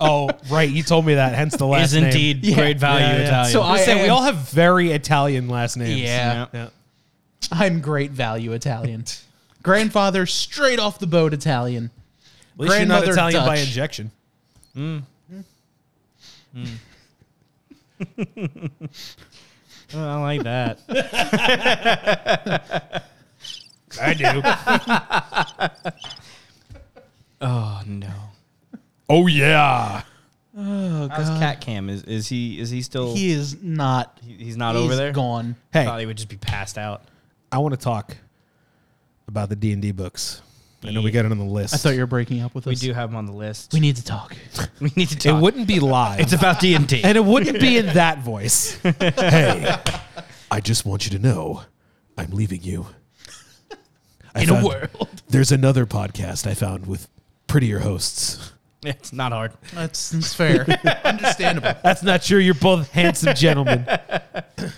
Oh, 0.00 0.30
right. 0.50 0.68
You 0.68 0.82
told 0.82 1.06
me 1.06 1.14
that. 1.14 1.34
Hence 1.34 1.56
the 1.56 1.66
last 1.66 1.88
Is 1.88 1.94
name. 1.94 2.04
indeed 2.04 2.44
Yeah. 2.44 2.54
great 2.56 2.78
value 2.78 3.06
Yeah, 3.06 3.16
yeah. 3.16 3.22
Italian. 3.26 3.52
So 3.52 3.62
I 3.62 3.72
was 3.72 3.80
I 3.80 3.84
saying, 3.84 4.02
we 4.02 4.08
am- 4.08 4.14
all 4.14 4.22
have 4.22 4.36
very 4.50 4.90
Italian 4.92 5.48
last 5.48 5.76
names. 5.76 6.00
Yeah. 6.00 6.46
yeah. 6.52 6.68
I'm 7.50 7.80
great 7.80 8.10
value 8.10 8.52
Italian. 8.52 9.04
Grandfather 9.62 10.26
straight 10.26 10.78
off 10.78 10.98
the 10.98 11.06
boat 11.06 11.32
Italian. 11.34 11.90
At 12.54 12.60
least 12.60 12.76
you're 12.78 12.86
not 12.86 13.04
Grandmother 13.04 13.12
Italian 13.12 13.44
by 13.46 13.56
Dutch. 13.56 13.66
injection. 13.68 14.10
Oh, 14.76 15.02
I 19.98 20.20
like 20.20 20.42
that. 20.44 20.78
I 24.00 24.14
do. 24.14 24.42
oh 27.40 27.82
no. 27.86 28.12
Oh 29.10 29.26
yeah. 29.26 30.02
Oh, 30.56 31.08
How's 31.08 31.28
Cat 31.40 31.60
Cam? 31.60 31.88
Is 31.88 32.04
is 32.04 32.28
he 32.28 32.60
is 32.60 32.70
he 32.70 32.80
still? 32.82 33.14
He 33.14 33.30
is 33.32 33.60
not. 33.62 34.18
he- 34.24 34.34
he's 34.44 34.56
not 34.56 34.74
he's 34.76 34.84
over 34.84 34.94
there. 34.96 35.12
Gone. 35.12 35.56
hey, 35.72 35.84
Thought 35.84 36.00
he 36.00 36.06
would 36.06 36.16
just 36.16 36.28
be 36.28 36.36
passed 36.36 36.78
out. 36.78 37.02
I 37.52 37.58
want 37.58 37.74
to 37.74 37.80
talk 37.80 38.16
about 39.26 39.48
the 39.48 39.56
D 39.56 39.72
and 39.72 39.82
D 39.82 39.90
books. 39.92 40.42
I 40.84 40.92
know 40.92 41.02
we 41.02 41.10
got 41.10 41.24
it 41.26 41.30
on 41.32 41.38
the 41.38 41.44
list. 41.44 41.74
I 41.74 41.76
thought 41.76 41.90
you 41.94 42.00
were 42.00 42.06
breaking 42.06 42.40
up 42.40 42.54
with 42.54 42.66
us. 42.66 42.70
We 42.70 42.76
do 42.76 42.94
have 42.94 43.10
him 43.10 43.16
on 43.16 43.26
the 43.26 43.32
list. 43.32 43.72
We 43.74 43.80
need 43.80 43.96
to 43.96 44.04
talk. 44.04 44.34
we 44.80 44.90
need 44.96 45.08
to 45.08 45.28
It 45.28 45.34
wouldn't 45.34 45.66
be 45.68 45.78
live. 45.78 46.20
It's 46.20 46.32
about 46.32 46.58
D 46.60 46.74
and 46.74 46.86
D. 46.88 47.02
and 47.04 47.18
it 47.18 47.24
wouldn't 47.24 47.60
be 47.60 47.76
in 47.78 47.86
that 47.88 48.20
voice. 48.20 48.78
Hey, 49.00 49.76
I 50.50 50.60
just 50.60 50.86
want 50.86 51.04
you 51.04 51.10
to 51.12 51.18
know, 51.18 51.62
I'm 52.16 52.30
leaving 52.30 52.62
you. 52.62 52.86
I 54.34 54.42
In 54.42 54.50
a 54.50 54.64
world. 54.64 55.22
There's 55.28 55.52
another 55.52 55.84
podcast 55.86 56.46
I 56.46 56.54
found 56.54 56.86
with 56.86 57.08
prettier 57.46 57.80
hosts. 57.80 58.52
It's 58.82 59.12
not 59.12 59.32
hard. 59.32 59.52
That's, 59.74 60.10
that's 60.10 60.32
fair. 60.34 60.64
Understandable. 61.04 61.74
That's 61.82 62.02
not 62.02 62.22
true. 62.22 62.38
You're 62.38 62.54
both 62.54 62.90
handsome 62.92 63.34
gentlemen. 63.34 63.86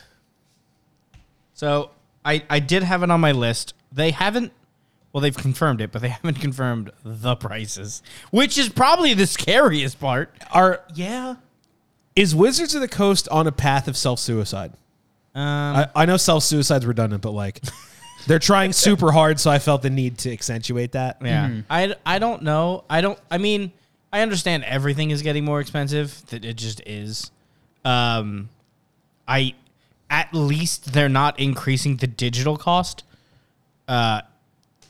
So 1.55 1.91
I 2.25 2.43
I 2.51 2.59
did 2.59 2.83
have 2.83 3.03
it 3.03 3.11
on 3.11 3.21
my 3.21 3.33
list. 3.33 3.75
They 3.93 4.11
haven't. 4.11 4.53
Well, 5.13 5.21
they've 5.21 5.37
confirmed 5.37 5.81
it, 5.81 5.93
but 5.93 6.01
they 6.03 6.09
haven't 6.09 6.41
confirmed 6.41 6.91
the 7.05 7.37
prices, 7.37 8.03
which 8.31 8.57
is 8.57 8.69
probably 8.71 9.13
the 9.15 9.27
scariest 9.27 10.01
part. 10.01 10.35
Are 10.53 10.81
Yeah. 10.95 11.37
is 12.17 12.35
Wizards 12.35 12.75
of 12.75 12.81
the 12.81 12.89
Coast 12.89 13.29
on 13.29 13.47
a 13.47 13.53
path 13.53 13.89
of 13.89 13.97
self 13.97 14.19
suicide? 14.19 14.73
Um, 15.35 15.43
I, 15.45 15.89
I 15.95 16.05
know 16.07 16.17
self 16.17 16.43
suicide's 16.43 16.87
redundant, 16.87 17.23
but 17.23 17.33
like 17.33 17.61
they're 18.27 18.39
trying 18.39 18.73
super 18.73 19.13
hard, 19.13 19.39
so 19.39 19.51
I 19.51 19.59
felt 19.59 19.83
the 19.83 19.91
need 19.91 20.19
to 20.19 20.33
accentuate 20.33 20.93
that. 20.93 21.19
Yeah. 21.23 21.61
I, 21.71 21.95
I 22.05 22.19
don't 22.19 22.43
know. 22.43 22.85
I 22.89 23.03
don't 23.03 23.19
I 23.31 23.39
mean, 23.39 23.71
I 24.13 24.21
understand 24.21 24.65
everything 24.65 25.11
is 25.11 25.23
getting 25.23 25.45
more 25.45 25.61
expensive. 25.61 26.23
That 26.27 26.45
it 26.45 26.55
just 26.57 26.81
is. 26.87 27.31
Um 27.85 28.49
I 29.27 29.55
at 30.11 30.33
least 30.35 30.93
they're 30.93 31.09
not 31.09 31.41
increasing 31.41 31.97
the 31.97 32.07
digital 32.07 32.57
cost. 32.57 33.05
Uh 33.89 34.23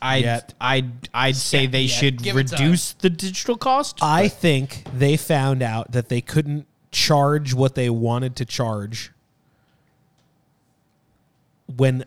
I 0.01 0.17
Yet. 0.17 0.53
I'd 0.59 1.07
I'd 1.13 1.35
say 1.37 1.65
they 1.67 1.83
yet. 1.83 1.89
should 1.91 2.21
Give 2.21 2.35
it 2.37 2.47
time. 2.49 2.59
reduce 2.59 2.91
the 2.93 3.09
digital 3.09 3.55
cost. 3.55 3.99
I 4.01 4.27
think 4.27 4.83
they 4.93 5.15
found 5.15 5.63
out 5.63 5.93
that 5.93 6.09
they 6.09 6.19
couldn't 6.19 6.67
charge 6.91 7.53
what 7.53 7.75
they 7.75 7.89
wanted 7.89 8.35
to 8.35 8.45
charge 8.45 9.11
when 11.75 12.03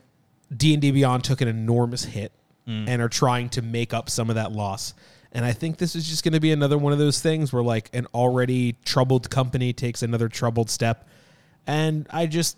D&D 0.55 0.91
Beyond 0.91 1.23
took 1.23 1.41
an 1.41 1.47
enormous 1.47 2.03
hit 2.05 2.31
and 2.67 3.01
are 3.01 3.07
trying 3.09 3.47
to 3.49 3.61
make 3.61 3.93
up 3.93 4.09
some 4.09 4.29
of 4.29 4.35
that 4.35 4.51
loss. 4.51 4.93
And 5.31 5.45
I 5.45 5.51
think 5.51 5.77
this 5.77 5.95
is 5.95 6.07
just 6.07 6.23
going 6.23 6.33
to 6.33 6.39
be 6.39 6.51
another 6.51 6.77
one 6.77 6.93
of 6.93 6.99
those 6.99 7.21
things 7.21 7.51
where 7.51 7.63
like 7.63 7.89
an 7.93 8.07
already 8.13 8.75
troubled 8.85 9.29
company 9.29 9.73
takes 9.73 10.01
another 10.01 10.29
troubled 10.29 10.69
step. 10.69 11.07
And 11.65 12.07
I 12.09 12.27
just 12.27 12.57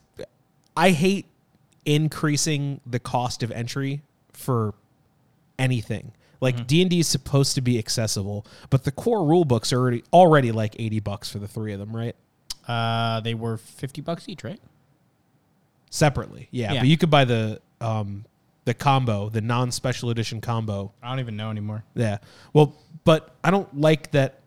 I 0.78 0.92
hate 0.92 1.26
increasing 1.86 2.80
the 2.86 3.00
cost 3.00 3.44
of 3.44 3.52
entry 3.52 4.02
for 4.34 4.74
anything. 5.58 6.14
Like 6.42 6.68
D 6.68 6.82
and 6.82 6.90
D 6.90 7.00
is 7.00 7.08
supposed 7.08 7.56
to 7.56 7.62
be 7.62 7.78
accessible, 7.78 8.46
but 8.70 8.86
the 8.86 8.92
core 8.92 9.26
rule 9.26 9.44
books 9.44 9.74
are 9.74 9.78
already 9.80 10.04
already 10.14 10.52
like 10.54 10.76
eighty 10.80 11.02
bucks 11.02 11.30
for 11.30 11.40
the 11.40 11.48
three 11.48 11.74
of 11.74 11.80
them, 11.80 11.94
right? 11.94 12.16
Uh 12.68 13.20
they 13.22 13.34
were 13.34 13.58
50 13.58 14.02
bucks 14.02 14.30
each, 14.30 14.44
right? 14.44 14.60
Separately, 15.90 16.48
yeah. 16.52 16.74
Yeah. 16.74 16.82
But 16.82 16.88
you 16.88 16.98
could 16.98 17.10
buy 17.10 17.26
the 17.26 17.60
um 17.82 18.24
the 18.70 18.74
combo, 18.76 19.30
the 19.30 19.42
non 19.42 19.72
special 19.72 20.12
edition 20.12 20.42
combo. 20.42 20.94
I 21.02 21.10
don't 21.10 21.20
even 21.20 21.36
know 21.36 21.50
anymore. 21.50 21.84
Yeah. 21.96 22.20
Well, 22.54 22.76
but 23.04 23.34
I 23.44 23.50
don't 23.50 23.76
like 23.76 24.12
that. 24.12 24.42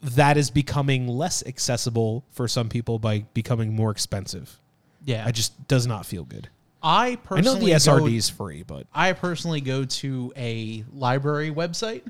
That 0.00 0.36
is 0.36 0.50
becoming 0.50 1.06
less 1.06 1.46
accessible 1.46 2.24
for 2.32 2.48
some 2.48 2.68
people 2.68 2.98
by 2.98 3.20
becoming 3.32 3.76
more 3.76 3.92
expensive. 3.92 4.58
Yeah. 5.04 5.24
I 5.24 5.30
just 5.30 5.68
does 5.68 5.86
not 5.86 6.04
feel 6.04 6.24
good. 6.24 6.48
I 6.82 7.14
personally 7.22 7.72
I 7.72 7.76
know 7.76 7.78
the 7.78 7.90
SRD 7.90 8.10
go- 8.10 8.16
is 8.16 8.28
free, 8.28 8.64
but 8.64 8.88
I 8.92 9.12
personally 9.12 9.60
go 9.60 9.84
to 9.84 10.32
a 10.36 10.84
library 10.92 11.52
website. 11.52 12.02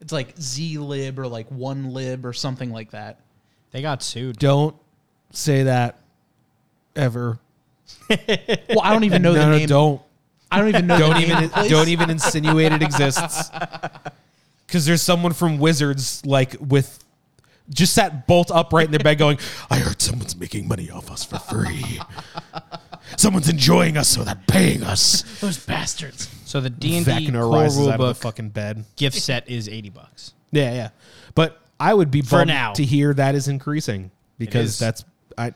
It's 0.00 0.12
like 0.12 0.34
zlib 0.34 1.16
or 1.18 1.28
like 1.28 1.48
one 1.52 1.92
lib 1.92 2.26
or 2.26 2.32
something 2.32 2.72
like 2.72 2.90
that. 2.90 3.20
They 3.70 3.82
got 3.82 4.02
sued. 4.02 4.36
don't 4.40 4.74
say 5.30 5.62
that 5.62 6.00
ever. 6.96 7.38
Well, 8.10 8.80
I 8.82 8.92
don't 8.92 9.04
even 9.04 9.22
know 9.22 9.32
no, 9.32 9.38
the 9.40 9.46
no, 9.46 9.56
name. 9.58 9.68
don't. 9.68 10.02
I 10.50 10.58
don't 10.58 10.68
even 10.68 10.86
know. 10.86 10.98
don't 10.98 11.14
the 11.16 11.22
even 11.22 11.44
of 11.44 11.68
don't 11.68 11.88
even 11.88 12.10
insinuate 12.10 12.72
it 12.72 12.82
exists. 12.82 13.50
Because 14.66 14.86
there's 14.86 15.02
someone 15.02 15.32
from 15.34 15.58
Wizards 15.58 16.24
like 16.26 16.56
with 16.58 17.04
just 17.70 17.94
sat 17.94 18.26
bolt 18.26 18.50
upright 18.50 18.86
in 18.86 18.90
their 18.90 18.98
bed 18.98 19.18
going, 19.18 19.38
I 19.70 19.78
heard 19.78 20.02
someone's 20.02 20.34
making 20.36 20.66
money 20.66 20.90
off 20.90 21.10
us 21.12 21.22
for 21.24 21.38
free. 21.38 22.00
Someone's 23.16 23.48
enjoying 23.48 23.96
us, 23.96 24.08
so 24.08 24.24
they're 24.24 24.40
paying 24.48 24.82
us. 24.82 25.22
those 25.40 25.64
bastards. 25.64 26.28
So 26.44 26.60
the 26.60 26.70
D&D 26.70 27.30
core 27.30 27.48
rises 27.48 27.78
rule 27.78 27.88
out 27.90 27.94
of 27.94 28.00
the 28.00 28.06
book 28.06 28.16
fucking 28.16 28.48
bed. 28.48 28.84
gift 28.96 29.16
set 29.16 29.48
is 29.48 29.68
80 29.68 29.90
bucks. 29.90 30.32
Yeah, 30.50 30.72
yeah. 30.72 30.88
But 31.34 31.60
I 31.78 31.94
would 31.94 32.10
be 32.10 32.22
For 32.22 32.38
bummed 32.38 32.48
now. 32.48 32.72
to 32.72 32.84
hear 32.84 33.14
that 33.14 33.34
is 33.34 33.46
increasing 33.48 34.10
because 34.38 34.70
is. 34.70 34.78
that's 34.78 35.04
I. 35.38 35.52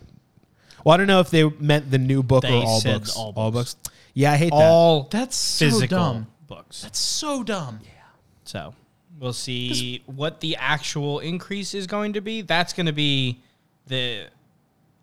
Well, 0.88 0.94
I 0.94 0.96
don't 0.96 1.06
know 1.06 1.20
if 1.20 1.28
they 1.28 1.44
meant 1.46 1.90
the 1.90 1.98
new 1.98 2.22
book 2.22 2.44
They 2.44 2.50
or 2.50 2.64
all 2.64 2.80
said 2.80 3.00
books. 3.00 3.14
all 3.14 3.50
books. 3.50 3.76
Yeah, 4.14 4.32
I 4.32 4.36
hate 4.38 4.52
that. 4.52 4.56
All 4.70 5.02
That's 5.10 5.36
so 5.36 5.66
physical 5.66 5.98
dumb. 5.98 6.26
books. 6.46 6.80
That's 6.80 6.98
so 6.98 7.42
dumb. 7.42 7.80
Yeah. 7.84 7.90
So 8.44 8.74
we'll 9.20 9.34
see 9.34 10.02
what 10.06 10.40
the 10.40 10.56
actual 10.56 11.18
increase 11.18 11.74
is 11.74 11.86
going 11.86 12.14
to 12.14 12.22
be. 12.22 12.40
That's 12.40 12.72
going 12.72 12.86
to 12.86 12.94
be 12.94 13.38
the, 13.86 14.28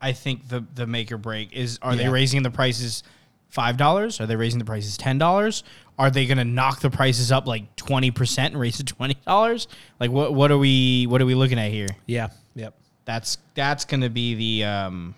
I 0.02 0.14
think 0.14 0.48
the 0.48 0.66
the 0.74 0.88
make 0.88 1.12
or 1.12 1.20
break 1.20 1.54
is: 1.54 1.78
are 1.84 1.96
they 1.96 2.06
Yeah. 2.06 2.10
raising 2.10 2.42
the 2.42 2.50
prices 2.50 3.04
five 3.50 3.78
dollars? 3.78 4.20
Are 4.20 4.26
they 4.26 4.36
raising 4.36 4.58
the 4.58 4.66
prices 4.66 4.98
ten 4.98 5.20
dollars? 5.20 5.64
Are 6.00 6.10
they 6.10 6.26
going 6.26 6.40
to 6.40 6.46
knock 6.46 6.80
the 6.80 6.90
prices 6.90 7.32
up 7.32 7.46
like 7.46 7.76
twenty 7.76 8.10
percent 8.10 8.54
and 8.56 8.60
raise 8.60 8.80
it 8.80 8.88
twenty 8.88 9.18
dollars? 9.28 9.68
Like 10.00 10.10
what 10.10 10.34
what 10.34 10.50
are 10.50 10.58
we 10.58 11.06
what 11.06 11.22
are 11.22 11.28
we 11.28 11.36
looking 11.36 11.60
at 11.60 11.70
here? 11.70 11.90
Yeah. 12.08 12.30
Yep. 12.56 12.74
That's 13.06 13.38
that's 13.54 13.86
going 13.86 14.02
to 14.02 14.10
be 14.10 14.34
the 14.34 14.64
um 14.68 15.14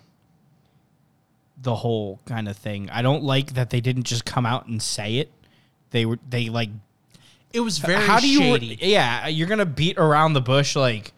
the 1.60 1.74
whole 1.76 2.20
kind 2.26 2.48
of 2.48 2.56
thing. 2.56 2.88
I 2.90 3.02
don't 3.02 3.22
like 3.24 3.54
that 3.54 3.70
they 3.70 3.80
didn't 3.80 4.04
just 4.04 4.24
come 4.24 4.46
out 4.46 4.66
and 4.66 4.80
say 4.82 5.16
it. 5.16 5.30
They 5.90 6.06
were 6.06 6.18
they 6.28 6.48
like 6.50 6.70
It 7.52 7.60
was 7.60 7.78
very 7.78 8.04
how 8.04 8.20
do 8.20 8.28
you 8.28 8.38
shady. 8.40 8.78
yeah 8.82 9.26
you're 9.26 9.48
gonna 9.48 9.64
beat 9.66 9.96
around 9.98 10.34
the 10.34 10.40
bush 10.42 10.76
like 10.76 11.12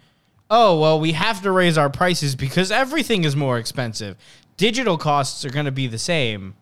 oh 0.48 0.78
well 0.80 1.00
we 1.00 1.12
have 1.12 1.42
to 1.42 1.50
raise 1.50 1.76
our 1.76 1.90
prices 1.90 2.36
because 2.36 2.70
everything 2.70 3.24
is 3.24 3.34
more 3.34 3.58
expensive 3.58 4.16
digital 4.56 4.96
costs 4.96 5.44
are 5.44 5.50
gonna 5.50 5.72
be 5.72 5.88
the 5.88 5.98
same 5.98 6.54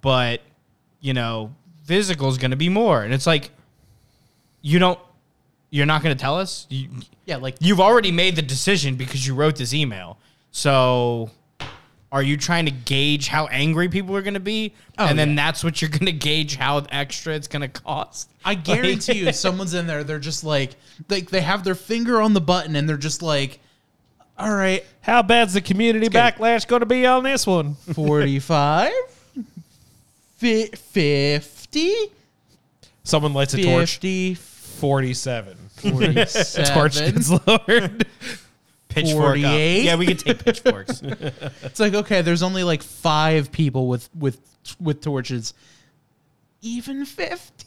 but 0.00 0.40
you 1.00 1.14
know 1.14 1.54
physical 1.84 2.28
is 2.28 2.36
gonna 2.36 2.56
be 2.56 2.68
more 2.68 3.04
and 3.04 3.14
it's 3.14 3.26
like 3.26 3.50
you 4.60 4.80
don't 4.80 4.98
you're 5.70 5.86
not 5.86 6.02
gonna 6.02 6.14
tell 6.16 6.36
us 6.36 6.66
you, 6.68 6.88
yeah, 7.26 7.36
like 7.36 7.54
you've 7.60 7.80
already 7.80 8.10
made 8.10 8.34
the 8.34 8.42
decision 8.42 8.96
because 8.96 9.24
you 9.24 9.34
wrote 9.36 9.54
this 9.54 9.72
email 9.72 10.18
so 10.50 11.30
are 12.12 12.22
you 12.22 12.36
trying 12.36 12.66
to 12.66 12.70
gauge 12.70 13.26
how 13.26 13.46
angry 13.46 13.88
people 13.88 14.14
are 14.14 14.22
going 14.22 14.34
to 14.34 14.40
be 14.40 14.74
Oh, 14.98 15.06
and 15.06 15.18
then 15.18 15.30
yeah. 15.30 15.36
that's 15.36 15.64
what 15.64 15.80
you're 15.80 15.90
going 15.90 16.06
to 16.06 16.12
gauge 16.12 16.54
how 16.56 16.84
extra 16.90 17.34
it's 17.34 17.48
going 17.48 17.62
to 17.62 17.68
cost 17.68 18.28
I 18.44 18.54
guarantee 18.54 19.20
you, 19.20 19.28
if 19.28 19.34
someone's 19.46 19.72
in 19.74 19.86
there. 19.86 20.04
They're 20.04 20.18
just 20.18 20.44
like, 20.44 20.72
like 21.08 21.30
they 21.30 21.40
have 21.40 21.64
their 21.64 21.74
finger 21.74 22.20
on 22.20 22.34
the 22.34 22.40
button, 22.40 22.76
and 22.76 22.88
they're 22.88 22.96
just 22.96 23.22
like, 23.22 23.60
"All 24.38 24.52
right, 24.54 24.84
How 25.00 25.22
bad's 25.22 25.54
the 25.54 25.60
community 25.60 26.08
backlash 26.08 26.66
going 26.66 26.80
to 26.80 26.86
be 26.86 27.06
on 27.06 27.22
this 27.22 27.46
one? 27.46 27.74
45, 27.94 28.90
50, 30.36 31.88
Someone 33.04 33.32
lights 33.32 33.54
a 33.54 33.62
torch. 33.62 33.94
50, 33.94 34.34
47. 34.34 35.56
47. 35.76 36.74
Torch 36.74 36.98
gets 36.98 37.30
lowered. 37.46 38.06
Pitchfork 38.94 39.36
up. 39.38 39.42
48? 39.42 39.82
yeah 39.84 39.96
we 39.96 40.06
could 40.06 40.18
take 40.18 40.44
pitchforks 40.44 41.02
It's 41.62 41.80
like 41.80 41.94
okay, 41.94 42.22
there's 42.22 42.42
only 42.42 42.62
like 42.64 42.82
five 42.82 43.50
people 43.52 43.88
with 43.88 44.08
with 44.14 44.38
with 44.80 45.00
torches. 45.00 45.54
Even 46.60 47.04
50? 47.04 47.66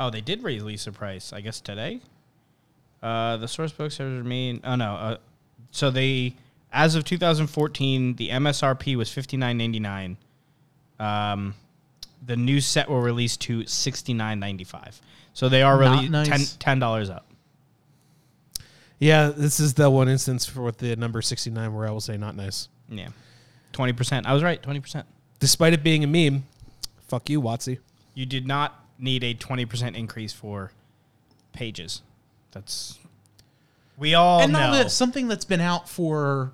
oh 0.00 0.10
they 0.10 0.20
did 0.20 0.42
release 0.42 0.86
a 0.88 0.92
price 0.92 1.32
i 1.32 1.40
guess 1.40 1.60
today 1.60 2.00
uh 3.02 3.36
the 3.36 3.46
source 3.46 3.70
book 3.72 3.92
says 3.92 4.12
remain 4.12 4.60
oh 4.64 4.74
no 4.74 4.94
uh, 4.94 5.16
so 5.70 5.88
they 5.90 6.34
as 6.72 6.94
of 6.96 7.04
2014 7.04 8.16
the 8.16 8.28
msrp 8.30 8.96
was 8.96 9.08
59.99 9.10 10.16
um 10.98 11.54
the 12.26 12.36
new 12.36 12.60
set 12.60 12.88
will 12.88 13.00
release 13.02 13.36
to 13.36 13.60
69.95 13.62 15.00
so 15.32 15.48
they 15.48 15.62
are 15.62 15.78
Not 15.78 15.94
really 15.96 16.08
nice. 16.08 16.56
ten 16.56 16.78
dollars 16.80 17.10
up 17.10 17.26
Yeah, 18.98 19.28
this 19.28 19.60
is 19.60 19.74
the 19.74 19.90
one 19.90 20.08
instance 20.08 20.46
for 20.46 20.62
with 20.62 20.78
the 20.78 20.96
number 20.96 21.20
69 21.20 21.74
where 21.74 21.86
I 21.86 21.90
will 21.90 22.00
say 22.00 22.16
not 22.16 22.36
nice. 22.36 22.68
Yeah, 22.88 23.08
twenty 23.72 23.92
percent. 23.92 24.26
I 24.26 24.32
was 24.34 24.42
right. 24.42 24.62
Twenty 24.62 24.80
percent. 24.80 25.06
Despite 25.40 25.72
it 25.72 25.82
being 25.82 26.04
a 26.04 26.06
meme, 26.06 26.44
fuck 27.08 27.28
you, 27.28 27.40
WotC. 27.42 27.78
You 28.14 28.26
did 28.26 28.46
not 28.46 28.84
need 28.98 29.24
a 29.24 29.34
twenty 29.34 29.64
percent 29.64 29.96
increase 29.96 30.32
for 30.32 30.70
pages. 31.52 32.02
That's 32.52 32.98
we 33.98 34.14
all 34.14 34.40
and 34.40 34.52
know. 34.52 34.58
now 34.58 34.72
that 34.74 34.90
something 34.90 35.28
that's 35.28 35.44
been 35.44 35.60
out 35.60 35.88
for 35.88 36.52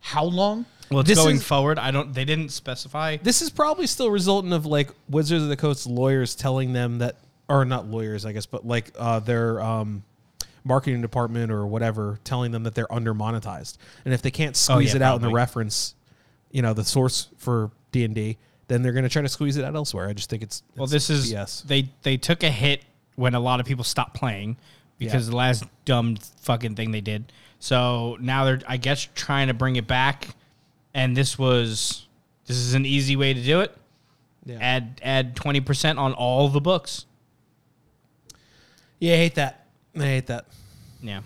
how 0.00 0.24
long? 0.24 0.66
well, 0.90 1.00
it's 1.00 1.08
this 1.08 1.18
going 1.18 1.36
is- 1.36 1.44
forward. 1.44 1.78
I 1.78 1.90
don't. 1.92 2.12
They 2.12 2.24
didn't 2.24 2.50
specify. 2.50 3.16
This 3.22 3.42
is 3.42 3.50
probably 3.50 3.86
still 3.86 4.10
resultant 4.10 4.52
of 4.52 4.66
like 4.66 4.90
Wizards 5.08 5.42
of 5.44 5.48
the 5.48 5.56
Coast 5.56 5.86
lawyers 5.86 6.34
telling 6.34 6.72
them 6.72 6.98
that, 6.98 7.16
or 7.48 7.64
not 7.64 7.86
lawyers, 7.86 8.26
I 8.26 8.32
guess, 8.32 8.46
but 8.46 8.66
like 8.66 8.90
uh, 8.98 9.20
their 9.20 9.60
um, 9.60 10.02
marketing 10.64 11.00
department 11.02 11.50
or 11.50 11.66
whatever 11.66 12.18
telling 12.24 12.52
them 12.52 12.62
that 12.64 12.74
they're 12.74 12.92
under 12.92 13.14
monetized, 13.14 13.76
and 14.04 14.14
if 14.14 14.22
they 14.22 14.30
can't 14.30 14.56
oh, 14.56 14.74
squeeze 14.74 14.90
yeah, 14.90 14.96
it 14.96 15.02
out 15.02 15.16
in 15.16 15.22
the 15.22 15.30
reference, 15.30 15.94
you 16.50 16.62
know, 16.62 16.72
the 16.72 16.84
source 16.84 17.28
for 17.38 17.70
D 17.92 18.04
and 18.04 18.14
D, 18.14 18.38
then 18.68 18.82
they're 18.82 18.92
going 18.92 19.04
to 19.04 19.08
try 19.08 19.22
to 19.22 19.28
squeeze 19.28 19.56
it 19.56 19.64
out 19.64 19.74
elsewhere. 19.74 20.08
I 20.08 20.12
just 20.12 20.30
think 20.30 20.42
it's, 20.42 20.62
Well, 20.76 20.86
this 20.86 21.10
is 21.10 21.32
BS. 21.32 21.64
they 21.64 21.88
they 22.02 22.16
took 22.16 22.42
a 22.42 22.50
hit 22.50 22.82
when 23.16 23.34
a 23.34 23.40
lot 23.40 23.60
of 23.60 23.66
people 23.66 23.84
stopped 23.84 24.14
playing 24.14 24.56
because 24.98 25.26
Yeah. 25.26 25.30
the 25.30 25.36
last 25.36 25.64
dumb 25.84 26.16
fucking 26.42 26.74
thing 26.76 26.90
they 26.90 27.00
did. 27.00 27.32
So 27.58 28.16
now 28.20 28.44
they're 28.44 28.60
I 28.66 28.76
guess 28.76 29.08
trying 29.14 29.48
to 29.48 29.54
bring 29.54 29.76
it 29.76 29.86
back, 29.86 30.28
and 30.94 31.16
this 31.16 31.38
was 31.38 32.06
this 32.46 32.56
is 32.56 32.74
an 32.74 32.86
easy 32.86 33.16
way 33.16 33.34
to 33.34 33.42
do 33.42 33.60
it. 33.60 33.76
Yeah. 34.44 34.58
Add 34.60 35.00
add 35.02 35.36
twenty 35.36 35.60
percent 35.60 35.98
on 35.98 36.12
all 36.14 36.48
the 36.48 36.60
books. 36.60 37.04
Yeah, 38.98 39.14
I 39.14 39.16
hate 39.16 39.34
that. 39.36 39.59
I 39.96 40.02
hate 40.04 40.26
that. 40.26 40.46
Yeah, 41.02 41.20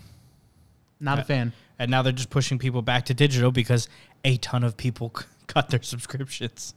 Not 0.99 1.19
a 1.19 1.23
fan. 1.23 1.53
and 1.77 1.91
now 1.91 2.01
they're 2.01 2.11
just 2.13 2.29
pushing 2.29 2.57
people 2.57 2.81
back 2.81 3.05
to 3.05 3.13
digital 3.13 3.51
because 3.51 3.87
a 4.23 4.37
ton 4.37 4.63
of 4.63 4.75
people 4.77 5.11
c- 5.17 5.25
cut 5.47 5.69
their 5.69 5.81
subscriptions. 5.83 6.73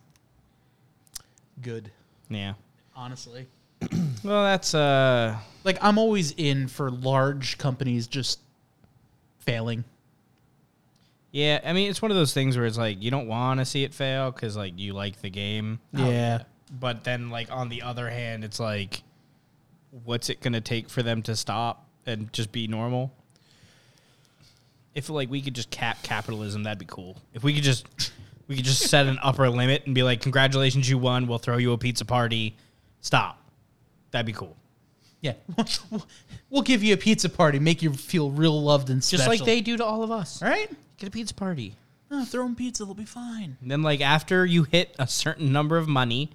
Good. 1.62 1.90
Yeah. 2.28 2.54
Honestly, 2.94 3.46
Well, 4.24 4.42
that's 4.44 4.74
uh 4.74 5.36
like 5.64 5.78
I'm 5.82 5.98
always 5.98 6.32
in 6.36 6.66
for 6.68 6.90
large 6.90 7.56
companies 7.58 8.06
just 8.08 8.40
failing. 9.38 9.84
Yeah, 11.30 11.60
I 11.64 11.72
mean 11.72 11.88
it's 11.90 12.02
one 12.02 12.10
of 12.10 12.16
those 12.16 12.34
things 12.34 12.56
where 12.56 12.66
it's 12.66 12.78
like 12.78 13.00
you 13.02 13.10
don't 13.10 13.28
want 13.28 13.60
to 13.60 13.64
see 13.64 13.84
it 13.84 13.94
fail 13.94 14.30
because 14.32 14.56
like 14.56 14.78
you 14.78 14.92
like 14.94 15.20
the 15.20 15.30
game, 15.30 15.78
Yeah. 15.92 16.42
but 16.80 17.04
then 17.04 17.30
like 17.30 17.50
on 17.52 17.68
the 17.68 17.82
other 17.82 18.08
hand, 18.10 18.44
it's 18.44 18.58
like, 18.58 19.02
what's 19.90 20.28
it 20.30 20.40
gonna 20.40 20.60
take 20.60 20.88
for 20.88 21.02
them 21.02 21.22
to 21.22 21.36
stop 21.36 21.86
and 22.06 22.32
just 22.32 22.52
be 22.52 22.66
normal? 22.66 23.12
If 24.94 25.08
like 25.10 25.30
we 25.30 25.40
could 25.42 25.54
just 25.54 25.70
cap 25.70 26.02
capitalism, 26.02 26.64
that'd 26.64 26.78
be 26.78 26.86
cool. 26.86 27.16
If 27.34 27.44
we 27.44 27.54
could 27.54 27.62
just 27.62 27.86
we 28.48 28.56
could 28.56 28.64
just 28.64 28.88
set 28.88 29.06
an 29.06 29.18
upper 29.22 29.48
limit 29.48 29.86
and 29.86 29.94
be 29.94 30.02
like, 30.02 30.20
congratulations, 30.20 30.88
you 30.88 30.98
won. 30.98 31.26
We'll 31.26 31.38
throw 31.38 31.58
you 31.58 31.72
a 31.72 31.78
pizza 31.78 32.04
party. 32.04 32.56
Stop. 33.00 33.38
That'd 34.10 34.26
be 34.26 34.32
cool. 34.32 34.56
Yeah, 35.20 35.34
we'll 36.50 36.62
give 36.62 36.84
you 36.84 36.94
a 36.94 36.96
pizza 36.96 37.28
party, 37.28 37.58
make 37.58 37.82
you 37.82 37.92
feel 37.92 38.30
real 38.30 38.62
loved 38.62 38.88
and 38.88 39.02
special. 39.02 39.26
Just 39.26 39.40
like 39.40 39.44
they 39.44 39.60
do 39.60 39.76
to 39.76 39.84
all 39.84 40.04
of 40.04 40.12
us. 40.12 40.40
All 40.42 40.48
right, 40.48 40.70
Get 40.96 41.08
a 41.08 41.10
pizza 41.10 41.34
party. 41.34 41.74
oh, 42.12 42.24
throw 42.24 42.44
them 42.44 42.54
pizza; 42.54 42.84
they'll 42.84 42.94
be 42.94 43.04
fine. 43.04 43.56
And 43.60 43.68
then 43.70 43.82
like 43.82 44.00
after 44.00 44.46
you 44.46 44.62
hit 44.62 44.94
a 44.96 45.08
certain 45.08 45.52
number 45.52 45.76
of 45.76 45.88
money, 45.88 46.30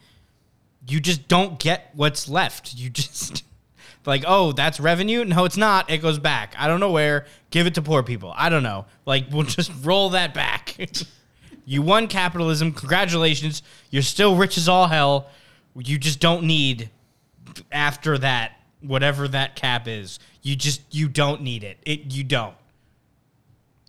you 0.88 1.00
just 1.00 1.28
don't 1.28 1.60
get 1.60 1.92
what's 1.94 2.28
left. 2.28 2.76
You 2.76 2.90
just 2.90 3.44
like, 4.06 4.24
oh, 4.28 4.52
that's 4.52 4.80
revenue? 4.80 5.24
No, 5.26 5.46
it's 5.46 5.58
not. 5.58 5.90
It 5.90 6.00
goes 6.00 6.20
back. 6.20 6.56
I 6.58 6.68
don't 6.68 6.80
know 6.80 6.92
where. 6.92 7.26
Give 7.50 7.68
it 7.68 7.76
to 7.76 7.82
poor 7.82 8.04
people. 8.04 8.34
I 8.36 8.50
don't 8.50 8.64
know. 8.64 8.86
Like 9.06 9.26
we'll 9.32 9.44
just 9.44 9.72
roll 9.84 10.12
that 10.12 10.34
back. 10.34 10.76
you 11.66 11.82
won 11.82 12.08
capitalism. 12.08 12.72
Congratulations. 12.74 13.64
You're 13.90 14.04
still 14.04 14.36
rich 14.36 14.58
as 14.58 14.68
all 14.68 14.88
hell. 14.88 15.30
You 15.76 15.98
just 15.98 16.20
don't 16.20 16.44
need 16.44 16.90
after 17.72 18.18
that 18.20 18.54
whatever 18.82 19.28
that 19.30 19.56
cap 19.56 19.88
is. 19.88 20.20
You 20.42 20.56
just 20.56 20.82
you 20.92 21.08
don't 21.08 21.42
need 21.42 21.64
it. 21.64 21.78
It 21.84 22.14
you 22.14 22.24
don't. 22.24 22.56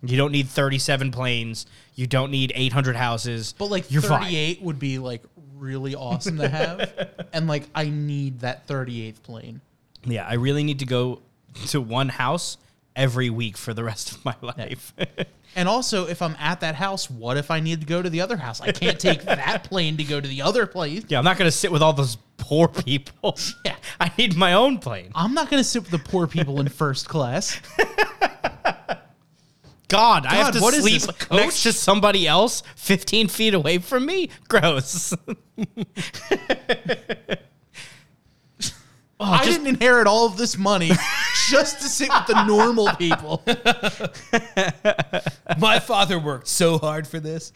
You 0.02 0.16
don't 0.18 0.32
need 0.32 0.48
37 0.48 1.12
planes. 1.12 1.66
You 1.94 2.06
don't 2.06 2.30
need 2.30 2.52
800 2.54 2.94
houses. 2.94 3.54
But 3.56 3.70
like 3.70 3.90
you're 3.90 4.02
fine. 4.02 4.24
38 4.24 4.62
would 4.62 4.78
be 4.78 4.98
like 4.98 5.22
really 5.64 5.94
awesome 5.94 6.36
to 6.38 6.48
have, 6.48 7.26
and 7.32 7.46
like 7.46 7.64
I 7.74 7.88
need 7.88 8.40
that 8.40 8.66
38th 8.66 9.22
plane. 9.22 9.60
Yeah, 10.04 10.26
I 10.28 10.34
really 10.34 10.62
need 10.62 10.80
to 10.80 10.86
go 10.86 11.22
to 11.68 11.80
one 11.80 12.10
house 12.10 12.58
every 12.94 13.30
week 13.30 13.56
for 13.56 13.74
the 13.74 13.82
rest 13.82 14.12
of 14.12 14.24
my 14.24 14.36
life. 14.40 14.92
And 15.56 15.68
also, 15.68 16.06
if 16.08 16.20
I'm 16.20 16.36
at 16.40 16.60
that 16.62 16.74
house, 16.74 17.08
what 17.08 17.36
if 17.36 17.50
I 17.50 17.60
need 17.60 17.80
to 17.80 17.86
go 17.86 18.02
to 18.02 18.10
the 18.10 18.20
other 18.20 18.36
house? 18.36 18.60
I 18.60 18.72
can't 18.72 18.98
take 18.98 19.22
that 19.24 19.62
plane 19.62 19.96
to 19.98 20.02
go 20.02 20.20
to 20.20 20.26
the 20.26 20.42
other 20.42 20.66
place. 20.66 21.04
yeah, 21.06 21.18
I'm 21.18 21.24
not 21.24 21.38
going 21.38 21.46
to 21.46 21.56
sit 21.56 21.70
with 21.70 21.80
all 21.80 21.92
those 21.92 22.16
poor 22.38 22.66
people. 22.66 23.38
Yeah. 23.64 23.76
I 24.00 24.10
need 24.18 24.36
my 24.36 24.54
own 24.54 24.78
plane. 24.78 25.12
I'm 25.14 25.32
not 25.32 25.50
going 25.50 25.62
to 25.62 25.68
sit 25.68 25.82
with 25.82 25.92
the 25.92 25.98
poor 26.10 26.26
people 26.26 26.60
in 26.60 26.68
first 26.68 27.08
class. 27.08 27.60
God, 29.88 30.26
I 30.26 30.34
have 30.36 30.54
to 30.54 30.60
what 30.60 30.74
is 30.74 30.82
sleep 30.82 31.02
this, 31.02 31.06
coach? 31.06 31.30
next 31.38 31.62
to 31.64 31.72
somebody 31.72 32.26
else 32.26 32.62
15 32.76 33.28
feet 33.28 33.54
away 33.54 33.78
from 33.78 34.06
me? 34.06 34.30
Gross. 34.48 35.14
Oh, 39.20 39.30
I 39.30 39.44
didn't 39.44 39.68
inherit 39.68 40.08
all 40.08 40.26
of 40.26 40.36
this 40.36 40.58
money 40.58 40.90
just 41.48 41.80
to 41.80 41.88
sit 41.88 42.08
with 42.12 42.26
the 42.26 42.44
normal 42.44 42.88
people. 42.96 43.42
My 45.58 45.78
father 45.78 46.18
worked 46.18 46.48
so 46.48 46.78
hard 46.78 47.06
for 47.06 47.20
this. 47.20 47.52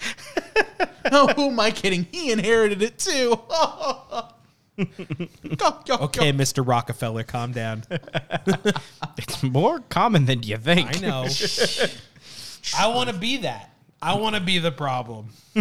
Oh, 1.10 1.26
who 1.34 1.48
am 1.48 1.58
I 1.58 1.72
kidding? 1.72 2.06
He 2.12 2.30
inherited 2.30 2.80
it 2.80 2.96
too. 2.98 3.40
Go, 3.50 4.28
go, 5.84 5.96
Okay, 6.02 6.30
go. 6.30 6.38
Mr. 6.38 6.64
Rockefeller, 6.66 7.24
calm 7.24 7.50
down. 7.50 7.82
It's 9.18 9.42
more 9.42 9.80
common 9.88 10.26
than 10.26 10.44
you 10.44 10.58
think. 10.58 10.96
I 10.96 11.00
know. 11.00 11.26
I 12.76 12.88
want 12.88 13.10
to 13.10 13.16
be 13.16 13.38
that. 13.38 13.70
I 14.00 14.14
want 14.14 14.36
to 14.36 14.40
be 14.40 14.58
the 14.58 14.70
problem. 14.70 15.30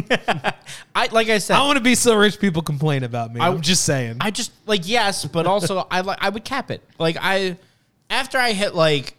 I 0.95 1.07
like 1.11 1.29
I 1.29 1.39
said. 1.39 1.57
I 1.57 1.65
want 1.65 1.77
to 1.77 1.83
be 1.83 1.95
so 1.95 2.15
rich 2.15 2.39
people 2.39 2.61
complain 2.61 3.03
about 3.03 3.33
me. 3.33 3.39
I, 3.39 3.47
am 3.47 3.61
just 3.61 3.83
saying. 3.83 4.17
I 4.21 4.29
just 4.31 4.51
like 4.67 4.87
yes, 4.87 5.25
but 5.25 5.47
also 5.47 5.87
I 5.91 6.01
like 6.01 6.19
I 6.21 6.29
would 6.29 6.45
cap 6.45 6.69
it. 6.69 6.83
Like 6.99 7.17
I 7.19 7.57
after 8.09 8.37
I 8.37 8.53
hit 8.53 8.75
like 8.75 9.15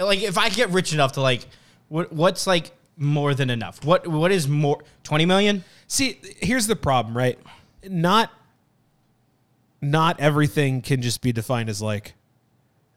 like 0.00 0.22
if 0.22 0.38
I 0.38 0.48
get 0.48 0.70
rich 0.70 0.92
enough 0.92 1.12
to 1.12 1.20
like 1.20 1.46
what 1.88 2.12
what's 2.12 2.46
like 2.46 2.72
more 2.96 3.34
than 3.34 3.48
enough? 3.48 3.84
What 3.84 4.06
what 4.08 4.32
is 4.32 4.48
more 4.48 4.82
20 5.04 5.24
million? 5.26 5.64
See, 5.86 6.18
here's 6.38 6.66
the 6.66 6.76
problem, 6.76 7.16
right? 7.16 7.38
Not 7.88 8.30
not 9.80 10.20
everything 10.20 10.82
can 10.82 11.02
just 11.02 11.22
be 11.22 11.32
defined 11.32 11.68
as 11.68 11.80
like 11.80 12.14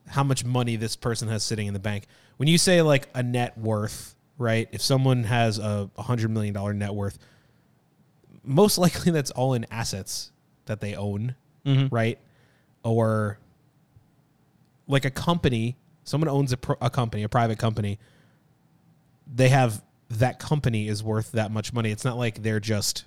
how 0.07 0.23
much 0.23 0.45
money 0.45 0.75
this 0.75 0.95
person 0.95 1.27
has 1.27 1.43
sitting 1.43 1.67
in 1.67 1.73
the 1.73 1.79
bank. 1.79 2.05
When 2.37 2.47
you 2.47 2.57
say 2.57 2.81
like 2.81 3.07
a 3.13 3.23
net 3.23 3.57
worth, 3.57 4.15
right? 4.37 4.67
If 4.71 4.81
someone 4.81 5.23
has 5.23 5.59
a 5.59 5.89
hundred 5.97 6.31
million 6.31 6.53
dollar 6.53 6.73
net 6.73 6.93
worth, 6.93 7.17
most 8.43 8.77
likely 8.77 9.11
that's 9.11 9.31
all 9.31 9.53
in 9.53 9.65
assets 9.71 10.31
that 10.65 10.81
they 10.81 10.95
own, 10.95 11.35
mm-hmm. 11.65 11.93
right? 11.93 12.19
Or 12.83 13.39
like 14.87 15.05
a 15.05 15.11
company, 15.11 15.77
someone 16.03 16.29
owns 16.29 16.51
a, 16.51 16.57
pro- 16.57 16.77
a 16.81 16.89
company, 16.89 17.23
a 17.23 17.29
private 17.29 17.57
company. 17.57 17.99
They 19.33 19.49
have 19.49 19.83
that 20.09 20.37
company 20.39 20.87
is 20.87 21.03
worth 21.03 21.31
that 21.31 21.51
much 21.51 21.73
money. 21.73 21.89
It's 21.91 22.05
not 22.05 22.17
like 22.17 22.43
they're 22.43 22.59
just 22.59 23.05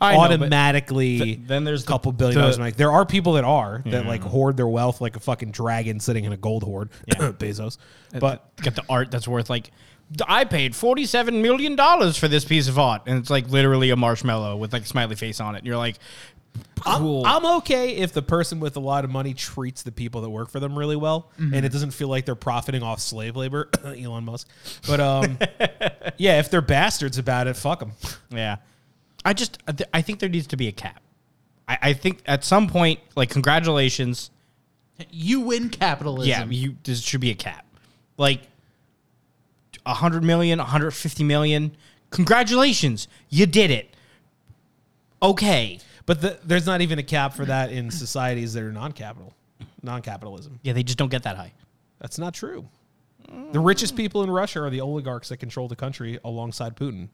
I 0.00 0.14
know, 0.14 0.20
automatically 0.20 1.18
th- 1.18 1.38
then 1.46 1.64
there's 1.64 1.82
a 1.82 1.86
the- 1.86 1.92
couple 1.92 2.12
billion 2.12 2.34
the- 2.36 2.40
dollars. 2.42 2.58
Like 2.58 2.76
there 2.76 2.90
are 2.92 3.04
people 3.06 3.34
that 3.34 3.44
are 3.44 3.82
that 3.86 4.06
like 4.06 4.22
hoard 4.22 4.56
their 4.56 4.68
wealth 4.68 5.00
like 5.00 5.16
a 5.16 5.20
fucking 5.20 5.50
dragon 5.52 6.00
sitting 6.00 6.24
in 6.24 6.32
a 6.32 6.36
gold 6.36 6.62
hoard. 6.62 6.90
Bezos, 7.08 7.78
but 8.18 8.54
got 8.62 8.74
the 8.74 8.84
art 8.88 9.10
that's 9.10 9.28
worth 9.28 9.50
like 9.50 9.70
I 10.26 10.44
paid 10.44 10.74
47 10.76 11.42
million 11.42 11.76
dollars 11.76 12.16
for 12.16 12.28
this 12.28 12.44
piece 12.44 12.68
of 12.68 12.78
art 12.78 13.02
and 13.06 13.18
it's 13.18 13.28
like 13.30 13.48
literally 13.48 13.90
a 13.90 13.96
marshmallow 13.96 14.56
with 14.56 14.72
like 14.72 14.82
a 14.82 14.86
smiley 14.86 15.16
face 15.16 15.40
on 15.40 15.54
it. 15.56 15.58
And 15.58 15.66
you're 15.66 15.76
like 15.76 15.96
cool. 16.80 17.26
I'm, 17.26 17.44
I'm 17.44 17.56
okay 17.58 17.96
if 17.96 18.12
the 18.12 18.22
person 18.22 18.60
with 18.60 18.76
a 18.76 18.80
lot 18.80 19.04
of 19.04 19.10
money 19.10 19.34
treats 19.34 19.82
the 19.82 19.92
people 19.92 20.20
that 20.22 20.30
work 20.30 20.48
for 20.50 20.60
them 20.60 20.78
really 20.78 20.96
well, 20.96 21.30
Mm-hmm. 21.38 21.52
and 21.54 21.66
it 21.66 21.72
doesn't 21.72 21.90
feel 21.90 22.08
like 22.08 22.24
they're 22.24 22.34
profiting 22.34 22.82
off 22.82 23.00
slave 23.00 23.36
labor. 23.36 23.68
Elon 23.84 24.24
Musk, 24.24 24.48
but 24.86 25.00
um, 25.00 25.38
yeah, 26.16 26.38
if 26.38 26.50
they're 26.50 26.62
bastards 26.62 27.18
about 27.18 27.46
it, 27.46 27.56
fuck 27.56 27.80
them. 27.80 27.92
Yeah. 28.30 28.56
I 29.26 29.32
just, 29.32 29.58
I 29.92 30.02
think 30.02 30.20
there 30.20 30.28
needs 30.28 30.46
to 30.46 30.56
be 30.56 30.68
a 30.68 30.72
cap. 30.72 31.02
I, 31.66 31.78
I 31.82 31.92
think 31.94 32.22
at 32.26 32.44
some 32.44 32.68
point, 32.68 33.00
like, 33.16 33.28
congratulations. 33.28 34.30
You 35.10 35.40
win 35.40 35.68
capitalism. 35.68 36.28
Yeah, 36.28 36.44
you, 36.44 36.76
there 36.84 36.94
should 36.94 37.20
be 37.20 37.32
a 37.32 37.34
cap. 37.34 37.66
Like, 38.16 38.42
100 39.82 40.22
million, 40.22 40.60
150 40.60 41.24
million. 41.24 41.76
Congratulations. 42.10 43.08
You 43.28 43.46
did 43.46 43.72
it. 43.72 43.94
Okay. 45.20 45.80
But 46.06 46.20
the, 46.20 46.38
there's 46.44 46.66
not 46.66 46.80
even 46.80 47.00
a 47.00 47.02
cap 47.02 47.34
for 47.34 47.44
that 47.46 47.72
in 47.72 47.90
societies 47.90 48.52
that 48.52 48.62
are 48.62 48.70
non-capital, 48.70 49.32
non-capitalism. 49.82 50.60
Yeah, 50.62 50.72
they 50.72 50.84
just 50.84 50.98
don't 50.98 51.10
get 51.10 51.24
that 51.24 51.36
high. 51.36 51.52
That's 51.98 52.18
not 52.18 52.32
true. 52.32 52.68
The 53.50 53.58
richest 53.58 53.96
people 53.96 54.22
in 54.22 54.30
Russia 54.30 54.62
are 54.62 54.70
the 54.70 54.82
oligarchs 54.82 55.30
that 55.30 55.38
control 55.38 55.66
the 55.66 55.74
country 55.74 56.20
alongside 56.24 56.76
Putin. 56.76 57.08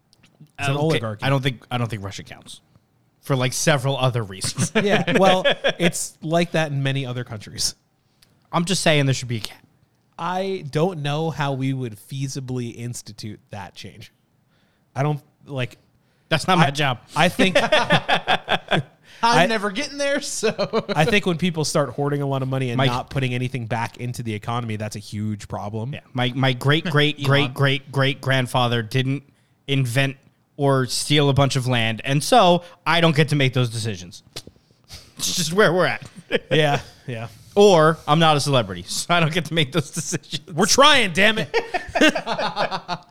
It's 0.59 0.69
an 0.69 0.75
Okay, 0.75 0.83
oligarchy. 0.83 1.25
I 1.25 1.31
don't 1.31 1.43
think 1.43 1.65
I 1.71 1.79
don't 1.79 1.89
think 1.89 2.03
Russia 2.05 2.23
counts 2.23 2.61
for 3.21 3.37
like 3.37 3.53
several 3.53 3.97
other 3.97 4.23
reasons. 4.23 4.73
yeah, 4.83 5.17
well, 5.19 5.45
it's 5.79 6.17
like 6.23 6.53
that 6.53 6.71
in 6.73 6.83
many 6.83 7.07
other 7.07 7.25
countries. 7.25 7.75
I'm 8.53 8.65
just 8.65 8.83
saying 8.83 9.07
there 9.07 9.15
should 9.15 9.29
be 9.29 9.39
a 9.39 9.41
cap. 9.41 9.59
I 10.19 10.65
don't 10.71 11.03
know 11.03 11.31
how 11.31 11.55
we 11.55 11.73
would 11.73 11.97
feasibly 11.97 12.77
institute 12.77 13.41
that 13.51 13.75
change. 13.75 14.13
I 14.95 15.03
don't 15.03 15.21
like. 15.47 15.79
That's 16.29 16.47
not 16.47 16.59
my 16.59 16.67
I- 16.67 16.71
job. 16.71 16.99
I 17.17 17.29
think 17.29 17.57
I'm 17.63 18.83
I- 19.23 19.47
never 19.47 19.71
getting 19.71 19.99
there, 19.99 20.21
so 20.21 20.85
I 20.89 21.05
think 21.05 21.27
when 21.27 21.39
people 21.39 21.65
start 21.65 21.91
hoarding 21.91 22.23
a 22.23 22.27
lot 22.27 22.43
of 22.43 22.49
money 22.49 22.71
and 22.71 22.77
Mike- 22.77 22.91
not 22.91 23.09
putting 23.11 23.35
anything 23.35 23.67
back 23.67 23.99
into 23.99 24.23
the 24.23 24.35
economy, 24.35 24.77
that's 24.77 24.97
a 24.97 25.01
huge 25.01 25.47
problem. 25.49 25.93
Yeah, 25.95 26.01
my 26.13 26.33
my 26.35 26.53
great 26.53 26.85
great 26.85 27.23
great 27.23 27.55
great 27.55 27.93
great 27.93 28.21
grandfather 28.21 28.83
didn't 28.83 29.23
invent 29.69 30.17
or 30.57 30.87
steal 30.87 31.29
a 31.29 31.33
bunch 31.33 31.57
of 31.57 31.67
land, 31.67 32.01
and 32.05 32.23
so 32.23 32.63
I 32.87 33.01
don't 33.01 33.17
get 33.17 33.29
to 33.31 33.37
make 33.37 33.55
those 33.55 33.71
decisions. 33.71 34.23
It's 35.19 35.37
just 35.37 35.53
where 35.53 35.73
we're 35.73 35.87
at. 35.87 36.03
yeah, 36.51 36.81
yeah. 37.07 37.29
Or 37.55 37.99
I'm 38.09 38.19
not 38.19 38.37
a 38.37 38.41
celebrity, 38.41 38.83
so 38.83 39.15
I 39.15 39.21
don't 39.21 39.33
get 39.33 39.45
to 39.45 39.55
make 39.55 39.71
those 39.71 39.91
decisions. 39.93 40.41
We're 40.53 40.67
trying, 40.67 41.13
damn 41.13 41.39
it. 41.39 41.53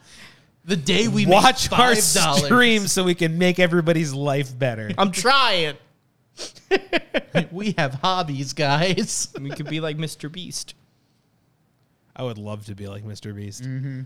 the 0.66 0.76
day 0.76 1.08
we 1.08 1.26
Watch 1.26 1.72
make 1.72 1.80
our 1.80 1.96
five 1.96 2.14
dollars, 2.14 2.46
stream 2.46 2.88
so 2.88 3.06
we 3.06 3.16
can 3.16 3.38
make 3.38 3.60
everybody's 3.60 4.14
life 4.14 4.58
better. 4.58 4.92
I'm 4.98 5.12
trying. 5.12 5.78
we 7.52 7.76
have 7.78 7.94
hobbies, 7.94 8.52
guys. 8.52 9.30
We 9.40 9.52
could 9.52 9.70
be 9.70 9.80
like 9.80 9.98
Mr. 9.98 10.30
Beast. 10.30 10.74
I 12.16 12.24
would 12.24 12.38
love 12.38 12.66
to 12.66 12.76
be 12.76 12.88
like 12.88 13.04
Mr. 13.04 13.34
Beast. 13.36 13.64
Mm-hmm. 13.64 14.02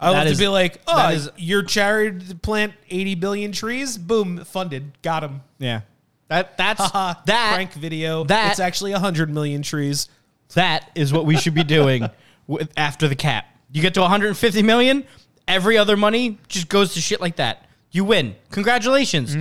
I 0.00 0.06
Mm-hmm. 0.06 0.12
That 0.12 0.18
love 0.18 0.26
is- 0.28 0.38
to 0.38 0.44
be 0.44 0.48
like, 0.48 0.80
oh, 0.86 1.08
is- 1.10 1.30
your 1.36 1.62
charity 1.62 2.26
to 2.26 2.34
plant 2.34 2.74
80 2.90 3.14
billion 3.14 3.52
trees? 3.52 3.96
Boom, 3.98 4.44
funded. 4.44 4.92
Got 5.02 5.24
him. 5.24 5.42
Yeah, 5.58 5.82
that 6.28 6.56
that's 6.58 6.90
that 6.92 7.24
prank 7.54 7.72
video. 7.74 8.24
that- 8.24 8.50
it's 8.52 8.60
actually 8.60 8.92
100 8.92 9.30
million 9.32 9.62
trees. 9.62 10.08
that 10.54 10.90
is 10.94 11.12
what 11.12 11.24
we 11.26 11.36
should 11.36 11.54
be 11.54 11.64
doing 11.64 12.08
with, 12.46 12.70
after 12.76 13.08
the 13.08 13.14
cap. 13.16 13.46
You 13.72 13.82
get 13.82 13.94
to 13.94 14.00
150 14.02 14.62
million, 14.62 15.04
every 15.48 15.76
other 15.78 15.96
money 15.96 16.38
just 16.48 16.68
goes 16.68 16.94
to 16.94 17.00
shit 17.00 17.20
like 17.20 17.36
that. 17.36 17.66
You 17.90 18.04
win. 18.04 18.34
Congratulations. 18.50 19.36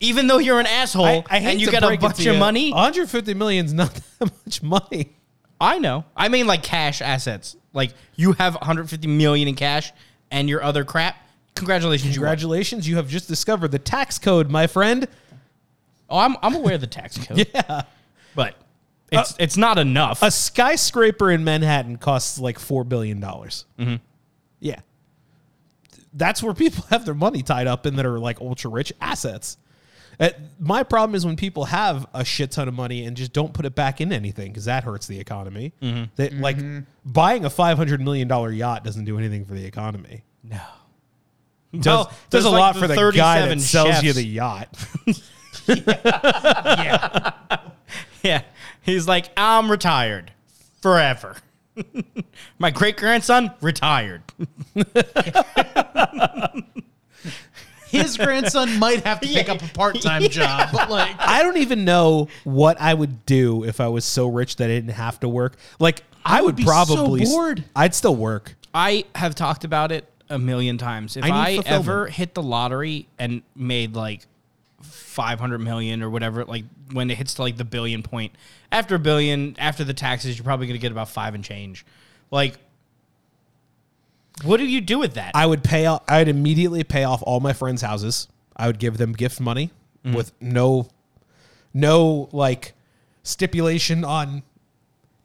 Even 0.00 0.26
though 0.26 0.38
you're 0.38 0.60
an 0.60 0.66
asshole 0.66 1.04
I, 1.06 1.24
I 1.30 1.38
hate 1.40 1.52
and 1.52 1.60
you 1.60 1.70
get 1.70 1.82
a 1.82 1.96
bunch 1.96 2.18
of 2.20 2.24
you. 2.26 2.34
money, 2.34 2.70
150 2.72 3.32
million 3.34 3.64
is 3.66 3.72
not 3.72 3.94
that 4.18 4.30
much 4.44 4.62
money. 4.62 5.16
I 5.60 5.78
know. 5.78 6.04
I 6.16 6.28
mean 6.28 6.46
like 6.46 6.62
cash 6.62 7.00
assets. 7.00 7.56
Like 7.74 7.92
you 8.16 8.32
have 8.32 8.54
150 8.54 9.06
million 9.08 9.48
in 9.48 9.56
cash 9.56 9.92
and 10.30 10.48
your 10.48 10.62
other 10.62 10.84
crap. 10.84 11.16
Congratulations. 11.54 12.14
Congratulations, 12.14 12.88
you 12.88 12.96
have 12.96 13.08
just 13.08 13.28
discovered 13.28 13.70
the 13.70 13.78
tax 13.78 14.18
code, 14.18 14.50
my 14.50 14.66
friend. 14.66 15.06
Oh, 16.08 16.18
I'm 16.18 16.36
I'm 16.42 16.54
aware 16.54 16.74
of 16.74 16.80
the 16.80 16.86
tax 16.86 17.18
code. 17.18 17.46
yeah, 17.54 17.82
but 18.34 18.56
it's 19.12 19.34
it's 19.38 19.56
not 19.56 19.78
enough. 19.78 20.22
A 20.22 20.30
skyscraper 20.30 21.30
in 21.30 21.44
Manhattan 21.44 21.96
costs 21.96 22.38
like 22.38 22.58
$4 22.58 22.88
billion. 22.88 23.20
Mm-hmm. 23.20 23.96
Yeah. 24.60 24.80
That's 26.12 26.42
where 26.42 26.54
people 26.54 26.84
have 26.90 27.04
their 27.04 27.14
money 27.14 27.42
tied 27.42 27.66
up 27.66 27.86
in 27.86 27.96
that 27.96 28.06
are 28.06 28.18
like 28.18 28.40
ultra 28.40 28.70
rich 28.70 28.92
assets. 29.00 29.56
Uh, 30.20 30.30
my 30.60 30.82
problem 30.82 31.14
is 31.14 31.24
when 31.26 31.36
people 31.36 31.64
have 31.66 32.06
a 32.14 32.24
shit 32.24 32.50
ton 32.52 32.68
of 32.68 32.74
money 32.74 33.04
and 33.04 33.16
just 33.16 33.32
don't 33.32 33.52
put 33.52 33.64
it 33.66 33.74
back 33.74 34.00
in 34.00 34.12
anything 34.12 34.50
because 34.52 34.64
that 34.66 34.84
hurts 34.84 35.06
the 35.06 35.18
economy. 35.18 35.72
That 36.16 36.32
like 36.34 36.56
buying 37.04 37.44
a 37.44 37.50
five 37.50 37.76
hundred 37.76 38.00
million 38.00 38.28
dollar 38.28 38.50
yacht 38.52 38.84
doesn't 38.84 39.04
do 39.04 39.18
anything 39.18 39.44
for 39.44 39.54
the 39.54 39.64
economy. 39.64 40.22
no. 40.42 40.60
Does, 41.74 41.84
Well, 41.86 42.04
does 42.04 42.14
there's 42.30 42.44
a 42.44 42.50
like 42.50 42.60
lot 42.60 42.74
the 42.74 42.80
for 42.82 42.86
the 42.86 42.94
guy 42.94 43.40
that 43.40 43.58
37 43.58 43.60
sells 43.60 44.02
you 44.04 44.12
the 44.12 44.24
yacht. 44.24 44.68
Yeah. 45.66 47.30
Yeah. 48.22 48.42
He's 48.82 49.08
like, 49.08 49.30
I'm 49.36 49.70
retired 49.70 50.32
forever. 50.82 51.36
My 52.58 52.70
great 52.70 52.96
grandson 52.96 53.50
retired. 53.60 54.22
His 58.02 58.16
grandson 58.18 58.78
might 58.78 59.04
have 59.04 59.20
to 59.20 59.28
pick 59.28 59.48
up 59.48 59.62
a 59.62 59.68
part-time 59.68 60.22
job, 60.28 60.70
but 60.72 60.90
like 60.90 61.16
I 61.18 61.42
don't 61.42 61.58
even 61.58 61.84
know 61.84 62.28
what 62.44 62.80
I 62.80 62.94
would 62.94 63.24
do 63.26 63.64
if 63.64 63.80
I 63.80 63.88
was 63.88 64.04
so 64.04 64.28
rich 64.28 64.56
that 64.56 64.64
I 64.64 64.74
didn't 64.74 64.90
have 64.90 65.20
to 65.20 65.28
work. 65.28 65.56
Like 65.78 66.02
I, 66.24 66.40
would 66.40 66.46
would, 66.46 66.56
be 66.56 66.62
so 66.64 66.68
probably 66.68 67.22
s- 67.22 67.32
bored. 67.32 67.64
I'd 67.76 67.94
still 67.94 68.16
work. 68.16 68.56
I 68.74 69.04
have 69.14 69.34
talked 69.34 69.64
about 69.64 69.92
it 69.92 70.08
a 70.28 70.38
million 70.38 70.78
times. 70.78 71.16
If 71.16 71.24
I 71.24 71.28
need 71.28 71.32
I, 71.34 71.54
fulfillment. 71.56 71.88
ever 71.88 72.06
hit 72.06 72.34
the 72.34 72.42
lottery 72.42 73.08
and 73.18 73.42
made 73.54 73.94
like 73.94 74.26
500 74.82 75.58
million 75.58 76.02
or 76.02 76.10
whatever, 76.10 76.44
like 76.44 76.64
when 76.92 77.10
it 77.10 77.16
hits 77.16 77.34
to 77.34 77.42
like 77.42 77.56
the 77.56 77.64
billion 77.64 78.02
point, 78.02 78.32
after 78.72 78.96
a 78.96 78.98
billion, 78.98 79.54
after 79.58 79.84
the 79.84 79.94
taxes, 79.94 80.36
you're 80.36 80.44
probably 80.44 80.66
going 80.66 80.78
to 80.78 80.82
get 80.82 80.92
about 80.92 81.08
five 81.08 81.34
and 81.34 81.44
change. 81.44 81.86
Like, 82.30 82.58
what 84.42 84.56
do 84.58 84.66
you 84.66 84.80
do 84.80 84.98
with 84.98 85.14
that? 85.14 85.32
I 85.34 85.46
would 85.46 85.62
pay 85.62 85.86
off. 85.86 86.02
I'd 86.08 86.28
immediately 86.28 86.82
pay 86.84 87.04
off 87.04 87.22
all 87.24 87.40
my 87.40 87.52
friends' 87.52 87.82
houses. 87.82 88.28
I 88.56 88.66
would 88.66 88.78
give 88.78 88.96
them 88.98 89.12
gift 89.12 89.40
money 89.40 89.70
Mm-hmm. 90.04 90.16
with 90.16 90.32
no, 90.38 90.88
no 91.72 92.28
like 92.32 92.74
stipulation 93.22 94.04
on 94.04 94.42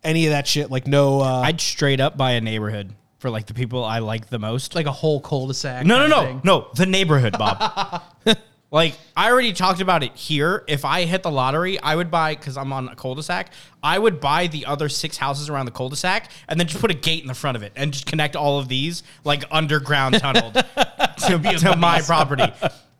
any 0.05 0.25
of 0.25 0.31
that 0.31 0.47
shit. 0.47 0.71
Like 0.71 0.87
no. 0.87 1.19
Uh, 1.21 1.41
I'd 1.41 1.59
straight 1.59 1.99
up 1.99 2.15
buy 2.17 2.31
a 2.31 2.41
neighborhood 2.41 2.93
for 3.17 3.29
like 3.29 3.45
the 3.47 3.53
people 3.53 3.83
I 3.83 3.99
like 3.99 4.29
the 4.29 4.39
most. 4.39 4.75
like 4.75 4.85
a 4.85 4.91
whole 4.93 5.19
cul-de-sac. 5.19 5.85
No, 5.85 5.99
no, 5.99 6.07
no, 6.07 6.21
thing. 6.25 6.41
no. 6.45 6.67
The 6.75 6.85
neighborhood, 6.85 7.33
Bob. 7.37 8.01
like 8.71 8.95
I 9.15 9.31
already 9.31 9.53
talked 9.53 9.81
about 9.81 10.03
it 10.03 10.15
here. 10.15 10.63
If 10.67 10.85
I 10.85 11.05
hit 11.05 11.23
the 11.23 11.31
lottery, 11.31 11.79
I 11.79 11.95
would 11.95 12.11
buy 12.11 12.35
because 12.35 12.55
I'm 12.55 12.71
on 12.71 12.87
a 12.89 12.95
cul-de-sac. 12.95 13.51
I 13.81 13.97
would 13.97 14.19
buy 14.19 14.47
the 14.47 14.65
other 14.65 14.89
six 14.89 15.17
houses 15.17 15.49
around 15.49 15.65
the 15.65 15.71
cul-de-sac 15.71 16.29
and 16.47 16.59
then 16.59 16.67
just 16.67 16.79
put 16.79 16.91
a 16.91 16.95
gate 16.95 17.21
in 17.21 17.27
the 17.27 17.33
front 17.33 17.57
of 17.57 17.63
it 17.63 17.71
and 17.75 17.91
just 17.91 18.05
connect 18.05 18.35
all 18.35 18.59
of 18.59 18.67
these 18.67 19.03
like 19.23 19.43
underground 19.49 20.19
tunneled 20.19 20.53
to, 21.27 21.39
be 21.39 21.55
to 21.57 21.75
my 21.77 22.01
property. 22.01 22.51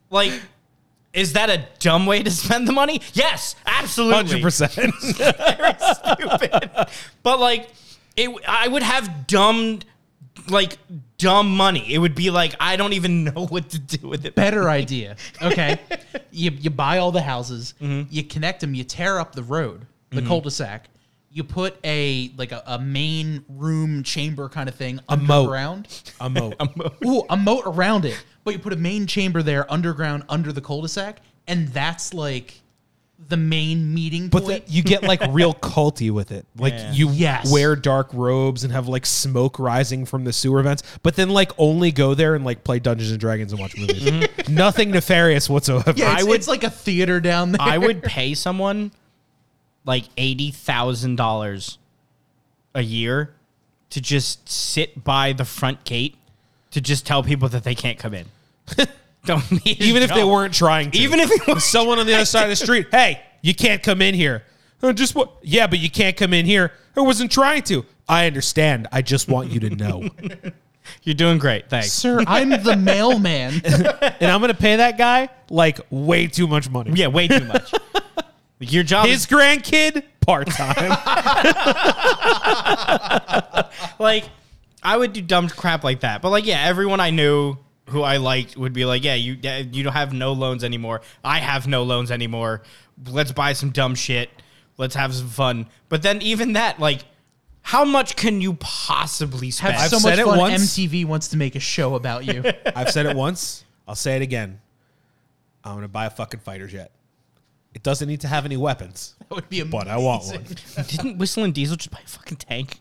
Like, 0.10 0.34
is 1.14 1.34
that 1.34 1.50
a 1.50 1.68
dumb 1.80 2.06
way 2.06 2.24
to 2.24 2.32
spend 2.32 2.68
the 2.68 2.72
money? 2.72 3.02
Yes, 3.14 3.56
absolutely 3.66 4.40
Hundred 4.40 4.41
percent. 4.41 4.74
very 5.02 5.76
stupid. 5.80 6.72
But 7.22 7.40
like, 7.40 7.70
it, 8.16 8.30
I 8.48 8.68
would 8.68 8.84
have 8.84 9.28
dumb, 9.28 9.80
like 10.50 10.78
dumb 11.18 11.56
money. 11.56 11.94
It 11.94 11.98
would 12.00 12.16
be 12.16 12.30
like 12.30 12.56
I 12.60 12.76
don't 12.76 12.94
even 12.94 13.24
know 13.36 13.46
what 13.48 13.70
to 13.70 13.80
do 13.80 14.08
with 14.08 14.26
it. 14.26 14.36
Better 14.36 14.70
idea. 14.82 15.16
Okay, 15.42 15.80
you 16.32 16.52
you 16.52 16.70
buy 16.70 16.98
all 17.00 17.12
the 17.12 17.22
houses, 17.22 17.74
Mm-hmm. 17.82 18.08
you 18.14 18.24
connect 18.24 18.62
them, 18.62 18.74
you 18.74 18.84
tear 18.84 19.20
up 19.20 19.34
the 19.34 19.44
road, 19.44 19.86
the 20.12 20.22
cul-de-sac. 20.22 20.90
You 21.32 21.44
put 21.44 21.78
a 21.84 22.32
like 22.38 22.52
a, 22.52 22.64
a 22.66 22.80
main 22.80 23.46
room 23.50 24.02
chamber 24.04 24.50
kind 24.50 24.68
of 24.68 24.74
thing 24.76 25.00
A 25.10 25.16
moat. 25.16 25.30
underground. 25.42 26.12
A 26.20 26.30
moat. 26.30 26.56
Ooh, 27.06 27.24
a 27.30 27.38
moat 27.38 27.64
around 27.68 28.06
it, 28.06 28.22
but 28.44 28.54
you 28.54 28.60
put 28.60 28.74
a 28.74 28.78
main 28.78 29.06
chamber 29.06 29.44
there 29.44 29.72
underground 29.72 30.24
under 30.28 30.52
the 30.52 30.60
cul-de-sac, 30.62 31.22
and 31.48 31.68
that's 31.68 32.14
like 32.16 32.62
the 33.28 33.38
main 33.38 33.94
meeting 33.94 34.28
But 34.30 34.44
point. 34.44 34.66
the, 34.66 34.72
you 34.72 34.82
get 34.82 35.04
like 35.04 35.22
real 35.30 35.54
culty 35.54 36.10
with 36.10 36.32
it. 36.32 36.46
Like 36.58 36.74
Yeah. 36.74 36.91
you 36.94 37.10
Yes. 37.12 37.52
wear 37.52 37.76
dark 37.76 38.10
robes 38.14 38.64
and 38.64 38.74
have 38.74 38.88
like 38.88 39.06
smoke 39.06 39.60
rising 39.60 40.06
from 40.06 40.24
the 40.24 40.34
sewer 40.34 40.64
vents, 40.64 40.82
but 41.04 41.16
then 41.16 41.30
like 41.30 41.52
only 41.60 41.91
go 41.91 42.14
there 42.16 42.34
and 42.34 42.44
like 42.44 42.64
play 42.64 42.80
Dungeons 42.80 43.12
and 43.12 43.20
Dragons 43.20 43.52
and 43.52 43.62
watch 43.62 43.78
movies. 43.78 44.04
Mm-hmm. 44.10 44.54
Nothing 44.56 44.90
nefarious 44.91 45.48
whatsoever. 45.50 45.94
yeah, 45.96 46.14
it's, 46.14 46.22
I 46.22 46.24
would- 46.26 46.36
it's 46.38 46.48
like 46.48 46.64
a 46.64 46.70
theater 46.72 47.20
down 47.20 47.52
there. 47.52 47.62
I 47.62 47.78
would 47.78 48.02
pay 48.02 48.34
someone 48.34 48.91
like 49.86 50.06
eighty 50.18 50.50
thousand 50.52 51.16
dollars 51.18 51.78
a 52.74 52.82
year 52.82 53.34
to 53.91 54.02
just 54.02 54.48
sit 54.50 55.04
by 55.04 55.34
the 55.34 55.46
front 55.46 55.84
gate 55.84 56.16
to 56.72 56.82
just 56.82 57.06
tell 57.06 57.22
people 57.24 57.48
that 57.50 57.64
they 57.64 57.76
can't 57.76 57.98
come 58.00 58.14
in. 58.14 58.26
Don't 59.30 59.52
need 59.66 59.80
Even 59.80 60.02
if 60.02 60.12
they 60.12 60.24
weren't 60.24 60.56
trying 60.56 60.90
to. 60.90 60.98
Even 60.98 61.20
if 61.20 61.30
they 61.30 61.54
were 61.54 61.60
someone 61.60 62.00
on 62.00 62.08
the 62.08 62.16
other 62.16 62.26
side 62.26 62.46
of 62.46 62.50
the 62.50 62.56
street, 62.56 62.88
hey, 62.90 63.22
you 63.44 63.54
can't 63.54 63.84
come 63.84 64.02
in 64.02 64.16
here. 64.16 64.44
Uh, 64.82 64.92
just 64.92 65.14
what? 65.14 65.34
Yeah, 65.44 65.68
but 65.68 65.78
you 65.78 65.92
can't 65.92 66.18
come 66.18 66.34
in 66.34 66.48
here. 66.48 66.72
I 66.98 67.02
wasn't 67.02 67.32
trying 67.32 67.62
to. 67.64 67.86
I 68.08 68.26
understand. 68.26 68.88
I 68.92 69.04
just 69.04 69.30
want 69.30 69.52
you 69.52 69.60
to 69.60 69.70
know. 69.70 70.10
You're 71.04 71.14
doing 71.14 71.38
great. 71.38 71.70
Thanks. 71.70 71.92
Sir, 71.92 72.24
I'm 72.26 72.50
the 72.50 72.76
mailman. 72.82 73.62
and 73.64 74.32
I'm 74.32 74.42
going 74.42 74.52
to 74.52 74.60
pay 74.60 74.78
that 74.78 74.98
guy 74.98 75.30
like 75.52 75.80
way 75.92 76.26
too 76.26 76.48
much 76.48 76.68
money. 76.68 76.94
Yeah, 76.96 77.08
way 77.08 77.28
too 77.28 77.46
much. 77.46 77.72
Your 78.58 78.82
job 78.82 79.06
His 79.06 79.22
is 79.22 79.28
grandkid, 79.28 80.06
part 80.22 80.48
time. 80.50 80.90
like 84.00 84.24
I 84.82 84.98
would 84.98 85.14
do 85.14 85.22
dumb 85.22 85.50
crap 85.50 85.84
like 85.84 86.00
that. 86.00 86.24
But 86.24 86.32
like, 86.32 86.48
yeah, 86.48 86.64
everyone 86.64 87.00
I 87.00 87.12
knew 87.12 87.58
who 87.90 88.02
I 88.03 88.18
liked 88.18 88.56
would 88.57 88.74
be 88.74 88.86
like, 88.86 89.03
yeah, 89.03 89.16
you 89.16 89.34
you 89.72 89.84
don't 89.84 89.94
have 89.94 90.14
no 90.14 90.34
loans 90.34 90.64
anymore. 90.64 91.02
I 91.24 91.40
have 91.40 91.68
no 91.68 91.84
loans 91.84 92.11
anymore. 92.11 92.61
Let's 93.07 93.32
buy 93.32 93.53
some 93.53 93.72
dumb 93.72 93.95
shit. 93.95 94.30
Let's 94.78 94.95
have 94.95 95.14
some 95.14 95.28
fun. 95.28 95.68
But 95.90 96.02
then 96.03 96.22
even 96.22 96.53
that, 96.53 96.80
like, 96.80 97.02
How 97.61 97.84
much 97.84 98.16
can 98.16 98.40
you 98.41 98.53
possibly 98.56 99.52
spend? 99.52 99.74
Have 99.74 99.84
I've 99.84 99.90
so 99.90 99.98
said 99.99 100.11
much 100.11 100.20
it 100.20 100.26
fun. 100.26 100.38
once. 100.38 100.78
MTV 100.78 101.06
wants 101.06 101.28
to 101.30 101.38
make 101.38 101.56
a 101.56 101.60
show 101.60 101.95
about 101.95 102.26
you. 102.26 102.44
I've 102.76 102.90
said 102.91 103.06
it 103.06 103.16
once. 103.16 103.66
I'll 103.88 103.95
say 103.95 104.16
it 104.16 104.22
again. 104.22 104.61
I'm 105.64 105.76
gonna 105.76 105.88
buy 105.88 106.06
a 106.06 106.10
fucking 106.10 106.40
fighter 106.40 106.68
jet. 106.68 106.91
It 107.74 107.84
doesn't 107.84 108.07
need 108.07 108.22
to 108.22 108.28
have 108.28 108.45
any 108.45 108.57
weapons, 108.57 109.16
that 109.30 109.36
would 109.36 109.49
be 109.49 109.60
amazing. 109.60 109.80
but 109.80 109.88
I 109.88 109.98
want 109.98 110.24
one. 110.26 110.44
Didn't 110.88 111.20
Whistlin 111.20 111.53
Diesel 111.53 111.76
just 111.76 111.91
buy 111.91 111.99
a 112.03 112.07
fucking 112.07 112.38
tank? 112.38 112.80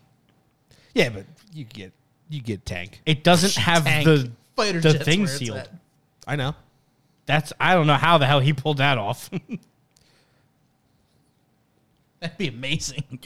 Yeah, 0.95 1.09
but 1.09 1.25
you 1.53 1.65
get 1.65 1.93
you 2.29 2.41
get 2.41 2.65
tank. 2.65 3.01
It 3.05 3.23
doesn't 3.23 3.55
have 3.55 3.83
Tank. 3.83 4.05
the 4.05 4.31
Fighter 4.59 4.81
the 4.81 4.93
jets 4.93 5.05
thing 5.05 5.21
where 5.21 5.29
it's 5.29 5.37
sealed. 5.37 5.57
at. 5.57 5.69
I 6.27 6.35
know. 6.35 6.53
That's 7.25 7.53
I 7.59 7.73
don't 7.75 7.87
know 7.87 7.95
how 7.95 8.17
the 8.17 8.25
hell 8.27 8.39
he 8.39 8.53
pulled 8.53 8.77
that 8.77 8.97
off. 8.97 9.29
That'd 12.19 12.37
be 12.37 12.47
amazing. 12.47 13.19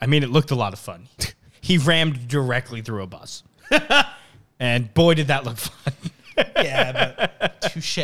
I 0.00 0.06
mean, 0.06 0.22
it 0.22 0.30
looked 0.30 0.50
a 0.50 0.54
lot 0.54 0.72
of 0.72 0.78
fun. 0.78 1.08
He 1.64 1.78
rammed 1.78 2.26
directly 2.26 2.82
through 2.82 3.04
a 3.04 3.06
bus, 3.06 3.44
and 4.58 4.92
boy, 4.94 5.14
did 5.14 5.28
that 5.28 5.44
look 5.44 5.58
fun. 5.58 5.94
Yeah, 6.56 7.12
but 7.30 7.60
Touche. 7.62 8.00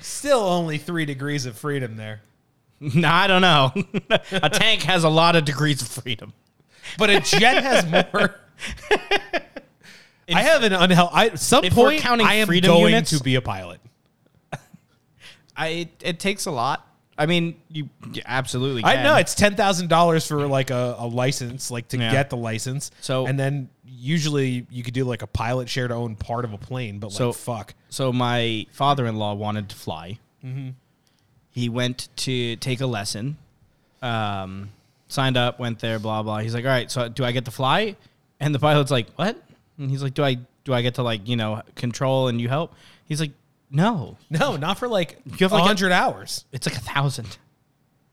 still 0.00 0.38
only 0.40 0.78
three 0.78 1.04
degrees 1.04 1.44
of 1.44 1.58
freedom 1.58 1.96
there. 1.96 2.22
no, 2.80 3.06
I 3.06 3.26
don't 3.26 3.42
know. 3.42 3.72
a 4.32 4.48
tank 4.48 4.80
has 4.84 5.04
a 5.04 5.10
lot 5.10 5.36
of 5.36 5.44
degrees 5.44 5.82
of 5.82 5.88
freedom. 5.88 6.32
But 6.96 7.10
a 7.10 7.20
jet 7.20 7.62
has 7.62 7.84
more. 8.14 8.34
I 10.30 10.42
have 10.42 10.62
an 10.62 10.72
unhealthy. 10.72 11.16
At 11.16 11.38
some 11.38 11.64
if 11.64 11.74
we're 11.74 11.84
point, 11.90 12.00
counting 12.00 12.26
I 12.26 12.34
am 12.34 12.46
freedom 12.46 12.70
going 12.70 12.92
units- 12.92 13.16
to 13.16 13.22
be 13.22 13.36
a 13.36 13.40
pilot. 13.42 13.80
I 15.56 15.88
it, 16.00 16.20
takes 16.20 16.46
a 16.46 16.50
lot. 16.50 16.84
I 17.16 17.26
mean, 17.26 17.56
you, 17.68 17.88
you 18.12 18.22
absolutely. 18.26 18.84
I 18.84 18.94
can. 18.96 19.04
know 19.04 19.16
it's 19.16 19.34
ten 19.34 19.56
thousand 19.56 19.88
dollars 19.88 20.26
for 20.26 20.46
like 20.46 20.70
a, 20.70 20.96
a 20.98 21.06
license, 21.06 21.70
like 21.70 21.88
to 21.88 21.98
Yeah. 21.98 22.12
get 22.12 22.30
the 22.30 22.36
license. 22.36 22.90
So- 23.00 23.26
and 23.26 23.38
then 23.38 23.70
usually 23.84 24.66
you 24.70 24.82
could 24.84 24.94
do 24.94 25.04
like 25.04 25.22
a 25.22 25.26
pilot 25.26 25.68
share 25.68 25.88
to 25.88 25.94
own 25.94 26.14
part 26.14 26.44
of 26.44 26.52
a 26.52 26.58
plane, 26.58 26.98
but 27.00 27.10
So- 27.10 27.28
like 27.28 27.36
fuck. 27.36 27.74
So 27.88 28.12
my 28.12 28.66
father-in-law 28.70 29.34
wanted 29.34 29.70
to 29.70 29.76
fly. 29.76 30.18
Mm-hmm. 30.44 30.70
He 31.50 31.68
went 31.68 32.08
to 32.18 32.54
take 32.56 32.80
a 32.80 32.86
lesson. 32.86 33.36
Um, 34.02 34.68
signed 35.08 35.36
up, 35.36 35.58
went 35.58 35.80
there, 35.80 35.98
blah 35.98 36.22
blah. 36.22 36.38
He's 36.38 36.54
like, 36.54 36.64
"All 36.64 36.70
right, 36.70 36.88
so 36.88 37.08
do 37.08 37.24
I 37.24 37.32
get 37.32 37.46
to 37.46 37.50
fly?" 37.50 37.96
And 38.40 38.54
the 38.54 38.58
pilot's 38.58 38.90
like, 38.90 39.10
"What?" 39.16 39.40
And 39.78 39.90
he's 39.90 40.02
like, 40.02 40.14
"Do 40.14 40.24
I 40.24 40.38
do 40.64 40.72
I 40.74 40.82
get 40.82 40.94
to 40.96 41.02
like 41.02 41.26
you 41.28 41.36
know 41.36 41.62
control 41.74 42.28
and 42.28 42.40
you 42.40 42.48
help?" 42.48 42.74
He's 43.04 43.20
like, 43.20 43.32
"No, 43.70 44.16
No, 44.30 44.56
not 44.56 44.78
for 44.78 44.86
like 44.88 45.18
You 45.24 45.32
have, 45.40 45.52
like, 45.52 45.62
a- 45.62 45.66
hundred 45.66 45.92
hours. 45.92 46.44
it's 46.52 46.66
like 46.66 46.76
a 46.76 46.80
thousand 46.80 47.38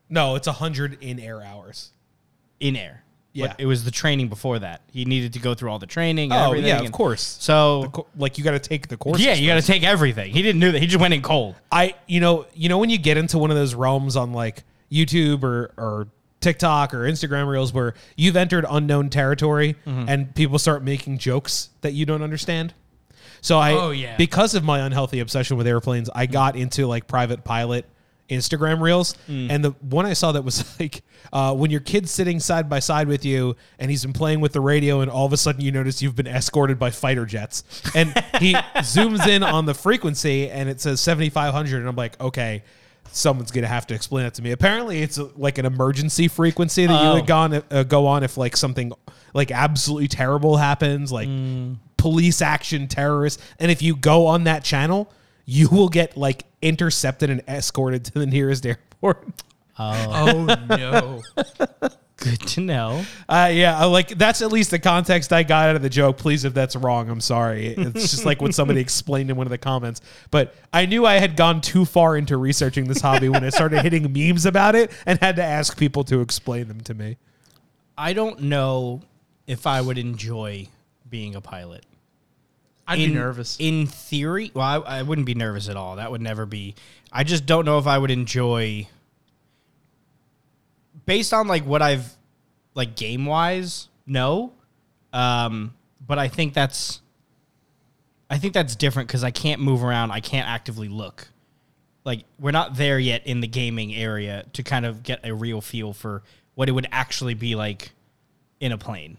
No, 0.08 0.34
it's 0.36 0.46
a 0.46 0.52
hundred 0.52 1.02
in 1.02 1.18
air 1.20 1.42
hours. 1.42 1.90
in 2.60 2.76
air." 2.76 3.02
Yeah. 3.32 3.52
It 3.58 3.66
was 3.66 3.84
the 3.84 3.90
training 3.90 4.28
before 4.30 4.58
that. 4.60 4.80
He 4.90 5.04
needed 5.04 5.34
to 5.34 5.38
go 5.38 5.52
through 5.52 5.70
all 5.70 5.78
the 5.78 5.86
training. 5.86 6.32
And 6.32 6.40
Oh 6.40 6.46
everything, 6.46 6.68
yeah, 6.68 6.78
of 6.78 6.84
and- 6.86 6.92
course. 6.94 7.20
So 7.38 7.90
Co- 7.92 8.06
like 8.16 8.38
you 8.38 8.44
got 8.44 8.52
to 8.52 8.58
take 8.58 8.88
the 8.88 8.96
course. 8.96 9.20
yeah, 9.20 9.34
you 9.34 9.46
got 9.46 9.60
to 9.60 9.66
take 9.66 9.82
everything. 9.82 10.32
He 10.32 10.40
didn't 10.40 10.62
do 10.62 10.72
that. 10.72 10.80
He 10.80 10.86
just 10.86 11.00
went 11.02 11.12
in 11.12 11.20
cold. 11.20 11.54
I 11.70 11.94
you 12.06 12.20
know 12.20 12.46
you 12.54 12.70
know 12.70 12.78
when 12.78 12.88
you 12.88 12.96
get 12.96 13.18
into 13.18 13.36
one 13.36 13.50
of 13.50 13.56
those 13.58 13.74
realms 13.74 14.16
on 14.16 14.32
like 14.32 14.64
YouTube 14.90 15.42
or 15.42 15.70
or 15.76 16.08
TikTok 16.40 16.94
or 16.94 17.00
Instagram 17.00 17.48
reels 17.48 17.72
where 17.72 17.94
you've 18.16 18.36
entered 18.36 18.64
unknown 18.68 19.10
territory 19.10 19.76
Mm-hmm. 19.86 20.08
and 20.08 20.34
people 20.34 20.58
start 20.58 20.82
making 20.84 21.18
jokes 21.18 21.70
that 21.80 21.92
you 21.92 22.06
don't 22.06 22.22
understand. 22.22 22.74
So 23.40 23.58
I 23.58 23.72
Oh, 23.72 23.90
yeah. 23.90 24.16
because 24.16 24.54
of 24.54 24.64
my 24.64 24.80
unhealthy 24.80 25.20
obsession 25.20 25.56
with 25.56 25.66
airplanes, 25.66 26.10
I 26.14 26.26
got 26.26 26.56
into 26.56 26.86
like 26.86 27.06
private 27.06 27.44
pilot 27.44 27.86
Instagram 28.28 28.80
reels 28.80 29.14
Mm. 29.28 29.50
and 29.50 29.64
the 29.64 29.70
one 29.80 30.04
I 30.04 30.12
saw 30.12 30.32
that 30.32 30.42
was 30.42 30.64
like 30.80 31.02
uh, 31.32 31.54
when 31.54 31.70
your 31.70 31.78
kid's 31.80 32.10
sitting 32.10 32.40
side 32.40 32.68
by 32.68 32.80
side 32.80 33.06
with 33.06 33.24
you 33.24 33.54
and 33.78 33.88
he's 33.88 34.02
been 34.02 34.12
playing 34.12 34.40
with 34.40 34.52
the 34.52 34.60
radio 34.60 35.00
and 35.00 35.08
all 35.10 35.26
of 35.26 35.32
a 35.32 35.36
sudden 35.36 35.60
you 35.60 35.70
notice 35.70 36.02
you've 36.02 36.16
been 36.16 36.26
escorted 36.26 36.76
by 36.76 36.90
fighter 36.90 37.24
jets 37.24 37.62
and 37.94 38.12
he 38.40 38.52
zooms 38.78 39.26
in 39.28 39.44
on 39.44 39.64
the 39.66 39.74
frequency 39.74 40.50
and 40.50 40.68
it 40.68 40.80
says 40.80 41.00
7500 41.00 41.78
and 41.78 41.88
I'm 41.88 41.94
like 41.96 42.20
okay 42.20 42.64
someone's 43.12 43.50
gonna 43.50 43.66
have 43.66 43.86
to 43.88 43.94
explain 43.94 44.24
that 44.24 44.34
to 44.34 44.42
me. 44.42 44.52
Apparently 44.52 45.02
it's 45.02 45.18
uh 45.18 45.28
like 45.36 45.58
an 45.58 45.66
emergency 45.66 46.28
frequency 46.28 46.86
that 46.86 47.02
you 47.02 47.08
Oh. 47.10 47.14
would 47.14 47.26
go 47.26 47.36
on, 47.36 47.62
uh, 47.70 47.82
go 47.82 48.06
on 48.06 48.22
if 48.22 48.36
like 48.36 48.56
something 48.56 48.92
like 49.34 49.50
absolutely 49.50 50.08
terrible 50.08 50.56
happens 50.56 51.10
like 51.12 51.28
police 51.96 52.40
action 52.42 52.88
terrorists. 52.88 53.42
And 53.58 53.70
if 53.70 53.82
you 53.82 53.96
go 53.96 54.26
on 54.26 54.44
that 54.44 54.64
channel 54.64 55.12
you 55.48 55.68
will 55.68 55.88
get 55.88 56.16
like 56.16 56.44
intercepted 56.60 57.30
and 57.30 57.40
escorted 57.46 58.04
to 58.06 58.12
the 58.18 58.26
nearest 58.26 58.66
airport. 58.66 59.24
Oh 59.78 60.56
no. 60.68 61.22
Good 62.16 62.40
to 62.40 62.60
know. 62.62 63.04
Uh, 63.28 63.50
yeah, 63.52 63.82
uh, 63.82 63.88
like 63.88 64.08
that's 64.08 64.40
at 64.40 64.50
least 64.50 64.70
the 64.70 64.78
context 64.78 65.32
I 65.34 65.42
got 65.42 65.68
out 65.68 65.76
of 65.76 65.82
the 65.82 65.90
joke. 65.90 66.16
Please, 66.16 66.44
if 66.46 66.54
that's 66.54 66.74
wrong, 66.74 67.10
I'm 67.10 67.20
sorry. 67.20 67.68
It's 67.68 68.10
just 68.10 68.24
like 68.24 68.40
what 68.40 68.54
somebody 68.54 68.80
explained 68.86 69.30
in 69.30 69.36
one 69.36 69.46
of 69.46 69.50
the 69.50 69.58
comments. 69.58 70.00
But 70.30 70.54
I 70.72 70.86
knew 70.86 71.04
I 71.04 71.14
had 71.14 71.36
gone 71.36 71.60
too 71.60 71.84
far 71.84 72.16
into 72.16 72.38
researching 72.38 72.86
this 72.86 73.02
hobby 73.02 73.28
when 73.28 73.44
I 73.44 73.50
started 73.50 73.82
hitting 73.82 74.12
memes 74.14 74.46
about 74.46 74.74
it 74.74 74.90
and 75.04 75.18
had 75.20 75.36
to 75.36 75.44
ask 75.44 75.78
people 75.78 76.04
to 76.04 76.22
explain 76.22 76.68
them 76.68 76.80
to 76.82 76.94
me. 76.94 77.18
I 77.98 78.14
don't 78.14 78.42
know 78.42 79.02
if 79.46 79.66
I 79.66 79.82
would 79.82 79.98
enjoy 79.98 80.68
being 81.08 81.34
a 81.34 81.40
pilot. 81.42 81.84
I'd 82.88 82.98
in, 82.98 83.10
be 83.10 83.14
nervous. 83.14 83.56
In 83.58 83.86
theory, 83.86 84.52
well, 84.54 84.84
I, 84.86 84.98
I 84.98 85.02
wouldn't 85.02 85.26
be 85.26 85.34
nervous 85.34 85.68
at 85.68 85.76
all. 85.76 85.96
That 85.96 86.10
would 86.10 86.22
never 86.22 86.46
be. 86.46 86.76
I 87.12 87.24
just 87.24 87.46
don't 87.46 87.64
know 87.64 87.78
if 87.78 87.86
I 87.86 87.98
would 87.98 88.10
enjoy. 88.10 88.88
Based 91.06 91.32
on 91.32 91.48
like 91.48 91.64
what 91.64 91.82
I've, 91.82 92.16
like 92.74 92.96
game 92.96 93.24
wise, 93.24 93.88
no, 94.06 94.52
um, 95.12 95.74
but 96.06 96.18
I 96.18 96.28
think 96.28 96.54
that's. 96.54 97.00
I 98.28 98.38
think 98.38 98.54
that's 98.54 98.74
different 98.74 99.08
because 99.08 99.22
I 99.22 99.30
can't 99.30 99.60
move 99.60 99.84
around. 99.84 100.10
I 100.10 100.18
can't 100.18 100.48
actively 100.48 100.88
look. 100.88 101.28
Like 102.04 102.24
we're 102.40 102.50
not 102.50 102.76
there 102.76 102.98
yet 102.98 103.24
in 103.24 103.40
the 103.40 103.46
gaming 103.46 103.94
area 103.94 104.44
to 104.52 104.64
kind 104.64 104.84
of 104.84 105.04
get 105.04 105.20
a 105.24 105.32
real 105.32 105.60
feel 105.60 105.92
for 105.92 106.22
what 106.56 106.68
it 106.68 106.72
would 106.72 106.88
actually 106.90 107.34
be 107.34 107.54
like 107.54 107.92
in 108.58 108.72
a 108.72 108.78
plane. 108.78 109.18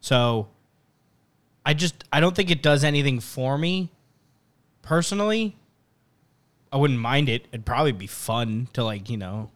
So 0.00 0.48
I 1.64 1.74
just 1.74 2.04
I 2.12 2.20
don't 2.20 2.34
think 2.34 2.50
it 2.50 2.62
does 2.62 2.84
anything 2.84 3.20
for 3.20 3.56
me 3.56 3.90
personally. 4.82 5.56
I 6.72 6.78
wouldn't 6.78 7.00
mind 7.00 7.28
it. 7.28 7.46
It'd 7.52 7.64
probably 7.64 7.92
be 7.92 8.06
fun 8.06 8.68
to 8.72 8.84
like, 8.84 9.08
you 9.08 9.16
know, 9.16 9.50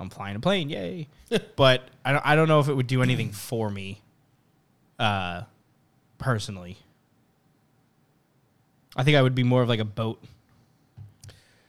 I'm 0.00 0.08
flying 0.10 0.34
a 0.34 0.40
plane, 0.40 0.70
yay. 0.70 1.08
but 1.56 1.82
I 2.04 2.12
don't 2.12 2.26
I 2.26 2.34
don't 2.34 2.48
know 2.48 2.58
if 2.60 2.68
it 2.68 2.74
would 2.74 2.86
do 2.86 3.02
anything 3.02 3.30
for 3.32 3.70
me 3.70 4.00
uh 4.98 5.42
personally. 6.18 6.76
I 8.96 9.04
think 9.04 9.16
I 9.16 9.22
would 9.22 9.34
be 9.34 9.44
more 9.44 9.62
of 9.62 9.68
like 9.68 9.78
a 9.80 9.84
boat. 9.84 10.22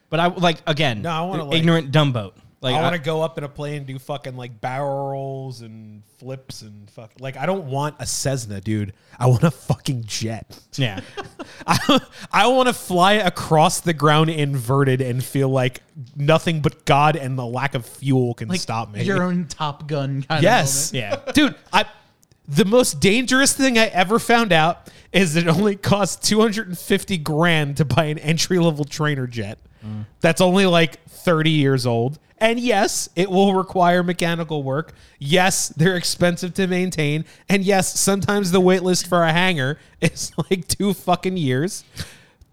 But 0.09 0.19
I 0.19 0.27
like 0.27 0.57
again, 0.65 1.01
No, 1.03 1.09
I 1.11 1.21
wanna, 1.21 1.43
like- 1.45 1.57
ignorant 1.57 1.91
dumb 1.91 2.11
boat. 2.13 2.35
Like 2.61 2.75
I 2.75 2.81
want 2.83 2.93
to 2.93 3.01
go 3.01 3.23
up 3.23 3.39
in 3.39 3.43
a 3.43 3.49
plane 3.49 3.77
and 3.77 3.85
do 3.87 3.97
fucking 3.97 4.37
like 4.37 4.61
barrel 4.61 5.09
rolls 5.09 5.61
and 5.61 6.03
flips 6.19 6.61
and 6.61 6.87
fuck. 6.91 7.11
Like 7.19 7.35
I 7.35 7.47
don't 7.47 7.65
want 7.65 7.95
a 7.97 8.05
Cessna, 8.05 8.61
dude. 8.61 8.93
I 9.17 9.25
want 9.25 9.41
a 9.41 9.49
fucking 9.49 10.03
jet. 10.05 10.59
yeah. 10.75 10.99
I, 11.67 11.99
I 12.31 12.47
want 12.47 12.67
to 12.67 12.73
fly 12.73 13.13
across 13.13 13.79
the 13.79 13.93
ground 13.93 14.29
inverted 14.29 15.01
and 15.01 15.23
feel 15.23 15.49
like 15.49 15.81
nothing 16.15 16.61
but 16.61 16.85
God 16.85 17.15
and 17.15 17.37
the 17.37 17.45
lack 17.45 17.73
of 17.73 17.83
fuel 17.83 18.35
can 18.35 18.47
like 18.47 18.59
stop 18.59 18.93
me. 18.93 19.03
Your 19.03 19.23
own 19.23 19.47
Top 19.47 19.87
Gun 19.87 20.21
kind 20.21 20.43
yes, 20.43 20.89
of 20.89 20.95
moment. 21.01 21.23
Yeah. 21.25 21.31
dude. 21.33 21.55
I 21.73 21.85
the 22.47 22.65
most 22.65 22.99
dangerous 22.99 23.53
thing 23.53 23.79
I 23.79 23.85
ever 23.87 24.19
found 24.19 24.51
out 24.51 24.87
is 25.11 25.35
it 25.35 25.47
only 25.47 25.75
costs 25.77 26.27
two 26.27 26.41
hundred 26.41 26.67
and 26.67 26.77
fifty 26.77 27.17
grand 27.17 27.77
to 27.77 27.85
buy 27.85 28.05
an 28.05 28.19
entry 28.19 28.59
level 28.59 28.85
trainer 28.85 29.25
jet. 29.25 29.57
Mm. 29.83 30.05
That's 30.19 30.41
only 30.41 30.67
like 30.67 30.99
thirty 31.23 31.51
years 31.51 31.85
old. 31.85 32.19
And 32.37 32.59
yes, 32.59 33.07
it 33.15 33.29
will 33.29 33.53
require 33.53 34.01
mechanical 34.01 34.63
work. 34.63 34.93
Yes, 35.19 35.69
they're 35.69 35.95
expensive 35.95 36.55
to 36.55 36.65
maintain. 36.65 37.23
And 37.47 37.63
yes, 37.63 37.99
sometimes 37.99 38.49
the 38.49 38.59
wait 38.59 38.81
list 38.81 39.05
for 39.05 39.21
a 39.23 39.31
hangar 39.31 39.77
is 40.01 40.31
like 40.49 40.67
two 40.67 40.95
fucking 40.95 41.37
years. 41.37 41.83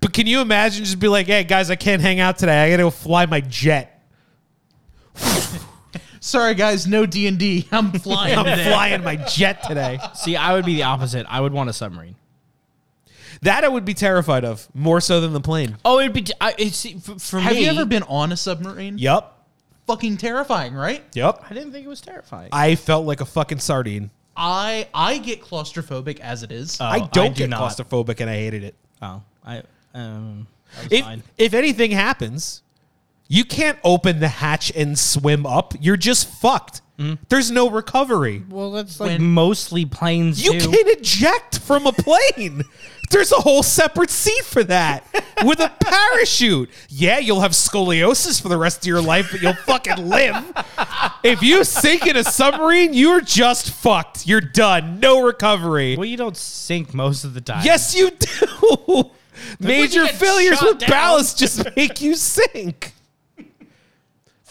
But 0.00 0.12
can 0.12 0.26
you 0.26 0.40
imagine 0.40 0.84
just 0.84 0.98
be 1.00 1.08
like, 1.08 1.26
hey 1.26 1.42
guys, 1.42 1.70
I 1.70 1.76
can't 1.76 2.02
hang 2.02 2.20
out 2.20 2.38
today. 2.38 2.64
I 2.64 2.70
gotta 2.70 2.82
go 2.82 2.90
fly 2.90 3.24
my 3.24 3.40
jet. 3.40 3.94
Sorry 6.20 6.54
guys, 6.54 6.86
no 6.86 7.06
D 7.06 7.26
and 7.26 7.38
D. 7.38 7.66
I'm 7.72 7.90
flying. 7.98 8.38
I'm 8.38 8.44
today. 8.44 8.70
flying 8.70 9.02
my 9.02 9.16
jet 9.16 9.62
today. 9.64 9.98
See, 10.14 10.36
I 10.36 10.52
would 10.52 10.66
be 10.66 10.74
the 10.76 10.82
opposite. 10.82 11.24
I 11.28 11.40
would 11.40 11.52
want 11.54 11.70
a 11.70 11.72
submarine. 11.72 12.16
That 13.42 13.64
I 13.64 13.68
would 13.68 13.84
be 13.84 13.94
terrified 13.94 14.44
of 14.44 14.66
more 14.74 15.00
so 15.00 15.20
than 15.20 15.32
the 15.32 15.40
plane. 15.40 15.76
Oh, 15.84 15.98
it'd 16.00 16.12
be. 16.12 16.26
I, 16.40 16.54
it's, 16.58 16.88
for, 17.02 17.18
for 17.18 17.38
Have 17.40 17.54
me. 17.54 17.64
you 17.64 17.70
ever 17.70 17.84
been 17.84 18.02
on 18.04 18.32
a 18.32 18.36
submarine? 18.36 18.98
Yup. 18.98 19.46
Fucking 19.86 20.16
terrifying, 20.18 20.74
right? 20.74 21.02
Yep. 21.14 21.44
I 21.48 21.54
didn't 21.54 21.72
think 21.72 21.86
it 21.86 21.88
was 21.88 22.00
terrifying. 22.00 22.50
I 22.52 22.74
felt 22.74 23.06
like 23.06 23.20
a 23.20 23.24
fucking 23.24 23.60
sardine. 23.60 24.10
I 24.36 24.88
I 24.94 25.18
get 25.18 25.40
claustrophobic 25.42 26.20
as 26.20 26.42
it 26.42 26.52
is. 26.52 26.80
Oh, 26.80 26.84
I 26.84 27.00
don't 27.12 27.34
do 27.34 27.44
get 27.44 27.50
not. 27.50 27.60
claustrophobic 27.72 28.20
and 28.20 28.28
I 28.30 28.34
hated 28.34 28.64
it. 28.64 28.74
Oh, 29.02 29.22
I 29.44 29.62
um. 29.94 30.46
That 30.76 30.84
was 30.84 30.92
If, 30.92 31.04
fine. 31.04 31.22
if 31.38 31.54
anything 31.54 31.90
happens, 31.92 32.62
you 33.28 33.44
can't 33.44 33.78
open 33.82 34.20
the 34.20 34.28
hatch 34.28 34.70
and 34.76 34.98
swim 34.98 35.46
up. 35.46 35.72
You're 35.80 35.96
just 35.96 36.28
fucked. 36.28 36.82
There's 37.28 37.50
no 37.52 37.70
recovery. 37.70 38.42
Well, 38.50 38.72
that's 38.72 38.98
like 38.98 39.12
When- 39.12 39.30
mostly 39.30 39.84
planes 39.86 40.44
You 40.44 40.58
too. 40.58 40.68
can 40.70 40.88
eject 40.88 41.60
from 41.60 41.86
a 41.86 41.92
plane. 41.96 42.64
There's 43.10 43.32
a 43.32 43.36
whole 43.36 43.62
separate 43.62 44.10
seat 44.10 44.44
for 44.44 44.62
that 44.64 45.04
with 45.44 45.60
a 45.60 45.72
parachute. 45.80 46.70
Yeah, 46.88 47.18
you'll 47.18 47.40
have 47.40 47.52
scoliosis 47.52 48.40
for 48.40 48.48
the 48.48 48.58
rest 48.58 48.78
of 48.78 48.86
your 48.86 49.00
life, 49.00 49.28
but 49.30 49.40
you'll 49.40 49.54
fucking 49.54 50.08
live. 50.08 50.44
If 51.22 51.42
you 51.42 51.64
sink 51.64 52.06
in 52.06 52.16
a 52.16 52.24
submarine, 52.24 52.94
you're 52.94 53.20
just 53.20 53.70
fucked. 53.70 54.26
You're 54.26 54.40
done. 54.40 55.00
No 55.00 55.22
recovery. 55.24 55.96
Well, 55.96 56.04
you 56.06 56.16
don't 56.16 56.36
sink 56.36 56.94
most 56.94 57.24
of 57.24 57.34
the 57.34 57.40
time. 57.40 57.64
Yes, 57.64 57.94
you 57.96 58.10
do. 58.10 59.10
Major 59.60 60.06
failures 60.06 60.60
with 60.60 60.78
down. 60.78 60.90
ballast 60.90 61.38
just 61.38 61.64
make 61.76 62.00
you 62.00 62.14
sink. 62.14 62.92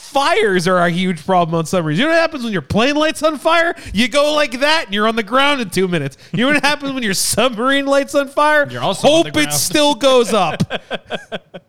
Fires 0.07 0.67
are 0.67 0.79
a 0.79 0.89
huge 0.89 1.25
problem 1.25 1.55
on 1.55 1.65
submarines. 1.65 1.99
You 1.99 2.05
know 2.05 2.11
what 2.11 2.19
happens 2.19 2.43
when 2.43 2.53
your 2.53 2.61
plane 2.61 2.95
lights 2.95 3.21
on 3.23 3.37
fire? 3.37 3.75
You 3.93 4.07
go 4.07 4.33
like 4.33 4.59
that 4.59 4.85
and 4.85 4.93
you're 4.93 5.07
on 5.07 5.15
the 5.15 5.23
ground 5.23 5.61
in 5.61 5.69
two 5.69 5.87
minutes. 5.87 6.17
You 6.31 6.45
know 6.47 6.53
what 6.53 6.63
happens 6.63 6.93
when 6.93 7.03
your 7.03 7.13
submarine 7.13 7.85
lights 7.85 8.15
on 8.15 8.27
fire? 8.27 8.67
You're 8.69 8.81
also 8.81 9.07
on 9.07 9.25
Hope 9.25 9.33
the 9.33 9.41
it 9.41 9.53
still 9.53 9.95
goes 9.95 10.33
up. 10.33 10.63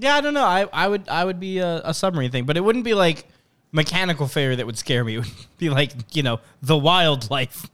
Yeah, 0.00 0.14
I 0.14 0.20
don't 0.20 0.32
know. 0.34 0.44
I, 0.44 0.64
I 0.72 0.86
would 0.86 1.08
I 1.08 1.24
would 1.24 1.40
be 1.40 1.58
a, 1.58 1.80
a 1.84 1.92
submarine 1.92 2.30
thing, 2.30 2.44
but 2.46 2.56
it 2.56 2.60
wouldn't 2.60 2.84
be 2.84 2.94
like 2.94 3.26
mechanical 3.72 4.28
failure 4.28 4.54
that 4.54 4.64
would 4.64 4.78
scare 4.78 5.02
me. 5.02 5.14
It 5.16 5.18
would 5.26 5.58
be 5.58 5.70
like 5.70 5.90
you 6.14 6.22
know 6.22 6.38
the 6.62 6.78
wildlife. 6.78 7.68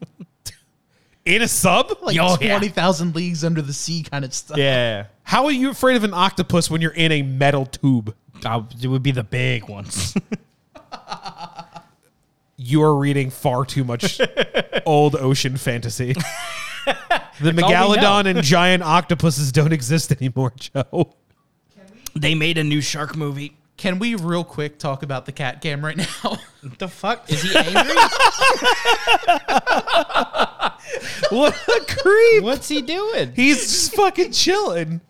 in 1.26 1.42
a 1.42 1.48
sub? 1.48 1.90
Like 2.00 2.16
Oh, 2.18 2.38
yeah. 2.40 2.56
20,000 2.58 3.14
leagues 3.14 3.44
under 3.44 3.60
the 3.60 3.74
sea 3.74 4.04
kind 4.04 4.24
of 4.24 4.32
stuff. 4.32 4.56
yeah, 4.56 5.06
How 5.22 5.44
are 5.44 5.50
you 5.52 5.68
afraid 5.70 5.96
of 5.96 6.04
an 6.04 6.14
octopus 6.14 6.70
when 6.70 6.80
you're 6.80 6.92
in 6.92 7.12
a 7.12 7.20
metal 7.22 7.66
tube? 7.66 8.14
Uh, 8.44 8.62
it 8.82 8.88
would 8.88 9.02
be 9.02 9.10
the 9.12 9.24
big 9.24 9.68
ones. 9.68 10.14
You 12.56 12.82
are 12.82 12.96
reading 12.96 13.30
far 13.30 13.64
too 13.64 13.82
much 13.84 14.20
old 14.86 15.16
ocean 15.16 15.56
fantasy. 15.56 16.14
The 17.40 17.48
all 17.50 17.96
megalodon 17.96 18.26
and 18.26 18.42
giant 18.44 18.82
octopuses 18.84 19.50
don't 19.50 19.72
exist 19.72 20.12
anymore, 20.12 20.52
Joe. 20.56 21.14
they 22.14 22.34
made 22.36 22.58
a 22.58 22.64
new 22.64 22.80
shark 22.80 23.16
movie. 23.16 23.56
Can 23.76 23.98
we 23.98 24.14
real 24.14 24.44
quick 24.44 24.78
talk 24.78 25.02
about 25.02 25.26
the 25.26 25.32
cat 25.32 25.60
cam 25.60 25.84
right 25.84 25.96
now? 25.96 26.38
The 26.78 26.86
fuck 26.86 27.28
is 27.28 27.42
he 27.42 27.56
angry? 27.56 27.96
What 31.30 31.54
a 31.68 31.84
creep. 31.88 32.44
What's 32.44 32.68
he 32.68 32.82
doing? 32.82 33.32
He's 33.34 33.60
just 33.62 33.94
fucking 33.96 34.30
chilling. 34.32 35.00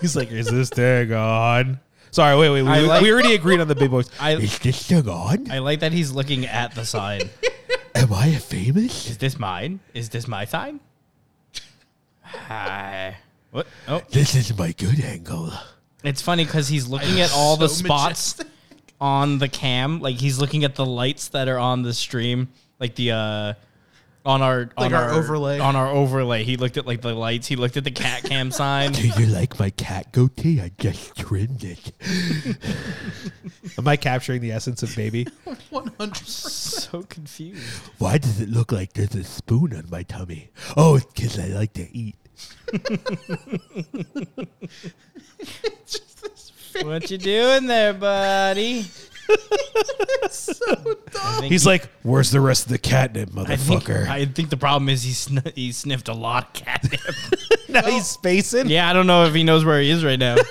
He's 0.00 0.14
like, 0.14 0.30
is 0.30 0.46
this 0.46 0.70
thing 0.70 1.12
on? 1.12 1.80
Sorry, 2.10 2.36
wait, 2.36 2.50
wait. 2.50 2.62
We, 2.62 2.68
like- 2.86 3.02
we 3.02 3.12
already 3.12 3.34
agreed 3.34 3.60
on 3.60 3.68
the 3.68 3.74
big 3.74 3.90
boys. 3.90 4.10
I 4.20 4.32
Is 4.36 4.58
this 4.58 4.86
thing 4.86 5.08
on? 5.08 5.50
I 5.50 5.58
like 5.58 5.80
that 5.80 5.92
he's 5.92 6.10
looking 6.12 6.46
at 6.46 6.74
the 6.74 6.84
sign. 6.84 7.22
Am 7.94 8.12
I 8.12 8.34
famous? 8.36 9.08
Is 9.10 9.18
this 9.18 9.38
mine? 9.38 9.80
Is 9.94 10.08
this 10.08 10.26
my 10.28 10.44
sign? 10.44 10.80
Hi. 12.22 13.16
What? 13.50 13.66
Oh, 13.86 14.02
This 14.10 14.34
is 14.34 14.56
my 14.56 14.72
good 14.72 15.00
angle. 15.02 15.52
it's 16.04 16.20
funny 16.22 16.44
because 16.44 16.68
he's 16.68 16.86
looking 16.86 17.20
at 17.20 17.32
all 17.32 17.56
the 17.56 17.68
So 17.68 17.84
spots 17.84 18.38
majestic. 18.38 18.46
on 19.00 19.38
the 19.38 19.48
cam. 19.48 20.00
Like 20.00 20.16
he's 20.16 20.38
looking 20.38 20.64
at 20.64 20.74
the 20.74 20.84
lights 20.86 21.28
that 21.28 21.48
are 21.48 21.58
on 21.58 21.82
the 21.82 21.94
stream, 21.94 22.48
like 22.78 22.94
the 22.94 23.12
uh 23.12 23.54
on 24.24 24.42
our 24.42 24.70
Like 24.76 24.92
on 24.92 24.94
our 24.94 25.10
overlay. 25.10 25.58
On 25.58 25.76
our 25.76 25.88
overlay, 25.88 26.44
he 26.44 26.56
looked 26.56 26.76
at 26.76 26.86
like 26.86 27.00
the 27.00 27.14
lights. 27.14 27.46
He 27.46 27.56
looked 27.56 27.76
at 27.76 27.84
the 27.84 27.90
cat 27.90 28.24
cam 28.24 28.50
sign. 28.52 28.92
Do 28.92 29.06
you 29.06 29.26
like 29.26 29.58
my 29.58 29.70
cat 29.70 30.12
goatee? 30.12 30.60
I 30.60 30.70
just 30.78 31.16
trimmed 31.16 31.64
it. 31.64 31.92
Am 33.78 33.86
I 33.88 33.96
capturing 33.96 34.40
the 34.40 34.52
essence 34.52 34.82
of 34.82 34.94
baby? 34.94 35.24
100%. 35.72 36.16
so 36.16 37.02
confused. 37.04 37.62
Why 37.98 38.18
does 38.18 38.40
it 38.40 38.48
look 38.48 38.72
like 38.72 38.92
there's 38.94 39.14
a 39.14 39.24
spoon 39.24 39.74
on 39.74 39.88
my 39.90 40.02
tummy? 40.02 40.50
Oh, 40.76 40.96
it's 40.96 41.06
because 41.06 41.38
I 41.38 41.46
like 41.46 41.72
to 41.74 41.88
eat. 41.96 42.16
What 46.82 47.10
you 47.10 47.18
doing 47.18 47.66
there, 47.66 47.92
buddy? 47.92 48.86
I 50.30 51.40
think 51.40 51.44
He's 51.52 51.62
he- 51.64 51.68
like, 51.68 51.88
where's 52.02 52.30
the 52.30 52.40
rest 52.40 52.64
of 52.66 52.72
the 52.72 52.78
catnip, 52.78 53.30
I 53.36 53.56
think, 53.56 53.82
motherfucker? 53.84 54.08
I 54.08 54.24
think 54.26 54.50
the 54.50 54.56
problem 54.56 54.88
is 54.88 55.02
he 55.02 55.12
sn- 55.12 55.52
he 55.54 55.72
sniffed 55.72 56.08
a 56.08 56.14
lot 56.14 56.46
of 56.48 56.52
catnip. 56.52 57.00
now 57.68 57.82
he's 57.82 58.06
spacing. 58.06 58.68
yeah, 58.68 58.88
I 58.88 58.92
don't 58.92 59.06
know 59.06 59.24
if 59.24 59.34
he 59.34 59.44
knows 59.44 59.64
where 59.64 59.80
he 59.80 59.90
is 59.90 60.04
right 60.04 60.18
now. 60.18 60.36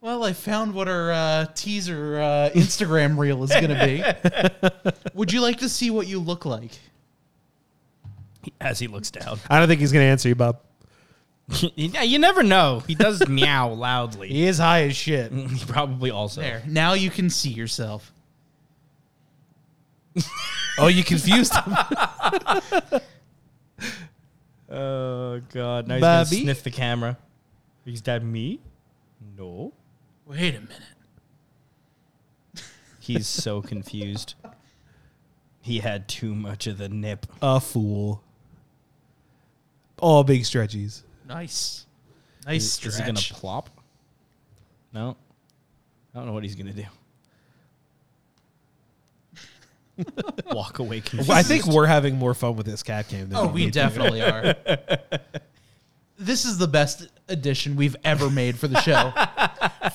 Well, 0.00 0.22
I 0.22 0.34
found 0.34 0.72
what 0.72 0.86
our 0.86 1.10
uh, 1.10 1.46
teaser 1.56 2.20
uh, 2.20 2.50
Instagram 2.54 3.18
reel 3.18 3.42
is 3.42 3.50
going 3.50 3.70
to 3.70 4.94
be. 4.94 5.10
Would 5.14 5.32
you 5.32 5.40
like 5.40 5.58
to 5.58 5.68
see 5.68 5.90
what 5.90 6.06
you 6.06 6.20
look 6.20 6.44
like? 6.44 6.78
As 8.60 8.78
he 8.78 8.86
looks 8.86 9.10
down. 9.10 9.40
I 9.50 9.58
don't 9.58 9.66
think 9.66 9.80
he's 9.80 9.90
going 9.90 10.04
to 10.04 10.08
answer 10.08 10.28
you, 10.28 10.36
Bob. 10.36 10.60
yeah, 11.76 12.02
you 12.02 12.18
never 12.18 12.42
know. 12.42 12.82
He 12.86 12.94
does 12.94 13.26
meow 13.28 13.70
loudly. 13.70 14.28
He 14.28 14.46
is 14.46 14.58
high 14.58 14.82
as 14.82 14.96
shit. 14.96 15.32
He 15.56 15.64
probably 15.64 16.10
also. 16.10 16.40
There. 16.40 16.62
Now 16.66 16.94
you 16.94 17.10
can 17.10 17.30
see 17.30 17.50
yourself. 17.50 18.12
Oh, 20.78 20.86
you 20.88 21.04
confused 21.04 21.54
him? 21.54 21.76
Oh 24.68 25.40
god! 25.52 25.86
Now 25.86 25.94
he's 25.94 26.00
gonna 26.02 26.24
Bobby? 26.24 26.42
sniff 26.42 26.62
the 26.64 26.70
camera. 26.70 27.16
Is 27.84 28.02
that 28.02 28.24
me? 28.24 28.60
No. 29.38 29.72
Wait 30.26 30.54
a 30.54 30.60
minute. 30.60 30.82
He's 32.98 33.28
so 33.28 33.62
confused. 33.62 34.34
He 35.60 35.78
had 35.78 36.08
too 36.08 36.34
much 36.34 36.66
of 36.66 36.78
the 36.78 36.88
nip. 36.88 37.26
A 37.40 37.60
fool. 37.60 38.22
All 39.98 40.24
big 40.24 40.42
stretchies. 40.42 41.02
Nice. 41.26 41.86
Nice 42.46 42.62
Is, 42.64 42.72
stretch. 42.72 42.92
is 42.94 42.98
he 43.00 43.04
gonna 43.04 43.18
plop? 43.20 43.70
No. 44.92 45.16
I 46.14 46.18
don't 46.18 46.26
know 46.26 46.32
what 46.32 46.44
he's 46.44 46.54
gonna 46.54 46.72
do. 46.72 46.84
Walk 50.52 50.78
away 50.78 51.00
confused. 51.04 51.30
I 51.30 51.42
think 51.42 51.66
we're 51.66 51.86
having 51.86 52.16
more 52.16 52.34
fun 52.34 52.56
with 52.56 52.66
this 52.66 52.82
cat 52.82 53.08
cam 53.08 53.28
than 53.30 53.38
Oh, 53.38 53.48
we 53.48 53.64
need 53.66 53.72
definitely 53.74 54.22
are. 54.22 54.54
This 56.18 56.46
is 56.46 56.56
the 56.56 56.66
best 56.66 57.08
edition 57.28 57.76
we've 57.76 57.94
ever 58.02 58.30
made 58.30 58.56
for 58.58 58.68
the 58.68 58.80
show. 58.80 59.12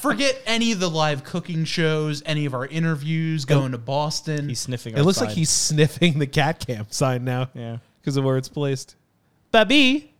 Forget 0.01 0.39
any 0.45 0.71
of 0.71 0.79
the 0.79 0.87
live 0.87 1.23
cooking 1.23 1.63
shows, 1.63 2.21
any 2.27 2.45
of 2.45 2.53
our 2.53 2.67
interviews, 2.67 3.43
going 3.43 3.71
to 3.71 3.79
Boston. 3.79 4.47
he's 4.47 4.59
sniffing. 4.59 4.93
It 4.93 4.99
our 4.99 5.03
looks 5.03 5.19
like 5.19 5.31
he's 5.31 5.49
sniffing 5.49 6.19
the 6.19 6.27
cat 6.27 6.63
cam 6.63 6.85
sign 6.91 7.25
now 7.25 7.49
Yeah. 7.55 7.77
because 7.99 8.17
of 8.17 8.23
where 8.23 8.37
it's 8.37 8.49
placed. 8.49 8.97
Baby. 9.51 10.10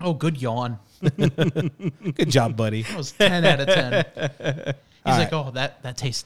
Oh, 0.00 0.12
good 0.14 0.40
yawn. 0.40 0.78
Good 1.02 2.30
job, 2.30 2.56
buddy. 2.56 2.82
That 2.82 2.96
was 2.96 3.12
10 3.12 3.44
out 3.44 3.60
of 3.60 3.66
10. 3.68 4.04
He's 5.04 5.18
like, 5.18 5.32
oh, 5.32 5.50
that, 5.52 5.82
that 5.82 5.96
tastes. 5.98 6.24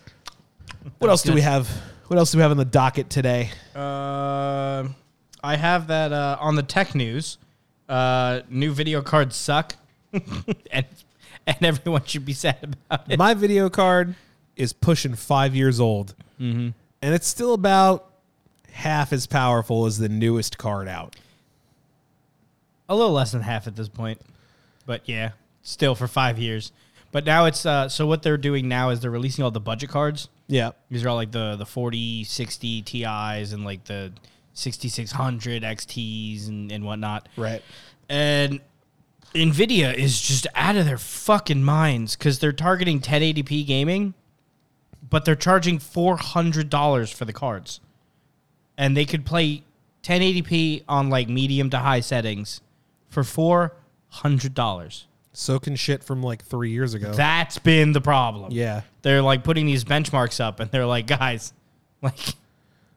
What 0.99 1.11
else 1.11 1.23
do 1.23 1.32
we 1.32 1.40
have? 1.40 1.69
What 2.07 2.19
else 2.19 2.31
do 2.31 2.39
we 2.39 2.43
have 2.43 2.51
on 2.51 2.57
the 2.57 2.65
docket 2.65 3.11
today? 3.11 3.51
Uh, 3.74 4.89
I 5.43 5.57
have 5.57 5.89
that 5.89 6.12
uh, 6.12 6.39
on 6.40 6.55
the 6.55 6.62
tech 6.62 6.95
news. 6.95 7.39
Uh, 7.89 8.40
new 8.49 8.73
video 8.73 9.03
cards 9.03 9.35
suck, 9.35 9.74
and 10.12 10.86
and 11.47 11.62
everyone 11.62 12.05
should 12.05 12.24
be 12.24 12.35
sad 12.35 12.77
about 12.90 13.11
it. 13.11 13.19
My 13.19 13.35
video 13.35 13.69
card 13.70 14.15
is 14.57 14.73
pushing 14.73 15.15
five 15.15 15.55
years 15.55 15.81
old, 15.81 16.15
and 16.39 17.15
it's 17.15 17.27
still 17.27 17.55
about 17.55 18.11
half 18.73 19.12
as 19.12 19.27
powerful 19.27 19.86
as 19.86 19.99
the 19.99 20.09
newest 20.09 20.59
card 20.59 20.86
out. 20.86 21.16
A 22.89 22.97
little 22.97 23.12
less 23.12 23.32
than 23.32 23.43
half 23.43 23.66
at 23.66 23.77
this 23.77 23.89
point, 23.89 24.20
but 24.86 25.02
yeah, 25.06 25.32
still 25.62 25.94
for 25.94 26.09
five 26.09 26.39
years. 26.39 26.73
But 27.10 27.24
now 27.24 27.47
it's 27.47 27.65
uh, 27.65 27.89
so 27.89 28.06
what 28.06 28.23
they're 28.23 28.36
doing 28.36 28.69
now 28.69 28.90
is 28.90 29.01
they're 29.01 29.10
releasing 29.10 29.44
all 29.44 29.51
the 29.51 29.60
budget 29.60 29.90
cards. 29.90 30.28
Yeah. 30.47 30.73
These 30.90 31.05
are 31.05 31.09
all 31.09 31.16
like 31.16 31.32
the 31.32 31.56
the 31.56 31.66
40, 31.66 32.24
60 32.24 32.82
TIs 32.82 33.52
and 33.52 33.65
like 33.65 33.85
the 33.85 34.12
6600 34.55 35.62
XTs 35.62 36.48
and, 36.48 36.73
and 36.73 36.85
whatnot. 36.85 37.28
Right. 37.36 37.62
And 38.09 38.60
Nvidia 39.35 39.94
is 39.94 40.20
just 40.20 40.47
out 40.55 40.77
of 40.77 40.86
their 40.86 40.98
fucking 40.98 41.62
minds 41.62 42.16
because 42.16 42.39
they're 42.39 42.52
targeting 42.52 43.01
1080p 43.01 43.66
gaming, 43.66 44.15
but 45.09 45.24
they're 45.24 45.36
charging 45.36 45.78
four 45.78 46.16
hundred 46.16 46.70
dollars 46.70 47.10
for 47.10 47.24
the 47.24 47.32
cards, 47.32 47.81
and 48.77 48.97
they 48.97 49.05
could 49.05 49.27
play 49.27 49.62
1080p 50.02 50.85
on 50.89 51.10
like 51.10 51.28
medium 51.28 51.69
to 51.70 51.78
high 51.78 52.01
settings 52.01 52.62
for 53.09 53.25
four 53.25 53.77
hundred 54.09 54.55
dollars. 54.55 55.07
So 55.33 55.59
can 55.61 55.77
shit 55.77 56.03
from 56.03 56.23
like 56.23 56.45
three 56.45 56.71
years 56.71 56.95
ago. 56.95 57.13
That's 57.13 57.59
been 57.59 57.93
the 57.93 58.01
problem. 58.01 58.51
yeah. 58.51 58.83
they're 59.03 59.23
like 59.23 59.45
putting 59.45 59.67
these 59.67 59.85
benchmarks 59.85 60.41
up, 60.41 60.59
and 60.59 60.71
they're 60.71 60.87
like, 60.87 61.07
guys, 61.07 61.53
like 62.03 62.35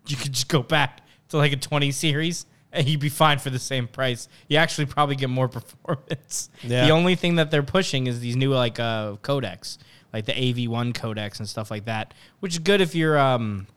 you 0.08 0.16
could 0.16 0.34
just 0.34 0.48
go 0.48 0.64
back 0.64 1.02
to 1.30 1.38
like 1.38 1.54
a 1.54 1.58
20 1.58 1.92
series 1.92 2.46
and 2.74 2.88
you'd 2.88 3.00
be 3.00 3.10
fine 3.10 3.40
for 3.40 3.50
the 3.50 3.60
same 3.60 3.88
price. 3.88 4.28
You 4.48 4.58
actually 4.58 4.86
probably 4.86 5.16
get 5.16 5.30
more 5.30 5.48
performance. 5.50 6.50
Yeah. 6.64 6.86
The 6.86 6.92
only 6.92 7.16
thing 7.16 7.36
that 7.36 7.52
they're 7.52 7.64
pushing 7.64 8.08
is 8.08 8.20
these 8.20 8.36
new 8.36 8.54
like 8.54 8.80
uh, 8.80 9.18
codecs, 9.18 9.78
like 10.14 10.26
the 10.26 10.34
AV1 10.34 10.94
codecs 10.94 11.40
and 11.40 11.48
stuff 11.48 11.72
like 11.72 11.86
that, 11.86 12.14
which 12.40 12.54
is 12.54 12.60
good 12.60 12.82
if 12.82 12.96
you're 12.96 13.18
um, 13.20 13.68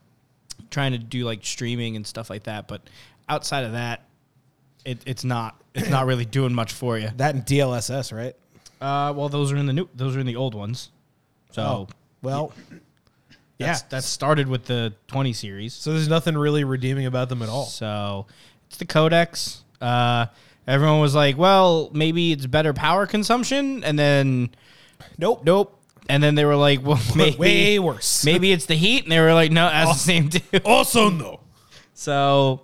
trying 0.70 0.92
to 0.92 0.98
do 0.98 1.24
like 1.24 1.44
streaming 1.44 1.96
and 1.96 2.06
stuff 2.06 2.30
like 2.30 2.44
that. 2.44 2.68
But 2.68 2.82
outside 3.28 3.64
of 3.64 3.72
that, 3.72 4.04
it, 4.84 5.02
it's 5.06 5.24
not 5.24 5.60
it's 5.74 5.88
not 5.88 6.06
really 6.06 6.24
doing 6.24 6.54
much 6.54 6.72
for 6.72 6.98
you. 6.98 7.10
That 7.16 7.34
and 7.34 7.44
DLSS, 7.44 8.12
right? 8.16 8.34
Uh, 8.80 9.12
well, 9.14 9.28
those 9.28 9.52
are 9.52 9.56
in 9.56 9.66
the 9.66 9.72
new 9.72 9.88
those 9.94 10.16
are 10.16 10.20
in 10.20 10.26
the 10.26 10.36
old 10.36 10.54
ones. 10.54 10.90
So 11.52 11.62
Oh, 11.62 11.88
well, 12.22 12.52
that's, 13.58 13.82
yeah. 13.82 13.88
that 13.90 14.04
started 14.04 14.48
with 14.48 14.64
the 14.66 14.92
20 15.06 15.32
series. 15.32 15.72
So 15.74 15.92
there's 15.92 16.08
nothing 16.08 16.36
really 16.36 16.64
redeeming 16.64 17.06
about 17.06 17.28
them 17.28 17.42
at 17.42 17.48
all. 17.48 17.66
So 17.66 18.26
it's 18.66 18.76
the 18.78 18.84
codecs. 18.86 19.58
Uh, 19.80 20.26
everyone 20.66 21.00
was 21.00 21.14
like, 21.14 21.38
well, 21.38 21.90
maybe 21.92 22.32
it's 22.32 22.46
better 22.46 22.72
power 22.72 23.06
consumption. 23.06 23.84
And 23.84 23.96
then, 23.98 24.50
Nope. 25.18 25.44
nope. 25.44 25.80
And 26.08 26.22
then 26.22 26.34
they 26.34 26.44
were 26.44 26.56
like, 26.56 26.84
well, 26.84 27.00
maybe, 27.16 27.36
Way 27.38 27.78
worse. 27.78 28.24
maybe 28.26 28.50
it's 28.52 28.66
the 28.66 28.74
heat. 28.74 29.04
And 29.04 29.12
they 29.12 29.20
were 29.20 29.32
like, 29.34 29.52
no, 29.52 29.68
that's 29.68 29.92
the 29.92 29.98
same 29.98 30.28
too. 30.30 30.40
Also, 30.64 31.08
no. 31.10 31.40
So 31.96 32.62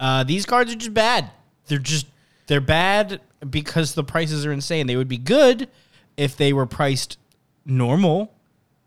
uh, 0.00 0.24
these 0.24 0.46
cards 0.46 0.72
are 0.72 0.76
just 0.76 0.94
bad. 0.94 1.30
They're 1.72 1.78
just, 1.78 2.06
they're 2.48 2.60
bad 2.60 3.22
because 3.48 3.94
the 3.94 4.04
prices 4.04 4.44
are 4.44 4.52
insane. 4.52 4.86
They 4.86 4.96
would 4.96 5.08
be 5.08 5.16
good 5.16 5.70
if 6.18 6.36
they 6.36 6.52
were 6.52 6.66
priced 6.66 7.16
normal, 7.64 8.30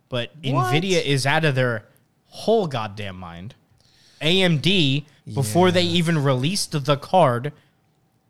but 0.08 0.40
NVIDIA 0.44 1.04
is 1.04 1.26
out 1.26 1.46
of 1.46 1.56
their 1.56 1.86
whole 2.26 2.68
goddamn 2.68 3.18
mind. 3.18 3.56
AMD, 4.22 5.06
before 5.34 5.72
they 5.72 5.82
even 5.82 6.24
released 6.24 6.86
the 6.86 6.96
card, 6.96 7.54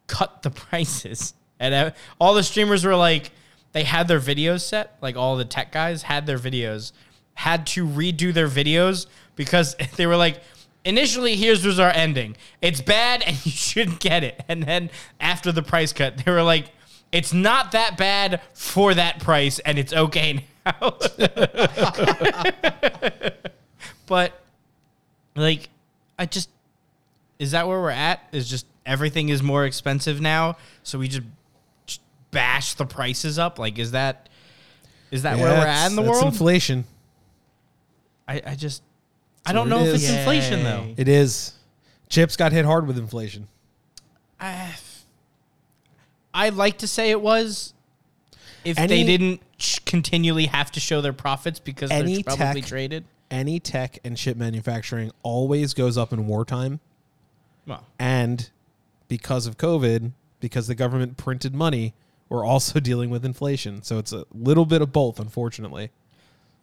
cut 0.07 0.41
the 0.41 0.52
prices. 0.52 1.34
And 1.60 1.73
uh, 1.73 1.91
all 2.18 2.34
the 2.34 2.41
streamers 2.41 2.86
were 2.86 2.95
like, 2.95 3.32
they 3.73 3.84
had 3.84 4.07
their 4.07 4.22
videos 4.22 4.61
set, 4.61 4.95
like 5.02 5.18
all 5.18 5.36
the 5.36 5.44
tech 5.44 5.73
guys 5.73 6.03
had 6.03 6.26
their 6.26 6.40
videos, 6.40 6.94
had 7.34 7.68
to 7.68 7.86
redo 7.86 8.34
their 8.34 8.48
videos 8.48 9.07
because 9.36 9.76
they 9.98 10.06
were 10.06 10.15
like, 10.15 10.41
initially, 10.86 11.36
here's 11.36 11.66
was 11.66 11.80
our 11.80 11.90
ending. 11.90 12.38
It's 12.62 12.80
bad 12.80 13.24
and 13.24 13.36
you 13.45 13.52
shouldn't 13.52 13.99
get 13.99 14.24
it. 14.24 14.41
And 14.48 14.64
then 14.64 14.90
after 15.20 15.52
the 15.52 15.64
price 15.64 15.91
cut, 15.91 16.24
they 16.24 16.32
were 16.32 16.44
like, 16.44 16.68
it's 17.12 17.34
not 17.34 17.74
that 17.74 17.98
bad 17.98 18.40
for 18.53 18.94
that 18.94 19.20
price 19.20 19.60
and 19.60 19.78
it's 19.78 19.91
okay 19.91 20.45
now. 20.66 20.98
but 24.06 24.41
like 25.36 25.70
I 26.18 26.26
just 26.26 26.49
is 27.38 27.52
that 27.52 27.68
where 27.68 27.82
we're 27.82 27.90
at? 27.90 28.22
Is 28.32 28.49
just 28.49 28.66
everything 28.86 29.28
is 29.30 29.44
more 29.44 29.66
expensive 29.66 30.22
now, 30.22 30.56
so 30.84 30.98
we 30.98 31.10
just, 31.10 31.24
just 31.86 31.99
bash 32.32 32.76
the 32.76 32.86
prices 32.86 33.38
up? 33.38 33.60
Like 33.60 33.78
is 33.78 33.91
that 33.91 34.30
is 35.12 35.24
that 35.24 35.38
where 35.38 35.52
we're 35.52 35.68
at 35.68 35.90
in 35.90 35.95
the 35.95 36.02
world? 36.02 36.26
inflation. 36.26 36.86
I, 38.28 38.41
I 38.45 38.56
just 38.56 38.82
I 39.46 39.54
don't 39.54 39.70
know 39.70 39.80
it 39.82 39.90
if 39.90 39.96
it's 39.96 40.04
is. 40.06 40.10
inflation 40.16 40.64
though. 40.64 40.84
Yay. 40.84 40.96
It 40.98 41.08
is. 41.08 41.54
Chips 42.10 42.36
got 42.36 42.52
hit 42.52 42.66
hard 42.66 42.88
with 42.88 42.98
inflation. 42.98 43.48
I 44.40 44.76
I'd 46.34 46.54
like 46.56 46.80
to 46.80 46.88
say 46.88 47.12
it 47.12 47.22
was 47.22 47.74
if 48.64 48.78
Any- 48.78 48.88
they 48.96 49.04
didn't 49.04 49.42
ch- 49.58 49.84
continually 49.86 50.48
have 50.48 50.72
to 50.74 50.80
show 50.80 51.02
their 51.02 51.14
profits 51.14 51.60
because 51.60 51.92
Any 51.92 52.16
they're 52.22 52.36
probably 52.36 52.62
tech- 52.62 52.70
traded. 52.70 53.06
Any 53.32 53.60
tech 53.60 54.00
and 54.04 54.16
chip 54.18 54.38
manufacturing 54.38 55.12
always 55.24 55.74
goes 55.74 55.98
up 55.98 56.14
in 56.14 56.28
wartime. 56.28 56.80
Well, 57.66 57.84
And 57.98 58.50
because 59.08 59.48
of 59.48 59.58
COVID, 59.58 60.12
because 60.40 60.68
the 60.68 60.76
government 60.76 61.18
printed 61.18 61.56
money, 61.56 61.94
we're 62.30 62.46
also 62.46 62.80
dealing 62.92 63.10
with 63.10 63.26
inflation. 63.26 63.82
So 63.82 63.98
it's 63.98 64.12
a 64.12 64.26
little 64.34 64.66
bit 64.66 64.82
of 64.82 64.92
both, 64.92 65.20
unfortunately. 65.20 65.90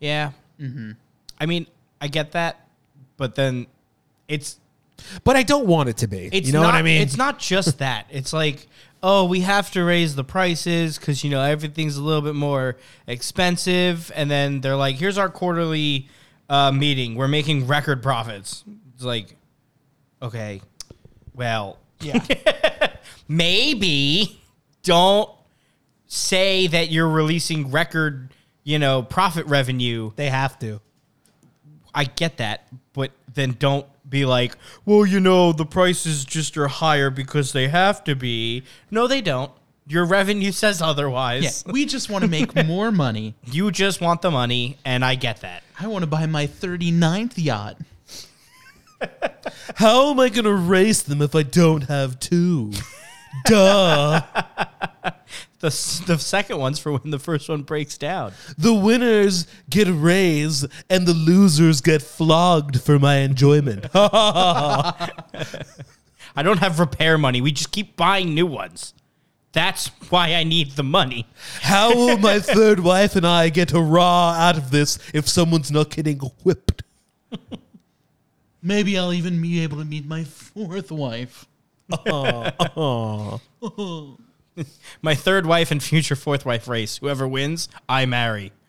yeah. 0.00 0.32
Mm-hmm. 0.60 0.92
I 1.40 1.46
mean, 1.46 1.66
I 2.00 2.06
get 2.06 2.32
that, 2.32 2.68
but 3.16 3.34
then 3.34 3.66
it's 4.28 4.58
But 5.24 5.36
I 5.36 5.42
don't 5.42 5.66
want 5.66 5.88
it 5.88 5.98
to 5.98 6.06
be. 6.06 6.28
It's 6.32 6.46
you 6.46 6.52
know 6.52 6.62
not, 6.62 6.68
what 6.68 6.74
I 6.74 6.82
mean? 6.82 7.02
It's 7.02 7.16
not 7.16 7.38
just 7.38 7.78
that. 7.78 8.06
It's 8.10 8.32
like, 8.32 8.66
oh, 9.02 9.24
we 9.24 9.40
have 9.40 9.70
to 9.72 9.84
raise 9.84 10.14
the 10.14 10.24
prices 10.24 10.98
because 10.98 11.24
you 11.24 11.30
know 11.30 11.42
everything's 11.42 11.96
a 11.96 12.02
little 12.02 12.22
bit 12.22 12.34
more 12.34 12.76
expensive, 13.06 14.12
and 14.14 14.30
then 14.30 14.60
they're 14.60 14.76
like, 14.76 14.96
here's 14.96 15.18
our 15.18 15.28
quarterly 15.28 16.08
uh, 16.48 16.72
meeting. 16.72 17.14
We're 17.14 17.28
making 17.28 17.66
record 17.66 18.02
profits. 18.02 18.64
It's 18.94 19.04
like, 19.04 19.36
okay, 20.20 20.62
well, 21.34 21.78
yeah. 22.00 22.24
maybe 23.28 24.40
don't 24.82 25.30
say 26.06 26.66
that 26.66 26.90
you're 26.90 27.08
releasing 27.08 27.70
record, 27.70 28.32
you 28.64 28.78
know, 28.78 29.02
profit 29.02 29.46
revenue 29.46 30.12
they 30.16 30.28
have 30.28 30.58
to. 30.58 30.80
I 31.94 32.04
get 32.04 32.38
that, 32.38 32.68
then 33.34 33.56
don't 33.58 33.86
be 34.08 34.24
like, 34.24 34.56
well, 34.84 35.06
you 35.06 35.20
know, 35.20 35.52
the 35.52 35.64
prices 35.64 36.24
just 36.24 36.56
are 36.56 36.68
higher 36.68 37.10
because 37.10 37.52
they 37.52 37.68
have 37.68 38.04
to 38.04 38.14
be. 38.14 38.62
No, 38.90 39.06
they 39.06 39.20
don't. 39.20 39.50
Your 39.86 40.04
revenue 40.04 40.52
says 40.62 40.80
otherwise. 40.80 41.64
Yeah, 41.66 41.72
we 41.72 41.86
just 41.86 42.10
want 42.10 42.22
to 42.24 42.30
make 42.30 42.54
more 42.66 42.92
money. 42.92 43.34
You 43.44 43.70
just 43.70 44.00
want 44.00 44.22
the 44.22 44.30
money, 44.30 44.78
and 44.84 45.04
I 45.04 45.14
get 45.14 45.40
that. 45.40 45.62
I 45.78 45.86
want 45.88 46.02
to 46.02 46.06
buy 46.06 46.26
my 46.26 46.46
39th 46.46 47.32
yacht. 47.36 47.78
How 49.76 50.10
am 50.10 50.20
I 50.20 50.28
going 50.28 50.44
to 50.44 50.54
race 50.54 51.02
them 51.02 51.20
if 51.22 51.34
I 51.34 51.42
don't 51.42 51.82
have 51.82 52.20
two? 52.20 52.72
Duh. 53.46 54.20
The, 55.62 56.02
the 56.08 56.18
second 56.18 56.58
one's 56.58 56.80
for 56.80 56.90
when 56.90 57.12
the 57.12 57.20
first 57.20 57.48
one 57.48 57.62
breaks 57.62 57.96
down. 57.96 58.32
The 58.58 58.74
winners 58.74 59.46
get 59.70 59.86
a 59.86 59.92
raise 59.92 60.66
and 60.90 61.06
the 61.06 61.14
losers 61.14 61.80
get 61.80 62.02
flogged 62.02 62.80
for 62.80 62.98
my 62.98 63.18
enjoyment. 63.18 63.86
I 63.94 65.12
don't 66.42 66.58
have 66.58 66.80
repair 66.80 67.16
money. 67.16 67.40
We 67.40 67.52
just 67.52 67.70
keep 67.70 67.96
buying 67.96 68.34
new 68.34 68.44
ones. 68.44 68.92
That's 69.52 69.92
why 70.08 70.34
I 70.34 70.42
need 70.42 70.72
the 70.72 70.82
money. 70.82 71.28
How 71.60 71.94
will 71.94 72.18
my 72.18 72.40
third 72.40 72.80
wife 72.80 73.14
and 73.14 73.24
I 73.24 73.48
get 73.48 73.72
a 73.72 73.80
raw 73.80 74.30
out 74.30 74.58
of 74.58 74.72
this 74.72 74.98
if 75.14 75.28
someone's 75.28 75.70
not 75.70 75.90
getting 75.90 76.18
whipped? 76.42 76.82
Maybe 78.60 78.98
I'll 78.98 79.12
even 79.12 79.40
be 79.40 79.62
able 79.62 79.78
to 79.78 79.84
meet 79.84 80.06
my 80.06 80.24
fourth 80.24 80.90
wife. 80.90 81.46
My 85.02 85.14
third 85.14 85.46
wife 85.46 85.70
and 85.70 85.82
future 85.82 86.16
fourth 86.16 86.44
wife 86.44 86.68
race. 86.68 86.98
Whoever 86.98 87.26
wins, 87.26 87.68
I 87.88 88.06
marry. 88.06 88.52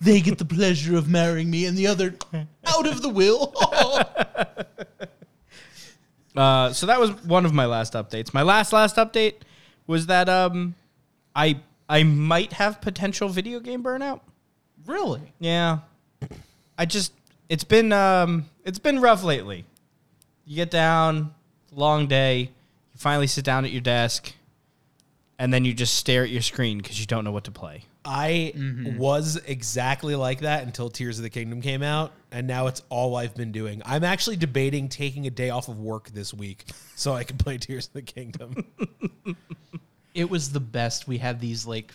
They 0.00 0.20
get 0.20 0.38
the 0.38 0.44
pleasure 0.44 0.96
of 0.96 1.08
marrying 1.08 1.50
me, 1.50 1.64
and 1.66 1.78
the 1.78 1.86
other 1.86 2.14
out 2.66 2.86
of 2.86 3.00
the 3.00 3.08
will. 3.08 3.54
Uh, 6.36 6.72
so 6.72 6.86
that 6.86 7.00
was 7.00 7.10
one 7.24 7.46
of 7.46 7.54
my 7.54 7.64
last 7.64 7.94
updates. 7.94 8.34
My 8.34 8.42
last 8.42 8.72
last 8.72 8.96
update 8.96 9.36
was 9.86 10.06
that 10.06 10.28
um, 10.28 10.74
I 11.34 11.60
I 11.88 12.02
might 12.02 12.52
have 12.54 12.80
potential 12.82 13.28
video 13.28 13.60
game 13.60 13.82
burnout. 13.82 14.20
really? 14.84 15.32
Yeah, 15.38 15.78
I 16.76 16.84
just 16.84 17.12
it's 17.48 17.64
been 17.64 17.92
um 17.92 18.50
it's 18.64 18.78
been 18.78 19.00
rough 19.00 19.22
lately. 19.24 19.64
You 20.44 20.56
get 20.56 20.70
down, 20.70 21.34
long 21.72 22.06
day, 22.06 22.38
you 22.40 22.98
finally 22.98 23.26
sit 23.26 23.44
down 23.44 23.64
at 23.64 23.70
your 23.70 23.80
desk, 23.80 24.34
and 25.38 25.52
then 25.52 25.64
you 25.64 25.74
just 25.74 25.94
stare 25.94 26.22
at 26.22 26.30
your 26.30 26.42
screen 26.42 26.78
because 26.78 26.98
you 26.98 27.06
don't 27.06 27.24
know 27.24 27.32
what 27.32 27.44
to 27.44 27.50
play. 27.50 27.84
I 28.04 28.52
mm-hmm. 28.56 28.98
was 28.98 29.36
exactly 29.46 30.14
like 30.14 30.40
that 30.40 30.62
until 30.62 30.88
Tears 30.88 31.18
of 31.18 31.24
the 31.24 31.30
Kingdom 31.30 31.60
came 31.60 31.82
out, 31.82 32.12
and 32.30 32.46
now 32.46 32.68
it's 32.68 32.82
all 32.88 33.16
I've 33.16 33.34
been 33.34 33.52
doing. 33.52 33.82
I'm 33.84 34.04
actually 34.04 34.36
debating 34.36 34.88
taking 34.88 35.26
a 35.26 35.30
day 35.30 35.50
off 35.50 35.68
of 35.68 35.80
work 35.80 36.10
this 36.10 36.32
week 36.32 36.64
so 36.94 37.12
I 37.12 37.24
can 37.24 37.36
play 37.36 37.58
Tears 37.58 37.88
of 37.88 37.94
the 37.94 38.02
Kingdom. 38.02 38.64
It 40.16 40.30
was 40.30 40.50
the 40.50 40.60
best. 40.60 41.06
We 41.06 41.18
had 41.18 41.40
these 41.40 41.66
like 41.66 41.92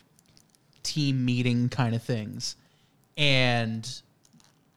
team 0.84 1.26
meeting 1.26 1.70
kind 1.70 1.96
of 1.96 2.04
things, 2.04 2.56
and 3.18 3.90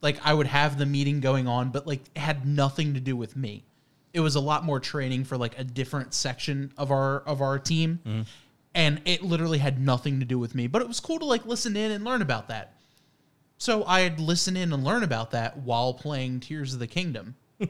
like 0.00 0.18
I 0.24 0.32
would 0.32 0.46
have 0.46 0.78
the 0.78 0.86
meeting 0.86 1.20
going 1.20 1.46
on, 1.46 1.68
but 1.68 1.86
like 1.86 2.00
it 2.16 2.20
had 2.20 2.46
nothing 2.46 2.94
to 2.94 3.00
do 3.00 3.14
with 3.14 3.36
me. 3.36 3.66
It 4.14 4.20
was 4.20 4.36
a 4.36 4.40
lot 4.40 4.64
more 4.64 4.80
training 4.80 5.24
for 5.24 5.36
like 5.36 5.58
a 5.58 5.64
different 5.64 6.14
section 6.14 6.72
of 6.78 6.90
our 6.90 7.20
of 7.20 7.42
our 7.42 7.58
team, 7.58 8.00
mm-hmm. 8.02 8.22
And 8.74 9.00
it 9.04 9.22
literally 9.22 9.58
had 9.58 9.80
nothing 9.80 10.20
to 10.20 10.26
do 10.26 10.38
with 10.38 10.54
me. 10.54 10.66
But 10.66 10.82
it 10.82 10.88
was 10.88 11.00
cool 11.00 11.18
to 11.18 11.24
like 11.24 11.46
listen 11.46 11.76
in 11.76 11.92
and 11.92 12.04
learn 12.04 12.22
about 12.22 12.48
that. 12.48 12.74
So 13.58 13.84
I'd 13.84 14.18
listen 14.18 14.56
in 14.56 14.72
and 14.72 14.84
learn 14.84 15.02
about 15.02 15.30
that 15.30 15.58
while 15.58 15.94
playing 15.94 16.40
Tears 16.40 16.74
of 16.74 16.80
the 16.80 16.86
Kingdom. 16.86 17.36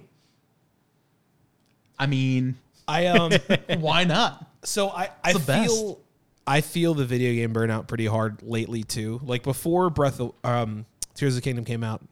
I 1.99 2.07
mean, 2.07 2.57
I 2.89 3.07
um 3.07 3.33
why 3.79 4.05
not? 4.05 4.47
so 4.65 4.89
I 4.89 5.11
I 5.23 5.35
the 5.35 5.39
best. 5.41 5.71
feel 5.71 6.01
I 6.47 6.61
feel 6.61 6.95
the 6.95 7.05
video 7.05 7.33
game 7.33 7.53
burnout 7.53 7.87
pretty 7.87 8.07
hard 8.07 8.43
lately 8.43 8.83
too. 8.83 9.21
Like 9.23 9.43
before 9.43 9.91
Breath 9.91 10.21
of 10.21 10.33
um 10.43 10.87
Tears 11.15 11.37
of 11.37 11.43
the 11.43 11.45
Kingdom 11.45 11.65
came 11.65 11.85
out, 11.85 12.03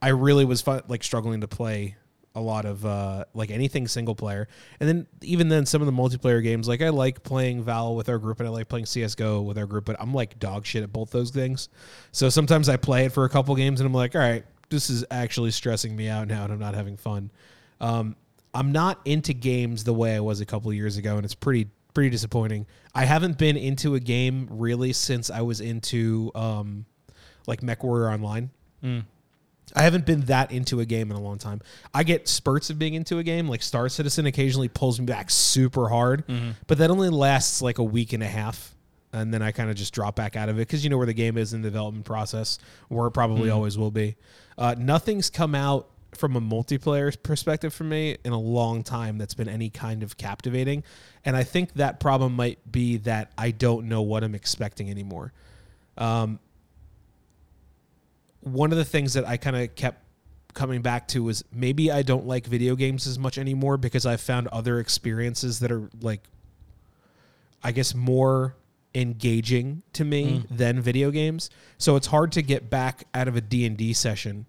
I 0.00 0.08
really 0.08 0.44
was 0.44 0.60
fun, 0.60 0.82
like 0.86 1.02
struggling 1.02 1.40
to 1.40 1.48
play 1.48 1.96
a 2.34 2.40
lot 2.40 2.64
of 2.64 2.84
uh, 2.86 3.24
like 3.34 3.50
anything 3.50 3.86
single 3.86 4.14
player, 4.14 4.48
and 4.80 4.88
then 4.88 5.06
even 5.22 5.48
then 5.48 5.66
some 5.66 5.82
of 5.82 5.86
the 5.86 5.92
multiplayer 5.92 6.42
games. 6.42 6.68
Like 6.68 6.82
I 6.82 6.88
like 6.88 7.22
playing 7.22 7.62
Val 7.62 7.94
with 7.94 8.08
our 8.08 8.18
group, 8.18 8.40
and 8.40 8.48
I 8.48 8.50
like 8.50 8.68
playing 8.68 8.86
CS:GO 8.86 9.42
with 9.42 9.58
our 9.58 9.66
group, 9.66 9.84
but 9.84 9.96
I'm 10.00 10.14
like 10.14 10.38
dog 10.38 10.64
shit 10.66 10.82
at 10.82 10.92
both 10.92 11.10
those 11.10 11.30
things. 11.30 11.68
So 12.12 12.28
sometimes 12.28 12.68
I 12.68 12.76
play 12.76 13.06
it 13.06 13.12
for 13.12 13.24
a 13.24 13.28
couple 13.28 13.54
games, 13.54 13.80
and 13.80 13.86
I'm 13.86 13.94
like, 13.94 14.14
all 14.14 14.20
right, 14.20 14.44
this 14.70 14.90
is 14.90 15.04
actually 15.10 15.50
stressing 15.50 15.94
me 15.94 16.08
out 16.08 16.28
now, 16.28 16.44
and 16.44 16.52
I'm 16.52 16.58
not 16.58 16.74
having 16.74 16.96
fun. 16.96 17.30
Um, 17.80 18.16
I'm 18.54 18.72
not 18.72 19.00
into 19.04 19.32
games 19.32 19.84
the 19.84 19.94
way 19.94 20.14
I 20.14 20.20
was 20.20 20.40
a 20.40 20.46
couple 20.46 20.72
years 20.72 20.96
ago, 20.96 21.16
and 21.16 21.24
it's 21.24 21.34
pretty 21.34 21.68
pretty 21.94 22.10
disappointing. 22.10 22.66
I 22.94 23.04
haven't 23.04 23.38
been 23.38 23.56
into 23.56 23.94
a 23.94 24.00
game 24.00 24.48
really 24.50 24.92
since 24.92 25.30
I 25.30 25.42
was 25.42 25.60
into 25.60 26.30
um, 26.34 26.86
like 27.46 27.60
MechWarrior 27.60 28.12
Online. 28.12 28.50
I 29.74 29.82
haven't 29.82 30.06
been 30.06 30.22
that 30.22 30.52
into 30.52 30.80
a 30.80 30.84
game 30.84 31.10
in 31.10 31.16
a 31.16 31.20
long 31.20 31.38
time. 31.38 31.60
I 31.94 32.02
get 32.02 32.28
spurts 32.28 32.70
of 32.70 32.78
being 32.78 32.94
into 32.94 33.18
a 33.18 33.22
game, 33.22 33.48
like 33.48 33.62
Star 33.62 33.88
Citizen 33.88 34.26
occasionally 34.26 34.68
pulls 34.68 35.00
me 35.00 35.06
back 35.06 35.30
super 35.30 35.88
hard, 35.88 36.26
mm-hmm. 36.26 36.50
but 36.66 36.78
that 36.78 36.90
only 36.90 37.08
lasts 37.08 37.62
like 37.62 37.78
a 37.78 37.84
week 37.84 38.12
and 38.12 38.22
a 38.22 38.28
half. 38.28 38.74
And 39.14 39.32
then 39.32 39.42
I 39.42 39.52
kind 39.52 39.68
of 39.68 39.76
just 39.76 39.92
drop 39.92 40.16
back 40.16 40.36
out 40.36 40.48
of 40.48 40.56
it 40.56 40.60
because 40.60 40.84
you 40.84 40.90
know 40.90 40.96
where 40.96 41.06
the 41.06 41.12
game 41.12 41.36
is 41.36 41.52
in 41.52 41.60
the 41.60 41.68
development 41.68 42.06
process, 42.06 42.58
where 42.88 43.06
it 43.06 43.10
probably 43.10 43.44
mm-hmm. 43.48 43.56
always 43.56 43.76
will 43.76 43.90
be. 43.90 44.16
Uh, 44.56 44.74
nothing's 44.78 45.28
come 45.28 45.54
out 45.54 45.88
from 46.14 46.36
a 46.36 46.40
multiplayer 46.40 47.14
perspective 47.22 47.72
for 47.72 47.84
me 47.84 48.16
in 48.24 48.32
a 48.32 48.38
long 48.38 48.82
time 48.82 49.18
that's 49.18 49.34
been 49.34 49.48
any 49.48 49.70
kind 49.70 50.02
of 50.02 50.16
captivating. 50.16 50.82
And 51.24 51.36
I 51.36 51.44
think 51.44 51.74
that 51.74 52.00
problem 52.00 52.34
might 52.34 52.58
be 52.70 52.98
that 52.98 53.32
I 53.36 53.50
don't 53.50 53.88
know 53.88 54.02
what 54.02 54.24
I'm 54.24 54.34
expecting 54.34 54.90
anymore 54.90 55.32
um, 55.96 56.38
one 58.42 58.72
of 58.72 58.78
the 58.78 58.84
things 58.84 59.14
that 59.14 59.26
I 59.26 59.36
kind 59.36 59.56
of 59.56 59.74
kept 59.74 60.04
coming 60.54 60.82
back 60.82 61.08
to 61.08 61.22
was 61.22 61.44
maybe 61.52 61.90
I 61.90 62.02
don't 62.02 62.26
like 62.26 62.46
video 62.46 62.76
games 62.76 63.06
as 63.06 63.18
much 63.18 63.38
anymore 63.38 63.78
because 63.78 64.04
I've 64.04 64.20
found 64.20 64.48
other 64.48 64.78
experiences 64.80 65.60
that 65.60 65.72
are 65.72 65.88
like 66.00 66.20
I 67.62 67.72
guess 67.72 67.94
more 67.94 68.56
engaging 68.94 69.82
to 69.94 70.04
me 70.04 70.40
mm. 70.40 70.56
than 70.56 70.80
video 70.80 71.10
games. 71.10 71.48
So 71.78 71.96
it's 71.96 72.08
hard 72.08 72.32
to 72.32 72.42
get 72.42 72.68
back 72.68 73.06
out 73.14 73.28
of 73.28 73.36
a 73.36 73.40
D&D 73.40 73.94
session 73.94 74.46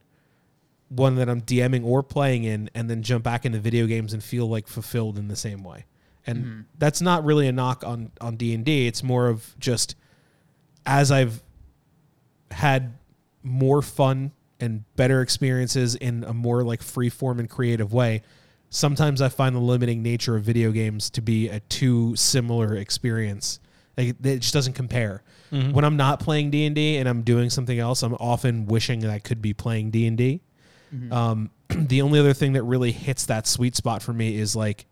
one 0.90 1.16
that 1.16 1.30
I'm 1.30 1.42
DMing 1.42 1.86
or 1.86 2.04
playing 2.04 2.44
in 2.44 2.70
and 2.76 2.90
then 2.90 3.02
jump 3.02 3.24
back 3.24 3.46
into 3.46 3.60
video 3.60 3.88
games 3.88 4.14
and 4.14 4.24
feel 4.24 4.48
like 4.48 4.68
fulfilled 4.68 5.18
in 5.18 5.28
the 5.28 5.36
same 5.36 5.64
way. 5.64 5.86
And 6.28 6.38
mm-hmm. 6.38 6.62
that's 6.78 7.02
not 7.02 7.24
really 7.26 7.48
a 7.48 7.52
knock 7.52 7.84
on 7.84 8.12
on 8.22 8.36
D&D. 8.36 8.88
It's 8.88 9.04
more 9.04 9.28
of 9.28 9.56
just 9.60 9.96
as 10.86 11.12
I've 11.12 11.42
had 12.52 12.94
more 13.44 13.82
fun 13.82 14.32
and 14.60 14.84
better 14.96 15.22
experiences 15.22 15.96
in 15.96 16.24
a 16.24 16.34
more 16.34 16.64
like 16.64 16.82
free 16.82 17.10
form 17.10 17.40
and 17.40 17.50
creative 17.50 17.94
way 17.94 18.22
sometimes 18.70 19.22
i 19.22 19.30
find 19.30 19.56
the 19.56 19.60
limiting 19.60 20.02
nature 20.02 20.36
of 20.36 20.44
video 20.44 20.72
games 20.72 21.10
to 21.10 21.22
be 21.22 21.50
a 21.50 21.60
too 21.62 22.16
similar 22.16 22.76
experience. 22.76 23.60
Like, 23.96 24.16
it 24.24 24.40
just 24.40 24.54
doesn't 24.54 24.74
compare. 24.74 25.22
When 25.72 25.86
i'm 25.86 25.98
not 25.98 26.20
playing 26.20 26.50
d&d 26.50 26.98
and 26.98 27.08
i'm 27.08 27.22
doing 27.22 27.52
something 27.52 27.78
else 27.78 28.02
i'm 28.02 28.16
often 28.16 28.66
wishing 28.66 29.02
that 29.02 29.12
i 29.12 29.20
could 29.20 29.40
be 29.40 29.54
playing 29.54 29.92
d&d 29.92 30.42
um, 31.12 31.52
the 31.70 32.02
only 32.02 32.20
other 32.20 32.34
thing 32.34 32.54
that 32.54 32.64
really 32.64 32.92
hits 32.92 33.28
that 33.28 33.46
sweet 33.46 33.76
spot 33.76 34.02
for 34.02 34.14
me 34.14 34.36
is 34.36 34.56
like 34.56 34.88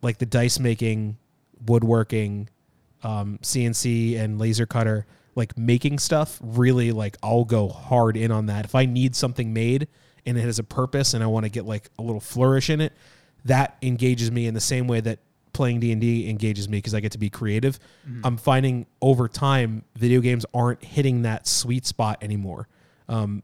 like 0.00 0.18
the 0.18 0.26
dice 0.26 0.58
making 0.58 1.18
woodworking 1.66 2.48
um, 3.02 3.38
CNC 3.42 4.18
and 4.18 4.38
laser 4.38 4.66
cutter, 4.66 5.06
like 5.36 5.56
making 5.56 6.00
stuff, 6.00 6.38
really 6.42 6.90
like 6.90 7.16
I'll 7.22 7.44
go 7.44 7.68
hard 7.68 8.16
in 8.16 8.32
on 8.32 8.46
that. 8.46 8.64
If 8.64 8.74
I 8.74 8.86
need 8.86 9.14
something 9.14 9.52
made 9.52 9.86
and 10.24 10.36
it 10.36 10.40
has 10.40 10.58
a 10.58 10.64
purpose 10.64 11.14
and 11.14 11.22
I 11.22 11.28
want 11.28 11.44
to 11.44 11.50
get 11.50 11.64
like 11.64 11.90
a 11.98 12.02
little 12.02 12.20
flourish 12.20 12.70
in 12.70 12.80
it, 12.80 12.92
that 13.44 13.76
engages 13.82 14.32
me 14.32 14.46
in 14.46 14.54
the 14.54 14.60
same 14.60 14.88
way 14.88 15.00
that 15.00 15.20
playing 15.52 15.80
D&D 15.80 16.28
engages 16.28 16.68
me 16.68 16.78
because 16.78 16.94
I 16.94 17.00
get 17.00 17.12
to 17.12 17.18
be 17.18 17.30
creative. 17.30 17.78
I'm 18.24 18.36
finding 18.36 18.86
over 19.00 19.28
time 19.28 19.84
video 19.94 20.20
games 20.20 20.44
aren't 20.52 20.82
hitting 20.82 21.22
that 21.22 21.46
sweet 21.46 21.86
spot 21.86 22.18
anymore. 22.22 22.68
Um, 23.08 23.42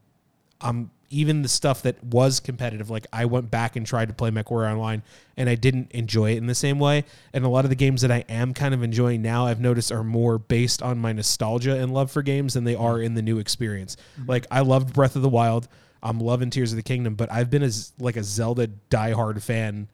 I'm 0.60 0.90
even 1.12 1.43
the 1.43 1.48
stuff 1.48 1.82
that 1.82 2.02
was 2.02 2.40
competitive, 2.40 2.90
like 2.90 3.06
I 3.12 3.26
went 3.26 3.51
back 3.51 3.76
and 3.76 3.86
tried 3.86 4.09
to 4.09 4.14
play 4.14 4.30
MechWarrior 4.30 4.72
Online, 4.72 5.02
and 5.36 5.48
I 5.48 5.55
didn't 5.55 5.93
enjoy 5.93 6.32
it 6.32 6.39
in 6.39 6.47
the 6.47 6.55
same 6.55 6.78
way. 6.78 7.05
And 7.32 7.44
a 7.44 7.48
lot 7.48 7.64
of 7.64 7.68
the 7.68 7.76
games 7.76 8.01
that 8.01 8.10
I 8.10 8.24
am 8.28 8.55
kind 8.55 8.72
of 8.74 8.82
enjoying 8.82 9.22
now, 9.22 9.47
I've 9.47 9.60
noticed 9.60 9.93
are 9.93 10.02
more 10.02 10.39
based 10.39 10.82
on 10.82 10.98
my 10.98 11.12
nostalgia 11.12 11.76
and 11.78 11.93
love 11.93 12.10
for 12.10 12.22
games 12.22 12.55
than 12.55 12.64
they 12.64 12.74
are 12.74 13.01
in 13.01 13.14
the 13.14 13.22
new 13.22 13.39
experience. 13.39 13.97
Mm-hmm. 14.18 14.30
Like 14.30 14.47
I 14.51 14.60
loved 14.60 14.94
Breath 14.94 15.14
of 15.14 15.22
the 15.22 15.28
Wild, 15.28 15.68
I'm 16.02 16.18
loving 16.18 16.51
Tears 16.51 16.72
of 16.72 16.76
the 16.76 16.82
Kingdom, 16.82 17.14
but 17.14 17.30
I've 17.30 17.51
been 17.51 17.62
as 17.62 17.93
like 17.98 18.16
a 18.16 18.24
Zelda 18.24 18.68
diehard 18.90 19.43
fan 19.43 19.89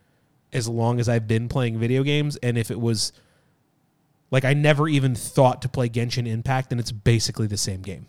as 0.53 0.69
long 0.69 1.01
as 1.01 1.09
I've 1.09 1.27
been 1.27 1.49
playing 1.49 1.79
video 1.79 2.03
games, 2.03 2.37
and 2.37 2.57
if 2.57 2.71
it 2.71 2.81
was 2.81 3.13
like 4.31 4.45
I 4.45 4.55
never 4.55 4.89
even 4.89 5.15
thought 5.15 5.63
to 5.63 5.69
play 5.69 5.89
Genshin 5.89 6.27
Impact, 6.27 6.71
and 6.71 6.81
it's 6.81 6.93
basically 6.93 7.47
the 7.47 7.57
same 7.57 7.83
game. 7.83 8.07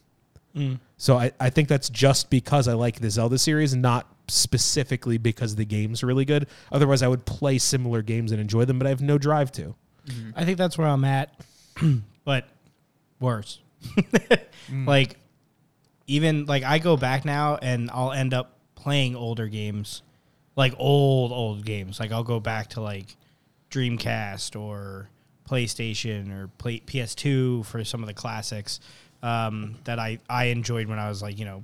Mm. 0.56 0.80
So 0.98 1.18
I, 1.18 1.32
I 1.40 1.50
think 1.50 1.68
that's 1.68 1.90
just 1.90 2.30
because 2.30 2.68
I 2.68 2.74
like 2.74 3.00
the 3.00 3.10
Zelda 3.10 3.38
series, 3.38 3.76
not 3.76 4.08
specifically 4.28 5.18
because 5.18 5.56
the 5.56 5.66
game's 5.66 6.04
really 6.04 6.26
good. 6.26 6.48
Otherwise, 6.72 7.02
I 7.02 7.08
would 7.08 7.26
play 7.26 7.58
similar 7.58 8.02
games 8.02 8.32
and 8.32 8.42
enjoy 8.42 8.66
them, 8.66 8.80
but 8.80 8.86
I 8.86 8.90
have 8.90 9.02
no 9.02 9.18
drive 9.18 9.52
to. 9.54 9.76
Mm-hmm. 10.08 10.32
I 10.36 10.46
think 10.46 10.58
that's 10.58 10.78
where 10.78 10.88
I'm 10.88 11.06
at, 11.06 11.34
but 12.26 12.48
worse. 13.20 13.60
Mm. 13.96 14.40
Like, 14.86 15.18
even 16.06 16.46
like 16.46 16.64
I 16.64 16.78
go 16.78 16.96
back 16.96 17.26
now 17.26 17.58
and 17.60 17.90
I'll 17.92 18.12
end 18.12 18.36
up 18.36 18.60
playing 18.76 19.16
older 19.16 19.48
games, 19.48 20.04
like 20.56 20.74
old 20.78 21.32
old 21.32 21.66
games. 21.66 22.00
Like 22.00 22.12
I'll 22.12 22.24
go 22.24 22.40
back 22.40 22.70
to 22.72 22.82
like 22.82 23.16
Dreamcast 23.72 24.60
or 24.60 25.10
PlayStation 25.48 26.32
or 26.32 26.48
play 26.58 26.80
PS2 26.80 27.66
for 27.66 27.84
some 27.84 28.02
of 28.02 28.08
the 28.08 28.14
classics 28.14 28.80
um, 29.24 29.76
that 29.84 30.00
I 30.00 30.20
I 30.30 30.46
enjoyed 30.46 30.88
when 30.88 31.00
I 31.00 31.10
was 31.10 31.22
like 31.22 31.38
you 31.38 31.46
know 31.46 31.64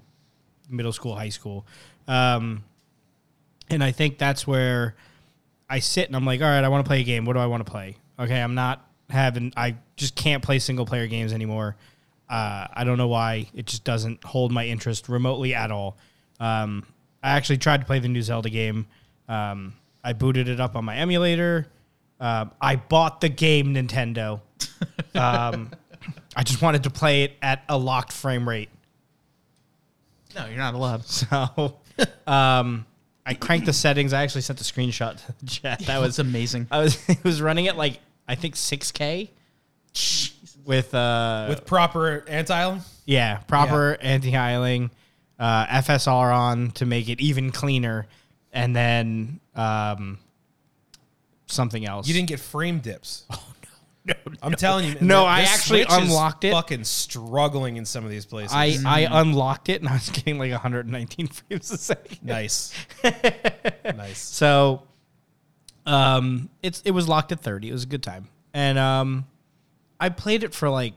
middle 0.69 0.94
school, 0.94 1.15
high 1.15 1.30
school. 1.30 1.65
Um, 2.07 2.64
and 3.69 3.84
I 3.84 3.91
think 3.91 4.18
that's 4.18 4.45
where 4.45 4.95
I 5.69 5.80
sit 5.80 6.07
and 6.07 6.15
I'm 6.15 6.26
like, 6.26 6.41
all 6.41 6.48
right, 6.48 6.64
I 6.64 6.69
want 6.69 6.86
to 6.86 6.88
play 6.88 7.02
a 7.02 7.03
game. 7.03 7.26
What 7.26 7.34
do 7.34 7.40
I 7.40 7.48
want 7.48 7.65
to 7.65 7.72
play? 7.72 7.98
Okay, 8.19 8.40
I'm 8.41 8.56
not 8.56 8.88
having. 9.10 9.53
I 9.57 9.76
just 9.95 10.15
can't 10.15 10.44
play 10.44 10.60
single 10.60 10.86
player 10.86 11.07
games 11.07 11.34
anymore. 11.34 11.76
Uh, 12.30 12.68
I 12.73 12.84
don't 12.84 12.98
know 12.98 13.07
why. 13.07 13.49
It 13.53 13.65
just 13.65 13.84
doesn't 13.84 14.23
hold 14.23 14.52
my 14.52 14.65
interest 14.65 15.10
remotely 15.10 15.53
at 15.53 15.72
all. 15.72 15.98
Um, 16.40 16.86
I 17.22 17.32
actually 17.32 17.57
tried 17.57 17.82
to 17.82 17.86
play 17.86 17.99
the 17.99 18.07
new 18.07 18.22
Zelda 18.22 18.49
game. 18.49 18.88
Um, 19.27 19.73
I 20.03 20.14
booted 20.14 20.48
it 20.48 20.60
up 20.60 20.76
on 20.76 20.86
my 20.86 20.95
emulator. 20.98 21.68
Um, 22.19 22.52
I 22.61 22.76
bought 22.76 23.22
the 23.22 23.30
game 23.30 23.73
Nintendo. 23.73 24.41
I 26.36 26.44
just 26.44 26.61
wanted 26.61 26.84
to 26.84 26.90
play 26.90 27.23
it 27.23 27.34
at 27.41 27.64
a 27.69 27.77
locked 27.77 28.11
frame 28.11 28.48
rate. 28.48 28.69
No, 30.36 30.45
you're 30.48 30.57
not 30.57 30.73
allowed. 30.73 31.03
So 31.06 31.77
um, 32.27 32.86
I 33.26 33.34
cranked 33.36 33.65
the 33.65 33.73
settings. 33.73 34.11
I 34.11 34.23
actually 34.23 34.41
sent 34.41 34.60
a 34.60 34.65
screenshot 34.65 35.26
to 35.26 35.34
the 35.40 35.45
chat. 35.45 35.80
That 35.86 35.99
was 36.02 36.19
amazing. 36.19 36.68
I 36.69 36.80
was 36.80 36.98
it 37.10 37.23
was 37.23 37.41
running 37.41 37.68
at 37.68 37.77
like 37.77 37.99
I 38.27 38.36
think 38.36 38.56
6K 38.56 39.30
with 40.65 40.94
uh 40.94 41.45
With 41.49 41.65
proper 41.65 42.26
anti 42.27 42.80
yeah 43.06 43.38
proper 43.48 43.98
anti-aliasing, 44.02 44.90
uh, 45.40 45.65
FSR 45.68 46.36
on 46.36 46.72
to 46.72 46.86
make 46.86 47.07
it 47.07 47.22
even 47.22 47.52
cleaner, 47.52 48.07
and 48.52 48.76
then 48.76 49.40
um, 49.56 50.18
something 51.48 51.86
else. 51.86 52.07
you 52.07 52.14
didn't 52.14 52.30
get 52.30 52.40
frame 52.40 52.80
dips. 52.80 53.23
No, 54.06 54.14
no! 54.27 54.34
I'm 54.44 54.53
telling 54.53 54.86
you, 54.88 54.95
No, 55.02 55.22
the- 55.22 55.26
I 55.27 55.41
the 55.44 55.49
actually 55.49 55.84
Switch 55.86 55.91
is 56.02 56.10
unlocked 56.10 56.44
it. 56.44 56.52
Fucking 56.52 56.84
struggling 56.84 57.77
in 57.77 57.86
some 57.86 58.03
of 58.06 58.10
these 58.11 58.26
places. 58.26 58.53
I 58.56 58.77
I 58.86 59.07
unlocked 59.22 59.69
it 59.69 59.82
and 59.82 59.90
I 59.90 59.94
was 59.94 60.10
getting 60.10 60.38
like 60.38 60.52
119 60.52 61.27
frames 61.49 61.72
a 61.72 61.77
second. 61.77 62.19
nice, 62.23 62.72
nice. 63.84 64.19
So, 64.19 64.84
um, 65.86 66.49
it's 66.64 66.82
it 66.86 66.91
was 66.91 67.07
locked 67.07 67.32
at 67.32 67.40
thirty. 67.41 67.69
It 67.69 67.73
was 67.73 67.84
a 67.84 67.88
good 67.88 68.03
time, 68.03 68.27
and 68.53 68.77
um, 68.77 69.26
I 69.99 70.10
played 70.10 70.44
it 70.44 70.53
for 70.53 70.69
like 70.69 70.94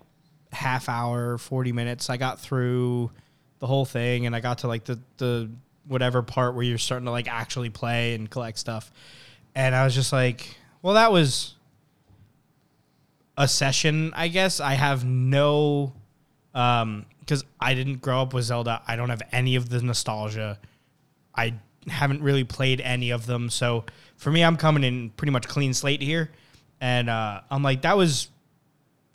half 0.52 0.88
hour, 0.88 1.38
forty 1.38 1.72
minutes. 1.72 2.08
I 2.10 2.16
got 2.16 2.40
through 2.40 3.10
the 3.58 3.66
whole 3.66 3.84
thing, 3.84 4.26
and 4.26 4.34
I 4.34 4.40
got 4.40 4.58
to 4.58 4.68
like 4.68 4.84
the 4.84 4.98
the 5.18 5.50
whatever 5.86 6.22
part 6.22 6.54
where 6.54 6.62
you're 6.64 6.78
starting 6.78 7.06
to 7.06 7.10
like 7.10 7.28
actually 7.28 7.70
play 7.70 8.14
and 8.14 8.30
collect 8.30 8.58
stuff, 8.58 8.90
and 9.54 9.74
I 9.74 9.84
was 9.84 9.94
just 9.94 10.12
like, 10.12 10.56
well, 10.82 10.94
that 10.94 11.12
was 11.12 11.54
a 13.38 13.46
session, 13.46 14.12
I 14.14 14.28
guess. 14.28 14.60
I 14.60 14.74
have 14.74 15.04
no, 15.04 15.94
um, 16.54 17.06
because 17.20 17.44
I 17.60 17.72
didn't 17.74 18.02
grow 18.02 18.20
up 18.20 18.34
with 18.34 18.44
Zelda. 18.44 18.82
I 18.86 18.96
don't 18.96 19.10
have 19.10 19.22
any 19.32 19.54
of 19.54 19.68
the 19.68 19.80
nostalgia. 19.80 20.58
I 21.34 21.54
haven't 21.86 22.20
really 22.20 22.44
played 22.44 22.80
any 22.80 23.10
of 23.10 23.26
them. 23.26 23.48
So 23.48 23.84
for 24.16 24.32
me, 24.32 24.42
I'm 24.42 24.56
coming 24.56 24.82
in 24.82 25.10
pretty 25.10 25.30
much 25.30 25.46
clean 25.46 25.72
slate 25.72 26.02
here. 26.02 26.30
And 26.80 27.08
uh, 27.08 27.42
I'm 27.50 27.62
like, 27.62 27.82
that 27.82 27.96
was 27.96 28.28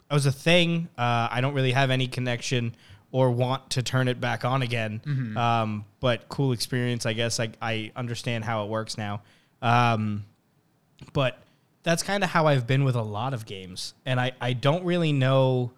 that 0.08 0.14
was 0.14 0.26
a 0.26 0.32
thing. 0.32 0.88
Uh, 0.96 1.28
I 1.30 1.40
don't 1.42 1.54
really 1.54 1.72
have 1.72 1.90
any 1.90 2.06
connection 2.06 2.74
or 3.12 3.30
want 3.30 3.70
to 3.70 3.82
turn 3.82 4.08
it 4.08 4.20
back 4.20 4.44
on 4.44 4.62
again. 4.62 5.02
Mm-hmm. 5.04 5.36
Um, 5.36 5.84
but 6.00 6.28
cool 6.30 6.52
experience, 6.52 7.04
I 7.04 7.12
guess. 7.12 7.38
I 7.40 7.50
I 7.60 7.92
understand 7.94 8.44
how 8.44 8.64
it 8.64 8.70
works 8.70 8.96
now. 8.96 9.20
Um, 9.60 10.24
but 11.12 11.43
that's 11.84 12.02
kind 12.02 12.24
of 12.24 12.30
how 12.30 12.46
I've 12.46 12.66
been 12.66 12.82
with 12.82 12.96
a 12.96 13.02
lot 13.02 13.32
of 13.32 13.46
games, 13.46 13.94
and 14.04 14.18
I 14.20 14.32
I 14.40 14.52
don't 14.52 14.84
really 14.84 15.12
know 15.12 15.70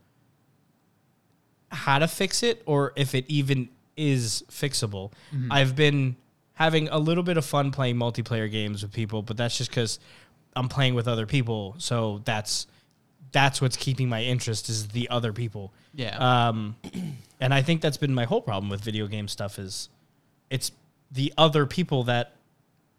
how 1.71 1.99
to 1.99 2.09
fix 2.09 2.43
it 2.43 2.63
or 2.65 2.93
if 2.97 3.15
it 3.15 3.27
even 3.29 3.69
is 3.97 4.45
fixable. 4.51 5.13
I've 5.51 5.77
been 5.77 6.17
having 6.55 6.89
a 6.89 6.99
little 6.99 7.23
bit 7.23 7.37
of 7.37 7.45
fun 7.45 7.71
playing 7.71 7.97
multiplayer 7.97 8.51
games 8.51 8.83
with 8.83 8.93
people, 8.93 9.21
but 9.21 9.37
that's 9.37 9.59
just 9.59 9.71
because 9.71 9.99
I'm 10.55 10.69
playing 10.69 10.95
with 10.95 11.09
other 11.09 11.27
people. 11.27 11.75
So 11.79 12.23
that's 12.25 12.67
that's 13.33 13.61
what's 13.61 13.77
keeping 13.77 14.09
my 14.09 14.23
interest 14.23 14.69
is 14.69 14.89
the 14.89 15.11
other 15.11 15.33
people. 15.33 15.75
Yeah. 15.93 16.17
Um, 16.17 16.77
and 17.41 17.53
I 17.53 17.63
think 17.63 17.83
that's 17.83 17.99
been 17.99 18.15
my 18.15 18.25
whole 18.25 18.41
problem 18.41 18.71
with 18.71 18.81
video 18.81 19.07
game 19.07 19.29
stuff 19.29 19.59
is 19.59 19.89
it's 20.49 20.73
the 21.11 21.35
other 21.37 21.67
people 21.67 22.05
that 22.05 22.36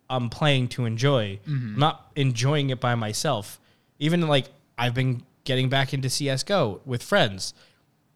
I'm 0.10 0.30
playing 0.30 0.70
to 0.70 0.86
enjoy, 0.86 1.40
I'm 1.46 1.78
not 1.78 2.12
enjoying 2.16 2.70
it 2.70 2.80
by 2.80 2.96
myself. 2.96 3.60
Even 4.00 4.28
like 4.28 4.46
I've 4.78 4.94
been 4.94 5.24
getting 5.44 5.70
back 5.70 5.94
into 5.94 6.10
CS:GO 6.10 6.82
with 6.86 7.04
friends. 7.04 7.54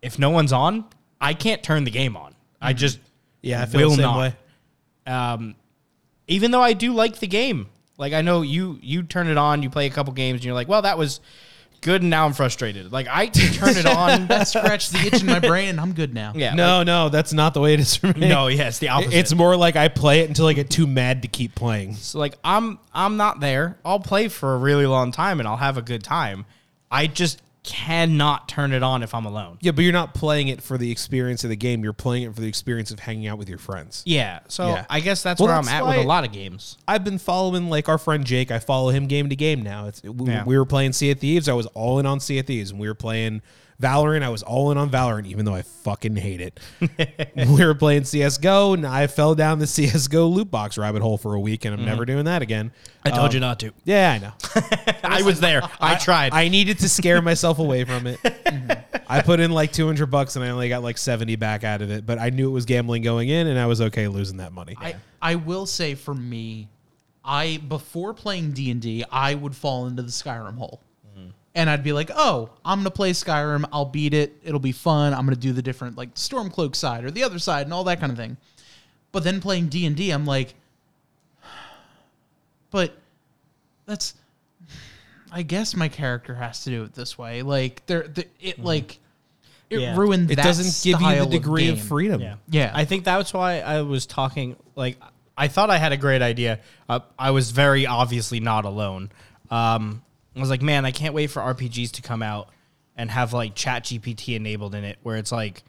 If 0.01 0.17
no 0.17 0.29
one's 0.29 0.53
on, 0.53 0.85
I 1.19 1.33
can't 1.33 1.61
turn 1.63 1.83
the 1.83 1.91
game 1.91 2.15
on. 2.17 2.33
I 2.61 2.73
just 2.73 2.99
Yeah, 3.41 3.61
I 3.63 3.65
feel 3.65 3.81
will 3.81 3.89
the 3.89 3.95
same 3.95 4.01
not. 4.03 4.19
way. 4.19 4.35
Um, 5.07 5.55
even 6.27 6.51
though 6.51 6.61
I 6.61 6.73
do 6.73 6.93
like 6.93 7.19
the 7.19 7.27
game, 7.27 7.67
like 7.97 8.13
I 8.13 8.21
know 8.21 8.41
you 8.41 8.79
you 8.81 9.03
turn 9.03 9.27
it 9.27 9.37
on, 9.37 9.63
you 9.63 9.69
play 9.69 9.85
a 9.87 9.89
couple 9.89 10.13
games, 10.13 10.37
and 10.37 10.45
you're 10.45 10.53
like, 10.53 10.67
well, 10.67 10.81
that 10.83 10.97
was 10.97 11.19
good, 11.81 12.01
and 12.01 12.09
now 12.09 12.25
I'm 12.25 12.33
frustrated. 12.33 12.91
Like 12.91 13.07
I 13.09 13.27
turn 13.27 13.75
it 13.77 13.85
on. 13.85 14.27
that 14.27 14.47
scratched 14.47 14.91
the 14.93 14.99
itch 15.07 15.21
in 15.21 15.27
my 15.27 15.39
brain, 15.39 15.69
and 15.69 15.79
I'm 15.79 15.93
good 15.93 16.13
now. 16.13 16.33
yeah, 16.35 16.53
No, 16.53 16.83
no, 16.83 17.09
that's 17.09 17.33
not 17.33 17.53
the 17.53 17.59
way 17.59 17.73
it 17.73 17.79
is 17.79 17.95
for 17.95 18.07
me. 18.13 18.27
no, 18.29 18.47
yeah, 18.47 18.67
it's 18.67 18.79
the 18.79 18.89
opposite. 18.89 19.13
It's 19.13 19.33
more 19.33 19.55
like 19.57 19.75
I 19.75 19.87
play 19.87 20.21
it 20.21 20.29
until 20.29 20.47
I 20.47 20.53
get 20.53 20.69
too 20.69 20.87
mad 20.87 21.23
to 21.23 21.27
keep 21.27 21.55
playing. 21.55 21.95
So 21.95 22.19
like 22.19 22.37
I'm 22.43 22.79
I'm 22.93 23.17
not 23.17 23.39
there. 23.39 23.77
I'll 23.83 23.99
play 23.99 24.27
for 24.27 24.53
a 24.55 24.57
really 24.57 24.85
long 24.85 25.11
time 25.11 25.39
and 25.39 25.47
I'll 25.47 25.57
have 25.57 25.77
a 25.77 25.81
good 25.81 26.03
time. 26.03 26.45
I 26.89 27.07
just 27.07 27.41
cannot 27.63 28.47
turn 28.49 28.73
it 28.73 28.81
on 28.83 29.03
if 29.03 29.13
I'm 29.13 29.25
alone. 29.25 29.57
Yeah, 29.61 29.71
but 29.71 29.83
you're 29.83 29.93
not 29.93 30.13
playing 30.13 30.47
it 30.47 30.61
for 30.61 30.77
the 30.77 30.89
experience 30.91 31.43
of 31.43 31.49
the 31.51 31.55
game. 31.55 31.83
You're 31.83 31.93
playing 31.93 32.23
it 32.23 32.33
for 32.35 32.41
the 32.41 32.47
experience 32.47 32.91
of 32.91 32.99
hanging 32.99 33.27
out 33.27 33.37
with 33.37 33.49
your 33.49 33.57
friends. 33.59 34.01
Yeah. 34.05 34.39
So 34.47 34.67
Yeah. 34.69 34.85
I 34.89 34.99
guess 34.99 35.21
that's 35.21 35.39
Well, 35.39 35.47
where 35.47 35.55
that's 35.57 35.67
I'm 35.69 35.73
at 35.75 35.83
why- 35.83 35.97
with 35.97 36.05
a 36.05 36.07
lot 36.07 36.23
of 36.25 36.31
games. 36.31 36.77
I've 36.87 37.03
been 37.03 37.19
following 37.19 37.69
like 37.69 37.87
our 37.87 37.97
friend 37.97 38.25
Jake. 38.25 38.49
I 38.51 38.59
follow 38.59 38.89
him 38.89 39.05
game 39.07 39.29
to 39.29 39.35
game 39.35 39.61
now. 39.61 39.87
It's 39.87 40.01
we, 40.03 40.31
Yeah. 40.31 40.43
we 40.43 40.57
were 40.57 40.65
playing 40.65 40.93
Sea 40.93 41.11
of 41.11 41.19
Thieves. 41.19 41.47
I 41.47 41.53
was 41.53 41.67
all 41.67 41.99
in 41.99 42.05
on 42.05 42.19
Sea 42.19 42.39
of 42.39 42.47
Thieves, 42.47 42.71
and 42.71 42.79
we 42.79 42.87
were 42.87 42.95
playing 42.95 43.41
Valorant. 43.81 44.23
I 44.23 44.29
was 44.29 44.43
all 44.43 44.71
in 44.71 44.77
on 44.77 44.89
Valorant, 44.89 45.25
even 45.25 45.43
though 45.45 45.53
I 45.55 45.63
fucking 45.63 46.15
hate 46.15 46.39
it. 46.39 46.59
we 47.35 47.65
were 47.65 47.73
playing 47.75 48.03
CS:GO, 48.05 48.73
and 48.73 48.85
I 48.85 49.07
fell 49.07 49.35
down 49.35 49.59
the 49.59 49.67
CS:GO 49.67 50.27
loot 50.27 50.49
box 50.51 50.77
rabbit 50.77 51.01
hole 51.01 51.17
for 51.17 51.33
a 51.33 51.39
week, 51.39 51.65
and 51.65 51.73
I'm 51.73 51.83
never 51.85 52.05
doing 52.05 52.25
that 52.25 52.41
again. 52.41 52.71
I 53.03 53.09
told 53.09 53.29
Um, 53.29 53.33
you 53.33 53.39
not 53.39 53.59
to. 53.61 53.71
Yeah, 53.83 54.11
I 54.11 54.17
know. 54.19 54.33
I 55.03 55.23
was 55.23 55.39
there. 55.39 55.61
I 55.79 55.95
tried. 55.95 56.33
I 56.33 56.47
needed 56.47 56.79
to 56.79 56.87
scare 56.89 57.21
myself 57.21 57.57
away 57.59 57.83
from 57.83 58.05
it. 58.07 58.19
I 59.07 59.21
put 59.21 59.39
in 59.39 59.51
like 59.51 59.73
200 59.73 60.05
bucks, 60.07 60.35
and 60.35 60.45
I 60.45 60.49
only 60.49 60.69
got 60.69 60.83
like 60.83 60.97
70 60.97 61.35
back 61.37 61.63
out 61.63 61.81
of 61.81 61.89
it. 61.91 62.05
But 62.05 62.19
I 62.19 62.29
knew 62.29 62.47
it 62.47 62.53
was 62.53 62.65
gambling 62.65 63.01
going 63.01 63.29
in, 63.29 63.47
and 63.47 63.57
I 63.59 63.65
was 63.65 63.81
okay 63.81 64.07
losing 64.07 64.37
that 64.37 64.53
money. 64.53 64.75
I, 64.79 64.95
I 65.21 65.35
will 65.35 65.65
say 65.65 65.95
for 65.95 66.13
me, 66.13 66.67
I 67.25 67.57
before 67.67 68.13
playing 68.13 68.51
D 68.51 68.71
and 68.71 68.81
D, 68.81 69.03
I 69.11 69.35
would 69.35 69.55
fall 69.55 69.87
into 69.87 70.01
the 70.03 70.09
Skyrim 70.11 70.57
hole, 70.57 70.81
and 71.55 71.69
I'd 71.69 71.83
be 71.83 71.93
like, 71.93 72.09
"Oh, 72.15 72.49
I'm 72.63 72.79
gonna 72.79 72.91
play 72.91 73.11
Skyrim. 73.11 73.65
I'll 73.73 73.85
beat 73.85 74.13
it. 74.13 74.37
It'll 74.43 74.59
be 74.59 74.71
fun. 74.71 75.13
I'm 75.13 75.25
gonna 75.25 75.35
do 75.35 75.51
the 75.53 75.61
different 75.61 75.97
like 75.97 76.15
Stormcloak 76.15 76.75
side 76.75 77.03
or 77.03 77.11
the 77.11 77.23
other 77.23 77.39
side 77.39 77.65
and 77.67 77.73
all 77.73 77.83
that 77.85 77.99
kind 77.99 78.11
of 78.11 78.17
thing." 78.17 78.37
But 79.11 79.23
then 79.23 79.41
playing 79.41 79.67
D 79.67 79.85
and 79.85 79.95
D, 79.95 80.11
I'm 80.11 80.25
like, 80.25 80.53
"But 82.71 82.93
that's, 83.85 84.13
I 85.31 85.41
guess 85.43 85.75
my 85.75 85.87
character 85.89 86.35
has 86.35 86.63
to 86.63 86.69
do 86.69 86.83
it 86.83 86.93
this 86.93 87.17
way. 87.17 87.41
Like, 87.41 87.85
there, 87.85 88.07
the, 88.07 88.25
it 88.39 88.59
like." 88.63 88.99
It 89.69 89.79
Yeah. 89.79 89.95
ruined. 89.95 90.29
it 90.29 90.35
that 90.35 90.43
doesn't 90.43 90.83
give 90.83 90.99
you 91.01 91.19
the 91.19 91.25
degree 91.27 91.69
of, 91.69 91.77
game. 91.77 91.85
freedom. 91.85 92.19
Yeah. 92.21 92.35
Yeah. 92.49 92.71
I 92.75 92.83
think 92.83 93.05
that's 93.05 93.33
why 93.33 93.61
I 93.61 93.83
was 93.83 94.05
talking 94.05 94.57
like 94.75 94.97
I 95.37 95.47
thought 95.47 95.69
I 95.69 95.77
had 95.77 95.93
a 95.93 95.97
great 95.97 96.21
idea. 96.21 96.59
Uh, 96.89 96.99
I 97.17 97.31
was 97.31 97.51
very 97.51 97.85
obviously 97.85 98.41
not 98.41 98.65
alone. 98.65 99.11
Um, 99.49 100.01
I 100.35 100.39
was 100.39 100.49
like, 100.49 100.61
man, 100.61 100.85
I 100.85 100.91
can't 100.91 101.13
wait 101.13 101.27
for 101.27 101.41
RPGs 101.41 101.91
to 101.91 102.01
come 102.01 102.23
out 102.23 102.49
and 102.95 103.11
have 103.11 103.33
like 103.33 103.55
ChatGPT 103.55 104.35
enabled 104.35 104.75
in 104.75 104.83
it, 104.83 104.97
where 105.03 105.17
it's 105.17 105.31
like 105.31 105.63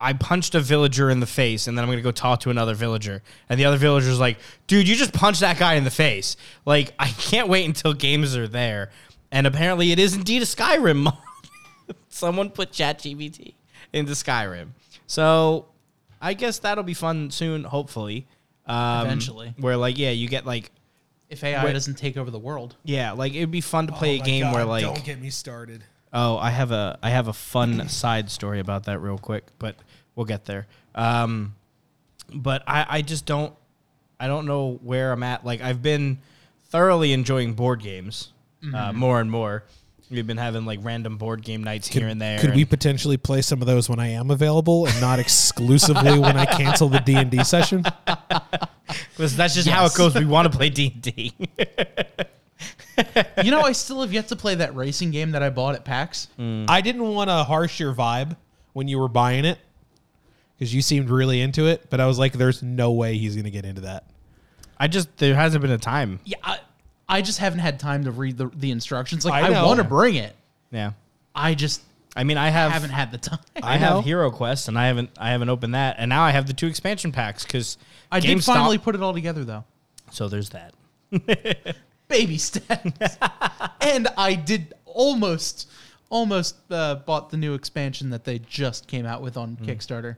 I 0.00 0.12
punched 0.12 0.54
a 0.54 0.60
villager 0.60 1.10
in 1.10 1.20
the 1.20 1.26
face, 1.26 1.66
and 1.66 1.76
then 1.76 1.84
I'm 1.84 1.90
gonna 1.90 2.02
go 2.02 2.12
talk 2.12 2.40
to 2.40 2.50
another 2.50 2.74
villager, 2.74 3.22
and 3.48 3.58
the 3.58 3.64
other 3.64 3.76
villager's 3.76 4.20
like, 4.20 4.38
dude, 4.66 4.86
you 4.86 4.94
just 4.96 5.12
punched 5.12 5.40
that 5.40 5.58
guy 5.58 5.74
in 5.74 5.84
the 5.84 5.90
face. 5.90 6.36
Like, 6.64 6.92
I 6.98 7.08
can't 7.08 7.48
wait 7.48 7.64
until 7.64 7.94
games 7.94 8.36
are 8.36 8.48
there. 8.48 8.90
And 9.32 9.46
apparently, 9.46 9.90
it 9.90 9.98
is 9.98 10.14
indeed 10.14 10.42
a 10.42 10.44
Skyrim 10.44 10.96
mod. 11.04 11.18
Someone 12.08 12.50
put 12.50 12.70
ChatGPT 12.70 13.54
into 13.92 14.12
Skyrim. 14.12 14.68
So 15.06 15.66
I 16.20 16.34
guess 16.34 16.60
that'll 16.60 16.84
be 16.84 16.94
fun 16.94 17.30
soon, 17.30 17.64
hopefully. 17.64 18.26
Um, 18.66 19.06
Eventually. 19.06 19.54
Where, 19.58 19.76
like, 19.76 19.98
yeah, 19.98 20.10
you 20.10 20.28
get, 20.28 20.46
like, 20.46 20.70
If 21.30 21.42
AI 21.42 21.64
Wait. 21.64 21.72
doesn't 21.72 21.94
take 21.94 22.16
over 22.16 22.30
the 22.30 22.38
world. 22.38 22.76
yeah, 22.84 23.12
like, 23.12 23.34
it'd 23.34 23.50
be 23.50 23.60
fun 23.60 23.86
to 23.88 23.92
Oh 23.92 23.96
play 23.96 24.20
a 24.20 24.22
game 24.22 24.52
where, 24.52 24.64
like, 24.64 24.82
don't 24.82 25.04
get 25.04 25.20
me 25.20 25.30
started. 25.30 25.82
Oh, 26.12 26.36
I 26.38 26.50
have 26.50 26.70
a 26.70 26.96
I 27.02 27.10
have 27.10 27.26
a 27.28 27.32
fun 27.32 27.88
side 27.88 28.30
story 28.30 28.60
about 28.60 28.84
that 28.84 29.00
real 29.00 29.18
quick, 29.18 29.44
but 29.58 29.74
we'll 30.14 30.26
get 30.26 30.44
there. 30.44 30.66
Um, 30.94 31.56
but 32.32 32.62
I 32.68 32.86
I 32.88 33.02
just 33.02 33.26
don't 33.26 33.52
I 34.20 34.28
don't 34.28 34.46
know 34.46 34.78
where 34.82 35.10
I'm 35.10 35.22
at. 35.24 35.44
Like 35.44 35.60
I've 35.60 35.82
been 35.82 36.18
thoroughly 36.68 37.12
enjoying 37.12 37.54
board 37.54 37.82
games 37.82 38.30
uh, 38.72 38.92
more 38.92 39.20
and 39.20 39.28
more. 39.30 39.64
We've 40.10 40.26
been 40.26 40.36
having 40.36 40.64
like 40.66 40.78
random 40.82 41.16
board 41.16 41.42
game 41.42 41.64
nights 41.64 41.88
here 41.88 42.06
and 42.06 42.22
there. 42.22 42.38
Could 42.38 42.50
and- 42.50 42.56
we 42.56 42.64
potentially 42.64 43.16
play 43.16 43.42
some 43.42 43.60
of 43.60 43.66
those 43.66 43.88
when 43.88 43.98
I 43.98 44.08
am 44.08 44.30
available 44.30 44.86
and 44.86 45.00
not 45.00 45.18
exclusively 45.24 46.18
when 46.18 46.36
I 46.36 46.44
cancel 46.44 46.88
the 46.88 47.00
D 47.00 47.16
and 47.16 47.30
D 47.30 47.42
session? 47.42 47.82
Because 49.16 49.36
that's 49.36 49.54
just 49.54 49.68
how 49.68 49.80
it 49.82 49.84
Yes. 49.86 49.96
goes. 49.96 50.14
We 50.14 50.24
want 50.24 50.50
to 50.50 50.56
play 50.56 50.70
D 50.70 50.90
and 50.92 51.02
D. 51.02 51.32
you 53.42 53.50
know, 53.50 53.60
I 53.62 53.72
still 53.72 54.00
have 54.02 54.12
yet 54.12 54.28
to 54.28 54.36
play 54.36 54.54
that 54.56 54.74
racing 54.74 55.10
game 55.10 55.32
that 55.32 55.42
I 55.42 55.50
bought 55.50 55.74
at 55.74 55.84
PAX. 55.84 56.28
Mm. 56.38 56.66
I 56.68 56.80
didn't 56.80 57.02
want 57.02 57.28
to 57.30 57.44
harsh 57.44 57.80
your 57.80 57.94
vibe 57.94 58.36
when 58.72 58.88
you 58.88 58.98
were 58.98 59.08
buying 59.08 59.44
it 59.44 59.58
because 60.56 60.72
you 60.74 60.82
seemed 60.82 61.10
really 61.10 61.40
into 61.40 61.66
it, 61.66 61.88
but 61.90 62.00
I 62.00 62.06
was 62.06 62.18
like, 62.18 62.32
"There's 62.34 62.62
no 62.62 62.92
way 62.92 63.16
he's 63.18 63.34
going 63.34 63.44
to 63.44 63.50
get 63.50 63.64
into 63.64 63.82
that." 63.82 64.04
I 64.78 64.88
just 64.88 65.16
there 65.18 65.34
hasn't 65.34 65.62
been 65.62 65.70
a 65.72 65.78
time. 65.78 66.20
Yeah, 66.24 66.36
I, 66.42 66.58
I 67.08 67.22
just 67.22 67.38
haven't 67.38 67.60
had 67.60 67.78
time 67.80 68.04
to 68.04 68.10
read 68.10 68.36
the, 68.38 68.46
the 68.48 68.70
instructions. 68.70 69.24
Like, 69.24 69.42
I 69.42 69.46
I, 69.48 69.50
know. 69.50 69.66
want 69.66 69.78
to 69.78 69.84
bring 69.84 70.14
it. 70.16 70.34
Yeah, 70.70 70.92
I 71.34 71.54
just 71.54 71.82
I 72.16 72.24
mean 72.24 72.38
I 72.38 72.48
have 72.48 72.72
haven't 72.72 72.90
had 72.90 73.10
the 73.12 73.18
time. 73.18 73.38
I, 73.62 73.78
know. 73.78 74.00
have 74.00 74.04
HeroQuest 74.04 74.68
and 74.68 74.78
I 74.78 74.86
haven't 74.86 75.10
I 75.18 75.30
haven't 75.30 75.48
opened 75.48 75.74
that, 75.74 75.96
and 75.98 76.08
now 76.08 76.22
I 76.22 76.30
have 76.30 76.46
the 76.46 76.52
two 76.52 76.66
expansion 76.66 77.12
packs 77.12 77.44
because 77.44 77.76
I 78.10 78.20
did 78.20 78.44
finally 78.44 78.78
put 78.78 78.94
it 78.94 79.02
all 79.02 79.12
together, 79.12 79.44
though. 79.44 79.64
So 80.10 80.28
there's 80.28 80.50
that. 80.50 80.74
Baby 82.08 82.38
steps. 82.38 83.16
and 83.80 84.08
I 84.16 84.34
did 84.34 84.74
almost, 84.84 85.68
almost 86.10 86.56
uh, 86.70 86.96
bought 86.96 87.30
the 87.30 87.36
new 87.36 87.54
expansion 87.54 88.10
that 88.10 88.24
they 88.24 88.38
just 88.38 88.86
came 88.86 89.06
out 89.06 89.22
with 89.22 89.36
on 89.36 89.56
Kickstarter. 89.56 90.16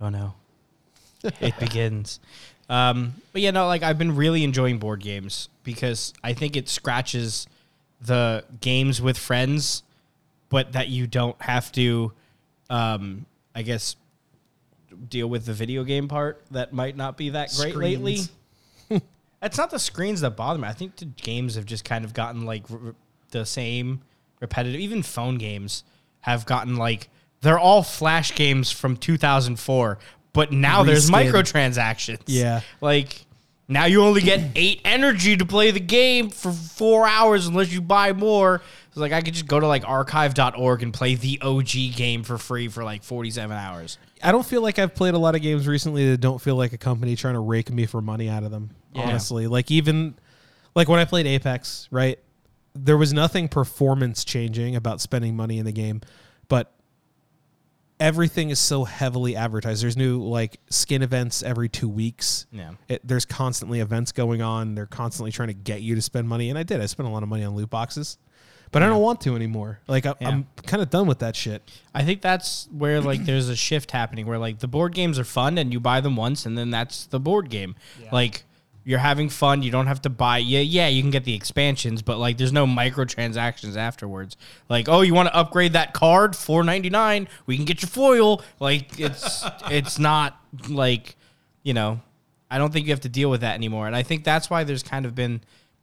Oh 0.00 0.08
no. 0.08 0.34
it 1.40 1.56
begins. 1.60 2.18
Um, 2.68 3.14
but 3.32 3.42
yeah, 3.42 3.52
no, 3.52 3.66
like 3.66 3.82
I've 3.82 3.98
been 3.98 4.16
really 4.16 4.42
enjoying 4.42 4.78
board 4.78 5.00
games 5.00 5.48
because 5.62 6.12
I 6.24 6.32
think 6.32 6.56
it 6.56 6.68
scratches 6.68 7.46
the 8.00 8.44
games 8.60 9.00
with 9.00 9.16
friends, 9.16 9.84
but 10.52 10.72
that 10.72 10.88
you 10.88 11.06
don't 11.06 11.40
have 11.40 11.72
to, 11.72 12.12
um, 12.68 13.24
I 13.54 13.62
guess, 13.62 13.96
deal 15.08 15.26
with 15.26 15.46
the 15.46 15.54
video 15.54 15.82
game 15.82 16.08
part 16.08 16.44
that 16.50 16.74
might 16.74 16.94
not 16.94 17.16
be 17.16 17.30
that 17.30 17.50
great 17.56 17.74
lately. 17.74 18.20
It's 19.44 19.58
not 19.58 19.70
the 19.70 19.78
screens 19.80 20.20
that 20.20 20.36
bother 20.36 20.60
me. 20.60 20.68
I 20.68 20.72
think 20.72 20.94
the 20.94 21.06
games 21.06 21.56
have 21.56 21.66
just 21.66 21.84
kind 21.84 22.04
of 22.04 22.14
gotten 22.14 22.46
like 22.46 22.62
the 23.30 23.44
same 23.44 24.02
repetitive. 24.40 24.80
Even 24.80 25.02
phone 25.02 25.36
games 25.36 25.82
have 26.20 26.46
gotten 26.46 26.76
like 26.76 27.08
they're 27.40 27.58
all 27.58 27.82
flash 27.82 28.36
games 28.36 28.70
from 28.70 28.96
2004, 28.96 29.98
but 30.32 30.52
now 30.52 30.84
there's 30.84 31.10
microtransactions. 31.10 32.20
Yeah. 32.26 32.60
Like 32.80 33.26
now 33.66 33.86
you 33.86 34.04
only 34.04 34.20
get 34.20 34.50
eight 34.54 34.80
energy 34.84 35.36
to 35.36 35.44
play 35.44 35.72
the 35.72 35.80
game 35.80 36.30
for 36.30 36.52
four 36.52 37.08
hours 37.08 37.48
unless 37.48 37.72
you 37.72 37.80
buy 37.80 38.12
more. 38.12 38.62
It's 38.92 38.98
like 38.98 39.12
I 39.12 39.22
could 39.22 39.32
just 39.32 39.46
go 39.46 39.58
to 39.58 39.66
like 39.66 39.88
archive.org 39.88 40.82
and 40.82 40.92
play 40.92 41.14
the 41.14 41.40
OG 41.40 41.96
game 41.96 42.24
for 42.24 42.36
free 42.36 42.68
for 42.68 42.84
like 42.84 43.02
47 43.02 43.56
hours. 43.56 43.96
I 44.22 44.32
don't 44.32 44.44
feel 44.44 44.60
like 44.60 44.78
I've 44.78 44.94
played 44.94 45.14
a 45.14 45.18
lot 45.18 45.34
of 45.34 45.40
games 45.40 45.66
recently 45.66 46.10
that 46.10 46.18
don't 46.18 46.38
feel 46.38 46.56
like 46.56 46.74
a 46.74 46.78
company 46.78 47.16
trying 47.16 47.32
to 47.32 47.40
rake 47.40 47.70
me 47.72 47.86
for 47.86 48.02
money 48.02 48.28
out 48.28 48.42
of 48.42 48.50
them. 48.50 48.68
Yeah. 48.94 49.04
Honestly, 49.04 49.46
like 49.46 49.70
even 49.70 50.14
like 50.74 50.88
when 50.88 51.00
I 51.00 51.06
played 51.06 51.26
Apex, 51.26 51.88
right? 51.90 52.18
There 52.74 52.98
was 52.98 53.14
nothing 53.14 53.48
performance 53.48 54.26
changing 54.26 54.76
about 54.76 55.00
spending 55.00 55.36
money 55.36 55.58
in 55.58 55.64
the 55.64 55.72
game, 55.72 56.02
but 56.48 56.70
everything 57.98 58.50
is 58.50 58.58
so 58.58 58.84
heavily 58.84 59.36
advertised. 59.36 59.82
There's 59.82 59.96
new 59.96 60.22
like 60.22 60.60
skin 60.68 61.02
events 61.02 61.42
every 61.42 61.70
two 61.70 61.88
weeks. 61.88 62.46
Yeah. 62.52 62.72
It, 62.88 63.00
there's 63.08 63.24
constantly 63.24 63.80
events 63.80 64.12
going 64.12 64.42
on. 64.42 64.74
They're 64.74 64.84
constantly 64.84 65.32
trying 65.32 65.48
to 65.48 65.54
get 65.54 65.80
you 65.80 65.94
to 65.94 66.02
spend 66.02 66.28
money, 66.28 66.50
and 66.50 66.58
I 66.58 66.62
did. 66.62 66.82
I 66.82 66.86
spent 66.86 67.08
a 67.08 67.12
lot 67.12 67.22
of 67.22 67.30
money 67.30 67.44
on 67.44 67.54
loot 67.54 67.70
boxes, 67.70 68.18
but 68.72 68.82
I 68.82 68.86
don't 68.86 69.00
want 69.00 69.20
to 69.22 69.36
anymore. 69.36 69.78
Like 69.86 70.06
I, 70.06 70.14
Yeah. 70.20 70.28
I'm 70.28 70.46
kind 70.66 70.82
of 70.82 70.90
done 70.90 71.06
with 71.06 71.20
that 71.20 71.36
shit. 71.36 71.62
I 71.94 72.02
think 72.02 72.22
that's 72.22 72.68
where 72.72 73.00
like 73.00 73.24
there's 73.24 73.48
a 73.48 73.56
shift 73.56 73.92
happening 73.92 74.26
where 74.26 74.38
like 74.38 74.58
the 74.58 74.68
board 74.68 74.94
games 74.94 75.18
are 75.18 75.24
fun 75.24 75.58
and 75.58 75.72
you 75.72 75.78
buy 75.78 76.00
them 76.00 76.16
once 76.16 76.46
and 76.46 76.58
then 76.58 76.70
that's 76.70 77.06
the 77.06 77.20
board 77.20 77.50
game. 77.50 77.76
Like 78.10 78.44
you're 78.84 78.98
having 78.98 79.28
fun, 79.28 79.62
you 79.62 79.70
don't 79.70 79.86
have 79.86 80.02
to 80.02 80.10
buy 80.10 80.38
yeah, 80.38 80.60
yeah, 80.60 80.88
you 80.88 81.02
can 81.02 81.10
get 81.10 81.24
the 81.24 81.34
expansions, 81.34 82.02
but 82.02 82.18
like 82.18 82.38
there's 82.38 82.52
no 82.52 82.66
microtransactions 82.66 83.76
afterwards. 83.76 84.36
Like, 84.68 84.88
oh, 84.88 85.02
you 85.02 85.14
want 85.14 85.28
to 85.28 85.36
upgrade 85.36 85.74
that 85.74 85.92
card, 85.92 86.34
four 86.34 86.64
ninety 86.64 86.90
nine, 86.90 87.28
we 87.46 87.56
can 87.56 87.64
get 87.64 87.82
your 87.82 87.90
foil. 87.90 88.42
Like 88.58 88.98
it's 88.98 89.44
it's 89.70 89.98
not 89.98 90.40
like, 90.68 91.16
you 91.62 91.74
know, 91.74 92.00
I 92.50 92.58
don't 92.58 92.72
think 92.72 92.86
you 92.86 92.92
have 92.92 93.00
to 93.00 93.08
deal 93.08 93.30
with 93.30 93.42
that 93.42 93.54
anymore. 93.54 93.86
And 93.86 93.94
I 93.94 94.02
think 94.02 94.24
that's 94.24 94.50
why 94.50 94.64
there's 94.64 94.82
kind 94.82 95.06
of 95.06 95.14
been 95.14 95.42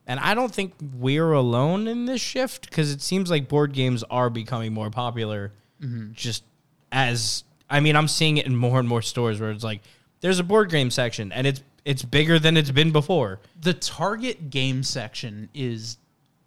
and 0.10 0.20
I 0.20 0.34
don't 0.34 0.52
think 0.52 0.74
we're 0.98 1.34
alone 1.34 1.88
in 1.88 2.06
this 2.06 2.20
shift 2.20 2.68
because 2.68 2.92
it 2.92 3.00
seems 3.00 3.30
like 3.30 3.48
board 3.48 3.74
games 3.74 4.04
are 4.10 4.32
becoming 4.32 4.74
more 4.74 4.90
popular 4.90 5.54
mm-hmm. 5.80 6.14
just 6.14 6.44
as 6.92 7.44
I 7.70 7.80
mean, 7.80 7.96
I'm 7.96 8.08
seeing 8.08 8.38
it 8.38 8.48
in 8.48 8.56
more 8.56 8.80
and 8.80 8.90
more 8.90 9.04
stores 9.04 9.40
where 9.40 9.52
it's 9.52 9.64
like 9.64 9.82
there's 10.22 10.40
a 10.40 10.44
board 10.44 10.72
game 10.72 10.90
section 10.90 11.32
and 11.32 11.46
it's 11.46 11.62
it's 11.86 12.02
bigger 12.02 12.40
than 12.40 12.58
it's 12.58 12.72
been 12.72 12.92
before. 12.92 13.40
The 13.62 13.74
Target 13.76 14.50
game 14.50 14.82
section 14.82 15.48
is 15.54 15.98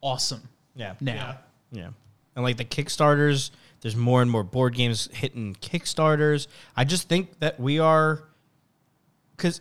awesome 0.03 0.49
Yeah. 0.75 0.95
now. 1.01 1.39
Yeah. 1.71 1.91
And 2.35 2.45
like 2.45 2.57
the 2.57 2.65
Kickstarters, 2.65 3.53
there's 3.81 3.95
more 3.95 4.23
and 4.23 4.31
more 4.31 4.43
board 4.43 4.75
games 4.75 5.09
hitting 5.13 5.55
Kickstarters. 5.61 6.49
I 6.77 6.83
just 6.83 7.09
think 7.09 7.39
that 7.39 7.61
we 7.61 7.79
are 7.79 8.25
cuz 9.37 9.61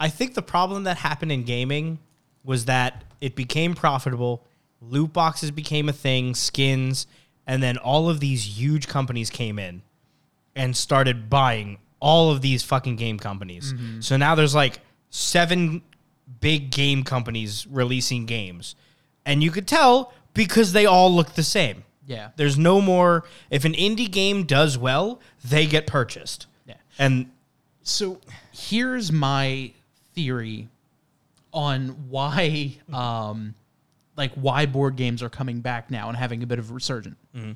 I 0.00 0.08
think 0.08 0.34
the 0.34 0.42
problem 0.42 0.84
that 0.84 0.96
happened 0.96 1.30
in 1.30 1.44
gaming 1.44 2.00
was 2.46 2.64
that 2.64 3.04
it 3.20 3.34
became 3.34 3.74
profitable, 3.74 4.42
loot 4.80 5.12
boxes 5.12 5.50
became 5.50 5.88
a 5.88 5.92
thing, 5.92 6.34
skins, 6.34 7.06
and 7.46 7.62
then 7.62 7.76
all 7.76 8.08
of 8.08 8.20
these 8.20 8.58
huge 8.58 8.88
companies 8.88 9.28
came 9.28 9.58
in 9.58 9.82
and 10.54 10.74
started 10.74 11.28
buying 11.28 11.78
all 12.00 12.30
of 12.30 12.40
these 12.40 12.62
fucking 12.62 12.96
game 12.96 13.18
companies. 13.18 13.72
Mm-hmm. 13.72 14.00
So 14.00 14.16
now 14.16 14.34
there's 14.34 14.54
like 14.54 14.80
seven 15.10 15.82
big 16.40 16.70
game 16.70 17.02
companies 17.02 17.66
releasing 17.66 18.26
games. 18.26 18.74
And 19.24 19.42
you 19.42 19.50
could 19.50 19.66
tell 19.66 20.12
because 20.32 20.72
they 20.72 20.86
all 20.86 21.12
look 21.12 21.34
the 21.34 21.42
same. 21.42 21.84
Yeah. 22.06 22.30
There's 22.36 22.56
no 22.56 22.80
more 22.80 23.24
if 23.50 23.64
an 23.64 23.72
indie 23.72 24.10
game 24.10 24.44
does 24.44 24.78
well, 24.78 25.20
they 25.44 25.66
get 25.66 25.86
purchased. 25.86 26.46
Yeah. 26.66 26.74
And 26.98 27.30
So 27.82 28.20
here's 28.52 29.10
my 29.10 29.72
theory 30.14 30.68
on 31.56 31.88
why 32.10 32.76
um 32.92 33.54
like 34.16 34.32
why 34.34 34.66
board 34.66 34.94
games 34.96 35.22
are 35.22 35.28
coming 35.28 35.60
back 35.60 35.90
now 35.90 36.08
and 36.08 36.16
having 36.16 36.42
a 36.42 36.46
bit 36.46 36.58
of 36.58 36.70
a 36.70 36.74
resurgence. 36.74 37.16
Mm-hmm. 37.34 37.52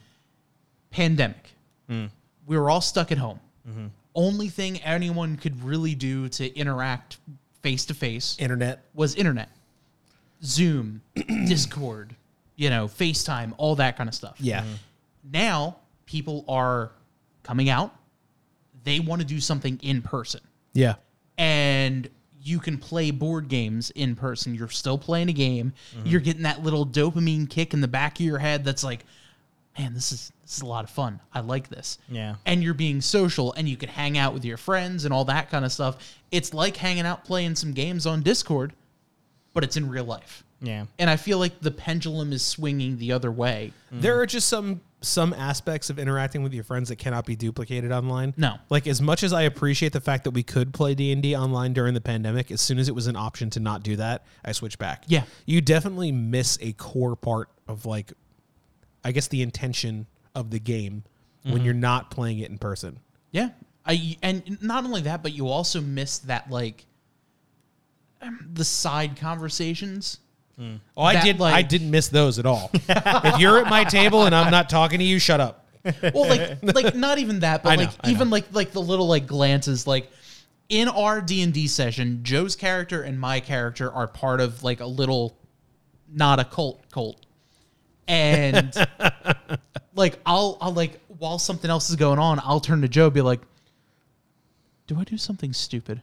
Pandemic. 0.91 1.51
Mm. 1.89 2.11
We 2.47 2.59
were 2.59 2.69
all 2.71 2.81
stuck 2.81 3.13
at 3.13 3.19
home. 3.19 3.39
Mm-hmm. 3.69 3.87
Only 4.15 4.49
thing 4.49 4.79
anyone 4.83 5.37
could 5.37 5.63
really 5.63 5.95
do 5.95 6.29
to 6.31 6.55
interact 6.59 7.19
face 7.63 7.85
to 7.87 7.95
face 7.95 8.37
Internet. 8.41 8.83
was 8.95 9.15
internet. 9.15 9.51
Zoom, 10.43 11.03
Discord, 11.47 12.17
you 12.57 12.71
know, 12.71 12.87
FaceTime, 12.89 13.53
all 13.59 13.77
that 13.77 13.97
kind 13.97 14.09
of 14.09 14.15
stuff. 14.15 14.37
Yeah. 14.41 14.63
Mm-hmm. 14.63 14.73
Now 15.33 15.77
people 16.07 16.45
are 16.49 16.91
coming 17.43 17.69
out. 17.69 17.95
They 18.85 18.99
want 19.01 19.21
to 19.21 19.27
do 19.27 19.39
something 19.41 19.79
in 19.83 20.01
person 20.03 20.41
Yeah. 20.73 20.95
and 21.37 22.09
you 22.43 22.59
can 22.59 22.79
play 22.79 23.11
board 23.11 23.49
games 23.49 23.91
in 23.91 24.17
person. 24.17 24.55
You're 24.55 24.69
still 24.69 24.99
playing 24.99 25.29
a 25.29 25.33
game. 25.33 25.73
Mm-hmm. 25.95 26.07
You're 26.07 26.21
getting 26.21 26.43
that 26.43 26.63
little 26.63 26.87
dopamine 26.87 27.49
kick 27.49 27.75
in 27.75 27.81
the 27.81 27.89
back 27.89 28.19
of 28.19 28.25
your 28.25 28.39
head 28.39 28.65
that's 28.65 28.83
like, 28.83 29.05
man, 29.79 29.95
this 29.95 30.13
is 30.13 30.33
this 30.43 30.57
is 30.57 30.63
a 30.63 30.67
lot 30.67 30.85
of 30.85 30.91
fun. 30.91 31.21
I 31.33 31.41
like 31.41 31.69
this. 31.69 31.99
Yeah. 32.09 32.37
And 32.45 32.63
you're 32.63 32.75
being 32.75 33.01
social 33.01 33.53
and 33.53 33.69
you 33.69 33.77
can 33.77 33.89
hang 33.89 34.19
out 34.19 34.35
with 34.35 34.45
your 34.45 34.57
friends 34.57 35.05
and 35.05 35.15
all 35.15 35.25
that 35.27 35.51
kind 35.51 35.65
of 35.65 35.71
stuff. 35.71 36.17
It's 36.33 36.53
like 36.53 36.77
hanging 36.77 37.07
out 37.07 37.25
playing 37.25 37.55
some 37.55 37.73
games 37.73 38.05
on 38.05 38.23
Discord, 38.23 38.73
but 39.55 39.63
it's 39.63 39.77
in 39.77 39.89
real 39.89 40.05
life. 40.05 40.43
yeah. 40.61 40.87
And 40.99 41.09
I 41.09 41.17
feel 41.17 41.39
like 41.39 41.61
the 41.61 41.71
pendulum 41.71 42.33
is 42.33 42.45
swinging 42.45 42.99
the 42.99 43.13
other 43.13 43.31
way. 43.31 43.73
There 43.93 44.15
mm-hmm. 44.15 44.21
are 44.23 44.27
just 44.27 44.49
some 44.49 44.81
some 45.03 45.33
aspects 45.33 45.89
of 45.89 45.99
interacting 45.99 46.43
with 46.43 46.53
your 46.53 46.65
friends 46.65 46.91
that 46.91 46.97
cannot 46.97 47.25
be 47.25 47.35
duplicated 47.35 47.91
online. 47.91 48.35
No. 48.37 48.57
Like 48.69 48.87
as 48.87 49.01
much 49.01 49.23
as 49.23 49.33
I 49.33 49.43
appreciate 49.43 49.93
the 49.93 50.01
fact 50.01 50.25
that 50.25 50.33
we 50.33 50.43
could 50.43 50.75
play 50.75 50.95
D&D 50.95 51.35
online 51.35 51.73
during 51.73 51.95
the 51.95 52.01
pandemic, 52.01 52.51
as 52.51 52.61
soon 52.61 52.79
as 52.79 52.89
it 52.89 52.95
was 52.95 53.07
an 53.07 53.17
option 53.17 53.51
to 53.51 53.61
not 53.61 53.83
do 53.83 53.97
that, 53.97 54.25
I 54.45 54.53
switched 54.53 54.79
back. 54.79 55.05
Yeah. 55.07 55.25
You 55.47 55.61
definitely 55.61 56.13
miss 56.13 56.59
a 56.61 56.73
core 56.73 57.17
part 57.17 57.49
of 57.67 57.87
like 57.87 58.13
I 59.03 59.13
guess 59.13 59.29
the 59.29 59.43
intention 59.43 60.07
of 60.35 60.51
the 60.51 60.59
game 60.59 61.05
when 61.43 61.65
you're 61.65 61.73
not 61.73 62.11
playing 62.11 62.41
it 62.41 62.51
in 62.51 62.59
person. 62.59 62.99
Yeah. 63.31 63.51
I 63.87 64.19
and 64.23 64.63
not 64.63 64.85
only 64.85 65.01
that, 65.03 65.23
but 65.23 65.33
you 65.33 65.49
also 65.49 65.81
miss 65.81 66.19
that 66.19 66.51
like 66.51 66.85
um, 68.21 68.51
the 68.53 68.65
side 68.65 69.17
conversations. 69.17 70.19
Mm. 70.61 70.81
Oh, 70.97 71.03
I 71.03 71.15
That, 71.15 71.25
did 71.25 71.41
like- 71.41 71.55
I 71.55 71.63
didn't 71.63 71.91
miss 71.91 72.09
those 72.09 72.39
at 72.39 72.47
all. 72.47 72.71
if 72.75 73.41
you're 73.41 73.59
at 73.59 73.71
my 73.71 73.85
table 73.85 74.25
and 74.27 74.35
I'm 74.35 74.51
not 74.51 74.69
talking 74.69 74.99
to 74.99 75.05
you, 75.05 75.19
shut 75.19 75.41
up. 75.41 75.67
Well, 76.03 76.29
like 76.29 76.59
like 76.63 76.95
not 76.95 77.19
even 77.19 77.41
that, 77.41 77.63
but 77.63 77.73
I 77.73 77.77
like 77.77 77.91
even 78.07 78.29
know. 78.29 78.33
like 78.33 78.45
like 78.53 78.73
the 78.73 78.83
little 78.83 79.07
like 79.09 79.27
glances 79.27 79.87
like 79.87 80.11
in 80.69 80.89
our 80.89 81.23
D&D 81.23 81.67
session, 81.69 82.21
Joe's 82.23 82.55
character 82.55 83.03
and 83.03 83.19
my 83.19 83.41
character 83.41 83.91
are 83.91 84.07
part 84.07 84.43
of 84.43 84.63
like 84.63 84.81
a 84.81 84.87
little 84.87 85.39
not 86.13 86.39
a 86.39 86.45
cult 86.45 86.85
cult. 86.91 87.25
And 88.07 88.75
like 89.95 90.19
I'll 90.27 90.59
I'll 90.61 90.75
like 90.75 91.01
while 91.19 91.39
something 91.39 91.71
else 91.71 91.89
is 91.89 91.97
going 91.97 92.19
on, 92.19 92.39
I'll 92.45 92.61
turn 92.61 92.83
to 92.83 92.89
Joe 92.89 93.07
and 93.07 93.15
be 93.15 93.23
like 93.23 93.41
do 94.87 94.99
I 94.99 95.05
do 95.05 95.17
something 95.17 95.53
stupid? 95.53 96.03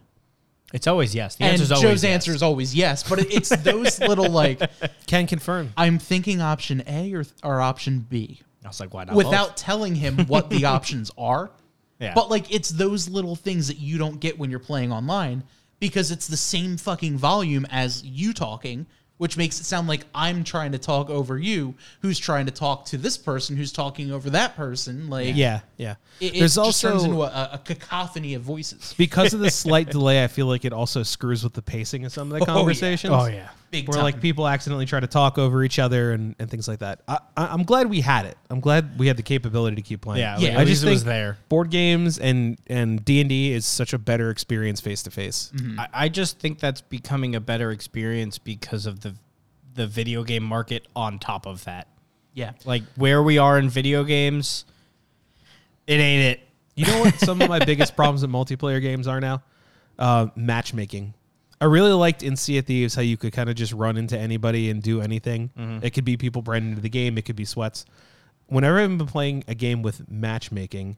It's 0.73 0.87
always 0.87 1.15
yes. 1.15 1.35
The 1.35 1.45
and 1.45 1.53
answer's 1.53 1.69
Joe's 1.69 1.83
always 1.83 2.03
yes. 2.03 2.13
answer 2.13 2.33
is 2.33 2.43
always 2.43 2.75
yes, 2.75 3.07
but 3.07 3.19
it- 3.19 3.33
it's 3.33 3.49
those 3.49 3.99
little 4.01 4.29
like 4.29 4.61
Can 5.07 5.25
confirm. 5.27 5.71
I'm 5.77 5.97
thinking 5.99 6.41
option 6.41 6.83
A 6.87 7.13
or 7.13 7.23
or 7.43 7.61
option 7.61 7.99
B 8.09 8.41
I 8.65 8.67
was 8.67 8.79
like, 8.81 8.93
why 8.93 9.05
not? 9.05 9.15
without 9.15 9.49
both? 9.49 9.55
telling 9.55 9.95
him 9.95 10.25
what 10.27 10.49
the 10.49 10.65
options 10.75 11.09
are. 11.17 11.51
Yeah. 11.99 12.13
But 12.13 12.29
like 12.29 12.53
it's 12.53 12.69
those 12.69 13.07
little 13.07 13.35
things 13.35 13.67
that 13.69 13.79
you 13.79 13.97
don't 13.97 14.19
get 14.19 14.37
when 14.37 14.49
you're 14.49 14.59
playing 14.59 14.91
online 14.91 15.43
because 15.79 16.11
it's 16.11 16.27
the 16.27 16.37
same 16.37 16.75
fucking 16.75 17.17
volume 17.17 17.65
as 17.69 18.03
you 18.03 18.33
talking, 18.33 18.87
which 19.17 19.37
makes 19.37 19.59
it 19.59 19.63
sound 19.63 19.87
like 19.87 20.05
I'm 20.13 20.43
trying 20.43 20.71
to 20.73 20.77
talk 20.77 21.09
over 21.09 21.37
you, 21.37 21.75
who's 22.01 22.19
trying 22.19 22.45
to 22.45 22.51
talk 22.51 22.85
to 22.85 22.97
this 22.97 23.17
person 23.17 23.57
who's 23.57 23.71
talking 23.71 24.11
over 24.11 24.29
that 24.31 24.55
person. 24.55 25.09
Like 25.09 25.35
Yeah, 25.35 25.61
yeah. 25.77 25.95
it, 26.19 26.35
it 26.35 26.39
There's 26.39 26.55
just 26.55 26.57
also 26.57 26.91
turns 26.91 27.03
into 27.03 27.23
a, 27.23 27.49
a 27.53 27.61
cacophony 27.63 28.35
of 28.35 28.43
voices. 28.43 28.93
because 28.97 29.33
of 29.33 29.39
the 29.39 29.51
slight 29.51 29.89
delay, 29.89 30.23
I 30.23 30.27
feel 30.27 30.45
like 30.45 30.65
it 30.65 30.73
also 30.73 31.03
screws 31.03 31.43
with 31.43 31.53
the 31.53 31.61
pacing 31.61 32.05
of 32.05 32.11
some 32.11 32.31
of 32.31 32.39
the 32.39 32.45
oh, 32.45 32.47
yeah. 32.47 32.57
conversations. 32.57 33.13
Oh 33.13 33.25
yeah. 33.25 33.49
Big 33.69 33.89
where 33.89 33.95
time. 33.95 34.03
like 34.03 34.21
people 34.21 34.47
accidentally 34.47 34.85
try 34.85 35.01
to 35.01 35.07
talk 35.07 35.37
over 35.37 35.61
each 35.61 35.77
other 35.77 36.13
and, 36.13 36.35
and 36.39 36.49
things 36.49 36.69
like 36.69 36.79
that. 36.79 37.01
I, 37.05 37.19
I, 37.35 37.47
I'm 37.47 37.63
glad 37.63 37.89
we 37.89 37.99
had 37.99 38.25
it. 38.25 38.37
I'm 38.49 38.61
glad 38.61 38.97
we 38.97 39.07
had 39.07 39.17
the 39.17 39.23
capability 39.23 39.75
to 39.75 39.81
keep 39.81 39.99
playing. 40.01 40.21
Yeah, 40.21 40.37
Yeah, 40.39 40.49
like, 40.49 40.59
I 40.59 40.63
just 40.63 40.83
least 40.83 40.83
it 40.83 40.89
was 40.89 40.99
think 41.01 41.07
there. 41.07 41.37
board 41.49 41.69
games 41.69 42.17
and 42.17 42.57
and 42.67 43.03
D 43.03 43.19
and 43.19 43.27
D 43.27 43.51
is 43.51 43.65
such 43.65 43.91
a 43.91 43.97
better 43.97 44.29
experience 44.29 44.79
face 44.79 45.03
to 45.03 45.11
face. 45.11 45.51
Mm-hmm. 45.53 45.81
I, 45.81 45.87
I 45.93 46.09
just 46.09 46.39
think 46.39 46.59
that's 46.59 46.79
becoming 46.79 47.35
a 47.35 47.41
better 47.41 47.71
experience 47.71 48.37
because 48.37 48.85
of 48.85 49.01
the 49.01 49.06
the 49.77 49.87
video 49.87 50.23
game 50.25 50.43
market 50.43 50.85
on 50.95 51.19
top 51.19 51.45
of 51.45 51.63
that. 51.63 51.87
yeah. 52.33 52.51
Like 52.65 52.83
where 52.97 53.23
we 53.23 53.37
are 53.37 53.57
in 53.57 53.69
video 53.69 54.03
games, 54.03 54.65
it 55.87 55.99
ain't 55.99 56.23
it. 56.37 56.41
You 56.75 56.85
know 56.85 56.99
what? 56.99 57.15
Some 57.19 57.41
of 57.41 57.49
my 57.49 57.59
biggest 57.65 57.95
problems 57.95 58.21
with 58.21 58.31
multiplayer 58.31 58.81
games 58.81 59.07
are 59.07 59.21
now 59.21 59.41
uh, 59.97 60.27
matchmaking. 60.35 61.13
I 61.59 61.65
really 61.65 61.93
liked 61.93 62.21
in 62.21 62.35
Sea 62.35 62.59
of 62.59 62.65
Thieves 62.65 62.93
how 62.93 63.01
you 63.01 63.17
could 63.17 63.33
kind 63.33 63.49
of 63.49 63.55
just 63.55 63.73
run 63.73 63.97
into 63.97 64.17
anybody 64.17 64.69
and 64.69 64.83
do 64.83 65.01
anything. 65.01 65.49
It 65.81 65.91
could 65.91 66.05
be 66.05 66.15
people 66.17 66.43
brand 66.43 66.65
into 66.69 66.81
the 66.81 66.89
game. 66.89 67.17
It 67.17 67.25
could 67.25 67.35
be 67.35 67.45
sweats. 67.45 67.85
Whenever 68.45 68.79
I've 68.79 68.95
been 68.95 69.07
playing 69.07 69.43
a 69.47 69.55
game 69.55 69.81
with 69.81 70.07
matchmaking, 70.09 70.97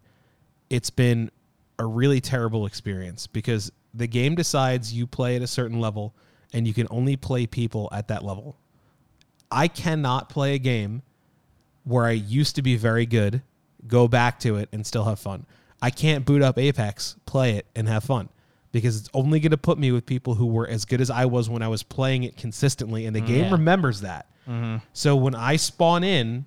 it's 0.70 0.90
been 0.90 1.32
a 1.78 1.86
really 1.86 2.20
terrible 2.20 2.66
experience 2.66 3.26
because 3.26 3.72
the 3.94 4.06
game 4.08 4.36
decides 4.36 4.94
you 4.94 5.08
play 5.08 5.38
at 5.38 5.42
a 5.42 5.48
certain 5.48 5.80
level 5.80 6.14
and 6.52 6.68
you 6.68 6.74
can 6.74 6.88
only 6.92 7.16
play 7.16 7.48
people 7.48 7.88
at 7.94 8.10
that 8.10 8.26
level. 8.26 8.58
I 9.52 9.68
cannot 9.68 10.30
play 10.30 10.56
a 10.56 10.60
game 10.60 11.02
where 11.84 12.06
I 12.06 12.12
used 12.12 12.56
to 12.56 12.62
be 12.62 12.76
very 12.76 13.06
good, 13.06 13.42
go 13.88 14.08
back 14.08 14.40
to 14.42 14.58
it 14.58 14.70
and 14.72 14.86
still 14.86 15.06
have 15.06 15.20
fun. 15.20 15.46
I 15.82 15.90
can't 15.90 16.26
boot 16.26 16.42
up 16.42 16.58
Apex, 16.58 17.16
play 17.26 17.56
it, 17.56 17.66
and 17.76 17.88
have 17.88 18.04
fun 18.04 18.30
because 18.72 18.98
it's 19.00 19.10
only 19.14 19.40
going 19.40 19.52
to 19.52 19.58
put 19.58 19.80
me 19.80 19.92
with 19.92 20.06
people 20.06 20.36
who 20.36 20.46
were 20.46 20.68
as 20.68 20.86
good 20.86 21.02
as 21.02 21.10
I 21.10 21.26
was 21.26 21.50
when 21.50 21.62
I 21.64 21.68
was 21.68 21.82
playing 21.82 22.24
it 22.24 22.38
consistently, 22.38 23.06
and 23.06 23.16
the 23.16 23.22
game 23.22 23.46
Yeah. 23.46 23.52
remembers 23.52 24.02
that. 24.02 24.28
Mm-hmm. 24.48 24.78
So 24.94 25.16
when 25.16 25.34
I 25.34 25.56
spawn 25.56 26.04
in, 26.04 26.46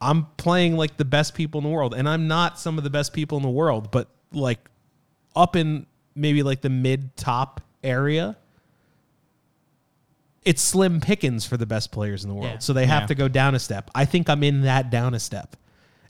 I'm 0.00 0.26
playing 0.36 0.76
like 0.76 0.96
the 0.96 1.04
best 1.04 1.34
people 1.34 1.58
in 1.58 1.64
the 1.64 1.70
world, 1.70 1.94
and 1.94 2.08
I'm 2.08 2.26
not 2.28 2.58
some 2.58 2.78
of 2.78 2.84
the 2.84 2.90
best 2.90 3.12
people 3.12 3.36
in 3.36 3.42
the 3.42 3.50
world, 3.50 3.90
but 3.90 4.08
like 4.32 4.58
up 5.36 5.54
in 5.56 5.86
maybe 6.14 6.42
like 6.42 6.60
the 6.62 6.68
mid 6.70 7.16
top 7.16 7.60
area, 7.84 8.36
it's 10.46 10.62
slim 10.62 11.00
pickings 11.00 11.44
for 11.44 11.56
the 11.56 11.66
best 11.66 11.90
players 11.90 12.22
in 12.22 12.30
the 12.30 12.34
world. 12.34 12.46
Yeah. 12.46 12.58
So 12.58 12.72
they 12.72 12.86
have 12.86 13.02
Yeah. 13.02 13.06
to 13.08 13.14
go 13.16 13.28
down 13.28 13.54
a 13.54 13.58
step. 13.58 13.90
I 13.94 14.04
think 14.04 14.30
I'm 14.30 14.42
in 14.42 14.62
that 14.62 14.90
down 14.90 15.12
a 15.12 15.18
step. 15.20 15.56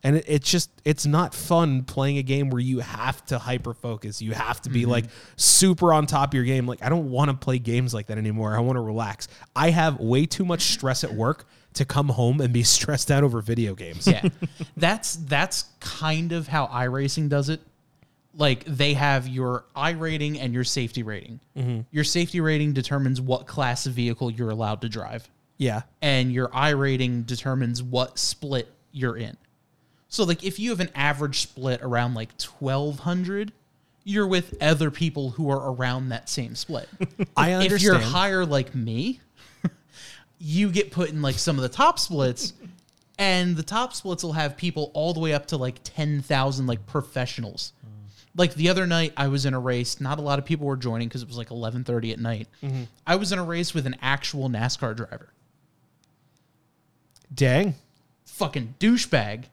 And 0.04 0.16
it, 0.18 0.24
it's 0.28 0.48
just 0.48 0.70
it's 0.84 1.06
not 1.06 1.34
fun 1.34 1.82
playing 1.82 2.18
a 2.18 2.22
game 2.22 2.50
where 2.50 2.60
you 2.60 2.80
have 2.80 3.24
to 3.26 3.38
hyper 3.38 3.72
focus. 3.72 4.20
You 4.20 4.32
have 4.32 4.60
to 4.62 4.70
be 4.70 4.82
mm-hmm. 4.82 4.90
like 4.90 5.04
super 5.36 5.92
on 5.92 6.06
top 6.06 6.30
of 6.30 6.34
your 6.34 6.44
game. 6.44 6.66
Like 6.66 6.82
I 6.84 6.90
don't 6.90 7.10
want 7.10 7.30
to 7.30 7.36
play 7.36 7.58
games 7.58 7.94
like 7.94 8.06
that 8.08 8.18
anymore. 8.18 8.54
I 8.54 8.60
want 8.60 8.76
to 8.76 8.82
relax. 8.82 9.26
I 9.56 9.70
have 9.70 9.98
way 9.98 10.26
too 10.26 10.44
much 10.44 10.62
stress 10.64 11.02
at 11.02 11.14
work 11.14 11.46
to 11.74 11.84
come 11.86 12.10
home 12.10 12.40
and 12.42 12.52
be 12.52 12.62
stressed 12.76 13.10
out 13.10 13.24
over 13.24 13.40
video 13.40 13.74
games. 13.74 14.06
yeah 14.06 14.22
that's 14.76 15.16
that's 15.16 15.64
kind 15.80 16.32
of 16.32 16.46
how 16.46 16.66
iRacing 16.66 17.28
does 17.28 17.48
it 17.48 17.60
like 18.36 18.64
they 18.66 18.94
have 18.94 19.26
your 19.26 19.64
iRating 19.74 20.38
and 20.40 20.52
your 20.52 20.64
safety 20.64 21.02
rating 21.02 21.40
mm-hmm. 21.56 21.80
your 21.90 22.04
safety 22.04 22.40
rating 22.40 22.72
determines 22.72 23.20
what 23.20 23.46
class 23.46 23.86
of 23.86 23.92
vehicle 23.94 24.30
you're 24.30 24.50
allowed 24.50 24.80
to 24.82 24.88
drive 24.88 25.28
Yeah. 25.58 25.82
and 26.02 26.32
your 26.32 26.48
iRating 26.48 27.26
determines 27.26 27.82
what 27.82 28.18
split 28.18 28.68
you're 28.92 29.16
in 29.16 29.36
so 30.08 30.24
like 30.24 30.44
if 30.44 30.58
you 30.58 30.70
have 30.70 30.80
an 30.80 30.90
average 30.94 31.40
split 31.40 31.80
around 31.82 32.14
like 32.14 32.30
1200 32.40 33.52
you're 34.04 34.26
with 34.26 34.54
other 34.62 34.90
people 34.90 35.30
who 35.30 35.50
are 35.50 35.72
around 35.72 36.10
that 36.10 36.28
same 36.28 36.54
split 36.54 36.88
I 37.36 37.52
understand. 37.52 37.72
if 37.72 37.82
you're 37.82 37.98
higher 37.98 38.46
like 38.46 38.72
me, 38.74 39.20
you 40.38 40.70
get 40.70 40.90
put 40.92 41.10
in 41.10 41.22
like 41.22 41.34
some 41.36 41.56
of 41.56 41.62
the 41.62 41.68
top 41.68 41.98
splits, 41.98 42.52
and 43.18 43.56
the 43.56 43.62
top 43.62 43.94
splits 43.94 44.22
will 44.22 44.34
have 44.34 44.56
people 44.56 44.90
all 44.94 45.12
the 45.14 45.20
way 45.20 45.32
up 45.32 45.46
to 45.46 45.56
like 45.56 45.76
ten 45.82 46.20
thousand 46.22 46.66
like 46.66 46.86
professionals. 46.86 47.72
Like 48.36 48.54
the 48.54 48.68
other 48.68 48.86
night, 48.86 49.12
I 49.16 49.28
was 49.28 49.46
in 49.46 49.54
a 49.54 49.60
race. 49.60 50.00
Not 50.00 50.18
a 50.18 50.22
lot 50.22 50.38
of 50.38 50.44
people 50.44 50.66
were 50.66 50.76
joining 50.76 51.08
because 51.08 51.22
it 51.22 51.28
was 51.28 51.38
like 51.38 51.50
eleven 51.50 51.84
thirty 51.84 52.12
at 52.12 52.18
night. 52.18 52.48
Mm-hmm. 52.62 52.84
I 53.06 53.16
was 53.16 53.32
in 53.32 53.38
a 53.38 53.44
race 53.44 53.72
with 53.72 53.86
an 53.86 53.96
actual 54.02 54.48
NASCAR 54.48 54.94
driver. 54.94 55.32
Dang. 57.32 57.74
Fucking 58.26 58.74
douchebag. 58.78 59.44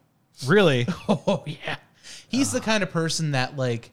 Really? 0.46 0.88
Oh 1.08 1.44
yeah, 1.46 1.78
he's 2.28 2.52
the 2.52 2.60
ah. 2.60 2.64
kind 2.64 2.84
of 2.84 2.92
person 2.92 3.32
that 3.32 3.56
like 3.56 3.92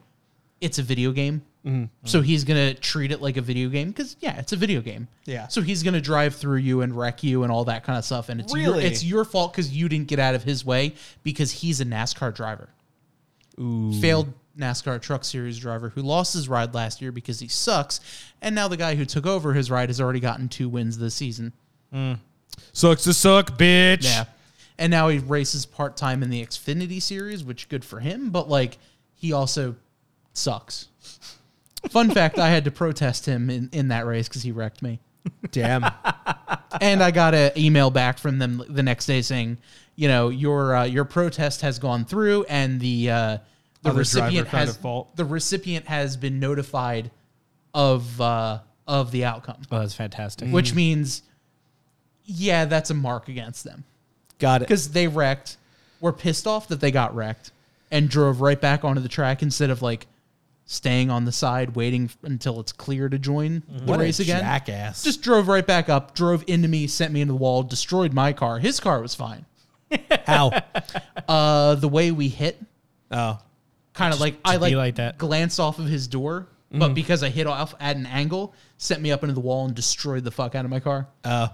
it's 0.59 0.79
a 0.79 0.83
video 0.83 1.11
game. 1.11 1.43
Mm-hmm. 1.65 1.85
So 2.05 2.21
he's 2.21 2.43
gonna 2.43 2.73
treat 2.73 3.11
it 3.11 3.21
like 3.21 3.37
a 3.37 3.41
video 3.41 3.69
game 3.69 3.89
because 3.89 4.17
yeah, 4.19 4.39
it's 4.39 4.51
a 4.51 4.55
video 4.55 4.81
game. 4.81 5.07
Yeah. 5.25 5.47
So 5.47 5.61
he's 5.61 5.83
gonna 5.83 6.01
drive 6.01 6.35
through 6.35 6.57
you 6.57 6.81
and 6.81 6.97
wreck 6.97 7.23
you 7.23 7.43
and 7.43 7.51
all 7.51 7.65
that 7.65 7.83
kind 7.83 7.97
of 7.97 8.03
stuff, 8.03 8.29
and 8.29 8.41
it's 8.41 8.53
your, 8.53 8.73
Really? 8.73 8.85
it's 8.85 9.03
your 9.03 9.23
fault 9.23 9.53
because 9.53 9.71
you 9.71 9.87
didn't 9.87 10.07
get 10.07 10.19
out 10.19 10.35
of 10.35 10.43
his 10.43 10.65
way 10.65 10.95
because 11.23 11.51
he's 11.51 11.79
a 11.79 11.85
NASCAR 11.85 12.33
driver. 12.33 12.69
Ooh. 13.59 13.93
Failed 14.01 14.33
NASCAR 14.57 15.01
Truck 15.01 15.23
Series 15.23 15.57
driver 15.57 15.89
who 15.89 16.01
lost 16.01 16.33
his 16.33 16.49
ride 16.49 16.73
last 16.73 17.01
year 17.01 17.11
because 17.11 17.39
he 17.39 17.47
sucks, 17.47 17.99
and 18.41 18.53
now 18.53 18.67
the 18.67 18.77
guy 18.77 18.95
who 18.95 19.05
took 19.05 19.25
over 19.25 19.53
his 19.53 19.71
ride 19.71 19.89
has 19.89 20.01
already 20.01 20.19
gotten 20.19 20.49
two 20.49 20.69
wins 20.69 20.97
this 20.97 21.15
season. 21.15 21.53
Sucks 22.73 23.03
to 23.03 23.13
suck, 23.13 23.57
bitch. 23.57 24.03
Yeah. 24.03 24.25
And 24.77 24.89
now 24.89 25.09
he 25.09 25.19
races 25.19 25.65
part 25.65 25.95
time 25.95 26.23
in 26.23 26.29
the 26.29 26.43
Xfinity 26.43 27.01
series, 27.01 27.43
which 27.43 27.69
good 27.69 27.85
for 27.85 27.99
him, 27.99 28.31
but 28.31 28.49
like 28.49 28.77
he 29.13 29.33
also 29.33 29.75
sucks. 30.33 30.87
Fun 31.89 32.09
fact, 32.13 32.39
I 32.39 32.49
had 32.49 32.65
to 32.65 32.71
protest 32.71 33.25
him 33.25 33.49
in, 33.49 33.69
in 33.71 33.89
that 33.89 34.05
race 34.05 34.27
because 34.27 34.43
he 34.43 34.51
wrecked 34.51 34.81
me. 34.81 34.99
Damn. 35.51 35.85
And 36.79 37.03
I 37.03 37.11
got 37.11 37.35
an 37.35 37.51
email 37.57 37.91
back 37.91 38.17
from 38.17 38.39
them 38.39 38.63
the 38.69 38.81
next 38.81 39.05
day 39.05 39.21
saying, 39.21 39.57
you 39.97 40.07
know, 40.07 40.29
your 40.29 40.73
uh, 40.73 40.83
your 40.85 41.03
protest 41.03 41.61
has 41.61 41.79
gone 41.79 42.05
through 42.05 42.45
and 42.45 42.79
the 42.79 43.11
uh, 43.11 43.37
the 43.83 43.89
Other 43.89 43.99
recipient 43.99 44.33
driver 44.33 44.49
found 44.49 44.67
has 44.67 44.75
a 44.75 44.79
fault. 44.79 45.15
the 45.15 45.25
recipient 45.25 45.87
has 45.87 46.17
been 46.17 46.39
notified 46.39 47.11
of 47.73 48.19
uh, 48.21 48.59
of 48.87 49.11
the 49.11 49.25
outcome, 49.25 49.61
Oh, 49.71 49.79
that's 49.79 49.93
fantastic. 49.95 50.49
which 50.49 50.73
means 50.75 51.23
yeah, 52.25 52.65
that's 52.65 52.89
a 52.89 52.93
mark 52.93 53.27
against 53.27 53.63
them. 53.63 53.83
Got 54.39 54.61
it. 54.61 54.67
because 54.67 54.91
they 54.91 55.07
wrecked, 55.07 55.57
were 55.99 56.13
pissed 56.13 56.47
off 56.47 56.67
that 56.69 56.79
they 56.79 56.91
got 56.91 57.15
wrecked, 57.15 57.51
and 57.91 58.09
drove 58.09 58.41
right 58.41 58.59
back 58.59 58.83
onto 58.83 59.01
the 59.01 59.09
track 59.09 59.41
instead 59.41 59.69
of 59.69 59.81
like 59.81 60.07
staying 60.65 61.09
on 61.09 61.25
the 61.25 61.31
side 61.31 61.75
waiting 61.75 62.05
f- 62.05 62.17
until 62.23 62.59
it's 62.59 62.71
clear 62.71 63.09
to 63.09 63.19
join 63.19 63.61
the 63.67 63.83
What 63.85 63.99
a 63.99 64.03
race 64.03 64.19
again. 64.19 64.39
jackass. 64.41 65.03
Just 65.03 65.21
drove 65.21 65.47
right 65.47 65.65
back 65.65 65.89
up, 65.89 66.15
drove 66.15 66.43
into 66.47 66.67
me, 66.67 66.87
sent 66.87 67.11
me 67.13 67.21
into 67.21 67.33
the 67.33 67.37
wall, 67.37 67.61
destroyed 67.63 68.13
my 68.13 68.31
car. 68.33 68.59
His 68.59 68.79
car 68.79 69.01
was 69.01 69.15
fine. 69.15 69.45
How? 70.25 70.51
Uh, 71.27 71.75
the 71.75 71.87
way 71.87 72.11
we 72.11 72.27
hit, 72.29 72.61
oh. 73.11 73.39
Kind 73.93 74.13
of 74.13 74.19
like 74.19 74.35
I 74.45 74.55
like, 74.57 74.73
like 74.75 74.95
that. 74.95 75.17
glanced 75.17 75.59
off 75.59 75.79
of 75.79 75.85
his 75.87 76.07
door, 76.07 76.47
Mm-hmm. 76.71 76.79
but 76.79 76.93
because 76.93 77.21
I 77.21 77.27
hit 77.27 77.47
off 77.47 77.75
at 77.81 77.97
an 77.97 78.05
angle, 78.05 78.53
sent 78.77 79.01
me 79.01 79.11
up 79.11 79.23
into 79.23 79.33
the 79.33 79.41
wall 79.41 79.65
and 79.65 79.75
destroyed 79.75 80.23
the 80.23 80.31
fuck 80.31 80.55
out 80.55 80.63
of 80.63 80.71
my 80.71 80.79
car. 80.79 81.05
Oh. 81.25 81.49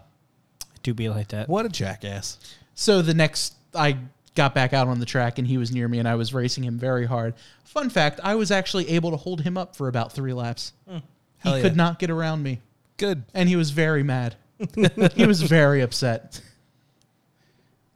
Do 0.83 0.93
be 0.93 1.09
like 1.09 1.29
that. 1.29 1.49
What 1.49 1.65
a 1.65 1.69
jackass. 1.69 2.37
So 2.75 3.01
the 3.01 3.15
next, 3.15 3.55
I 3.73 3.97
got 4.35 4.53
back 4.53 4.73
out 4.73 4.87
on 4.87 4.99
the 4.99 5.07
track 5.07 5.39
and 5.39 5.47
he 5.47 5.57
was 5.57 5.71
near 5.71 5.87
me 5.87 5.97
and 5.97 6.07
I 6.07 6.13
was 6.13 6.35
racing 6.35 6.63
him 6.65 6.77
very 6.77 7.07
hard. 7.07 7.33
Fun 7.63 7.89
fact, 7.89 8.19
I 8.23 8.35
was 8.35 8.51
actually 8.51 8.87
able 8.89 9.09
to 9.09 9.17
hold 9.17 9.41
him 9.41 9.57
up 9.57 9.75
for 9.75 9.87
about 9.87 10.13
three 10.13 10.33
laps. 10.33 10.73
he 10.87 11.01
Hell 11.39 11.61
could 11.61 11.75
not 11.75 11.97
get 11.97 12.11
around 12.11 12.43
me 12.43 12.61
Good. 12.97 13.23
and 13.33 13.49
he 13.49 13.55
was 13.55 13.71
very 13.71 14.03
mad. 14.03 14.35
he 15.15 15.25
was 15.25 15.41
very 15.41 15.81
upset. 15.81 16.39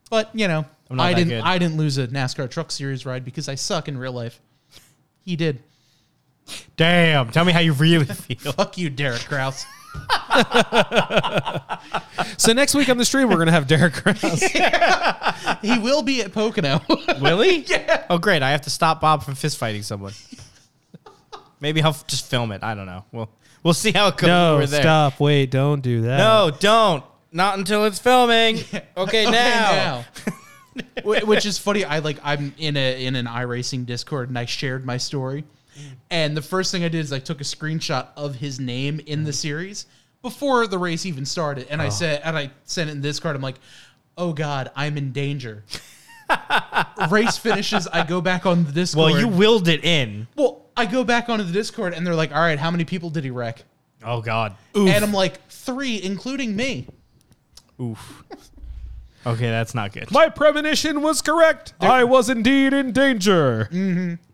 But, 0.10 0.30
you 0.34 0.48
know, 0.48 0.66
I'm 0.92 0.98
not 0.98 1.04
I 1.04 1.10
that 1.14 1.16
didn't 1.16 1.30
good. 1.30 1.42
I 1.44 1.58
didn't 1.58 1.78
lose 1.78 1.98
a 1.98 2.08
NASCAR 2.08 2.50
truck 2.50 2.70
series 2.72 3.06
ride 3.06 3.26
because 3.26 3.50
I 3.50 3.56
suck 3.56 3.88
in 3.88 3.98
real 3.98 4.14
life. 4.14 4.40
He 5.26 5.36
did. 5.36 5.64
Damn. 6.78 7.30
Tell 7.32 7.46
me 7.46 7.52
how 7.54 7.60
you 7.60 7.74
really 7.74 8.06
feel. 8.38 8.52
Fuck 8.54 8.78
you, 8.78 8.90
Derek 8.90 9.22
Kraus. 9.22 9.66
So 12.38 12.54
next 12.54 12.76
week 12.76 12.90
on 12.90 12.98
the 12.98 13.06
stream, 13.06 13.30
we're 13.30 13.38
gonna 13.38 13.52
have 13.52 13.68
Derek 13.68 13.94
Kraus. 13.94 14.42
he 15.62 15.78
will 15.80 16.02
be 16.02 16.22
at 16.22 16.32
Pocono. 16.34 16.82
Will 17.20 17.42
he? 17.42 17.60
Yeah. 17.68 18.06
Oh, 18.10 18.18
great. 18.18 18.42
I 18.42 18.52
have 18.52 18.62
to 18.62 18.70
stop 18.70 19.00
Bob 19.02 19.24
from 19.24 19.36
fist 19.36 19.58
fighting 19.58 19.84
someone. 19.84 20.14
Maybe 21.60 21.82
I'll 21.82 21.90
f- 21.90 22.08
just 22.08 22.26
film 22.30 22.52
it. 22.52 22.64
I 22.64 22.74
don't 22.74 22.86
know. 22.86 23.06
We'll 23.12 23.30
we'll 23.64 23.74
see 23.74 23.92
how 23.92 24.08
it 24.08 24.18
goes. 24.18 24.28
no, 24.28 24.58
we're 24.58 24.66
there. 24.66 24.82
stop. 24.82 25.20
Wait, 25.20 25.52
don't 25.52 25.82
do 25.82 26.02
that. 26.02 26.18
No, 26.18 26.52
don't. 26.60 27.04
Not 27.32 27.58
until 27.60 27.86
it's 27.86 28.00
filming. 28.00 28.60
Okay, 28.98 29.26
now. 29.26 29.32
now. 29.34 30.06
Wh- 31.04 31.28
Which 31.28 31.46
is 31.46 31.58
funny. 31.58 31.84
I 31.84 32.00
like 32.00 32.18
I'm 32.24 32.54
in 32.58 32.78
a 32.78 33.06
in 33.06 33.16
an 33.16 33.26
iRacing 33.26 33.86
Discord 33.86 34.30
and 34.30 34.38
I 34.38 34.46
shared 34.46 34.86
my 34.86 34.98
story. 34.98 35.44
And 36.10 36.36
the 36.36 36.42
first 36.42 36.72
thing 36.72 36.84
I 36.84 36.90
did 36.90 37.00
is 37.00 37.14
I 37.14 37.20
took 37.20 37.42
a 37.42 37.46
screenshot 37.46 38.10
of 38.16 38.36
his 38.36 38.60
name 38.60 39.00
in 39.06 39.24
the 39.24 39.34
series 39.34 39.86
before 40.22 40.68
the 40.68 40.78
race 40.78 41.06
even 41.06 41.26
started. 41.26 41.68
And 41.70 41.82
I 41.82 41.88
oh. 41.88 41.90
said 41.90 42.22
and 42.24 42.38
I 42.38 42.52
sent 42.66 42.90
it 42.90 42.94
in 42.94 43.02
Discord. 43.02 43.36
I'm 43.36 43.42
like, 43.42 43.60
oh 44.18 44.34
God, 44.34 44.72
I'm 44.76 44.98
in 44.98 45.12
danger. 45.12 45.64
race 47.10 47.38
finishes, 47.38 47.88
I 47.88 48.06
go 48.06 48.22
back 48.22 48.46
on 48.46 48.66
the 48.66 48.72
Discord. 48.72 49.14
Well, 49.14 49.20
you 49.20 49.28
willed 49.28 49.68
it 49.68 49.84
in. 49.84 50.28
Well, 50.36 50.66
I 50.76 50.86
go 50.86 51.04
back 51.04 51.30
onto 51.30 51.44
the 51.44 51.54
Discord 51.54 51.94
and 51.94 52.06
they're 52.06 52.16
like, 52.16 52.32
all 52.32 52.42
right, 52.42 52.60
how 52.60 52.72
many 52.72 52.86
people 52.86 53.10
did 53.10 53.24
he 53.24 53.32
wreck? 53.32 53.64
Oh 54.04 54.22
God. 54.22 54.56
And 54.76 55.04
I'm 55.04 55.14
like, 55.14 55.48
three, 55.50 56.02
including 56.02 56.56
me. 56.56 56.88
Oof. 57.80 58.24
Okay, 59.26 59.50
that's 59.50 59.76
not 59.76 59.94
good. 59.94 60.12
My 60.12 60.30
premonition 60.30 61.02
was 61.02 61.22
correct. 61.22 61.74
I 61.80 62.04
was 62.04 62.30
indeed 62.30 62.74
in 62.74 62.92
danger. 62.92 63.68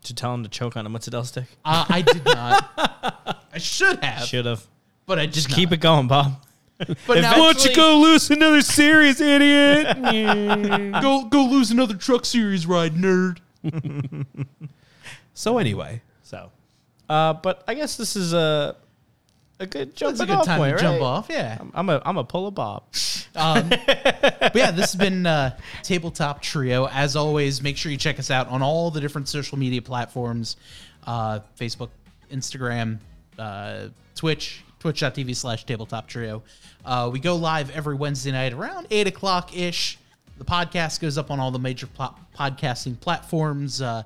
To 0.04 0.16
tell 0.16 0.34
him 0.34 0.44
to 0.44 0.50
choke 0.50 0.78
on 0.78 0.86
a 0.86 0.90
mozzarella 0.90 1.26
stick. 1.26 1.46
Uh, 1.66 1.86
I 1.90 2.02
did 2.02 2.24
not. 2.24 3.44
I 3.54 3.58
should 3.58 4.02
have, 4.04 4.24
Should 4.26 4.46
have. 4.46 4.66
but 5.06 5.20
I 5.20 5.26
just 5.26 5.50
Keep 5.50 5.74
it 5.74 5.82
going, 5.82 6.08
Bob. 6.08 6.42
But 6.78 7.22
now, 7.22 7.32
Why 7.32 7.38
don't 7.54 7.66
you 7.66 7.76
go 7.76 7.98
lose 7.98 8.30
another 8.30 8.62
series, 8.62 9.20
idiot? 9.20 9.98
go 11.02 11.26
go 11.26 11.46
lose 11.46 11.72
another 11.72 11.96
truck 11.96 12.24
series 12.24 12.66
ride, 12.68 12.94
nerd. 12.94 13.40
so 15.34 15.58
anyway, 15.58 16.02
So, 16.24 16.52
uh, 17.10 17.34
but 17.34 17.64
I 17.68 17.74
guess 17.74 17.98
this 17.98 18.16
is 18.16 18.32
a 18.34 18.76
a 19.60 19.66
good 19.66 19.96
jump. 19.96 20.18
That's 20.18 20.30
a 20.30 20.36
good 20.36 20.46
time 20.46 20.72
to 20.72 20.82
jump 20.82 21.02
off. 21.02 21.28
Yeah. 21.30 21.58
I'm 21.74 21.90
a 21.90 22.02
I'm 22.06 22.18
a 22.18 22.24
pull 22.24 22.48
a 22.48 22.52
Bob. 22.52 22.84
Um, 23.36 23.70
but 23.70 24.56
yeah, 24.56 24.72
this 24.72 24.94
has 24.94 24.96
been 24.96 25.28
uh, 25.28 25.56
Tabletop 25.84 26.42
Trio. 26.42 26.88
As 26.88 27.16
always, 27.16 27.62
make 27.62 27.78
sure 27.78 27.92
you 27.92 27.98
check 28.00 28.18
us 28.18 28.32
out 28.32 28.48
on 28.48 28.64
all 28.64 28.90
the 28.90 29.00
different 29.00 29.30
social 29.30 29.60
media 29.60 29.80
platforms 29.80 30.56
uh, 31.08 31.40
Facebook, 31.60 31.90
Instagram, 32.32 32.98
uh, 33.40 33.88
Twitch, 34.16 34.64
twitch.tv 34.80 35.36
slash 35.36 35.66
tabletop 35.66 36.08
trio. 36.08 36.44
Uh, 36.86 37.10
we 37.12 37.20
go 37.20 37.36
live 37.36 37.70
every 37.72 37.96
Wednesday 37.96 38.32
night 38.32 38.54
around 38.54 38.88
8 38.92 39.08
o'clock 39.08 39.56
ish. 39.56 39.98
The 40.38 40.46
podcast 40.46 41.00
goes 41.00 41.18
up 41.18 41.32
on 41.32 41.40
all 41.40 41.52
the 41.52 41.60
major 41.60 41.88
pl- 41.88 42.16
podcasting 42.38 43.00
platforms. 43.00 43.82
Uh, 43.82 44.04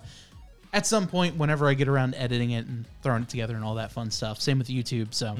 at 0.73 0.85
some 0.87 1.07
point, 1.07 1.35
whenever 1.37 1.67
I 1.67 1.73
get 1.73 1.87
around 1.87 2.15
editing 2.15 2.51
it 2.51 2.65
and 2.65 2.85
throwing 3.01 3.23
it 3.23 3.29
together 3.29 3.55
and 3.55 3.63
all 3.63 3.75
that 3.75 3.91
fun 3.91 4.09
stuff. 4.09 4.39
Same 4.39 4.57
with 4.57 4.67
YouTube. 4.67 5.13
So, 5.13 5.35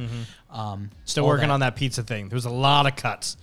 um, 0.50 0.90
Still 1.06 1.26
working 1.26 1.48
that. 1.48 1.54
on 1.54 1.60
that 1.62 1.76
pizza 1.76 2.04
thing. 2.04 2.28
There 2.30 2.36
was 2.36 2.46
a 2.46 2.50
lot 2.50 2.86
of 2.86 2.96
cuts. 2.96 3.38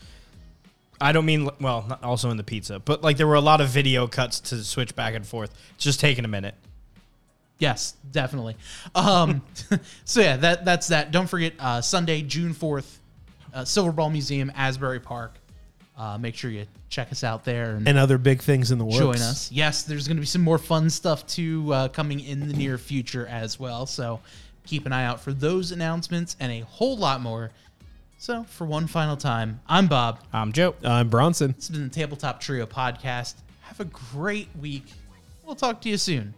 I 1.01 1.13
don't 1.13 1.25
mean 1.25 1.49
well, 1.61 1.87
not 1.89 2.03
also 2.03 2.31
in 2.31 2.37
the 2.37 2.43
pizza, 2.45 2.81
but 2.81 3.03
like 3.03 3.17
there 3.17 3.27
were 3.27 3.37
a 3.37 3.41
lot 3.41 3.61
of 3.61 3.69
video 3.69 4.07
cuts 4.07 4.41
to 4.41 4.63
switch 4.65 4.95
back 4.97 5.15
and 5.15 5.25
forth. 5.27 5.55
It's 5.77 5.85
just 5.85 6.01
taking 6.01 6.25
a 6.25 6.29
minute. 6.29 6.55
Yes, 7.59 7.95
definitely. 8.11 8.57
Um, 8.95 9.43
so 10.05 10.21
yeah, 10.21 10.37
that 10.39 10.65
that's 10.65 10.89
that. 10.89 11.11
Don't 11.11 11.29
forget 11.29 11.55
uh, 11.59 11.81
Sunday, 11.81 12.23
June 12.23 12.53
fourth, 12.53 13.01
uh, 13.55 13.63
Silverball 13.63 14.11
Museum, 14.13 14.51
Asbury 14.55 15.01
Park. 15.01 15.38
Uh, 15.99 16.17
make 16.17 16.37
sure 16.37 16.49
you 16.49 16.65
check 16.89 17.11
us 17.11 17.25
out 17.25 17.45
there 17.45 17.73
and, 17.73 17.89
And 17.89 17.99
other 17.99 18.19
big 18.19 18.41
things 18.41 18.71
in 18.71 18.79
the 18.79 18.85
works. 18.85 18.99
join 18.99 19.17
us. 19.17 19.51
Yes, 19.51 19.83
there's 19.83 20.07
going 20.07 20.17
to 20.17 20.21
be 20.21 20.27
some 20.27 20.43
more 20.43 20.57
fun 20.59 20.89
stuff 20.91 21.27
too 21.27 21.73
uh, 21.75 21.89
coming 21.89 22.21
in 22.21 22.47
the 22.47 22.55
near 22.55 22.79
future 22.79 23.27
as 23.27 23.59
well. 23.59 23.85
So 23.85 24.21
keep 24.65 24.87
an 24.87 24.93
eye 24.93 25.05
out 25.05 25.21
for 25.21 25.33
those 25.33 25.73
announcements 25.73 26.37
and 26.39 26.53
a 26.53 26.61
whole 26.61 26.97
lot 26.97 27.21
more. 27.21 27.51
So 28.19 28.45
for 28.45 28.65
one 28.65 28.87
final 28.87 29.17
time, 29.17 29.61
I'm 29.69 29.89
Bob. 29.89 30.21
I'm 30.33 30.53
Joe. 30.53 30.77
I'm 30.85 31.09
Bronson. 31.09 31.53
This 31.57 31.67
has 31.67 31.77
been 31.77 31.89
the 31.89 31.95
Tabletop 31.95 32.41
Trio 32.41 32.65
podcast. 32.67 33.35
Have 33.63 33.81
a 33.81 33.85
great 33.85 34.49
week. 34.61 34.85
We'll 35.45 35.57
talk 35.57 35.81
to 35.81 35.89
you 35.89 35.97
soon. 35.97 36.33